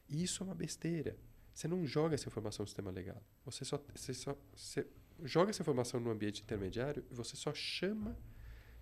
E 0.09 0.23
isso 0.23 0.43
é 0.43 0.47
uma 0.47 0.55
besteira. 0.55 1.17
Você 1.55 1.67
não 1.67 1.87
joga 1.87 2.15
essa 2.15 2.29
informação 2.29 2.65
no 2.65 2.69
sistema 2.69 2.91
legado. 2.91 3.23
Você 3.45 3.65
só, 3.65 3.83
você 3.95 4.13
só 4.13 4.37
você 4.55 4.87
joga 5.25 5.51
essa 5.51 5.63
informação 5.63 6.01
no 6.01 6.11
ambiente 6.11 6.43
intermediário 6.43 7.05
e 7.11 7.15
você 7.15 7.37
só 7.37 7.55
chama. 7.55 8.17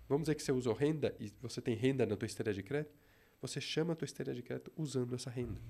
Vamos 0.07 0.23
dizer 0.23 0.35
que 0.35 0.43
você 0.43 0.51
usou 0.51 0.73
renda 0.73 1.15
e 1.19 1.31
você 1.41 1.61
tem 1.61 1.75
renda 1.75 2.05
na 2.05 2.15
tua 2.15 2.25
esteira 2.25 2.53
de 2.53 2.63
crédito. 2.63 2.93
Você 3.41 3.61
chama 3.61 3.93
a 3.93 3.95
tua 3.95 4.05
esteira 4.05 4.33
de 4.33 4.41
crédito 4.41 4.71
usando 4.75 5.15
essa 5.15 5.29
renda. 5.29 5.61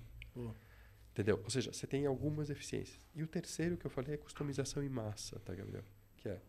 Entendeu? 1.12 1.40
Ou 1.44 1.50
seja, 1.50 1.72
você 1.72 1.86
tem 1.86 2.06
algumas 2.06 2.50
eficiências. 2.50 3.06
E 3.14 3.22
o 3.22 3.28
terceiro 3.28 3.78
que 3.78 3.86
eu 3.86 3.92
falei 3.92 4.14
é 4.16 4.18
customização 4.18 4.82
em 4.82 4.90
massa, 4.90 5.40
tá, 5.40 5.54
Gabriel? 5.54 5.84
Que 6.18 6.30
é 6.30 6.42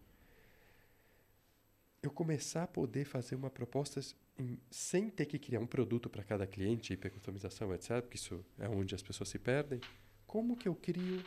eu 2.03 2.11
começar 2.11 2.63
a 2.63 2.67
poder 2.67 3.05
fazer 3.05 3.35
uma 3.35 3.51
proposta 3.51 4.01
em, 4.39 4.59
sem 4.71 5.11
ter 5.11 5.27
que 5.27 5.39
criar 5.39 5.61
um 5.61 5.67
produto 5.67 6.09
para 6.09 6.25
cada 6.25 6.47
cliente, 6.47 6.93
hipercustomização, 6.93 7.75
etc., 7.75 8.01
porque 8.01 8.17
isso 8.17 8.45
é 8.59 8.69
onde 8.69 8.95
as 8.95 9.03
pessoas 9.03 9.29
se 9.29 9.39
perdem. 9.39 9.81
Como 10.27 10.57
que 10.57 10.69
eu 10.69 10.75
crio 10.75 11.23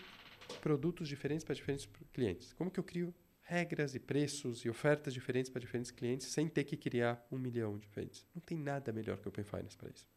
produtos 0.61 1.07
diferentes 1.07 1.43
para 1.43 1.53
diferentes 1.53 1.87
clientes? 2.11 2.53
Como 2.53 2.71
que 2.71 2.79
eu 2.79 2.83
crio 2.83 3.13
regras 3.41 3.93
e 3.93 3.99
preços 3.99 4.63
e 4.65 4.69
ofertas 4.69 5.13
diferentes 5.13 5.51
para 5.51 5.59
diferentes 5.59 5.91
clientes 5.91 6.27
sem 6.27 6.47
ter 6.47 6.63
que 6.63 6.77
criar 6.77 7.23
um 7.31 7.37
milhão 7.37 7.73
de 7.73 7.81
diferentes? 7.81 8.25
Não 8.33 8.41
tem 8.41 8.57
nada 8.57 8.91
melhor 8.91 9.17
que 9.17 9.27
o 9.27 9.29
Open 9.29 9.43
Finance 9.43 9.77
para 9.77 9.91
isso. 9.91 10.07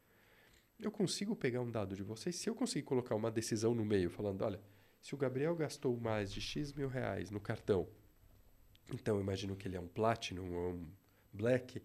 Eu 0.78 0.90
consigo 0.90 1.34
pegar 1.34 1.60
um 1.60 1.70
dado 1.70 1.94
de 1.94 2.02
vocês, 2.02 2.36
se 2.36 2.48
eu 2.48 2.54
conseguir 2.54 2.84
colocar 2.84 3.14
uma 3.14 3.30
decisão 3.30 3.74
no 3.74 3.84
meio, 3.84 4.10
falando, 4.10 4.42
olha, 4.42 4.60
se 5.00 5.14
o 5.14 5.18
Gabriel 5.18 5.54
gastou 5.54 5.98
mais 5.98 6.32
de 6.32 6.40
X 6.40 6.72
mil 6.72 6.88
reais 6.88 7.30
no 7.30 7.40
cartão 7.40 7.88
então, 8.92 9.20
imagino 9.20 9.56
que 9.56 9.66
ele 9.66 9.76
é 9.76 9.80
um 9.80 9.88
Platinum 9.88 10.54
ou 10.54 10.72
um 10.72 10.86
Black. 11.32 11.82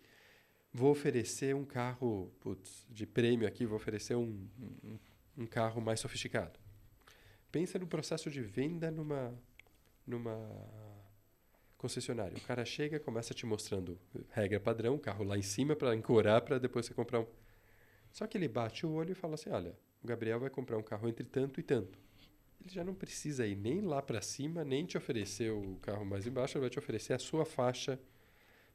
Vou 0.74 0.92
oferecer 0.92 1.56
um 1.56 1.66
carro 1.66 2.32
putz, 2.40 2.86
de 2.90 3.06
prêmio 3.06 3.48
aqui, 3.48 3.66
vou 3.66 3.76
oferecer 3.76 4.16
um, 4.16 4.48
um, 4.84 5.00
um 5.40 5.46
carro 5.46 5.82
mais 5.82 6.00
sofisticado. 6.00 6.60
Pensa 7.52 7.78
no 7.78 7.88
processo 7.88 8.30
de 8.30 8.42
venda 8.42 8.90
numa, 8.90 9.38
numa 10.08 10.40
concessionária. 11.78 12.38
O 12.38 12.42
cara 12.42 12.64
chega 12.64 13.00
começa 13.00 13.34
te 13.34 13.46
mostrando 13.46 14.00
regra 14.30 14.60
padrão, 14.60 14.98
carro 14.98 15.26
lá 15.26 15.38
em 15.38 15.42
cima 15.42 15.76
para 15.76 15.94
encorar 15.96 16.42
para 16.42 16.58
depois 16.58 16.86
você 16.86 16.94
comprar 16.94 17.20
um. 17.20 17.28
Só 18.12 18.28
que 18.28 18.38
ele 18.38 18.48
bate 18.48 18.86
o 18.86 18.92
olho 18.94 19.12
e 19.12 19.16
fala 19.16 19.34
assim: 19.34 19.50
olha, 19.50 19.76
o 20.02 20.08
Gabriel 20.08 20.40
vai 20.40 20.50
comprar 20.50 20.78
um 20.78 20.84
carro 20.84 21.10
entre 21.10 21.26
tanto 21.26 21.60
e 21.60 21.64
tanto 21.64 22.00
ele 22.62 22.74
já 22.74 22.84
não 22.84 22.94
precisa 22.94 23.46
ir 23.46 23.56
nem 23.56 23.82
lá 23.82 24.02
para 24.02 24.22
cima, 24.22 24.64
nem 24.64 24.86
te 24.86 24.98
oferecer 24.98 25.52
o 25.52 25.78
carro 25.82 26.06
mais 26.06 26.28
embaixo, 26.28 26.58
ele 26.58 26.62
vai 26.62 26.70
te 26.70 26.80
oferecer 26.80 27.14
a 27.14 27.20
sua 27.20 27.44
faixa 27.44 28.00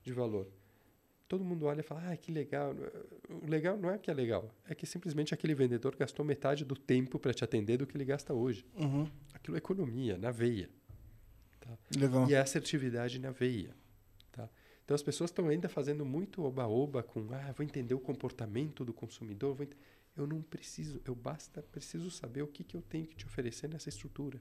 de 0.03 0.13
valor. 0.13 0.49
Todo 1.29 1.45
mundo 1.45 1.67
olha 1.67 1.81
e 1.81 1.83
fala, 1.83 2.11
ah, 2.11 2.17
que 2.17 2.31
legal. 2.31 2.75
O 3.29 3.49
legal 3.49 3.77
não 3.77 3.91
é 3.91 3.99
que 3.99 4.11
é 4.11 4.15
legal, 4.15 4.51
é 4.69 4.75
que 4.75 4.87
simplesmente 4.87 5.35
aquele 5.35 5.55
vendedor 5.55 5.97
gastou 5.97 6.25
metade 6.25 6.65
do 6.65 6.77
tempo 6.77 7.19
para 7.19 7.35
te 7.35 7.43
atender 7.43 7.79
do 7.79 7.87
que 7.87 7.97
ele 7.97 8.05
gasta 8.05 8.33
hoje. 8.33 8.65
Uhum. 8.77 9.09
Aquilo 9.33 9.57
é 9.57 9.59
economia, 9.59 10.19
na 10.19 10.31
veia. 10.31 10.69
Tá? 11.61 11.77
Legal. 11.97 12.29
E 12.29 12.35
é 12.35 12.39
assertividade 12.39 13.19
na 13.19 13.31
veia. 13.31 13.75
Tá? 14.31 14.49
Então 14.85 14.95
as 14.95 15.03
pessoas 15.03 15.31
estão 15.31 15.49
ainda 15.49 15.69
fazendo 15.69 16.05
muito 16.05 16.45
oba-oba 16.45 17.03
com, 17.03 17.27
ah, 17.33 17.53
vou 17.57 17.65
entender 17.65 17.95
o 17.95 18.01
comportamento 18.01 18.85
do 18.85 18.93
consumidor, 18.93 19.55
vou 19.55 19.65
entender 19.65 19.83
eu 20.17 20.27
não 20.27 20.41
preciso, 20.41 21.01
eu 21.05 21.15
basta 21.15 21.63
preciso 21.63 22.11
saber 22.11 22.43
o 22.43 22.47
que, 22.47 22.65
que 22.65 22.77
eu 22.77 22.83
tenho 22.83 23.07
que 23.07 23.17
te 23.17 23.27
oferecer 23.27 23.69
nessa 23.69 23.89
estrutura. 23.89 24.41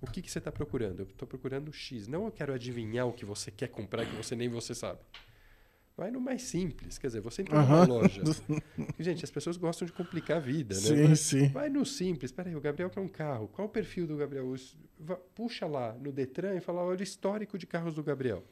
O 0.00 0.06
que, 0.06 0.22
que 0.22 0.30
você 0.30 0.38
está 0.38 0.52
procurando? 0.52 1.00
Eu 1.00 1.06
estou 1.06 1.26
procurando 1.26 1.72
X. 1.72 2.06
Não 2.06 2.24
eu 2.24 2.32
quero 2.32 2.54
adivinhar 2.54 3.06
o 3.06 3.12
que 3.12 3.24
você 3.24 3.50
quer 3.50 3.68
comprar 3.68 4.06
que 4.06 4.14
você 4.14 4.36
nem 4.36 4.48
você 4.48 4.74
sabe. 4.74 5.00
Vai 5.96 6.12
no 6.12 6.20
mais 6.20 6.42
simples. 6.42 6.96
Quer 6.96 7.08
dizer, 7.08 7.20
você 7.20 7.42
entra 7.42 7.60
numa 7.60 7.84
loja. 7.84 8.22
Gente, 9.00 9.24
as 9.24 9.30
pessoas 9.32 9.56
gostam 9.56 9.84
de 9.84 9.92
complicar 9.92 10.36
a 10.36 10.40
vida, 10.40 10.76
né? 10.76 10.80
Sim, 10.80 11.02
vai, 11.02 11.16
sim. 11.16 11.48
Vai 11.48 11.68
no 11.68 11.84
simples. 11.84 12.30
Peraí, 12.30 12.54
o 12.54 12.60
Gabriel 12.60 12.88
quer 12.88 13.00
um 13.00 13.08
carro. 13.08 13.48
Qual 13.48 13.66
o 13.66 13.70
perfil 13.70 14.06
do 14.06 14.16
Gabriel? 14.16 14.54
Puxa 15.34 15.66
lá 15.66 15.94
no 15.94 16.12
Detran 16.12 16.54
e 16.54 16.60
fala, 16.60 16.82
olha 16.82 17.00
o 17.00 17.02
histórico 17.02 17.58
de 17.58 17.66
carros 17.66 17.94
do 17.96 18.02
Gabriel. 18.04 18.44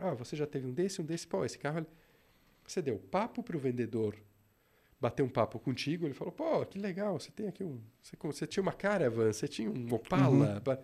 Ah, 0.00 0.14
você 0.14 0.34
já 0.34 0.46
teve 0.46 0.66
um 0.66 0.72
desse, 0.72 1.02
um 1.02 1.04
desse. 1.04 1.26
Pô, 1.26 1.44
esse 1.44 1.58
carro... 1.58 1.86
Você 2.66 2.80
deu 2.80 2.98
papo 2.98 3.42
para 3.42 3.56
o 3.56 3.60
vendedor 3.60 4.16
bater 5.00 5.22
um 5.22 5.28
papo 5.28 5.58
contigo, 5.58 6.06
ele 6.06 6.14
falou, 6.14 6.32
pô, 6.32 6.64
que 6.66 6.78
legal, 6.78 7.18
você 7.18 7.30
tem 7.30 7.48
aqui 7.48 7.64
um... 7.64 7.80
Você, 8.02 8.16
você 8.20 8.46
tinha 8.46 8.62
uma 8.62 8.72
caravan, 8.72 9.32
você 9.32 9.48
tinha 9.48 9.70
um 9.70 9.94
Opala. 9.94 10.62
Uhum. 10.66 10.76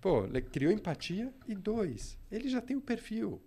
Pô, 0.00 0.22
criou 0.50 0.72
empatia. 0.72 1.32
E 1.46 1.54
dois, 1.54 2.18
ele 2.32 2.48
já 2.48 2.60
tem 2.60 2.76
o 2.76 2.80
perfil. 2.80 3.40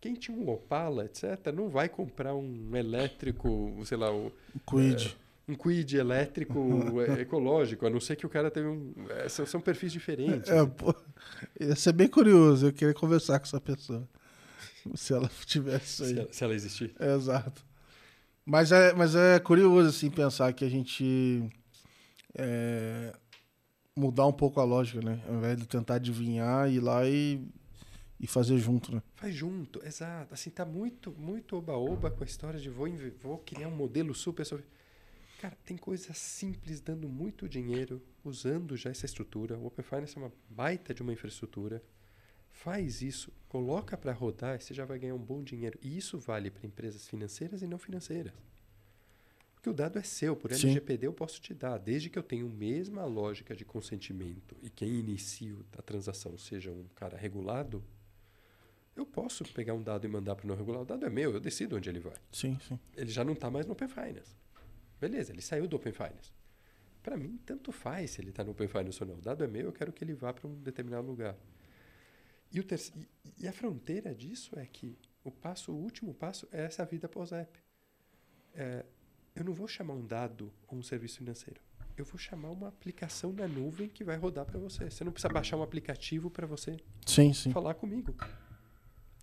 Quem 0.00 0.14
tinha 0.14 0.36
um 0.36 0.48
Opala, 0.48 1.04
etc., 1.04 1.52
não 1.54 1.68
vai 1.68 1.88
comprar 1.88 2.34
um 2.34 2.74
elétrico, 2.74 3.80
sei 3.84 3.96
lá... 3.96 4.12
Um, 4.12 4.32
Quid. 4.68 5.16
É, 5.48 5.52
um 5.52 5.54
Quid 5.54 5.96
elétrico 5.96 6.58
ecológico, 7.20 7.86
a 7.86 7.90
não 7.90 8.00
ser 8.00 8.16
que 8.16 8.26
o 8.26 8.28
cara 8.28 8.50
teve 8.50 8.66
um... 8.66 8.92
É, 9.10 9.28
são, 9.28 9.46
são 9.46 9.60
perfis 9.60 9.92
diferentes. 9.92 10.50
É, 10.50 10.66
pô, 10.66 10.92
ia 11.60 11.76
ser 11.76 11.92
bem 11.92 12.08
curioso, 12.08 12.66
eu 12.66 12.72
queria 12.72 12.94
conversar 12.94 13.38
com 13.38 13.46
essa 13.46 13.60
pessoa. 13.60 14.08
Se 14.94 15.12
ela 15.12 15.30
tivesse 15.44 16.02
aí. 16.02 16.08
Se 16.08 16.18
ela, 16.18 16.32
se 16.32 16.44
ela 16.44 16.54
existir. 16.54 16.94
É, 16.98 17.14
exato. 17.14 17.65
Mas 18.46 18.70
é, 18.70 18.94
mas 18.94 19.16
é 19.16 19.40
curioso, 19.40 19.88
assim, 19.88 20.08
pensar 20.08 20.52
que 20.52 20.64
a 20.64 20.68
gente 20.68 21.50
é, 22.32 23.12
mudar 23.96 24.24
um 24.26 24.32
pouco 24.32 24.60
a 24.60 24.64
lógica, 24.64 25.00
né? 25.00 25.20
Ao 25.26 25.34
invés 25.34 25.58
de 25.58 25.66
tentar 25.66 25.96
adivinhar, 25.96 26.70
ir 26.70 26.78
lá 26.78 27.08
e, 27.08 27.44
e 28.20 28.26
fazer 28.28 28.56
junto, 28.58 28.94
né? 28.94 29.02
Faz 29.16 29.34
junto, 29.34 29.84
exato. 29.84 30.32
Assim, 30.32 30.50
tá 30.50 30.64
muito, 30.64 31.10
muito 31.18 31.56
oba-oba 31.56 32.08
com 32.08 32.22
a 32.22 32.26
história 32.26 32.60
de 32.60 32.70
vou, 32.70 32.86
vou 33.20 33.38
criar 33.38 33.66
um 33.66 33.74
modelo 33.74 34.14
super... 34.14 34.46
Cara, 35.40 35.56
tem 35.66 35.76
coisas 35.76 36.16
simples 36.16 36.80
dando 36.80 37.08
muito 37.08 37.48
dinheiro, 37.48 38.00
usando 38.24 38.76
já 38.76 38.90
essa 38.90 39.06
estrutura. 39.06 39.58
O 39.58 39.66
Open 39.66 39.84
Finance 39.84 40.16
é 40.16 40.20
uma 40.20 40.32
baita 40.48 40.94
de 40.94 41.02
uma 41.02 41.12
infraestrutura. 41.12 41.82
Faz 42.56 43.02
isso, 43.02 43.30
coloca 43.48 43.96
para 43.98 44.12
rodar 44.12 44.56
e 44.56 44.60
você 44.60 44.72
já 44.72 44.84
vai 44.86 44.98
ganhar 44.98 45.14
um 45.14 45.22
bom 45.22 45.42
dinheiro. 45.42 45.78
E 45.82 45.96
isso 45.96 46.18
vale 46.18 46.50
para 46.50 46.66
empresas 46.66 47.06
financeiras 47.06 47.60
e 47.60 47.66
não 47.66 47.78
financeiras. 47.78 48.32
Porque 49.54 49.68
o 49.68 49.74
dado 49.74 49.98
é 49.98 50.02
seu, 50.02 50.34
por 50.34 50.52
Sim. 50.52 50.68
LGPD 50.68 51.06
eu 51.06 51.12
posso 51.12 51.38
te 51.38 51.52
dar, 51.52 51.76
desde 51.76 52.08
que 52.08 52.18
eu 52.18 52.22
tenha 52.22 52.44
a 52.44 52.48
mesma 52.48 53.04
lógica 53.04 53.54
de 53.54 53.64
consentimento 53.64 54.56
e 54.62 54.70
quem 54.70 54.88
inicia 54.88 55.54
a 55.76 55.82
transação 55.82 56.36
seja 56.38 56.72
um 56.72 56.86
cara 56.94 57.16
regulado, 57.16 57.84
eu 58.96 59.04
posso 59.04 59.44
pegar 59.52 59.74
um 59.74 59.82
dado 59.82 60.06
e 60.06 60.08
mandar 60.08 60.34
para 60.34 60.46
o 60.46 60.48
não 60.48 60.56
regulado. 60.56 60.84
O 60.84 60.86
dado 60.86 61.04
é 61.04 61.10
meu, 61.10 61.32
eu 61.32 61.40
decido 61.40 61.76
onde 61.76 61.90
ele 61.90 62.00
vai. 62.00 62.16
Sim, 62.32 62.58
sim. 62.66 62.80
Ele 62.96 63.10
já 63.10 63.22
não 63.22 63.34
está 63.34 63.50
mais 63.50 63.66
no 63.66 63.72
Open 63.72 63.88
Finance. 63.88 64.34
Beleza, 64.98 65.30
ele 65.30 65.42
saiu 65.42 65.68
do 65.68 65.76
Open 65.76 65.92
Finance. 65.92 66.32
Para 67.02 67.18
mim, 67.18 67.38
tanto 67.44 67.70
faz 67.70 68.12
se 68.12 68.20
ele 68.22 68.30
está 68.30 68.42
no 68.42 68.52
Open 68.52 68.66
Finance 68.66 69.02
ou 69.02 69.08
não. 69.08 69.16
O 69.16 69.20
dado 69.20 69.44
é 69.44 69.46
meu, 69.46 69.66
eu 69.66 69.72
quero 69.72 69.92
que 69.92 70.02
ele 70.02 70.14
vá 70.14 70.32
para 70.32 70.48
um 70.48 70.54
determinado 70.54 71.06
lugar. 71.06 71.36
E, 72.52 72.60
o 72.60 72.64
terceiro, 72.64 73.06
e 73.38 73.46
a 73.46 73.52
fronteira 73.52 74.14
disso 74.14 74.58
é 74.58 74.66
que 74.66 74.98
o 75.24 75.30
passo, 75.30 75.72
o 75.72 75.76
último 75.76 76.14
passo 76.14 76.48
é 76.52 76.64
essa 76.64 76.84
vida 76.84 77.08
pós-app. 77.08 77.58
É, 78.54 78.84
eu 79.34 79.44
não 79.44 79.52
vou 79.52 79.68
chamar 79.68 79.94
um 79.94 80.06
dado 80.06 80.52
ou 80.66 80.78
um 80.78 80.82
serviço 80.82 81.18
financeiro. 81.18 81.60
Eu 81.96 82.04
vou 82.04 82.18
chamar 82.18 82.50
uma 82.50 82.68
aplicação 82.68 83.32
na 83.32 83.48
nuvem 83.48 83.88
que 83.88 84.04
vai 84.04 84.16
rodar 84.16 84.44
para 84.44 84.58
você. 84.58 84.90
Você 84.90 85.02
não 85.02 85.12
precisa 85.12 85.32
baixar 85.32 85.56
um 85.56 85.62
aplicativo 85.62 86.30
para 86.30 86.46
você 86.46 86.76
sim, 87.06 87.32
sim. 87.32 87.50
falar 87.50 87.74
comigo. 87.74 88.14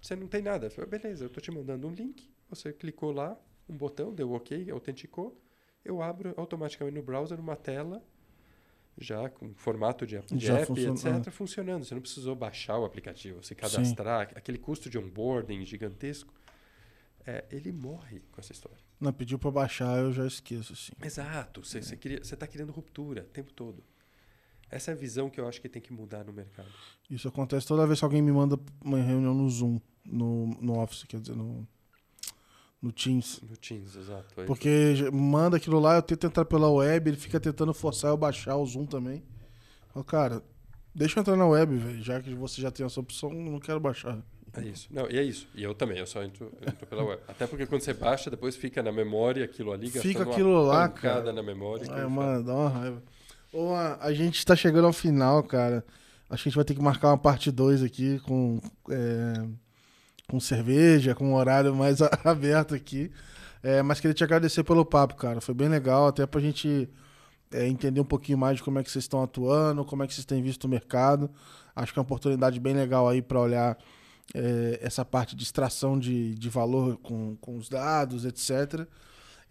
Você 0.02 0.16
não 0.16 0.28
tem 0.28 0.42
nada. 0.42 0.70
Falo, 0.70 0.88
Beleza, 0.88 1.24
eu 1.24 1.28
estou 1.28 1.42
te 1.42 1.52
mandando 1.52 1.88
um 1.88 1.94
link. 1.94 2.30
Você 2.50 2.74
clicou 2.74 3.12
lá, 3.12 3.40
um 3.70 3.78
botão, 3.78 4.14
deu 4.14 4.34
OK, 4.34 4.70
autenticou. 4.70 5.40
Eu 5.86 6.02
abro 6.02 6.34
automaticamente 6.36 6.98
no 6.98 7.04
browser 7.04 7.40
uma 7.40 7.56
tela 7.56 8.04
já 8.98 9.30
com 9.30 9.54
formato 9.56 10.06
de, 10.06 10.20
de 10.20 10.52
app, 10.52 10.66
funciona, 10.68 11.18
etc., 11.18 11.28
é. 11.28 11.32
funcionando. 11.32 11.86
Você 11.86 11.94
não 11.94 12.02
precisou 12.02 12.36
baixar 12.36 12.78
o 12.78 12.86
aplicativo, 12.86 13.44
se 13.44 13.56
cadastrar, 13.56 14.30
Sim. 14.30 14.36
aquele 14.36 14.58
custo 14.58 14.90
de 14.90 14.98
onboarding 14.98 15.66
gigantesco. 15.66 16.34
É, 17.26 17.46
ele 17.50 17.72
morre 17.72 18.22
com 18.32 18.40
essa 18.40 18.52
história. 18.52 18.84
Não, 19.00 19.14
pediu 19.14 19.40
para 19.40 19.50
baixar, 19.50 19.98
eu 20.00 20.12
já 20.12 20.26
esqueço. 20.28 20.74
Assim. 20.74 20.92
Exato. 21.02 21.64
Você 21.64 21.78
é. 21.78 21.82
está 22.22 22.46
criando 22.46 22.72
ruptura 22.72 23.22
o 23.22 23.32
tempo 23.32 23.52
todo. 23.54 23.84
Essa 24.70 24.92
é 24.92 24.94
a 24.94 24.98
visão 24.98 25.30
que 25.30 25.40
eu 25.40 25.48
acho 25.48 25.62
que 25.62 25.70
tem 25.70 25.82
que 25.82 25.94
mudar 25.94 26.24
no 26.24 26.34
mercado. 26.34 26.70
Isso 27.10 27.28
acontece 27.28 27.68
toda 27.68 27.86
vez 27.86 28.00
que 28.00 28.06
alguém 28.06 28.22
me 28.22 28.32
manda 28.32 28.60
uma 28.84 28.98
reunião 28.98 29.34
no 29.34 29.48
Zoom, 29.50 29.80
no, 30.04 30.48
no 30.60 30.80
Office, 30.80 31.04
quer 31.04 31.20
dizer, 31.20 31.36
no, 31.36 31.68
no 32.84 32.92
Teams. 32.92 33.42
No 33.50 33.56
Teams, 33.56 33.96
exato. 33.96 34.26
Aí 34.42 34.46
Porque 34.46 34.96
foi. 35.00 35.12
manda 35.12 35.56
aquilo 35.56 35.80
lá, 35.80 35.96
eu 35.96 36.02
tento 36.02 36.28
entrar 36.28 36.44
pela 36.44 36.70
web, 36.70 37.10
ele 37.10 37.18
fica 37.18 37.40
tentando 37.40 37.74
forçar 37.74 38.12
eu 38.12 38.18
baixar 38.18 38.58
o 38.58 38.66
Zoom 38.66 38.86
também. 38.86 39.24
Falo, 39.94 40.04
cara, 40.04 40.44
deixa 40.94 41.18
eu 41.18 41.22
entrar 41.22 41.38
na 41.38 41.48
web, 41.48 41.74
velho. 41.78 42.04
Já 42.04 42.20
que 42.20 42.34
você 42.36 42.62
já 42.62 42.70
tem 42.70 42.86
essa 42.86 43.00
opção, 43.00 43.32
não 43.32 43.58
quero 43.58 43.80
baixar. 43.80 44.20
É 44.56 44.62
isso. 44.62 44.88
Não, 44.92 45.10
e 45.10 45.18
é 45.18 45.24
isso. 45.24 45.48
E 45.56 45.64
eu 45.64 45.74
também, 45.74 45.98
eu 45.98 46.06
só 46.06 46.22
entro, 46.22 46.52
entro 46.62 46.86
pela 46.86 47.04
web. 47.06 47.22
Até 47.26 47.48
porque 47.48 47.66
quando 47.66 47.82
você 47.82 47.94
baixa, 47.94 48.30
depois 48.30 48.56
fica 48.58 48.84
na 48.84 48.92
memória 48.92 49.46
aquilo 49.46 49.72
ali, 49.72 49.90
Fica 49.90 50.24
aquilo 50.24 50.62
lá, 50.62 50.90
cara. 50.90 51.32
na 51.32 51.42
memória. 51.42 51.88
Ai, 51.90 52.06
mano, 52.06 52.44
dá 52.44 52.54
uma 52.54 52.70
raiva. 52.70 53.04
Ô, 53.54 53.74
a 53.74 54.12
gente 54.14 54.46
tá 54.46 54.56
chegando 54.58 54.86
ao 54.88 54.94
final, 54.94 55.42
cara. 55.44 55.86
Acho 56.30 56.44
que 56.44 56.50
a 56.50 56.52
gente 56.52 56.56
vai 56.58 56.66
ter 56.66 56.76
que 56.76 56.82
marcar 56.82 57.08
uma 57.10 57.18
parte 57.18 57.50
2 57.50 57.82
aqui 57.82 58.20
com. 58.20 58.60
É 58.90 59.63
com 60.34 60.40
cerveja, 60.40 61.14
com 61.14 61.30
um 61.30 61.36
horário 61.36 61.76
mais 61.76 62.00
aberto 62.26 62.74
aqui. 62.74 63.12
É, 63.62 63.84
mas 63.84 64.00
queria 64.00 64.16
te 64.16 64.24
agradecer 64.24 64.64
pelo 64.64 64.84
papo, 64.84 65.14
cara. 65.14 65.40
Foi 65.40 65.54
bem 65.54 65.70
legal, 65.70 66.08
até 66.08 66.26
pra 66.26 66.42
gente 66.42 66.90
é, 67.52 67.68
entender 67.68 68.02
um 68.02 68.06
pouquinho 68.06 68.36
mais 68.36 68.58
de 68.58 68.64
como 68.64 68.80
é 68.80 68.84
que 68.84 68.90
vocês 68.90 69.04
estão 69.04 69.22
atuando, 69.22 69.86
como 69.86 70.02
é 70.02 70.08
que 70.08 70.14
vocês 70.14 70.26
têm 70.26 70.42
visto 70.42 70.64
o 70.64 70.68
mercado. 70.68 71.30
Acho 71.76 71.94
que 71.94 72.00
é 72.00 72.02
uma 72.02 72.06
oportunidade 72.06 72.60
bem 72.60 72.74
legal 72.74 73.08
aí 73.08 73.22
para 73.22 73.40
olhar 73.40 73.78
é, 74.34 74.80
essa 74.82 75.06
parte 75.06 75.36
de 75.36 75.44
extração 75.44 76.00
de, 76.00 76.34
de 76.34 76.50
valor 76.50 76.98
com, 76.98 77.36
com 77.36 77.56
os 77.56 77.70
dados, 77.70 78.26
etc. 78.26 78.88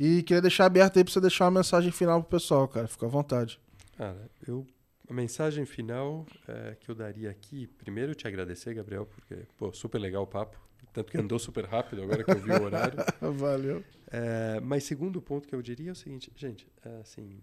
E 0.01 0.25
queria 0.25 0.43
deixar 0.43 0.67
aberto 0.67 0.97
aí 0.99 1.05
para 1.05 1.13
você 1.13 1.21
deixar 1.21 1.45
uma 1.45 1.61
mensagem 1.61 1.93
final 1.93 2.21
pro 2.25 2.41
pessoal, 2.41 2.67
cara. 2.67 2.89
Fica 2.89 3.07
à 3.07 3.09
vontade. 3.09 3.61
Cara, 3.97 4.29
eu 4.49 4.67
a 5.09 5.15
mensagem 5.15 5.67
final 5.67 6.27
é, 6.49 6.75
que 6.75 6.89
eu 6.89 6.95
daria 6.95 7.31
aqui, 7.31 7.67
primeiro 7.67 8.15
te 8.15 8.27
agradecer, 8.27 8.73
Gabriel, 8.73 9.05
porque, 9.05 9.47
pô, 9.59 9.73
super 9.73 9.99
legal 9.99 10.23
o 10.23 10.27
papo. 10.27 10.62
Tanto 10.93 11.11
que 11.11 11.19
andou 11.19 11.39
super 11.39 11.65
rápido 11.65 12.03
agora 12.03 12.23
que 12.23 12.31
eu 12.31 12.41
vi 12.41 12.51
o 12.51 12.63
horário. 12.63 12.99
Valeu. 13.39 13.83
É, 14.09 14.61
mas 14.61 14.85
segundo 14.85 15.23
ponto 15.23 15.49
que 15.49 15.55
eu 15.55 15.63
diria 15.63 15.89
é 15.89 15.93
o 15.93 15.97
seguinte, 15.97 16.31
gente, 16.37 16.69
é, 16.85 17.01
assim, 17.01 17.41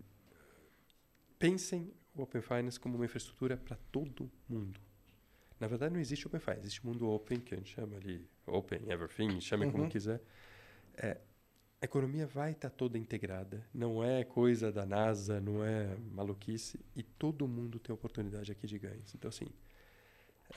pensem 1.40 1.92
o 2.14 2.22
Open 2.22 2.42
Finance 2.42 2.80
como 2.80 2.96
uma 2.96 3.06
infraestrutura 3.06 3.58
para 3.58 3.76
todo 3.92 4.30
mundo. 4.48 4.80
Na 5.60 5.68
verdade, 5.68 5.94
não 5.94 6.00
existe 6.00 6.28
Open 6.28 6.40
Finance, 6.40 6.62
existe 6.62 6.84
o 6.84 6.88
mundo 6.88 7.10
Open, 7.10 7.40
que 7.40 7.56
a 7.56 7.58
gente 7.58 7.74
chama 7.74 7.98
ali 7.98 8.28
Open 8.46 8.82
Everything, 8.88 9.42
chame 9.42 9.66
uhum. 9.66 9.72
como 9.72 9.90
quiser. 9.90 10.22
É, 10.96 11.18
a 11.82 11.86
economia 11.86 12.28
vai 12.28 12.52
estar 12.52 12.70
tá 12.70 12.76
toda 12.76 12.98
integrada, 12.98 13.66
não 13.74 14.04
é 14.04 14.24
coisa 14.24 14.72
da 14.72 14.86
NASA, 14.86 15.40
não 15.40 15.64
é 15.64 15.96
maluquice, 16.12 16.80
e 16.96 17.02
todo 17.02 17.48
mundo 17.48 17.80
tem 17.80 17.94
oportunidade 17.94 18.52
aqui 18.52 18.68
de 18.68 18.78
ganhos. 18.78 19.16
Então, 19.16 19.30
assim, 19.30 19.48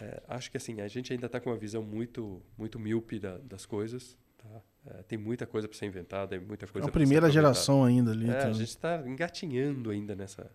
é, 0.01 0.23
acho 0.29 0.51
que 0.51 0.57
assim 0.57 0.81
a 0.81 0.89
gente 0.89 1.13
ainda 1.13 1.27
está 1.27 1.41
com 1.41 1.51
uma 1.51 1.57
visão 1.57 1.83
muito 1.83 2.43
muito 2.57 2.79
míope 2.79 3.19
da, 3.19 3.39
das 3.39 3.67
coisas. 3.67 4.17
Tá? 4.39 4.63
É, 4.87 5.03
tem 5.03 5.19
muita 5.19 5.47
coisa 5.47 5.69
para 5.69 5.77
ser 5.77 5.87
inventada, 5.87 6.41
muita 6.41 6.67
coisa. 6.67 6.87
É 6.87 6.89
a 6.89 6.93
primeira 6.93 7.31
geração 7.31 7.85
ainda 7.85 8.11
ali. 8.11 8.29
É, 8.29 8.45
a 8.45 8.53
gente 8.53 8.69
está 8.69 9.03
engatinhando 9.07 9.91
ainda 9.91 10.15
nessa 10.15 10.51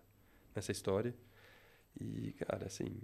nessa 0.54 0.72
história. 0.72 1.14
E 2.00 2.32
cara, 2.32 2.66
assim, 2.66 3.00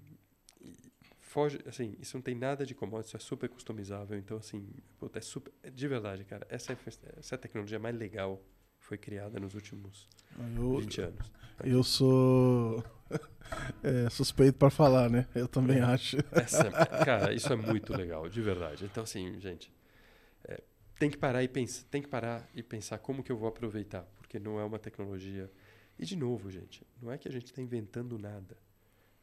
foge, 1.21 1.59
assim, 1.67 1.97
isso 1.99 2.17
não 2.17 2.23
tem 2.23 2.35
nada 2.35 2.65
de 2.65 2.75
commodity, 2.75 3.09
isso 3.09 3.17
é 3.17 3.21
super 3.21 3.49
customizável. 3.49 4.17
Então, 4.17 4.37
assim, 4.37 4.69
puta, 4.99 5.19
é 5.19 5.23
super. 5.23 5.53
De 5.73 5.89
verdade, 5.89 6.25
cara, 6.25 6.47
essa 6.49 6.73
é, 6.73 6.77
essa 7.19 7.35
é 7.35 7.37
a 7.37 7.39
tecnologia 7.39 7.79
mais 7.79 7.97
legal 7.97 8.41
foi 8.85 8.99
criada 8.99 9.41
nos 9.41 9.55
últimos 9.55 10.09
eu, 10.57 10.79
20 10.79 11.01
anos. 11.01 11.33
Eu 11.65 11.83
sou 11.83 12.85
é, 13.83 14.11
suspeito 14.11 14.59
para 14.59 14.71
falar, 14.71 15.09
né? 15.09 15.27
Eu 15.35 15.49
também 15.49 15.81
acho. 15.81 16.19
Essa, 16.33 16.71
cara, 17.05 17.33
isso 17.33 17.53
é 17.53 17.57
muito 17.57 17.97
legal, 17.97 18.29
de 18.29 18.41
verdade. 18.43 18.85
Então, 18.85 19.05
assim, 19.05 19.41
gente, 19.41 19.73
é, 20.45 20.63
tem 20.99 21.09
que 21.11 21.17
parar 21.17 21.43
e 21.43 21.49
pensar, 21.49 21.85
tem 21.91 22.03
que 22.03 22.09
parar 22.09 22.47
e 22.55 22.63
pensar 22.63 22.99
como 22.99 23.23
que 23.23 23.33
eu 23.33 23.39
vou 23.39 23.49
aproveitar, 23.49 24.03
porque 24.19 24.39
não 24.39 24.61
é 24.61 24.65
uma 24.65 24.79
tecnologia. 24.79 25.51
E 25.99 26.05
de 26.05 26.17
novo, 26.17 26.51
gente, 26.51 26.87
não 27.01 27.11
é 27.11 27.17
que 27.17 27.27
a 27.27 27.33
gente 27.33 27.47
está 27.47 27.63
inventando 27.63 28.19
nada. 28.19 28.57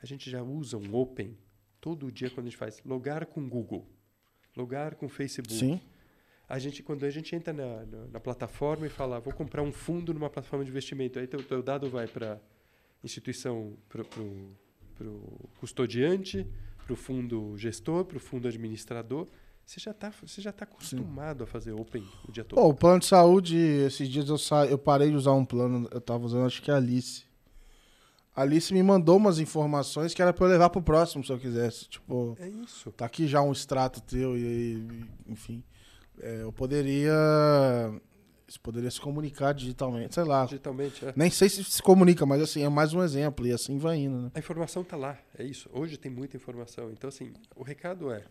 A 0.01 0.05
gente 0.07 0.29
já 0.31 0.41
usa 0.41 0.77
um 0.77 0.95
open 0.95 1.37
todo 1.79 2.11
dia 2.11 2.31
quando 2.31 2.47
a 2.47 2.49
gente 2.49 2.57
faz 2.57 2.81
logar 2.83 3.27
com 3.27 3.47
Google, 3.47 3.87
logar 4.55 4.95
com 4.95 5.07
Facebook. 5.07 5.59
Sim. 5.59 5.79
A 6.51 6.59
gente, 6.59 6.83
quando 6.83 7.05
a 7.05 7.09
gente 7.09 7.33
entra 7.33 7.53
na, 7.53 7.85
na, 7.85 8.07
na 8.11 8.19
plataforma 8.19 8.85
e 8.85 8.89
fala, 8.89 9.21
vou 9.21 9.33
comprar 9.33 9.61
um 9.61 9.71
fundo 9.71 10.13
numa 10.13 10.29
plataforma 10.29 10.65
de 10.65 10.69
investimento, 10.69 11.17
aí 11.17 11.25
teu, 11.25 11.41
teu 11.41 11.63
dado 11.63 11.89
vai 11.89 12.07
para 12.07 12.41
instituição, 13.01 13.77
para 13.87 14.01
o 14.01 15.49
custodiante, 15.61 16.45
para 16.83 16.91
o 16.91 16.95
fundo 16.97 17.57
gestor, 17.57 18.03
para 18.03 18.17
o 18.17 18.19
fundo 18.19 18.49
administrador. 18.49 19.27
Você 19.65 19.79
já 19.79 19.91
está 19.91 20.11
você 20.11 20.41
já 20.41 20.51
tá 20.51 20.65
acostumado 20.65 21.37
Sim. 21.37 21.43
a 21.43 21.47
fazer 21.47 21.71
open 21.71 22.05
o 22.27 22.31
dia 22.33 22.43
todo. 22.43 22.59
Pô, 22.59 22.67
o 22.67 22.73
plano 22.73 22.99
de 22.99 23.05
saúde, 23.05 23.55
esses 23.55 24.09
dias 24.09 24.27
eu, 24.27 24.37
sa... 24.37 24.65
eu 24.65 24.77
parei 24.77 25.09
de 25.09 25.15
usar 25.15 25.31
um 25.31 25.45
plano, 25.45 25.87
eu 25.89 25.99
estava 25.99 26.25
usando 26.25 26.45
acho 26.45 26.61
que 26.61 26.69
a 26.69 26.75
Alice. 26.75 27.23
A 28.35 28.41
Alice 28.41 28.73
me 28.73 28.83
mandou 28.83 29.15
umas 29.15 29.39
informações 29.39 30.13
que 30.13 30.21
era 30.21 30.33
para 30.33 30.47
eu 30.47 30.49
levar 30.49 30.69
pro 30.69 30.81
próximo 30.81 31.23
se 31.23 31.31
eu 31.31 31.39
quisesse. 31.39 31.87
Tipo, 31.87 32.35
é 32.41 32.49
isso. 32.49 32.91
Tá 32.91 33.05
aqui 33.05 33.25
já 33.25 33.41
um 33.41 33.53
extrato 33.53 34.01
teu 34.01 34.37
e 34.37 34.45
aí, 34.45 34.87
enfim. 35.27 35.63
É, 36.19 36.41
eu 36.41 36.51
poderia 36.51 37.13
poderia 38.61 38.91
se 38.91 38.99
comunicar 38.99 39.53
digitalmente, 39.53 40.15
sei 40.15 40.23
lá. 40.23 40.45
Digitalmente, 40.45 41.05
é. 41.05 41.13
Nem 41.15 41.29
sei 41.29 41.49
se 41.49 41.63
se 41.63 41.81
comunica, 41.81 42.25
mas 42.25 42.41
assim, 42.41 42.63
é 42.63 42.69
mais 42.69 42.93
um 42.93 43.01
exemplo. 43.01 43.47
E 43.47 43.51
assim 43.51 43.77
vai 43.77 43.97
indo, 43.97 44.23
né? 44.23 44.31
A 44.33 44.39
informação 44.39 44.81
está 44.81 44.97
lá, 44.97 45.17
é 45.37 45.43
isso. 45.43 45.69
Hoje 45.71 45.97
tem 45.97 46.11
muita 46.11 46.37
informação. 46.37 46.91
Então, 46.91 47.07
assim, 47.07 47.33
o 47.55 47.63
recado 47.63 48.11
é: 48.11 48.23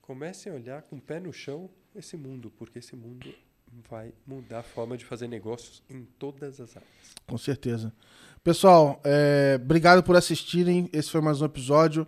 comecem 0.00 0.52
a 0.52 0.54
olhar 0.54 0.82
com 0.82 0.96
o 0.96 1.00
pé 1.00 1.20
no 1.20 1.32
chão 1.32 1.70
esse 1.94 2.16
mundo, 2.16 2.52
porque 2.56 2.78
esse 2.78 2.96
mundo 2.96 3.32
vai 3.88 4.12
mudar 4.26 4.60
a 4.60 4.62
forma 4.62 4.96
de 4.96 5.04
fazer 5.04 5.28
negócios 5.28 5.82
em 5.88 6.04
todas 6.18 6.60
as 6.60 6.76
áreas. 6.76 7.14
Com 7.26 7.38
certeza. 7.38 7.92
Pessoal, 8.42 9.00
é, 9.04 9.58
obrigado 9.62 10.02
por 10.02 10.16
assistirem. 10.16 10.88
Esse 10.92 11.10
foi 11.10 11.20
mais 11.20 11.40
um 11.40 11.44
episódio. 11.44 12.06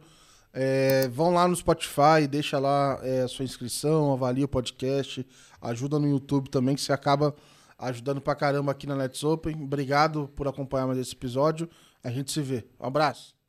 É, 0.52 1.08
vão 1.08 1.32
lá 1.32 1.48
no 1.48 1.56
Spotify, 1.56 2.26
deixa 2.28 2.58
lá 2.58 2.98
é, 3.02 3.22
a 3.22 3.28
sua 3.28 3.44
inscrição, 3.44 4.12
avalia 4.12 4.44
o 4.44 4.48
podcast, 4.48 5.26
ajuda 5.60 5.98
no 5.98 6.06
YouTube 6.06 6.50
também, 6.50 6.74
que 6.74 6.82
você 6.82 6.92
acaba 6.92 7.34
ajudando 7.78 8.20
pra 8.20 8.34
caramba 8.34 8.72
aqui 8.72 8.86
na 8.86 8.94
Let's 8.94 9.24
Open. 9.24 9.62
Obrigado 9.62 10.28
por 10.36 10.46
acompanhar 10.46 10.86
mais 10.86 10.98
esse 10.98 11.14
episódio. 11.14 11.68
A 12.04 12.10
gente 12.10 12.30
se 12.30 12.40
vê. 12.40 12.64
Um 12.78 12.86
abraço. 12.86 13.41